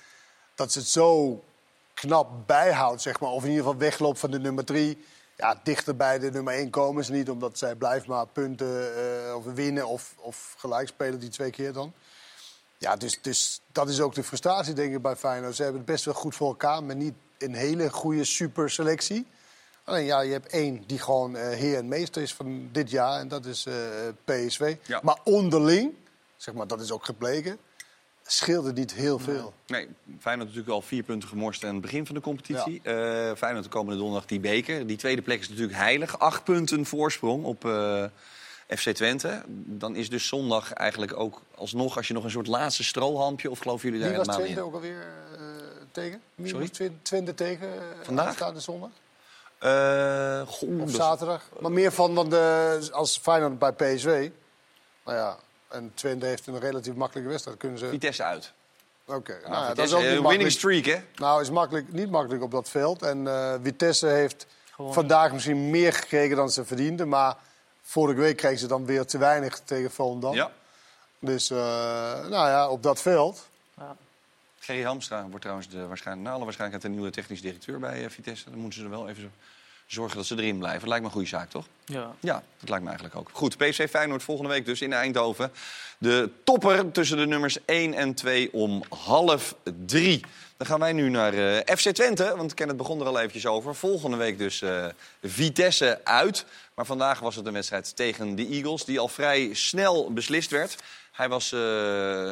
dat 0.55 0.73
ze 0.73 0.79
het 0.79 0.89
zo 0.89 1.43
knap 1.95 2.31
bijhoudt, 2.47 3.03
zeg 3.03 3.21
maar. 3.21 3.31
Of 3.31 3.43
in 3.43 3.49
ieder 3.51 3.65
geval 3.65 3.79
wegloopt 3.81 4.19
van 4.19 4.31
de 4.31 4.39
nummer 4.39 4.65
drie. 4.65 5.05
Ja, 5.43 5.61
dichter 5.63 5.97
bij 5.97 6.19
de 6.19 6.31
nummer 6.31 6.55
één 6.55 6.71
komen 6.71 7.05
ze 7.05 7.13
niet, 7.13 7.31
omdat 7.31 7.59
zij 7.59 7.75
blijven 7.75 8.11
maar 8.11 8.27
punten 8.27 8.97
eh, 8.97 9.35
of 9.35 9.45
winnen 9.45 9.87
of, 9.87 10.15
of 10.17 10.55
gelijk 10.59 10.89
spelen 10.89 11.19
die 11.19 11.29
twee 11.29 11.51
keer 11.51 11.73
dan. 11.73 11.93
Ja, 12.79 12.97
dus, 12.97 13.19
dus 13.23 13.61
dat 13.73 13.89
is 13.89 14.01
ook 14.01 14.15
de 14.15 14.25
frustratie, 14.25 14.75
denk 14.75 14.95
ik, 14.95 15.03
bij 15.03 15.17
Feyenoord. 15.17 15.57
Ze 15.57 15.63
hebben 15.63 15.81
het 15.81 15.91
best 15.91 16.05
wel 16.05 16.15
goed 16.15 16.35
voor 16.35 16.49
elkaar, 16.49 16.85
maar 16.85 16.97
niet 16.97 17.15
een 17.39 17.55
hele 17.55 17.91
goede 17.91 18.25
super 18.25 18.71
selectie. 18.71 19.27
Alleen 19.85 20.05
ja, 20.05 20.21
je 20.21 20.33
hebt 20.33 20.47
één 20.47 20.85
die 20.87 20.99
gewoon 20.99 21.37
eh, 21.37 21.49
heer 21.49 21.79
en 21.79 21.89
meester 21.89 22.23
is 22.23 22.35
van 22.35 22.69
dit 22.73 22.91
jaar. 22.91 23.21
En 23.21 23.29
dat 23.29 23.45
is 23.45 23.67
eh, 23.67 23.75
PSV. 24.25 24.77
Ja. 24.83 25.01
Maar 25.03 25.19
onderling, 25.25 25.95
zeg 26.37 26.55
maar, 26.55 26.67
dat 26.67 26.81
is 26.81 26.93
ook 26.93 27.05
gebleken, 27.05 27.59
scheelde 28.27 28.73
niet 28.73 28.93
heel 28.95 29.19
veel. 29.19 29.53
Nee, 29.67 29.89
Feyenoord 30.21 30.49
natuurlijk 30.49 30.75
al 30.75 30.83
vier 30.83 31.03
punten 31.03 31.29
gemorst 31.29 31.65
aan 31.65 31.73
het 31.73 31.81
begin 31.83 32.07
van 32.07 32.15
de 32.15 32.21
competitie. 32.21 32.81
Eh 32.83 32.95
Feyenoord 33.37 33.65
de 33.65 33.71
komende 33.71 33.99
donderdag 34.01 34.29
die 34.29 34.41
beker. 34.41 34.87
Die 34.87 34.97
tweede 34.97 35.23
plek 35.23 35.41
is 35.41 35.49
natuurlijk 35.49 35.77
heilig. 35.79 36.19
Acht 36.19 36.45
punten 36.45 36.87
voorsprong 36.87 37.45
op 37.45 37.65
eh, 37.65 38.05
FC 38.69 38.89
Twente. 38.91 39.43
Dan 39.65 39.97
is 39.97 40.11
dus 40.11 40.27
zondag 40.27 40.73
eigenlijk 40.73 41.17
ook 41.19 41.41
alsnog, 41.55 41.97
als 41.97 42.09
je 42.09 42.15
nog 42.15 42.25
een 42.25 42.31
soort 42.31 42.47
laatste 42.47 42.85
strohalmpje... 42.85 43.51
of 43.51 43.59
geloven 43.59 43.85
jullie 43.85 44.01
daar 44.01 44.09
Wie 44.09 44.19
was 44.19 44.37
helemaal 44.37 44.47
Twente 44.55 44.61
in? 44.61 44.67
ook 44.67 44.75
alweer 44.75 45.07
eh, 45.39 45.41
tegen? 45.93 46.21
Wie 46.35 46.49
Sorry? 46.49 46.69
was 46.79 46.91
Twente, 47.03 47.35
tegen 47.35 47.69
Vandaag? 48.03 48.27
aanstaande 48.27 48.61
zondag? 48.61 48.91
Eh, 49.59 50.41
goh, 50.47 50.79
dat- 50.79 50.91
zaterdag? 50.91 51.49
Maar 51.61 51.73
meer 51.73 51.93
van, 51.93 52.15
want 52.15 52.33
eh, 52.33 52.73
als 52.91 53.19
Feyenoord 53.19 53.59
bij 53.59 53.73
PSV... 53.73 54.31
Nou 55.05 55.17
ja, 55.19 55.37
en 55.73 55.91
Twente 55.95 56.27
heeft 56.27 56.47
een 56.47 56.59
relatief 56.61 56.95
makkelijke 56.95 57.31
wedstrijd. 57.31 57.59
Kunnen 57.59 57.79
ze... 57.79 57.89
Vitesse 57.89 58.23
uit. 58.23 58.53
Oké, 59.05 59.33
Ja, 59.43 59.49
nou 59.49 59.65
ja, 59.65 59.75
dat 59.75 59.87
is 59.87 59.93
ook 59.93 60.03
eh, 60.03 60.13
niet 60.19 60.27
winning 60.29 60.51
streak, 60.51 60.85
hè? 60.85 60.97
Nou, 61.15 61.41
is 61.43 61.51
makkelijk, 61.51 61.93
niet 61.93 62.11
makkelijk 62.11 62.43
op 62.43 62.51
dat 62.51 62.69
veld. 62.69 63.03
En 63.03 63.27
eh, 63.27 63.55
Vitesse 63.63 64.07
heeft 64.07 64.47
Gewoon- 64.75 64.93
vandaag 64.93 65.33
misschien 65.33 65.71
meer 65.71 65.93
gekregen 65.93 66.37
dan 66.37 66.51
ze 66.51 66.65
verdienden. 66.65 67.09
Maar 67.09 67.37
vorige 67.83 68.21
week 68.21 68.37
kregen 68.37 68.59
ze 68.59 68.67
dan 68.67 68.87
weer 68.87 69.05
te 69.05 69.19
weinig 69.19 69.59
tegen 69.65 69.91
Volendam. 69.91 70.35
Ja. 70.35 70.51
Dus, 71.19 71.51
eh, 71.51 71.57
nou 72.29 72.31
ja, 72.49 72.69
op 72.69 72.83
dat 72.83 73.01
veld. 73.03 73.49
Gerry 74.59 74.83
Hamstra 74.83 75.23
wordt 75.27 75.41
trouwens 75.41 75.69
de, 75.69 75.87
waarschijnlijk, 75.87 76.27
naar 76.27 76.35
alle 76.37 76.45
waarschijnlijkheid 76.45 76.95
de 76.95 77.01
nieuwe 77.01 77.15
technisch 77.15 77.43
directeur 77.43 77.79
bij 77.79 78.05
eh, 78.05 78.11
Vitesse. 78.11 78.51
Dan 78.51 78.59
moeten 78.59 78.79
ze 78.79 78.85
er 78.85 78.91
wel 78.91 79.09
even 79.09 79.23
zo- 79.23 79.29
zorgen 79.93 80.17
dat 80.17 80.27
ze 80.27 80.37
erin 80.37 80.59
blijven. 80.59 80.81
Dat 80.81 80.89
lijkt 80.89 81.03
me 81.03 81.09
een 81.09 81.15
goede 81.15 81.29
zaak, 81.29 81.51
toch? 81.51 81.67
Ja. 81.85 82.15
Ja, 82.21 82.43
dat 82.59 82.69
lijkt 82.69 82.85
me 82.85 82.91
eigenlijk 82.91 83.21
ook. 83.21 83.31
Goed, 83.33 83.57
PSV 83.57 83.91
Feyenoord 83.91 84.23
volgende 84.23 84.51
week 84.51 84.67
dus 84.67 84.81
in 84.81 84.93
Eindhoven. 84.93 85.53
De 85.99 86.31
topper 86.45 86.91
tussen 86.91 87.17
de 87.17 87.27
nummers 87.27 87.65
1 87.65 87.95
en 87.95 88.15
2 88.15 88.53
om 88.53 88.83
half 88.89 89.55
drie. 89.87 90.21
Dan 90.57 90.67
gaan 90.67 90.81
wij 90.81 90.93
nu 90.93 91.09
naar 91.09 91.35
eh, 91.35 91.77
FC 91.77 91.89
Twente, 91.89 92.35
want 92.37 92.55
Kenneth 92.55 92.77
begon 92.77 93.01
er 93.01 93.07
al 93.07 93.19
eventjes 93.19 93.47
over. 93.47 93.75
Volgende 93.75 94.17
week 94.17 94.39
dus 94.39 94.63
eh, 94.63 94.87
Vitesse 95.23 96.01
uit. 96.05 96.45
Maar 96.75 96.87
vandaag 96.87 97.21
was 97.21 97.37
het 97.37 97.47
een 97.47 97.53
wedstrijd 97.53 97.97
tegen 97.97 98.35
de 98.35 98.47
Eagles... 98.47 98.85
die 98.85 98.99
al 98.99 99.09
vrij 99.09 99.51
snel 99.53 100.13
beslist 100.13 100.51
werd. 100.51 100.77
Hij 101.13 101.29
was 101.29 101.53
eh, 101.53 101.61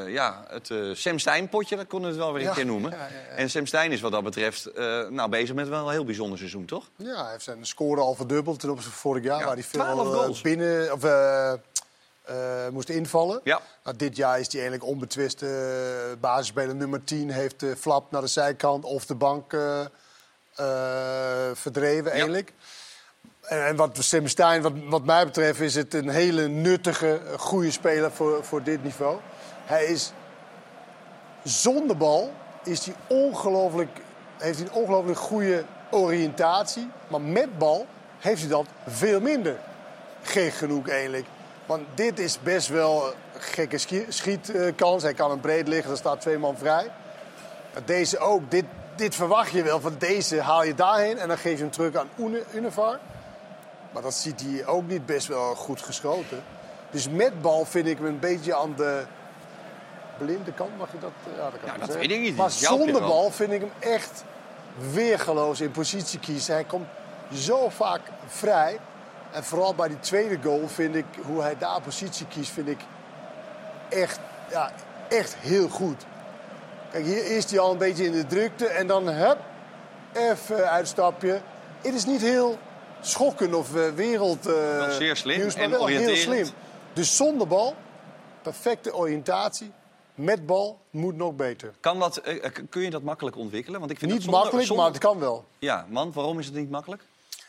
ja, 0.09 0.45
het 0.49 0.71
eh 0.71 0.79
Sam 0.93 1.19
Stein-potje, 1.19 1.77
dat 1.77 1.87
kon 1.87 2.03
het 2.03 2.17
wel 2.17 2.33
weer 2.33 2.43
een 2.43 2.49
Ja, 2.49 2.55
keer 2.55 2.67
noemen. 2.67 2.91
ja, 2.91 2.97
ja, 2.97 3.05
ja. 3.29 3.37
En 3.37 3.51
Sam 3.51 3.67
Stein 3.67 3.93
is 3.93 4.01
wat 4.01 4.13
dat 4.13 4.23
betreft 4.25 4.67
eh, 4.67 5.09
nou, 5.09 5.29
bezig 5.31 5.55
met 5.55 5.69
wel 5.69 5.87
een 5.87 5.93
heel 5.93 6.05
bijzonder 6.05 6.39
seizoen, 6.39 6.65
toch? 6.65 6.91
Ja, 6.97 7.23
hij 7.23 7.31
heeft 7.33 7.45
zijn 7.45 7.67
score 7.67 8.01
al 8.01 8.15
verdubbeld 8.15 8.61
ten 8.61 8.71
opzichte 8.71 8.91
van 8.91 9.01
vorig 9.01 9.25
jaar. 9.25 9.39
Ja, 9.39 9.45
waar 9.45 9.55
hij 9.55 9.65
12 9.71 10.11
veel 10.11 10.37
binnen, 10.43 10.93
of, 10.93 11.03
moest 12.73 12.89
invallen. 12.89 13.41
Ja. 13.45 13.61
Nou, 13.85 13.97
dit 13.97 14.17
jaar 14.17 14.41
is 14.41 14.53
hij 14.53 14.61
eigenlijk 14.61 14.91
onbetwist 14.91 15.43
eh, 15.43 15.51
basisspeler 16.21 16.75
nummer 16.75 17.05
10. 17.05 17.31
Heeft 17.31 17.61
de 17.61 17.77
flap 17.77 18.11
naar 18.11 18.21
de 18.21 18.27
zijkant 18.27 18.85
of 18.85 19.07
de 19.07 19.15
bank 19.15 19.57
verdreven 21.55 22.11
eigenlijk. 22.11 22.53
En, 23.51 23.77
wat 23.77 23.97
Sam 24.01 24.27
Stein, 24.27 24.63
wat, 24.63 24.73
wat 24.85 25.05
mij 25.05 25.25
betreft, 25.25 25.61
is 25.61 25.75
het 25.75 25.95
een 25.95 26.09
hele 26.09 26.49
nuttige, 26.49 27.21
eh, 27.33 27.39
goede 27.39 27.71
speler 27.71 28.13
voor, 28.13 28.45
voor 28.45 28.63
dit 28.63 28.83
niveau. 28.83 29.17
Hij 29.65 29.85
is 29.85 30.13
zonder 31.43 31.97
bal 31.97 32.33
is 32.65 32.85
hij 32.85 32.95
ongelooflijk, 33.07 34.01
heeft 34.39 34.59
hij 34.59 34.67
een 34.67 34.73
ongelooflijk 34.73 35.19
goede 35.19 35.65
oriëntatie. 35.91 36.91
Maar 37.09 37.21
met 37.21 37.59
bal 37.59 37.87
heeft 38.19 38.41
hij 38.41 38.51
dat 38.51 38.67
veel 38.87 39.21
minder. 39.21 39.57
Gek 40.23 40.53
genoeg 40.53 40.89
eigenlijk. 40.89 41.27
Want 41.67 41.83
dit 41.95 42.19
is 42.19 42.39
best 42.43 42.69
wel 42.69 43.07
een 43.07 43.41
gekke 43.41 43.79
schi- 43.79 44.07
schietkans. 44.09 45.03
Hij 45.03 45.15
kan 45.15 45.31
hem 45.31 45.41
breed 45.41 45.69
liggen, 45.69 45.91
er 45.91 45.97
staat 45.97 46.21
twee 46.21 46.39
man 46.39 46.57
vrij. 46.59 46.91
Deze 47.85 48.19
ook, 48.19 48.51
dit, 48.51 48.65
dit 48.97 49.15
verwacht 49.15 49.51
je 49.51 49.63
wel. 49.63 49.81
Van 49.81 49.95
deze 49.99 50.41
haal 50.41 50.65
je 50.65 50.75
daarheen 50.75 51.19
en 51.19 51.29
dan 51.29 51.39
geef 51.39 51.53
je 51.57 51.63
hem 51.65 51.71
terug 51.71 51.95
aan 51.95 52.09
Une- 52.19 52.45
Univar. 52.55 52.99
Maar 53.91 54.03
dat 54.03 54.15
ziet 54.15 54.41
hij 54.41 54.67
ook 54.67 54.87
niet 54.87 55.07
best 55.07 55.27
wel 55.27 55.55
goed 55.55 55.83
geschoten. 55.83 56.43
Dus 56.91 57.09
met 57.09 57.43
bal 57.43 57.65
vind 57.65 57.87
ik 57.87 57.97
hem 57.97 58.07
een 58.07 58.19
beetje 58.19 58.57
aan 58.57 58.75
de 58.77 59.03
blinde 60.19 60.53
kant, 60.53 60.79
mag 60.79 60.93
je 60.93 60.99
dat? 60.99 61.11
Ja, 61.37 61.43
dat 61.51 61.61
kan 61.61 61.73
Ja, 61.73 61.79
dat 61.79 61.91
zeggen. 61.91 62.09
weet 62.09 62.11
ik 62.19 62.21
niet. 62.21 62.37
Maar 62.37 62.51
zonder 62.51 63.01
bal 63.01 63.31
vind 63.31 63.53
ik 63.53 63.61
hem 63.61 63.73
echt 63.79 64.25
weergeloos 64.93 65.61
in 65.61 65.71
positie 65.71 66.19
kiezen. 66.19 66.55
Hij 66.55 66.65
komt 66.65 66.87
zo 67.35 67.69
vaak 67.69 68.01
vrij. 68.27 68.79
En 69.31 69.45
vooral 69.45 69.75
bij 69.75 69.89
die 69.89 70.01
tweede 70.01 70.39
goal 70.43 70.69
vind 70.69 70.95
ik, 70.95 71.05
hoe 71.27 71.43
hij 71.43 71.59
daar 71.59 71.81
positie 71.81 72.27
kiest, 72.27 72.51
vind 72.51 72.69
ik 72.69 72.81
echt, 73.89 74.19
ja, 74.51 74.71
echt 75.09 75.35
heel 75.35 75.69
goed. 75.69 76.05
Kijk, 76.91 77.05
hier 77.05 77.37
is 77.37 77.51
hij 77.51 77.59
al 77.61 77.71
een 77.73 77.79
beetje 77.79 78.05
in 78.05 78.13
de 78.13 78.27
drukte 78.27 78.67
en 78.67 78.87
dan 78.87 79.09
hup, 79.09 79.39
even 80.13 80.71
uitstapje. 80.71 81.41
Het 81.81 81.95
is 81.95 82.05
niet 82.05 82.21
heel 82.21 82.59
schokkend 83.01 83.55
of 83.55 83.75
eh, 83.77 83.89
wereld... 83.95 84.45
Wel 84.45 84.91
zeer 84.91 85.17
slim 85.17 85.39
nieuws, 85.39 85.55
en 85.55 85.71
wel 85.71 85.87
heel 85.87 86.17
slim. 86.17 86.47
Dus 86.93 87.17
zonder 87.17 87.47
bal, 87.47 87.75
perfecte 88.43 88.95
oriëntatie. 88.95 89.73
met 90.15 90.47
bal 90.47 90.81
moet 90.91 91.17
nog 91.17 91.35
beter. 91.35 91.73
Kan 91.81 91.99
dat, 91.99 92.17
eh, 92.17 92.51
kun 92.69 92.83
je 92.83 92.91
dat 92.91 93.03
makkelijk 93.03 93.37
ontwikkelen? 93.37 93.81
Want 93.81 93.93
ik 93.93 93.99
vind 93.99 94.13
Niet 94.13 94.23
zonder- 94.23 94.41
makkelijk, 94.41 94.67
zonder- 94.67 94.85
maar 94.85 94.95
het 94.95 95.03
kan 95.05 95.19
wel. 95.19 95.45
Ja, 95.59 95.87
want 95.89 96.15
waarom 96.15 96.39
is 96.39 96.47
het 96.47 96.55
niet 96.55 96.71
makkelijk? 96.71 97.03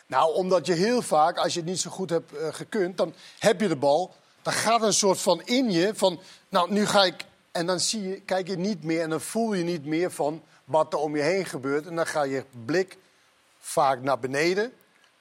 Nou, 0.07 0.33
omdat 0.33 0.65
je 0.65 0.73
heel 0.73 1.01
vaak, 1.01 1.37
als 1.37 1.53
je 1.53 1.59
het 1.59 1.69
niet 1.69 1.79
zo 1.79 1.89
goed 1.89 2.09
hebt 2.09 2.31
gekund, 2.51 2.97
dan 2.97 3.13
heb 3.39 3.61
je 3.61 3.67
de 3.67 3.75
bal. 3.75 4.13
Dan 4.41 4.53
gaat 4.53 4.81
een 4.81 4.93
soort 4.93 5.21
van 5.21 5.41
in 5.45 5.71
je, 5.71 5.91
van, 5.95 6.19
nou, 6.49 6.71
nu 6.71 6.85
ga 6.85 7.03
ik... 7.03 7.25
En 7.51 7.65
dan 7.65 7.79
zie 7.79 8.07
je, 8.07 8.21
kijk 8.21 8.47
je 8.47 8.57
niet 8.57 8.83
meer 8.83 9.01
en 9.01 9.09
dan 9.09 9.21
voel 9.21 9.53
je 9.53 9.63
niet 9.63 9.85
meer 9.85 10.11
van 10.11 10.41
wat 10.65 10.93
er 10.93 10.99
om 10.99 11.15
je 11.15 11.21
heen 11.21 11.45
gebeurt. 11.45 11.85
En 11.87 11.95
dan 11.95 12.07
ga 12.07 12.23
je 12.23 12.43
blik 12.65 12.97
vaak 13.59 14.01
naar 14.01 14.19
beneden. 14.19 14.73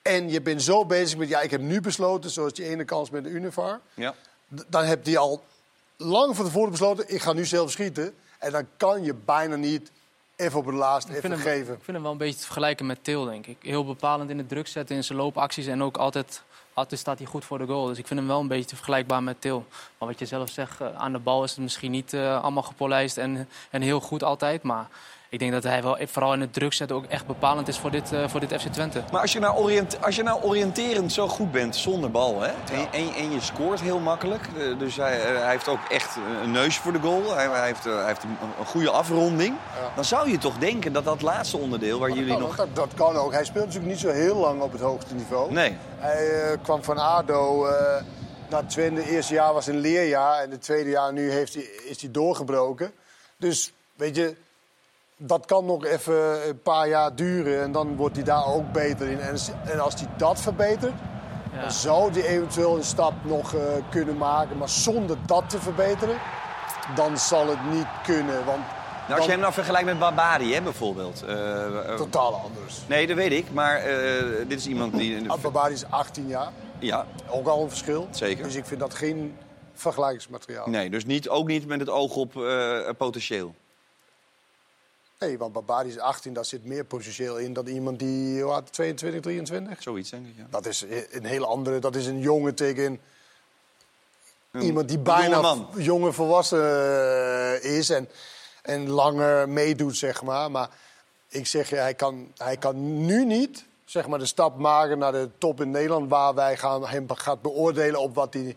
En 0.03 0.31
je 0.31 0.41
bent 0.41 0.63
zo 0.63 0.87
bezig 0.87 1.19
met, 1.19 1.29
ja, 1.29 1.41
ik 1.41 1.51
heb 1.51 1.61
nu 1.61 1.81
besloten, 1.81 2.31
zoals 2.31 2.53
die 2.53 2.65
ene 2.65 2.85
kans 2.85 3.11
met 3.11 3.25
de 3.25 3.31
Univar. 3.31 3.81
Ja. 3.95 4.15
Dan 4.49 4.85
heb 4.85 5.05
die 5.05 5.19
al 5.19 5.45
lang 5.97 6.37
van 6.37 6.45
tevoren 6.45 6.71
besloten, 6.71 7.15
ik 7.15 7.23
ga 7.23 7.33
nu 7.33 7.45
zelf 7.45 7.71
schieten. 7.71 8.15
En 8.39 8.53
dan 8.53 8.67
kan 8.77 9.05
je 9.05 9.15
bijna 9.15 9.57
niet 9.57 9.91
even 10.37 10.59
op 10.59 10.67
het 10.67 10.75
laatst 10.75 11.09
Ik 11.09 11.15
even 11.15 11.31
vind, 11.31 11.43
hem, 11.43 11.53
geven. 11.53 11.75
ik 11.75 11.81
vind 11.83 11.97
hem 11.97 12.03
wel 12.03 12.13
een 12.13 12.19
beetje 12.19 12.39
te 12.39 12.45
vergelijken 12.45 12.87
met 12.87 12.99
Til, 13.05 13.25
denk 13.25 13.47
ik. 13.47 13.57
Heel 13.61 13.85
bepalend 13.85 14.31
in 14.31 14.37
de 14.37 14.47
druk 14.47 14.69
zetten, 14.69 14.97
in 14.97 15.05
zijn 15.05 15.19
loopacties 15.19 15.67
en 15.67 15.83
ook 15.83 15.97
altijd, 15.97 16.43
altijd 16.75 17.01
staat 17.01 17.19
hij 17.19 17.27
goed 17.27 17.45
voor 17.45 17.59
de 17.59 17.67
goal. 17.67 17.87
Dus 17.87 17.99
ik 17.99 18.07
vind 18.07 18.19
hem 18.19 18.29
wel 18.29 18.41
een 18.41 18.49
beetje 18.49 18.77
vergelijkbaar 18.77 19.23
met 19.23 19.41
Til. 19.41 19.67
Maar 19.99 20.09
wat 20.09 20.19
je 20.19 20.27
zelf 20.27 20.51
zegt, 20.51 20.81
eh, 20.81 20.97
aan 20.97 21.13
de 21.13 21.19
bal 21.19 21.45
is 21.45 21.51
het 21.51 21.61
misschien 21.61 21.91
niet 21.91 22.13
eh, 22.13 22.43
allemaal 22.43 22.63
gepolijst 22.63 23.19
en, 23.19 23.49
en 23.71 23.83
heel 23.83 24.01
goed 24.01 24.23
altijd. 24.23 24.63
Maar 24.63 24.89
ik 25.31 25.39
denk 25.39 25.53
dat 25.53 25.63
hij 25.63 25.83
wel, 25.83 25.99
vooral 26.07 26.33
in 26.33 26.41
het 26.41 26.53
druk 26.53 26.73
zetten, 26.73 26.97
ook 26.97 27.05
echt 27.05 27.27
bepalend 27.27 27.69
is 27.69 27.79
voor 27.79 27.91
dit, 27.91 28.13
eh, 28.13 28.29
voor 28.29 28.41
dit 28.41 28.53
FC 28.61 28.67
Twente. 28.67 29.03
Maar 29.13 29.21
als 29.21 29.33
je, 29.33 29.39
nou 29.39 29.57
oriënt, 29.57 30.03
als 30.05 30.17
je 30.17 30.23
nou 30.23 30.43
oriënterend 30.43 31.13
zo 31.13 31.29
goed 31.29 31.53
bent 31.53 31.77
zonder 31.77 32.11
bal, 32.11 32.41
hè, 32.41 32.49
en, 32.49 32.89
en, 32.93 33.15
en 33.15 33.31
je 33.31 33.41
scoort 33.41 33.81
heel 33.81 33.99
makkelijk. 33.99 34.49
eh, 34.59 34.79
Dus 34.79 34.97
hij, 34.97 35.21
eh, 35.21 35.39
hij 35.41 35.51
heeft 35.51 35.69
ook 35.69 35.79
echt 35.89 36.17
een 36.43 36.51
neus 36.51 36.77
voor 36.79 36.93
de 36.93 36.99
goal. 37.01 37.35
Hij, 37.35 37.49
hij 37.49 37.67
heeft, 37.67 37.85
hij 37.85 38.07
heeft 38.07 38.23
een, 38.23 38.37
een 38.59 38.67
goede 38.67 38.91
afronding. 38.91 39.55
Dan 39.95 40.05
zou 40.05 40.31
je 40.31 40.39
toch 40.39 40.59
denken 40.59 40.93
dat 40.93 41.05
dat 41.05 41.23
laatste 41.23 41.57
onderdeel 41.57 41.99
waar 41.99 42.11
jullie 42.11 42.33
kan 42.33 42.41
nog... 42.41 42.57
dat, 42.57 42.77
dat 42.77 42.95
kan 42.95 43.17
ook. 43.17 43.33
Hij 43.33 43.45
speelt 43.45 43.65
natuurlijk 43.65 43.93
niet 43.93 44.01
zo 44.01 44.09
heel 44.11 44.37
lang 44.37 44.61
op 44.63 44.73
het 44.73 44.81
hoogste 44.81 45.15
niveau. 45.15 45.53
Nee. 45.53 45.77
Hij 45.99 46.43
eh, 46.53 46.59
kwam 46.63 46.83
van 46.85 46.99
ADO 46.99 47.67
eh, 47.67 48.03
naar 48.49 48.67
Twente. 48.67 49.01
Het 49.01 49.11
eerste 49.11 49.35
jaar 49.35 49.53
was 49.53 49.67
een 49.67 49.79
leerjaar. 49.81 50.43
En 50.43 50.51
het 50.51 50.63
tweede 50.63 50.91
jaar 50.91 51.13
nu 51.13 51.31
heeft 51.31 51.55
hij, 51.55 51.63
is 51.63 52.01
hij 52.01 52.11
doorgebroken. 52.11 52.93
Dus 53.37 53.73
weet 53.97 54.17
je, 54.17 54.35
dat 55.23 55.47
kan 55.47 55.65
nog 55.65 55.85
even 55.85 56.49
een 56.49 56.63
paar 56.63 56.89
jaar 56.89 57.15
duren. 57.15 57.63
En 57.63 57.73
dan 57.73 57.97
wordt 57.97 58.17
hij 58.17 58.25
daar 58.25 58.47
ook 58.47 58.73
beter 58.73 59.09
in. 59.09 59.21
En, 59.21 59.33
als- 59.33 59.51
en 59.65 59.81
als 59.81 59.95
hij 59.95 60.09
dat 60.17 60.41
verbetert, 60.41 60.93
dan 61.61 61.71
zou 61.73 62.13
hij 62.13 62.23
eventueel 62.27 62.77
een 62.77 62.85
stap 62.85 63.13
nog 63.23 63.55
eh, 63.55 63.61
kunnen 63.91 64.17
maken. 64.17 64.57
Maar 64.59 64.69
zonder 64.69 65.17
dat 65.27 65.51
te 65.51 65.61
verbeteren, 65.61 66.17
dan 66.95 67.19
zal 67.19 67.47
het 67.49 67.71
niet 67.73 67.87
kunnen. 68.05 68.45
Want 68.45 68.61
Nou, 69.09 69.15
als 69.23 69.25
je 69.25 69.31
hem 69.31 69.41
nou 69.41 69.53
vergelijkt 69.53 69.87
met 69.87 69.99
Babadi, 69.99 70.55
hè, 70.55 70.63
bijvoorbeeld. 70.63 71.25
eh, 71.27 71.67
eh, 71.67 71.97
Totaal 71.97 72.35
anders. 72.35 72.79
Nee, 72.87 73.07
dat 73.07 73.17
weet 73.17 73.33
ik. 73.33 73.53
Maar 73.53 73.77
eh, 73.77 74.25
dit 74.49 74.59
is 74.59 74.67
iemand 74.67 74.97
die... 74.97 75.27
Babadi 75.41 75.75
is 75.75 75.85
18 75.91 76.27
jaar. 76.27 76.49
Ja, 76.79 77.07
Ook 77.31 77.47
al 77.47 77.63
een 77.63 77.69
verschil. 77.69 78.09
Zeker. 78.11 78.45
Dus 78.45 78.55
ik 78.55 78.65
vind 78.65 78.81
dat 78.81 78.95
geen 78.95 79.37
vergelijkingsmateriaal. 79.75 80.67
nee, 80.69 80.91
dus 80.91 81.05
niet, 81.05 81.29
ook 81.29 81.47
niet 81.47 81.67
met 81.67 81.81
het 81.81 81.89
oog 81.91 82.17
op 82.17 82.37
eh, 82.37 82.79
potentieel. 82.99 83.55
Nee, 85.21 85.39
want 85.39 85.53
Babadi 85.53 85.89
is 85.89 85.99
18, 85.99 86.33
daar 86.33 86.45
zit 86.45 86.65
meer 86.65 86.85
potentieel 86.85 87.39
in 87.39 87.53
dan 87.53 87.67
iemand 87.67 87.99
die 87.99 88.43
hoe 88.43 88.53
oud, 88.53 88.73
22, 88.73 89.21
23. 89.21 89.83
Zoiets, 89.83 90.11
denk 90.11 90.27
ik, 90.27 90.33
ja. 90.37 90.47
Dat 90.51 90.67
is 90.67 90.85
een 91.11 91.25
hele 91.25 91.47
andere, 91.47 91.79
dat 91.79 91.97
is 91.97 92.07
een 92.07 92.21
jongen 92.21 92.55
tegen 92.55 93.01
Een 94.51 94.63
iemand 94.63 94.89
die 94.89 94.97
jonge 94.97 95.11
bijna 95.11 95.57
jonge 95.77 96.13
volwassen 96.13 96.63
eh, 96.63 97.77
is 97.79 97.91
en, 97.91 98.09
en 98.63 98.89
langer 98.89 99.49
meedoet, 99.49 99.97
zeg 99.97 100.23
maar. 100.23 100.51
Maar 100.51 100.71
ik 101.29 101.47
zeg 101.47 101.69
je, 101.69 101.77
hij 101.77 101.95
kan, 101.95 102.33
hij 102.37 102.57
kan 102.57 103.05
nu 103.05 103.25
niet 103.25 103.65
zeg 103.85 104.07
maar, 104.07 104.19
de 104.19 104.27
stap 104.27 104.59
maken 104.59 104.99
naar 104.99 105.13
de 105.13 105.31
top 105.39 105.61
in 105.61 105.71
Nederland... 105.71 106.11
waar 106.11 106.35
wij 106.35 106.57
gaan, 106.57 106.87
hem 106.87 107.11
gaat 107.11 107.43
beoordelen 107.43 108.01
op 108.01 108.15
wat 108.15 108.35
hij 108.35 108.57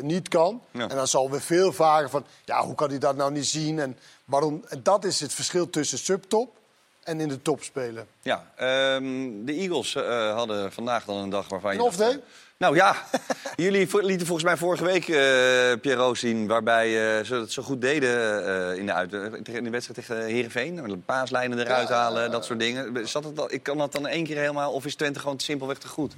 niet 0.00 0.28
kan. 0.28 0.62
Ja. 0.70 0.88
En 0.88 0.96
dan 0.96 1.08
zal 1.08 1.30
we 1.30 1.40
veel 1.40 1.72
vragen 1.72 2.10
van, 2.10 2.24
ja, 2.44 2.64
hoe 2.64 2.74
kan 2.74 2.88
hij 2.88 2.98
dat 2.98 3.16
nou 3.16 3.32
niet 3.32 3.46
zien? 3.46 3.78
En, 3.78 3.98
waarom? 4.24 4.64
en 4.68 4.80
dat 4.82 5.04
is 5.04 5.20
het 5.20 5.32
verschil 5.32 5.70
tussen 5.70 5.98
subtop 5.98 6.56
en 7.02 7.20
in 7.20 7.28
de 7.28 7.42
top 7.42 7.62
spelen. 7.62 8.06
Ja, 8.22 8.50
ehm, 8.56 9.44
de 9.44 9.52
Eagles 9.52 9.94
eh, 9.94 10.34
hadden 10.34 10.72
vandaag 10.72 11.04
dan 11.04 11.16
een 11.16 11.30
dag 11.30 11.48
waarvan 11.48 11.72
je... 11.72 11.78
Een 11.78 11.84
off 11.84 11.96
day? 11.96 12.20
Nou 12.56 12.76
ja, 12.76 12.96
jullie 13.56 13.88
lieten 13.92 14.26
volgens 14.26 14.46
mij 14.46 14.56
vorige 14.56 14.84
week 14.84 15.08
eh 15.08 15.80
Pierrot 15.80 16.18
zien... 16.18 16.46
waarbij 16.46 17.18
eh, 17.18 17.24
ze 17.24 17.34
het 17.34 17.52
zo 17.52 17.62
goed 17.62 17.80
deden 17.80 18.46
eh, 18.46 18.78
in, 18.78 18.86
de 18.86 18.92
uit, 18.92 19.12
eh, 19.12 19.54
in 19.54 19.64
de 19.64 19.70
wedstrijd 19.70 20.06
tegen 20.06 20.24
Heerenveen. 20.24 20.76
De 20.76 20.96
paaslijnen 20.96 21.58
eruit 21.58 21.88
halen, 21.88 22.30
dat 22.30 22.44
soort 22.44 22.58
dingen. 22.58 23.08
Zat 23.08 23.24
het 23.24 23.38
al, 23.38 23.52
ik 23.52 23.62
kan 23.62 23.78
dat 23.78 23.92
dan 23.92 24.06
één 24.06 24.24
keer 24.24 24.36
helemaal... 24.36 24.72
of 24.72 24.84
is 24.84 24.94
Twente 24.94 25.20
gewoon 25.20 25.40
simpelweg 25.40 25.78
te 25.78 25.88
goed? 25.88 26.14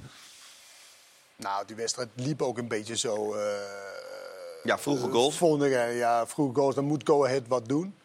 Nou, 1.37 1.65
die 1.65 1.75
wedstrijd 1.75 2.09
liep 2.13 2.41
ook 2.41 2.57
een 2.57 2.67
beetje 2.67 2.97
zo... 2.97 3.33
eh, 3.33 3.41
Ja, 4.63 4.77
vroege 4.77 5.09
goals. 5.11 5.37
Volgende, 5.37 5.67
ja, 5.95 6.27
vroege 6.27 6.55
goals. 6.55 6.75
Dan 6.75 6.85
moet 6.85 7.01
Go 7.07 7.25
Ahead 7.25 7.47
wat 7.47 7.67
doen. 7.67 7.95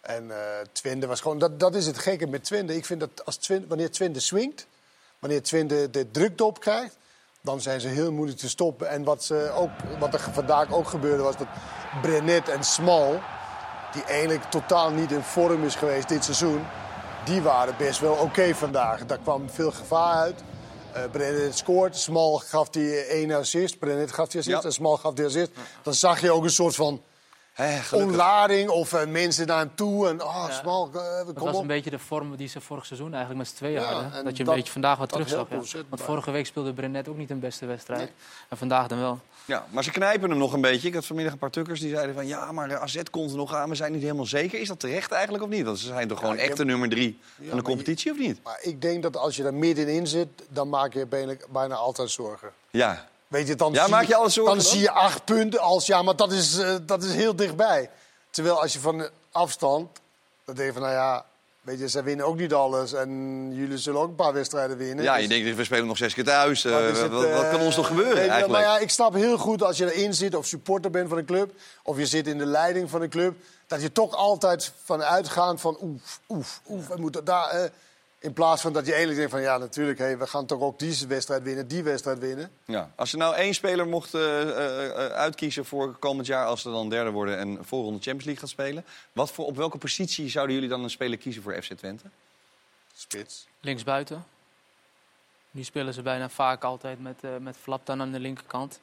En 0.00 0.30
eh 0.30 0.36
Twente 0.72 1.06
was 1.06 1.20
gewoon... 1.20 1.38
Dat, 1.38 1.60
dat 1.60 1.74
is 1.74 1.86
het 1.86 1.98
gekke 1.98 2.26
met 2.26 2.44
Twente. 2.44 2.76
Ik 2.76 2.84
vind 2.86 3.00
dat 3.00 3.24
als 3.24 3.36
Twente, 3.36 3.66
wanneer 3.68 3.90
Twente 3.90 4.20
swingt... 4.20 4.66
wanneer 5.18 5.42
Twente 5.42 5.88
de 5.90 6.10
druk 6.10 6.40
op 6.40 6.60
krijgt... 6.60 6.96
dan 7.40 7.60
zijn 7.60 7.80
ze 7.80 7.88
heel 7.88 8.12
moeilijk 8.12 8.38
te 8.38 8.48
stoppen. 8.48 8.88
En 8.88 9.04
wat, 9.04 9.24
ze 9.24 9.50
ook, 9.54 9.70
wat 9.98 10.14
er 10.14 10.20
vandaag 10.32 10.72
ook 10.72 10.88
gebeurde 10.88 11.22
was 11.22 11.36
dat 11.36 11.46
Brenet 12.02 12.48
en 12.48 12.64
Smal... 12.64 13.20
die 13.92 14.04
eigenlijk 14.04 14.44
totaal 14.44 14.90
niet 14.90 15.12
in 15.12 15.22
vorm 15.22 15.64
is 15.64 15.74
geweest 15.74 16.08
dit 16.08 16.24
seizoen... 16.24 16.64
die 17.24 17.42
waren 17.42 17.74
best 17.78 18.00
wel 18.00 18.14
oké 18.14 18.54
vandaag. 18.54 19.06
Daar 19.06 19.18
kwam 19.18 19.50
veel 19.50 19.72
gevaar 19.72 20.14
uit. 20.14 20.42
Brenet 21.12 21.56
scoort, 21.58 21.96
Smal 21.96 22.38
gaf 22.38 22.70
die 22.70 22.94
één 22.94 23.32
assist. 23.32 23.78
Brenet 23.78 24.12
gaf 24.12 24.28
die 24.28 24.40
assist 24.40 24.62
Ja. 24.62 24.68
en 24.68 24.72
Smal 24.72 24.96
gaf 24.96 25.14
die 25.14 25.24
assist. 25.24 25.50
Dan 25.82 25.94
zag 25.94 26.20
je 26.20 26.30
ook 26.32 26.44
een 26.44 26.50
soort 26.50 26.74
van 26.74 27.02
gelukkig. 27.54 27.92
onlading 28.12 28.68
of 28.70 28.92
eh, 28.92 29.06
mensen 29.06 29.46
naar 29.46 29.58
hem 29.58 29.70
toe. 29.74 30.08
En 30.08 30.22
oh, 30.22 30.50
Smal, 30.50 30.86
eh, 30.86 30.92
Dat 30.92 31.34
kom 31.34 31.44
was 31.46 31.54
op. 31.54 31.60
een 31.60 31.66
beetje 31.66 31.90
de 31.90 31.98
vorm 31.98 32.36
die 32.36 32.48
ze 32.48 32.60
vorig 32.60 32.86
seizoen 32.86 33.08
eigenlijk 33.10 33.38
met 33.38 33.48
z'n 33.48 33.54
tweeën 33.56 33.80
Ja, 33.80 33.92
hadden. 33.92 34.12
en 34.12 34.24
Dat 34.24 34.32
je 34.36 34.40
een 34.40 34.44
dat- 34.46 34.54
beetje 34.54 34.72
vandaag 34.72 34.98
wat 34.98 35.10
dat 35.10 35.18
terug 35.18 35.34
zag. 35.38 35.48
helpt 35.48 35.70
Ja. 35.70 35.82
Want 35.88 36.02
vorige 36.02 36.30
week 36.30 36.46
speelde 36.46 36.72
Brenet 36.72 37.08
ook 37.08 37.16
niet 37.16 37.30
een 37.30 37.40
beste 37.40 37.66
wedstrijd. 37.66 38.10
En 38.48 38.56
vandaag 38.56 38.86
dan 38.86 38.98
wel. 38.98 39.20
Ja, 39.44 39.66
maar 39.70 39.84
ze 39.84 39.90
knijpen 39.90 40.30
hem 40.30 40.38
nog 40.38 40.52
een 40.52 40.60
beetje. 40.60 40.88
Ik 40.88 40.94
had 40.94 41.06
vanmiddag 41.06 41.32
een 41.32 41.38
paar 41.38 41.50
tukkers 41.50 41.80
die 41.80 41.90
zeiden 41.94 42.14
van... 42.14 42.26
ja, 42.26 42.52
maar 42.52 42.68
de 42.68 42.78
AZ 42.78 43.02
komt 43.10 43.30
er 43.30 43.36
nog 43.36 43.54
aan, 43.54 43.68
we 43.68 43.74
zijn 43.74 43.92
niet 43.92 44.02
helemaal 44.02 44.26
zeker. 44.26 44.60
Is 44.60 44.68
dat 44.68 44.80
terecht 44.80 45.12
eigenlijk 45.12 45.44
of 45.44 45.48
niet? 45.50 45.64
Want 45.64 45.78
ze 45.78 45.86
zijn 45.86 46.08
toch 46.08 46.18
gewoon 46.18 46.36
echt 46.36 46.56
de 46.56 46.64
nummer 46.64 46.88
drie 46.88 47.20
van 47.48 47.56
de 47.56 47.62
competitie, 47.62 48.10
of 48.12 48.18
niet? 48.18 48.40
Maar 48.44 48.58
ik 48.62 48.82
denk 48.82 49.02
dat 49.02 49.16
als 49.16 49.36
je 49.36 49.44
er 49.44 49.54
middenin 49.54 50.06
zit, 50.06 50.28
dan 50.48 50.68
maak 50.68 50.92
je 50.92 51.06
bijna, 51.06 51.34
bijna 51.50 51.74
altijd 51.74 52.10
zorgen. 52.10 52.50
Ja. 52.70 53.08
Weet 53.30 53.46
je, 53.48 53.54
dan 53.54 53.72
Ja, 53.72 53.82
zie 53.82 53.90
maak 53.90 54.04
je 54.04 54.14
alles 54.14 54.34
Dan, 54.34 54.60
zie 54.60 54.80
je 54.80 54.90
acht 54.90 55.24
punten 55.24 55.60
als 55.60 55.86
ja, 55.86 56.02
maar 56.02 56.16
dat 56.16 56.32
is, 56.32 56.58
eh, 56.58 56.74
dat 56.82 57.02
is 57.02 57.14
heel 57.14 57.36
dichtbij. 57.36 57.90
Terwijl 58.30 58.60
als 58.62 58.72
je 58.72 58.78
van 58.80 58.98
de 58.98 59.10
afstand, 59.32 59.88
dan 60.44 60.54
denk 60.54 60.66
je 60.66 60.72
van 60.72 60.82
nou 60.82 60.94
ja, 60.94 61.24
weet 61.60 61.78
je, 61.78 61.88
zij 61.88 62.02
winnen 62.02 62.26
ook 62.26 62.36
niet 62.36 62.52
alles. 62.52 62.92
En 62.92 63.10
jullie 63.54 63.78
zullen 63.78 64.00
ook 64.00 64.08
een 64.08 64.14
paar 64.14 64.32
wedstrijden 64.32 64.76
winnen. 64.76 65.04
Ja, 65.04 65.12
Dus 65.14 65.22
je 65.22 65.28
denkt, 65.28 65.56
we 65.56 65.64
spelen 65.64 65.86
nog 65.86 65.96
zes 65.96 66.14
keer 66.14 66.24
thuis. 66.24 66.64
eh, 66.64 66.72
wat 66.72 66.82
is 66.82 66.98
het, 66.98 67.10
wat, 67.10 67.30
wat 67.30 67.48
kan 67.50 67.58
eh, 67.60 67.64
ons 67.66 67.76
nog 67.76 67.86
gebeuren 67.86 68.14
je, 68.22 68.28
eigenlijk? 68.28 68.50
Maar 68.50 68.62
ja, 68.62 68.78
ik 68.78 68.90
snap 68.90 69.14
heel 69.14 69.38
goed 69.38 69.62
als 69.62 69.76
je 69.76 69.94
erin 69.94 70.14
zit 70.14 70.34
of 70.34 70.46
supporter 70.46 70.90
bent 70.90 71.08
van 71.08 71.18
een 71.18 71.24
club... 71.24 71.52
of 71.82 71.96
je 71.98 72.06
zit 72.06 72.26
in 72.26 72.38
de 72.38 72.46
leiding 72.46 72.90
van 72.90 73.02
een 73.02 73.08
club... 73.10 73.34
dat 73.66 73.82
je 73.82 73.92
toch 73.92 74.14
altijd 74.14 74.72
van 74.84 75.02
uitgaat 75.02 75.60
van 75.60 75.78
oef, 75.82 76.20
oef, 76.28 76.60
oef. 76.68 76.86
We 76.88 76.96
moeten 76.96 77.24
daar, 77.24 77.48
eh, 77.50 77.70
in 78.20 78.32
plaats 78.32 78.62
van 78.62 78.72
dat 78.72 78.86
je 78.86 78.90
eigenlijk 78.90 79.18
denkt 79.18 79.32
van... 79.34 79.42
ja, 79.52 79.58
natuurlijk, 79.58 79.98
hey, 79.98 80.18
we 80.18 80.26
gaan 80.26 80.46
toch 80.46 80.60
ook 80.60 80.78
die 80.78 81.06
wedstrijd 81.08 81.42
winnen, 81.42 81.68
die 81.68 81.82
wedstrijd 81.82 82.18
winnen. 82.18 82.50
Ja. 82.64 82.90
Als 82.96 83.10
je 83.10 83.16
nou 83.16 83.34
één 83.34 83.54
speler 83.54 83.86
mocht 83.86 84.14
eh, 84.14 84.42
eh, 84.42 84.86
eh, 84.86 85.12
uitkiezen 85.12 85.64
voor 85.64 85.96
komend 85.96 86.26
jaar... 86.26 86.46
als 86.46 86.62
ze 86.62 86.70
dan 86.70 86.88
derde 86.88 87.10
worden 87.10 87.38
en 87.38 87.64
voorronde 87.64 88.00
Champions 88.00 88.24
League 88.24 88.40
gaat 88.40 88.50
spelen... 88.50 88.84
Wat 89.12 89.32
voor, 89.32 89.46
op 89.46 89.56
welke 89.56 89.78
positie 89.78 90.28
zouden 90.28 90.54
jullie 90.54 90.70
dan 90.70 90.82
een 90.82 90.90
speler 90.90 91.18
kiezen 91.18 91.42
voor 91.42 91.62
FC 91.62 91.72
Twente? 91.72 92.04
Spits. 92.94 93.46
Linksbuiten. 93.60 94.24
Nu 95.50 95.64
spelen 95.64 95.94
ze 95.94 96.02
bijna 96.02 96.28
vaak 96.28 96.64
altijd 96.64 97.02
met, 97.02 97.16
eh 97.20 97.30
met 97.40 97.56
Flap 97.56 97.86
dan 97.86 98.00
aan 98.00 98.12
de 98.12 98.20
linkerkant. 98.20 98.80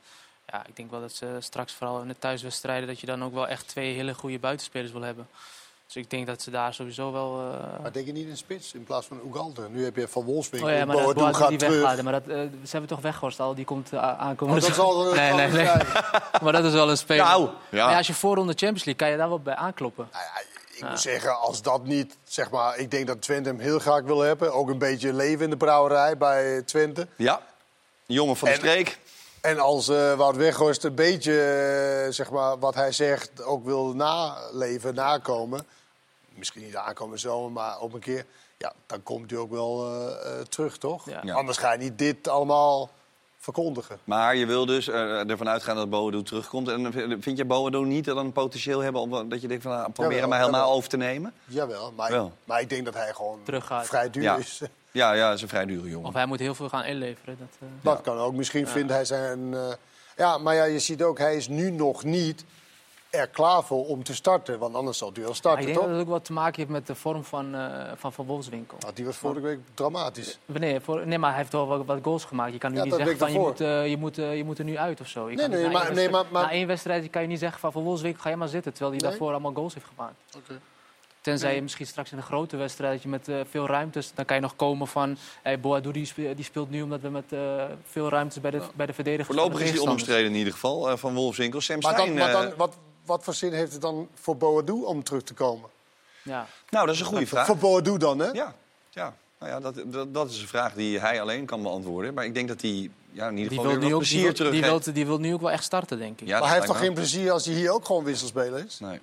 Ja, 0.48 0.66
ik 0.66 0.76
denk 0.76 0.92
wel 0.92 1.02
dat 1.02 1.14
ze 1.14 1.38
straks 1.40 1.74
vooral 1.74 2.02
in 2.02 2.08
de 2.08 2.20
thuiswedstrijden... 2.20 2.88
dat 2.88 3.00
je 3.00 3.06
dan 3.06 3.24
ook 3.24 3.34
wel 3.34 3.48
echt 3.48 3.68
twee 3.68 3.94
hele 3.94 4.14
goede 4.14 4.40
buitenspelers 4.40 4.92
wil 4.92 5.02
hebben. 5.02 5.28
Dus 5.88 5.96
ik 5.96 6.10
denk 6.10 6.28
dat 6.28 6.42
ze 6.42 6.52
daar 6.52 6.74
sowieso 6.74 7.12
wel... 7.12 7.40
eh, 7.40 7.80
Maar 7.82 7.92
denk 7.92 8.06
je 8.06 8.12
niet 8.12 8.28
in 8.28 8.38
spits 8.38 8.74
in 8.74 8.84
plaats 8.84 9.08
van 9.08 9.20
Ugalde? 9.28 9.70
Nu 9.70 9.84
heb 9.84 9.96
je 9.96 10.08
Van 10.08 10.24
Wolfswinkel, 10.24 10.70
Oh 10.70 10.76
ja, 10.76 10.86
maar 10.86 10.96
dat 10.96 11.06
Boadu 11.06 11.20
Boadu 11.20 11.34
gaat 11.38 11.50
die 11.50 11.58
terug. 11.58 11.82
weggaat. 11.82 12.02
Maar 12.02 12.12
dat, 12.14 12.28
eh, 12.28 12.36
ze 12.40 12.72
hebben 12.72 12.90
toch 12.90 13.02
weggehorst 13.02 13.40
al, 13.40 13.56
die 13.56 13.66
komt 13.66 13.94
eh, 13.94 14.20
aankomen. 14.20 14.56
Oh, 14.56 14.62
dat 14.62 14.76
zal 14.76 15.08
er 15.10 15.16
nee, 15.16 15.34
nee, 15.34 15.48
nee. 15.52 15.66
maar 16.44 16.52
dat 16.52 16.64
is 16.64 16.74
wel 16.74 16.90
een 16.90 16.98
speler. 16.98 17.26
Nou, 17.26 17.50
ja. 17.70 17.86
Maar 17.88 17.96
als 17.98 18.08
je 18.08 18.14
voorronde 18.14 18.52
Champions 18.54 18.84
League, 18.86 18.96
kan 19.04 19.10
je 19.12 19.18
daar 19.18 19.30
wel 19.30 19.40
bij 19.40 19.56
aankloppen. 19.56 20.10
Ik 20.74 20.90
moet 20.90 21.00
zeggen, 21.00 21.40
als 21.40 21.62
dat 21.62 21.84
niet, 21.84 22.18
zeg 22.24 22.50
maar, 22.52 22.78
ik 22.78 22.92
denk 22.92 23.08
dat 23.08 23.22
Twente 23.22 23.50
hem 23.50 23.60
heel 23.60 23.80
graag 23.80 24.02
wil 24.02 24.20
hebben. 24.20 24.54
Ook 24.54 24.70
een 24.70 24.78
beetje 24.78 25.14
leven 25.14 25.44
in 25.44 25.50
de 25.50 25.58
brouwerij 25.58 26.18
bij 26.18 26.62
Twente. 26.62 27.08
Ja, 27.16 27.42
jongen 28.06 28.36
van 28.36 28.48
de 28.48 28.54
En- 28.54 28.60
streek. 28.60 29.00
En 29.42 29.60
als 29.60 29.88
eh 29.90 30.14
Wout 30.14 30.36
Weghorst 30.36 30.84
een 30.84 30.96
beetje 30.96 32.08
zeg 32.10 32.30
maar, 32.32 32.60
wat 32.60 32.76
hij 32.76 32.92
zegt 32.92 33.44
ook 33.44 33.66
wil 33.66 33.94
naleven, 33.96 34.96
nakomen... 34.96 35.66
misschien 36.38 36.64
niet 36.64 36.76
aankomen 36.76 37.20
zomer, 37.20 37.52
maar 37.52 37.80
op 37.80 37.94
een 37.94 38.00
keer... 38.00 38.26
Ja, 38.58 38.74
dan 38.86 39.04
komt 39.04 39.30
hij 39.32 39.40
ook 39.40 39.52
wel 39.52 39.86
eh, 39.86 40.40
eh, 40.40 40.46
terug, 40.46 40.78
toch? 40.78 41.10
Ja. 41.24 41.34
Anders 41.34 41.58
ga 41.58 41.72
je 41.72 41.78
niet 41.78 41.98
dit 41.98 42.28
allemaal 42.28 42.90
verkondigen. 43.38 44.00
Maar 44.04 44.36
je 44.36 44.46
wil 44.46 44.66
dus 44.66 44.88
eh, 44.88 45.30
ervan 45.30 45.50
uitgaan 45.50 45.76
dat 45.76 45.90
Boadu 45.90 46.24
terugkomt. 46.24 46.68
En 46.68 46.94
vind 47.22 47.38
je 47.38 47.46
Boadu 47.46 47.86
niet 47.86 48.06
dan 48.06 48.18
een 48.18 48.32
potentieel 48.32 48.80
hebben... 48.80 49.02
om 49.02 49.30
dat 49.30 49.42
je 49.42 49.48
denkt 49.48 49.64
van, 49.64 49.72
nou, 49.72 49.92
probeer 49.92 50.22
hem 50.22 50.32
helemaal 50.34 50.60
jawel. 50.60 50.72
over 50.76 50.90
te 50.90 50.98
nemen? 50.98 51.34
Jawel, 51.46 51.92
maar, 51.92 52.12
Wel. 52.12 52.32
maar 52.44 52.62
ik 52.62 52.70
denk 52.70 52.86
dat 52.86 52.94
hij 52.94 53.14
gewoon 53.14 53.40
Teruggaat. 53.44 53.86
vrij 53.88 54.10
duur 54.10 54.24
Ja. 54.24 54.36
is. 54.38 54.62
Ja, 54.92 55.14
ja, 55.14 55.26
dat 55.28 55.36
is 55.36 55.42
een 55.42 55.48
vrij 55.48 55.66
dure 55.66 55.90
jongen. 55.90 56.08
Of 56.08 56.14
hij 56.14 56.26
moet 56.26 56.40
heel 56.40 56.56
veel 56.56 56.70
gaan 56.70 56.84
inleveren. 56.86 57.38
Dat, 57.40 57.48
eh, 57.60 57.68
Dat 57.82 58.02
kan 58.02 58.18
ook. 58.18 58.34
Misschien 58.34 58.68
vindt 58.68 58.92
hij 58.92 59.06
zijn... 59.06 59.54
eh, 59.54 59.74
ja, 60.18 60.38
maar 60.38 60.56
ja, 60.56 60.64
je 60.64 60.80
ziet 60.80 61.04
ook, 61.04 61.18
hij 61.18 61.36
is 61.36 61.48
nu 61.48 61.72
nog 61.72 62.04
niet 62.04 62.46
er 63.10 63.28
klaar 63.28 63.64
voor 63.64 63.86
om 63.86 64.04
te 64.04 64.16
starten. 64.16 64.60
Want 64.60 64.76
anders 64.76 64.98
zal 64.98 65.08
hij 65.14 65.16
wel 65.18 65.26
Maar 65.26 65.34
ik 65.36 65.42
starten, 65.44 65.66
denk 65.66 65.78
toch? 65.78 65.86
dat 65.88 65.96
het 65.96 66.04
ook 66.06 66.12
wat 66.12 66.26
te 66.26 66.34
maken 66.34 66.56
heeft 66.56 66.70
met 66.70 66.88
de 66.88 66.96
vorm 66.96 67.24
van 67.24 67.56
eh, 67.56 67.92
Van, 67.96 68.14
van 68.14 68.26
Wolfswinkel. 68.26 68.78
Nou, 68.80 68.94
die 68.94 69.06
was 69.06 69.18
vorige 69.18 69.42
week 69.42 69.60
dramatisch. 69.74 70.40
Nee, 70.46 70.80
voor, 70.80 71.08
nee, 71.08 71.18
maar 71.18 71.30
hij 71.30 71.40
heeft 71.40 71.52
wel 71.52 71.68
wat, 71.68 71.86
wat 71.86 72.00
goals 72.02 72.26
gemaakt. 72.26 72.54
Je 72.54 72.58
kan 72.60 72.72
nu 72.72 72.78
Ja, 72.78 72.84
niet 72.84 72.94
zeggen 72.94 73.18
van 73.18 73.32
je 73.34 73.40
moet, 73.40 73.62
eh, 73.62 73.88
je, 73.88 73.98
moet, 73.98 74.18
eh, 74.18 74.38
je 74.38 74.44
moet 74.44 74.60
er 74.60 74.66
nu 74.66 74.78
uit 74.78 75.02
of 75.02 75.08
zo. 75.08 75.30
Je 75.30 75.36
Nee, 75.36 75.36
kan 75.36 75.50
niet 75.50 75.60
nee, 75.60 75.68
na 75.68 75.74
maar- 75.74 75.86
één 75.88 75.96
nee, 75.96 76.04
wedstrijd- 76.10 76.32
maar- 76.32 76.42
maar- 76.42 76.52
Na 76.52 76.58
één 76.58 76.68
wedstrijd 76.68 77.10
kan 77.10 77.22
je 77.22 77.28
niet 77.28 77.40
zeggen 77.40 77.60
van 77.60 77.72
Van 77.72 77.84
Wolfswinkel 77.84 78.22
ga 78.22 78.30
je 78.30 78.36
maar 78.36 78.48
zitten. 78.48 78.72
Terwijl 78.74 78.92
hij 78.92 79.02
Nee? 79.02 79.10
daarvoor 79.10 79.32
allemaal 79.32 79.54
goals 79.54 79.74
heeft 79.74 79.86
gemaakt. 79.96 80.16
Oké. 80.38 80.60
Tenzij 81.22 81.56
je 81.56 81.62
misschien 81.62 81.86
straks 81.88 82.12
in 82.12 82.18
een 82.18 82.24
grote 82.24 82.58
wedstrijd 82.58 82.94
dat 82.94 83.02
je 83.02 83.10
met 83.10 83.30
veel 83.50 83.68
ruimtes... 83.68 84.12
dan 84.14 84.26
kan 84.26 84.36
je 84.36 84.42
nog 84.42 84.56
komen 84.56 84.88
van... 84.88 85.18
Hey, 85.42 85.60
Boadu 85.60 85.92
die 85.92 86.06
speelt, 86.06 86.36
die 86.36 86.46
speelt 86.46 86.70
nu 86.70 86.82
omdat 86.82 87.02
we 87.02 87.10
met 87.10 87.34
eh, 87.34 87.64
veel 87.84 88.10
ruimtes 88.10 88.42
bij 88.42 88.52
de, 88.52 88.62
bij 88.76 88.86
de 88.86 88.94
verdedigers... 88.94 89.38
Voorlopig 89.38 89.62
is 89.62 89.70
hij 89.72 89.80
onomstreden 89.80 90.26
in 90.32 90.36
ieder 90.38 90.54
geval, 90.54 90.90
eh, 90.90 90.98
van 90.98 91.14
Wolfswinkel. 91.14 91.62
Sam 91.62 91.80
Maar, 91.80 91.96
dan, 91.96 92.14
maar 92.14 92.32
dan, 92.32 92.54
wat, 92.58 92.78
wat 93.08 93.24
voor 93.24 93.34
zin 93.34 93.54
heeft 93.54 93.72
het 93.72 93.82
dan 93.82 94.08
voor 94.14 94.38
Boadu 94.38 94.72
om 94.72 95.04
terug 95.04 95.24
te 95.24 95.34
komen? 95.34 95.70
Ja. 96.22 96.48
Nou, 96.70 96.86
dat 96.86 96.96
is 96.96 97.02
een 97.02 97.08
goede 97.08 97.28
vraag. 97.28 97.46
Voor 97.46 97.58
Boadu 97.58 97.98
dan, 97.98 98.20
hè? 98.20 98.32
Ja, 98.32 98.56
ja. 98.90 99.16
Nou 99.40 99.52
ja 99.52 99.60
dat, 99.60 99.84
dat, 99.86 100.14
dat 100.14 100.30
is 100.30 100.42
een 100.42 100.48
vraag 100.48 100.74
die 100.74 101.00
hij 101.00 101.22
alleen 101.22 101.46
kan 101.46 101.62
beantwoorden. 101.62 102.14
Maar 102.14 102.26
ik 102.26 102.34
denk 102.34 102.48
dat 102.48 102.62
hij 102.62 102.90
ja, 103.12 103.28
in 103.28 103.38
ieder 103.38 103.54
geval 103.54 103.66
weer 103.66 103.78
nu 103.78 103.84
wat 103.84 103.92
ook, 103.92 103.98
plezier 103.98 104.34
die, 104.34 104.44
wil, 104.44 104.52
die, 104.52 104.62
wil, 104.62 104.94
die 104.94 105.06
wil 105.06 105.20
nu 105.20 105.34
ook 105.34 105.42
wel 105.42 105.52
echt 105.52 105.64
starten, 105.64 105.98
denk 105.98 106.22
ik. 106.22 106.28
Ja, 106.28 106.40
maar 106.40 106.48
hij 106.48 106.56
heeft 106.56 106.68
toch 106.68 106.80
geen 106.80 106.94
plezier 106.94 107.32
als 107.32 107.46
hij 107.46 107.54
hier 107.54 107.72
ook 107.72 107.86
gewoon 107.86 108.04
wisselspeler 108.04 108.66
is? 108.66 108.80
Nee. 108.80 109.00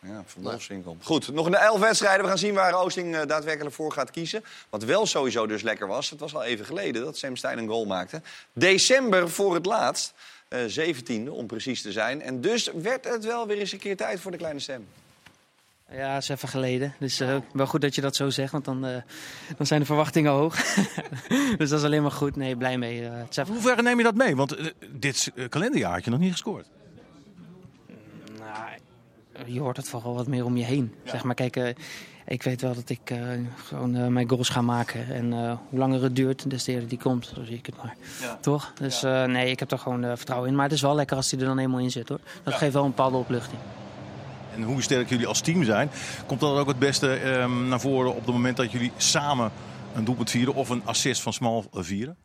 Ja, 0.00 0.22
van 0.26 0.42
Wolfswinkel. 0.42 0.96
Goed, 1.02 1.32
nog 1.32 1.46
een 1.46 1.54
elf 1.54 1.80
wedstrijden. 1.80 2.22
We 2.22 2.28
gaan 2.28 2.38
zien 2.38 2.54
waar 2.54 2.74
Oosting 2.74 3.16
eh, 3.16 3.26
daadwerkelijk 3.26 3.74
voor 3.74 3.92
gaat 3.92 4.10
kiezen. 4.10 4.44
Wat 4.68 4.84
wel 4.84 5.06
sowieso 5.06 5.46
dus 5.46 5.62
lekker 5.62 5.86
was, 5.86 6.10
het 6.10 6.20
was 6.20 6.34
al 6.34 6.42
even 6.42 6.64
geleden 6.64 7.04
dat 7.04 7.16
Sam 7.16 7.36
Stein 7.36 7.58
een 7.58 7.68
goal 7.68 7.84
maakte. 7.84 8.22
December 8.52 9.30
voor 9.30 9.54
het 9.54 9.66
laatst. 9.66 10.12
Eh 10.48 10.60
17e 10.68 11.28
om 11.30 11.46
precies 11.46 11.82
te 11.82 11.92
zijn. 11.92 12.22
En 12.22 12.40
dus 12.40 12.70
werd 12.74 13.04
het 13.04 13.24
wel 13.24 13.46
weer 13.46 13.58
eens 13.58 13.72
een 13.72 13.78
keer 13.78 13.96
tijd 13.96 14.20
voor 14.20 14.30
de 14.30 14.36
kleine 14.36 14.60
Sam. 14.60 14.84
Ja, 15.90 16.14
dat 16.14 16.22
is 16.22 16.28
even 16.28 16.48
geleden. 16.48 16.94
Dus 16.98 17.20
eh, 17.20 17.36
wel 17.52 17.66
goed 17.66 17.80
dat 17.80 17.94
je 17.94 18.00
dat 18.00 18.16
zo 18.16 18.30
zegt, 18.30 18.52
want 18.52 18.64
dan, 18.64 18.86
eh, 18.86 18.96
dan 19.56 19.66
zijn 19.66 19.80
de 19.80 19.86
verwachtingen 19.86 20.32
hoog. 20.32 20.56
dus 21.58 21.68
dat 21.68 21.78
is 21.78 21.84
alleen 21.84 22.02
maar 22.02 22.10
goed. 22.10 22.36
Nee, 22.36 22.56
blij 22.56 22.78
mee. 22.78 23.04
eh, 23.06 23.18
het 23.18 23.30
is 23.30 23.36
even- 23.36 23.52
Hoe 23.54 23.62
ver 23.62 23.82
neem 23.82 23.98
je 23.98 24.04
dat 24.04 24.14
mee? 24.14 24.36
Want 24.36 24.56
dit 24.90 25.32
kalenderjaar 25.48 25.92
had 25.92 26.04
je 26.04 26.10
nog 26.10 26.20
niet 26.20 26.32
gescoord. 26.32 26.66
Nou, 28.38 28.68
je 29.52 29.60
hoort 29.60 29.76
het 29.76 29.88
vooral 29.88 30.14
wat 30.14 30.26
meer 30.26 30.44
om 30.44 30.56
je 30.56 30.64
heen. 30.64 30.94
Zeg 31.04 31.24
maar, 31.24 31.34
kijk, 31.34 31.56
eh, 31.56 31.74
ik 32.26 32.42
weet 32.42 32.60
wel 32.60 32.74
dat 32.74 32.88
ik 32.88 33.00
eh, 33.04 33.18
gewoon 33.64 33.94
eh, 33.94 34.06
mijn 34.06 34.28
goals 34.28 34.48
ga 34.48 34.60
maken. 34.60 35.14
En 35.14 35.32
eh, 35.32 35.56
hoe 35.68 35.78
langer 35.78 36.02
het 36.02 36.16
duurt, 36.16 36.50
des 36.50 36.64
te 36.64 36.72
eerder 36.72 36.88
die 36.88 36.98
komt. 36.98 37.32
Zo 37.34 37.44
zie 37.44 37.56
ik 37.56 37.66
het 37.66 37.76
maar. 37.76 37.96
Ja. 38.20 38.38
Toch? 38.40 38.72
Dus 38.80 39.02
eh, 39.02 39.24
nee, 39.24 39.50
ik 39.50 39.58
heb 39.58 39.70
er 39.70 39.78
gewoon 39.78 40.16
vertrouwen 40.16 40.48
in. 40.48 40.54
Maar 40.54 40.64
het 40.64 40.74
is 40.74 40.80
wel 40.80 40.94
lekker 40.94 41.16
als 41.16 41.30
hij 41.30 41.40
er 41.40 41.46
dan 41.46 41.58
eenmaal 41.58 41.80
in 41.80 41.90
zit 41.90 42.08
hoor. 42.08 42.20
Dat 42.42 42.54
geeft 42.54 42.72
wel 42.72 42.84
een 42.84 42.88
bepaalde 42.88 43.16
opluchting. 43.16 43.60
En 44.54 44.62
hoe 44.62 44.82
sterk 44.82 45.08
jullie 45.08 45.26
als 45.26 45.40
team 45.40 45.64
zijn, 45.64 45.90
komt 46.26 46.40
dat 46.40 46.58
ook 46.58 46.68
het 46.68 46.78
beste 46.78 47.14
ehm, 47.14 47.68
naar 47.68 47.80
voren 47.80 48.10
op 48.10 48.24
het 48.24 48.34
moment 48.34 48.56
dat 48.56 48.72
jullie 48.72 48.92
samen 48.96 49.50
een 49.94 50.04
doelpunt 50.04 50.30
vieren 50.30 50.54
of 50.54 50.68
een 50.68 50.82
assist 50.84 51.22
van 51.22 51.32
Smal 51.32 51.64
eh, 51.74 51.82
vieren? 51.82 52.16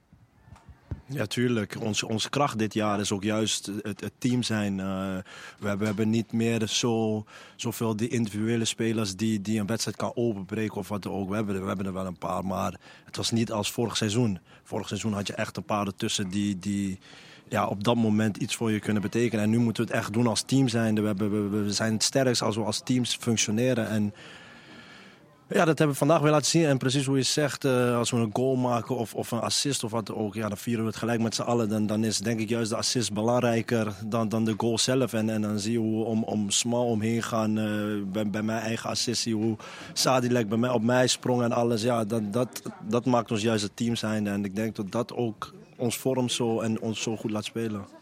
Ja, 1.14 1.26
tuurlijk. 1.26 1.78
Onze, 1.80 2.08
onze 2.08 2.30
kracht 2.30 2.60
dit 2.60 2.74
jaar 2.74 3.00
is 3.00 3.12
ook 3.12 3.24
juist 3.24 3.66
het, 3.66 4.02
het 4.02 4.14
team 4.18 4.44
zijn. 4.44 4.80
Eh, 4.80 4.86
we, 4.86 5.68
hebben, 5.68 5.80
we 5.80 5.86
hebben 5.86 6.10
niet 6.10 6.32
meer 6.32 6.68
zo, 6.68 7.26
zoveel 7.56 7.96
die 7.96 8.08
individuele 8.08 8.66
spelers 8.66 9.16
die, 9.16 9.42
die 9.42 9.60
een 9.60 9.66
wedstrijd 9.66 9.98
kan 9.98 10.12
openbreken 10.16 10.76
of 10.76 10.88
wat 10.88 11.08
ook. 11.08 11.30
We 11.30 11.36
hebben, 11.36 11.62
we 11.62 11.68
hebben 11.68 11.86
er 11.86 11.94
wel 11.94 12.06
een 12.06 12.18
paar, 12.18 12.46
maar 12.46 12.80
het 13.06 13.18
was 13.18 13.32
niet 13.32 13.52
als 13.52 13.72
vorig 13.72 13.98
seizoen. 13.98 14.40
Vorig 14.64 14.88
seizoen 14.88 15.14
had 15.14 15.28
je 15.28 15.34
echt 15.34 15.58
een 15.58 15.64
paar 15.64 15.86
ertussen 15.86 16.30
die, 16.30 16.60
die 16.60 17.00
ja, 17.50 17.68
op 17.68 17.84
dat 17.84 17.96
moment 17.96 18.38
iets 18.38 18.56
voor 18.56 18.72
je 18.72 18.80
kunnen 18.80 19.02
betekenen. 19.02 19.44
En 19.44 19.50
nu 19.50 19.58
moeten 19.58 19.86
we 19.86 19.92
het 19.92 20.00
echt 20.00 20.14
doen 20.14 20.28
als 20.28 20.42
team 20.42 20.68
zijn. 20.68 20.96
We, 20.96 21.06
hebben, 21.06 21.52
we, 21.52 21.64
we 21.64 21.74
zijn 21.74 21.94
het 21.94 22.04
sterkst 22.04 22.42
als 22.42 22.56
we 22.56 22.64
als 22.64 22.82
teams 22.84 23.16
functioneren. 23.16 23.90
En 23.90 24.14
ja, 25.54 25.66
dat 25.66 25.78
hebben 25.78 25.88
we 25.88 26.06
vandaag 26.06 26.22
weer 26.22 26.32
laten 26.32 26.50
zien. 26.50 26.66
En 26.66 26.78
precies 26.78 27.06
hoe 27.06 27.18
je 27.18 27.24
zegt, 27.24 27.66
eh, 27.66 27.98
als 27.98 28.12
we 28.12 28.18
een 28.18 28.30
goal 28.34 28.56
maken 28.56 28.96
of, 28.96 29.14
of 29.14 29.32
een 29.32 29.40
assist 29.40 29.84
of 29.84 29.92
wat 29.92 30.14
ook, 30.14 30.34
ja, 30.34 30.48
dan 30.48 30.58
vieren 30.58 30.84
we 30.84 30.90
het 30.90 31.00
gelijk 31.00 31.22
met 31.22 31.36
z'n 31.36 31.42
allen. 31.42 31.70
Dan, 31.70 31.88
dan 31.88 32.04
is 32.04 32.18
denk 32.18 32.40
ik 32.40 32.50
juist 32.50 32.70
de 32.70 32.76
assist 32.76 33.14
belangrijker 33.14 33.94
dan, 34.06 34.30
dan 34.30 34.46
de 34.46 34.54
goal 34.58 34.78
zelf. 34.78 35.14
En, 35.14 35.30
en 35.30 35.42
dan 35.42 35.60
zie 35.60 35.72
je 35.72 35.78
hoe 35.78 36.06
om, 36.06 36.24
om 36.24 36.50
smal 36.50 36.86
omheen 36.86 37.24
gaan. 37.24 37.58
eh, 37.58 37.66
bij, 38.12 38.30
bij 38.30 38.44
mijn 38.44 38.62
eigen 38.62 38.90
assist, 38.90 39.22
zie 39.22 39.38
je 39.38 39.44
hoe 39.44 39.58
Sadilek 39.94 40.50
bij 40.50 40.58
mij, 40.58 40.70
op 40.70 40.84
mij 40.84 41.08
sprong 41.08 41.42
en 41.42 41.52
alles. 41.52 41.82
Ja, 41.82 42.06
dat, 42.06 42.34
dat, 42.34 42.62
dat 42.88 43.06
maakt 43.06 43.32
ons 43.32 43.42
juist 43.42 43.64
het 43.64 43.76
team 43.76 43.96
zijn. 43.96 44.28
En 44.28 44.46
ik 44.46 44.56
denk 44.56 44.76
dat 44.76 44.92
dat 44.92 45.14
ook 45.14 45.54
ons 45.78 45.98
vormt 45.98 46.32
zo 46.32 46.60
en 46.60 46.82
ons 46.82 47.02
zo 47.02 47.18
goed 47.18 47.32
laat 47.32 47.46
spelen. 47.46 48.01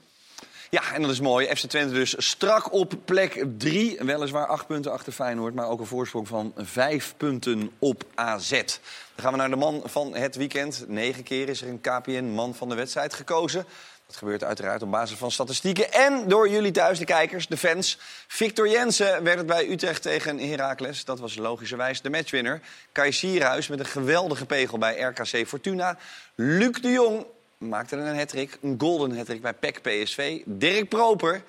Ja, 0.71 0.93
en 0.93 1.01
dat 1.01 1.11
is 1.11 1.19
mooi. 1.19 1.55
FC 1.55 1.65
Twente 1.65 1.93
dus 1.93 2.15
strak 2.17 2.73
op 2.73 2.93
plek 3.05 3.45
3. 3.57 3.97
Weliswaar 3.99 4.45
acht 4.45 4.67
punten 4.67 4.91
achter 4.91 5.13
Feyenoord, 5.13 5.53
maar 5.53 5.67
ook 5.67 5.79
een 5.79 5.85
voorsprong 5.85 6.27
van 6.27 6.53
vijf 6.57 7.13
punten 7.17 7.71
op 7.79 8.03
AZ. 8.15 8.49
Dan 8.49 8.71
gaan 9.15 9.31
we 9.31 9.37
naar 9.37 9.49
de 9.49 9.55
man 9.55 9.81
van 9.85 10.15
het 10.15 10.35
weekend. 10.35 10.85
Negen 10.87 11.23
keer 11.23 11.49
is 11.49 11.61
er 11.61 11.67
een 11.67 11.81
KPN 11.81 12.23
man 12.23 12.55
van 12.55 12.69
de 12.69 12.75
wedstrijd 12.75 13.13
gekozen. 13.13 13.65
Dat 14.05 14.15
gebeurt 14.15 14.43
uiteraard 14.43 14.81
op 14.81 14.91
basis 14.91 15.17
van 15.17 15.31
statistieken. 15.31 15.91
En 15.91 16.27
door 16.27 16.49
jullie 16.49 16.71
thuis, 16.71 16.99
de 16.99 17.05
kijkers, 17.05 17.47
de 17.47 17.57
fans. 17.57 17.97
Victor 18.27 18.69
Jensen 18.69 19.23
werd 19.23 19.37
het 19.37 19.47
bij 19.47 19.69
Utrecht 19.69 20.01
tegen 20.01 20.49
Heracles. 20.49 21.05
Dat 21.05 21.19
was 21.19 21.35
logischerwijs 21.35 22.01
de 22.01 22.09
matchwinner. 22.09 22.61
Kai 22.91 23.11
Sierhuis 23.11 23.67
met 23.67 23.79
een 23.79 23.85
geweldige 23.85 24.45
pegel 24.45 24.77
bij 24.77 24.99
RKC 24.99 25.47
Fortuna. 25.47 25.97
Luc 26.35 26.81
de 26.81 26.91
Jong 26.91 27.25
maakte 27.59 27.95
een 27.95 28.17
hattrick, 28.17 28.57
een 28.61 28.75
golden 28.77 29.17
hattrick 29.17 29.41
bij 29.41 29.53
PEC 29.53 29.81
PSV. 29.81 30.41
Dirk 30.45 30.89
Proper, 30.89 31.43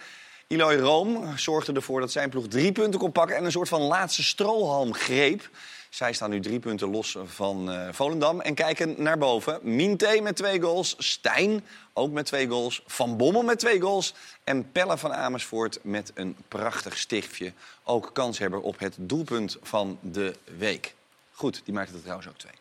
Eloy 0.46 0.76
Room 0.76 1.38
zorgde 1.38 1.72
ervoor 1.72 2.00
dat 2.00 2.12
zijn 2.12 2.30
ploeg 2.30 2.48
drie 2.48 2.72
punten 2.72 3.00
kon 3.00 3.12
pakken... 3.12 3.36
en 3.36 3.44
een 3.44 3.52
soort 3.52 3.68
van 3.68 3.80
laatste 3.80 4.22
strohalm 4.22 4.94
greep. 4.94 5.50
Zij 5.88 6.12
staan 6.12 6.30
nu 6.30 6.40
drie 6.40 6.58
punten 6.58 6.90
los 6.90 7.16
van 7.24 7.70
eh, 7.70 7.88
Volendam 7.92 8.40
en 8.40 8.54
kijken 8.54 8.94
naar 8.98 9.18
boven. 9.18 9.58
Minte 9.62 10.20
met 10.22 10.36
twee 10.36 10.60
goals, 10.60 10.94
Stijn 10.98 11.64
ook 11.92 12.10
met 12.10 12.26
twee 12.26 12.48
goals, 12.48 12.82
Van 12.86 13.16
Bommel 13.16 13.42
met 13.42 13.58
twee 13.58 13.80
goals... 13.80 14.14
en 14.44 14.72
Pelle 14.72 14.98
van 14.98 15.12
Amersfoort 15.12 15.78
met 15.82 16.12
een 16.14 16.36
prachtig 16.48 16.98
stiftje. 16.98 17.52
Ook 17.84 18.10
kanshebber 18.12 18.60
op 18.60 18.78
het 18.78 18.96
doelpunt 18.98 19.56
van 19.62 19.98
de 20.00 20.36
week. 20.58 20.94
Goed, 21.32 21.62
die 21.64 21.74
maakte 21.74 21.94
er 21.94 22.00
trouwens 22.00 22.28
ook 22.28 22.38
twee. 22.38 22.52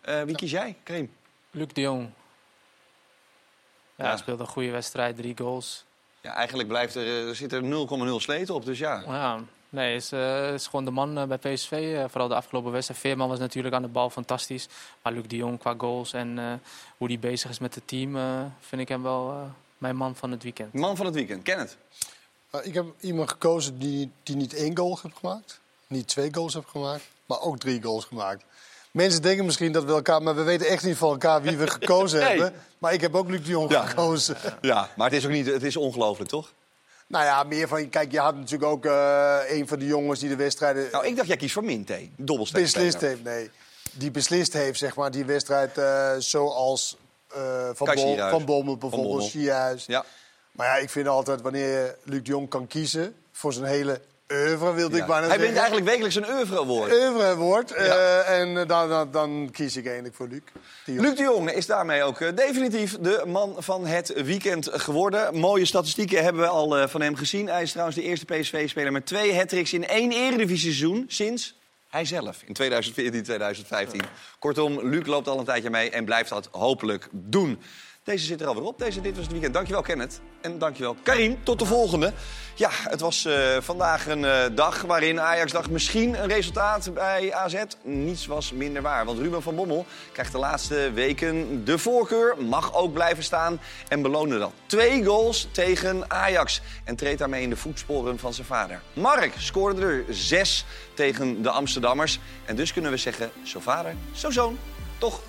Eh, 0.00 0.22
wie 0.22 0.36
kies 0.36 0.50
jij, 0.50 0.76
Karim? 0.82 1.10
Luc 1.50 1.68
de 1.72 1.80
Jong. 1.80 2.10
Ja, 3.96 4.04
hij 4.08 4.16
speelde 4.16 4.42
een 4.42 4.48
goede 4.48 4.70
wedstrijd, 4.70 5.16
drie 5.16 5.36
goals. 5.36 5.84
Ja, 6.20 6.34
eigenlijk 6.34 6.68
blijft 6.68 6.94
er, 6.94 7.02
eh, 7.02 7.28
er 7.28 7.36
zit 7.36 7.52
er 7.52 7.62
0,0 7.62 8.20
sleten 8.20 8.54
op, 8.54 8.64
dus 8.64 8.78
ja. 8.78 9.02
Ja, 9.06 9.40
nee, 9.68 9.94
is, 9.96 10.12
eh, 10.12 10.52
is 10.52 10.66
gewoon 10.66 10.84
de 10.84 10.90
man 10.90 11.18
eh, 11.18 11.24
bij 11.24 11.38
PSV. 11.38 11.70
eh, 11.72 12.04
vooral 12.08 12.28
de 12.28 12.34
afgelopen 12.34 12.72
wedstrijd. 12.72 13.00
Veerman 13.00 13.28
was 13.28 13.38
natuurlijk 13.38 13.74
aan 13.74 13.82
de 13.82 13.88
bal 13.88 14.10
fantastisch. 14.10 14.68
Maar 15.02 15.12
Luc 15.12 15.26
de 15.26 15.36
Jong 15.36 15.58
qua 15.58 15.74
goals 15.78 16.12
en 16.12 16.38
eh, 16.38 16.52
hoe 16.96 17.08
hij 17.08 17.18
bezig 17.18 17.50
is 17.50 17.58
met 17.58 17.74
het 17.74 17.88
team... 17.88 18.16
eh, 18.16 18.44
vind 18.60 18.82
ik 18.82 18.88
hem 18.88 19.02
wel 19.02 19.30
eh, 19.30 19.36
mijn 19.78 19.96
man 19.96 20.16
van 20.16 20.30
het 20.30 20.42
weekend. 20.42 20.72
Man 20.72 20.96
van 20.96 21.06
het 21.06 21.14
weekend, 21.14 21.42
ken 21.42 21.58
het. 21.58 21.76
Nou, 22.50 22.64
ik 22.64 22.74
heb 22.74 22.84
iemand 23.00 23.30
gekozen 23.30 23.78
die, 23.78 24.10
die 24.22 24.36
niet 24.36 24.54
één 24.54 24.76
goal 24.76 24.98
heeft 25.02 25.16
gemaakt. 25.18 25.60
Niet 25.86 26.08
twee 26.08 26.34
goals 26.34 26.54
heeft 26.54 26.68
gemaakt, 26.68 27.04
maar 27.26 27.40
ook 27.40 27.58
drie 27.58 27.82
goals 27.82 28.04
gemaakt. 28.04 28.44
Mensen 28.94 29.22
denken 29.22 29.44
misschien 29.44 29.72
dat 29.72 29.84
we 29.84 29.92
elkaar... 29.92 30.22
Maar 30.22 30.34
we 30.34 30.42
weten 30.42 30.66
echt 30.66 30.84
niet 30.84 30.96
van 30.96 31.10
elkaar 31.10 31.42
wie 31.42 31.56
we 31.56 31.66
gekozen 31.66 32.18
Nee. 32.20 32.28
hebben. 32.28 32.52
Maar 32.78 32.92
ik 32.92 33.00
heb 33.00 33.14
ook 33.14 33.28
Luc 33.28 33.42
de 33.42 33.50
Jong 33.50 33.70
Ja. 33.70 33.84
gekozen. 33.86 34.36
Ja, 34.60 34.88
maar 34.96 35.10
het 35.10 35.16
is 35.18 35.24
ook 35.24 35.30
niet, 35.30 35.46
het 35.46 35.62
is 35.62 35.76
ongelooflijk, 35.76 36.30
toch? 36.30 36.52
Nou 37.06 37.24
ja, 37.24 37.42
meer 37.42 37.68
van... 37.68 37.88
Kijk, 37.88 38.12
je 38.12 38.18
had 38.18 38.34
natuurlijk 38.36 38.70
ook 38.70 38.84
eh, 38.84 39.36
een 39.48 39.68
van 39.68 39.78
de 39.78 39.86
jongens 39.86 40.20
die 40.20 40.28
de 40.28 40.36
wedstrijden... 40.36 40.88
Nou, 40.92 41.06
ik 41.06 41.16
dacht, 41.16 41.28
jij 41.28 41.36
kiest 41.36 41.52
voor 41.52 41.64
Minte. 41.64 42.08
Dobbelsteen. 42.16 42.62
beslist 42.62 43.00
heeft, 43.00 43.22
nee. 43.24 43.50
Die 43.92 44.10
beslist 44.10 44.52
heeft, 44.52 44.78
zeg 44.78 44.96
maar, 44.96 45.10
die 45.10 45.24
wedstrijd 45.24 45.78
eh, 45.78 46.12
zoals 46.18 46.96
eh, 47.34 47.68
van, 47.74 47.94
Bol, 47.94 48.16
van 48.16 48.44
Bommel 48.44 48.76
bijvoorbeeld. 48.76 49.22
Sierhuis. 49.30 49.86
Ja. 49.86 50.04
Maar 50.52 50.66
ja, 50.66 50.76
ik 50.76 50.90
vind 50.90 51.06
altijd 51.08 51.40
wanneer 51.40 51.96
Luc 52.02 52.22
de 52.22 52.30
Jong 52.30 52.48
kan 52.48 52.66
kiezen 52.66 53.14
voor 53.32 53.52
zijn 53.52 53.64
hele 53.66 54.00
wilde 54.74 54.96
ik 54.96 55.06
bijna 55.06 55.12
Hij 55.14 55.22
zeggen. 55.22 55.40
wint 55.40 55.56
eigenlijk 55.56 55.86
wekelijks 55.86 56.14
een 56.14 56.28
oeuvre 56.30 56.58
award. 56.60 56.92
Oeuvre 56.92 57.36
woord. 57.36 57.72
eh, 57.72 58.40
en 58.40 58.58
eh, 58.58 58.68
dan, 58.68 58.88
dan, 58.88 59.10
dan 59.10 59.48
kies 59.52 59.76
ik 59.76 59.84
eigenlijk 59.84 60.14
voor 60.16 60.28
Luc. 60.28 60.40
Die- 60.84 61.00
Luc 61.00 61.16
de 61.16 61.22
Jong 61.22 61.50
is 61.50 61.66
daarmee 61.66 62.02
ook 62.02 62.20
eh, 62.20 62.36
definitief 62.36 62.96
de 63.00 63.22
man 63.26 63.54
van 63.58 63.86
het 63.86 64.22
weekend 64.24 64.68
geworden. 64.72 65.36
Mooie 65.38 65.64
statistieken 65.64 66.22
hebben 66.22 66.42
we 66.42 66.48
al 66.48 66.76
eh, 66.78 66.88
van 66.88 67.00
hem 67.00 67.16
gezien. 67.16 67.46
Hij 67.48 67.62
is 67.62 67.70
trouwens 67.70 67.96
de 67.96 68.02
eerste 68.02 68.24
PSV-speler 68.24 68.92
met 68.92 69.06
twee 69.06 69.36
hat 69.36 69.52
in 69.52 69.86
één 69.86 70.12
eredivisie-seizoen 70.12 71.04
sinds 71.08 71.54
hij 71.88 72.04
zelf 72.04 72.42
in 72.46 72.52
2014, 72.54 73.22
2015. 73.22 74.00
Kortom, 74.38 74.88
Luc 74.88 75.06
loopt 75.06 75.28
al 75.28 75.38
een 75.38 75.44
tijdje 75.44 75.70
mee 75.70 75.90
en 75.90 76.04
blijft 76.04 76.28
dat 76.30 76.48
hopelijk 76.52 77.08
doen. 77.12 77.60
Deze 78.04 78.24
zit 78.24 78.40
er 78.40 78.46
alweer 78.46 78.64
op. 78.64 78.78
Deze, 78.78 79.00
dit 79.00 79.12
was 79.14 79.22
het 79.22 79.32
weekend. 79.32 79.54
Dankjewel, 79.54 79.82
Kenneth. 79.82 80.20
En 80.40 80.58
dankjewel, 80.58 80.96
Karim. 81.02 81.38
Tot 81.42 81.58
de 81.58 81.64
volgende. 81.64 82.12
Ja, 82.54 82.70
het 82.72 83.00
was 83.00 83.24
eh, 83.24 83.56
vandaag 83.60 84.06
een 84.06 84.24
eh, 84.24 84.44
dag 84.54 84.82
waarin 84.82 85.20
Ajax 85.20 85.52
dacht 85.52 85.70
misschien 85.70 86.22
een 86.22 86.28
resultaat 86.28 86.94
bij 86.94 87.34
AZ. 87.34 87.62
Niets 87.82 88.26
was 88.26 88.52
minder 88.52 88.82
waar. 88.82 89.04
Want 89.04 89.18
Ruben 89.18 89.42
van 89.42 89.54
Bommel 89.54 89.86
krijgt 90.12 90.32
de 90.32 90.38
laatste 90.38 90.90
weken 90.92 91.64
de 91.64 91.78
voorkeur. 91.78 92.36
Mag 92.42 92.74
ook 92.74 92.92
blijven 92.92 93.24
staan 93.24 93.60
en 93.88 94.02
beloonde 94.02 94.38
dat. 94.38 94.52
Twee 94.66 95.04
goals 95.04 95.48
tegen 95.52 96.10
Ajax. 96.10 96.60
En 96.84 96.96
treedt 96.96 97.18
daarmee 97.18 97.42
in 97.42 97.50
de 97.50 97.56
voetsporen 97.56 98.18
van 98.18 98.34
zijn 98.34 98.46
vader. 98.46 98.80
Mark 98.92 99.32
scoorde 99.38 99.86
er 99.86 100.04
zes 100.08 100.64
tegen 100.94 101.42
de 101.42 101.50
Amsterdammers. 101.50 102.18
En 102.44 102.56
dus 102.56 102.72
kunnen 102.72 102.90
we 102.90 102.96
zeggen, 102.96 103.30
zo 103.42 103.60
vader, 103.60 103.94
zo 104.12 104.30
zoon. 104.30 104.58
Toch? 104.98 105.20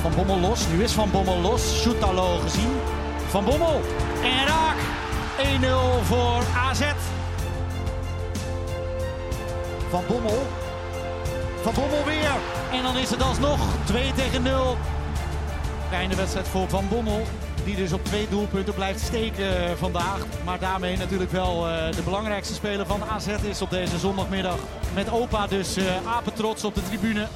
Van 0.00 0.12
Bommel 0.14 0.38
los. 0.38 0.66
Nu 0.68 0.82
is 0.82 0.92
Van 0.92 1.10
Bommel 1.10 1.40
los. 1.40 1.82
Soetalo 1.82 2.38
gezien. 2.38 2.70
Van 3.28 3.44
Bommel. 3.44 3.80
En 4.22 4.46
raak. 4.46 4.76
1-0 6.00 6.04
voor 6.04 6.42
AZ. 6.56 6.82
Van 9.90 10.02
Bommel. 10.08 10.46
Van 11.62 11.74
Bommel 11.74 12.04
weer. 12.04 12.32
En 12.72 12.82
dan 12.82 12.96
is 12.96 13.10
het 13.10 13.22
alsnog 13.22 13.60
2 13.84 14.12
tegen 14.12 14.42
0. 14.42 14.76
Einde 15.92 16.16
wedstrijd 16.16 16.48
voor 16.48 16.68
Van 16.68 16.88
Bommel. 16.88 17.22
Die 17.64 17.76
dus 17.76 17.92
op 17.92 18.04
twee 18.04 18.28
doelpunten 18.28 18.74
blijft 18.74 19.00
steken 19.00 19.78
vandaag. 19.78 20.18
Maar 20.44 20.58
daarmee 20.58 20.96
natuurlijk 20.96 21.30
wel 21.30 21.68
eh, 21.68 21.92
de 21.92 22.02
belangrijkste 22.02 22.54
speler 22.54 22.86
van 22.86 23.02
AZ 23.04 23.26
is 23.26 23.62
op 23.62 23.70
deze 23.70 23.98
zondagmiddag. 23.98 24.58
Met 24.94 25.10
opa 25.10 25.46
dus 25.46 25.76
eh 25.76 25.84
apetrots 26.06 26.64
op 26.64 26.74
de 26.74 26.82
tribune. 26.82 27.26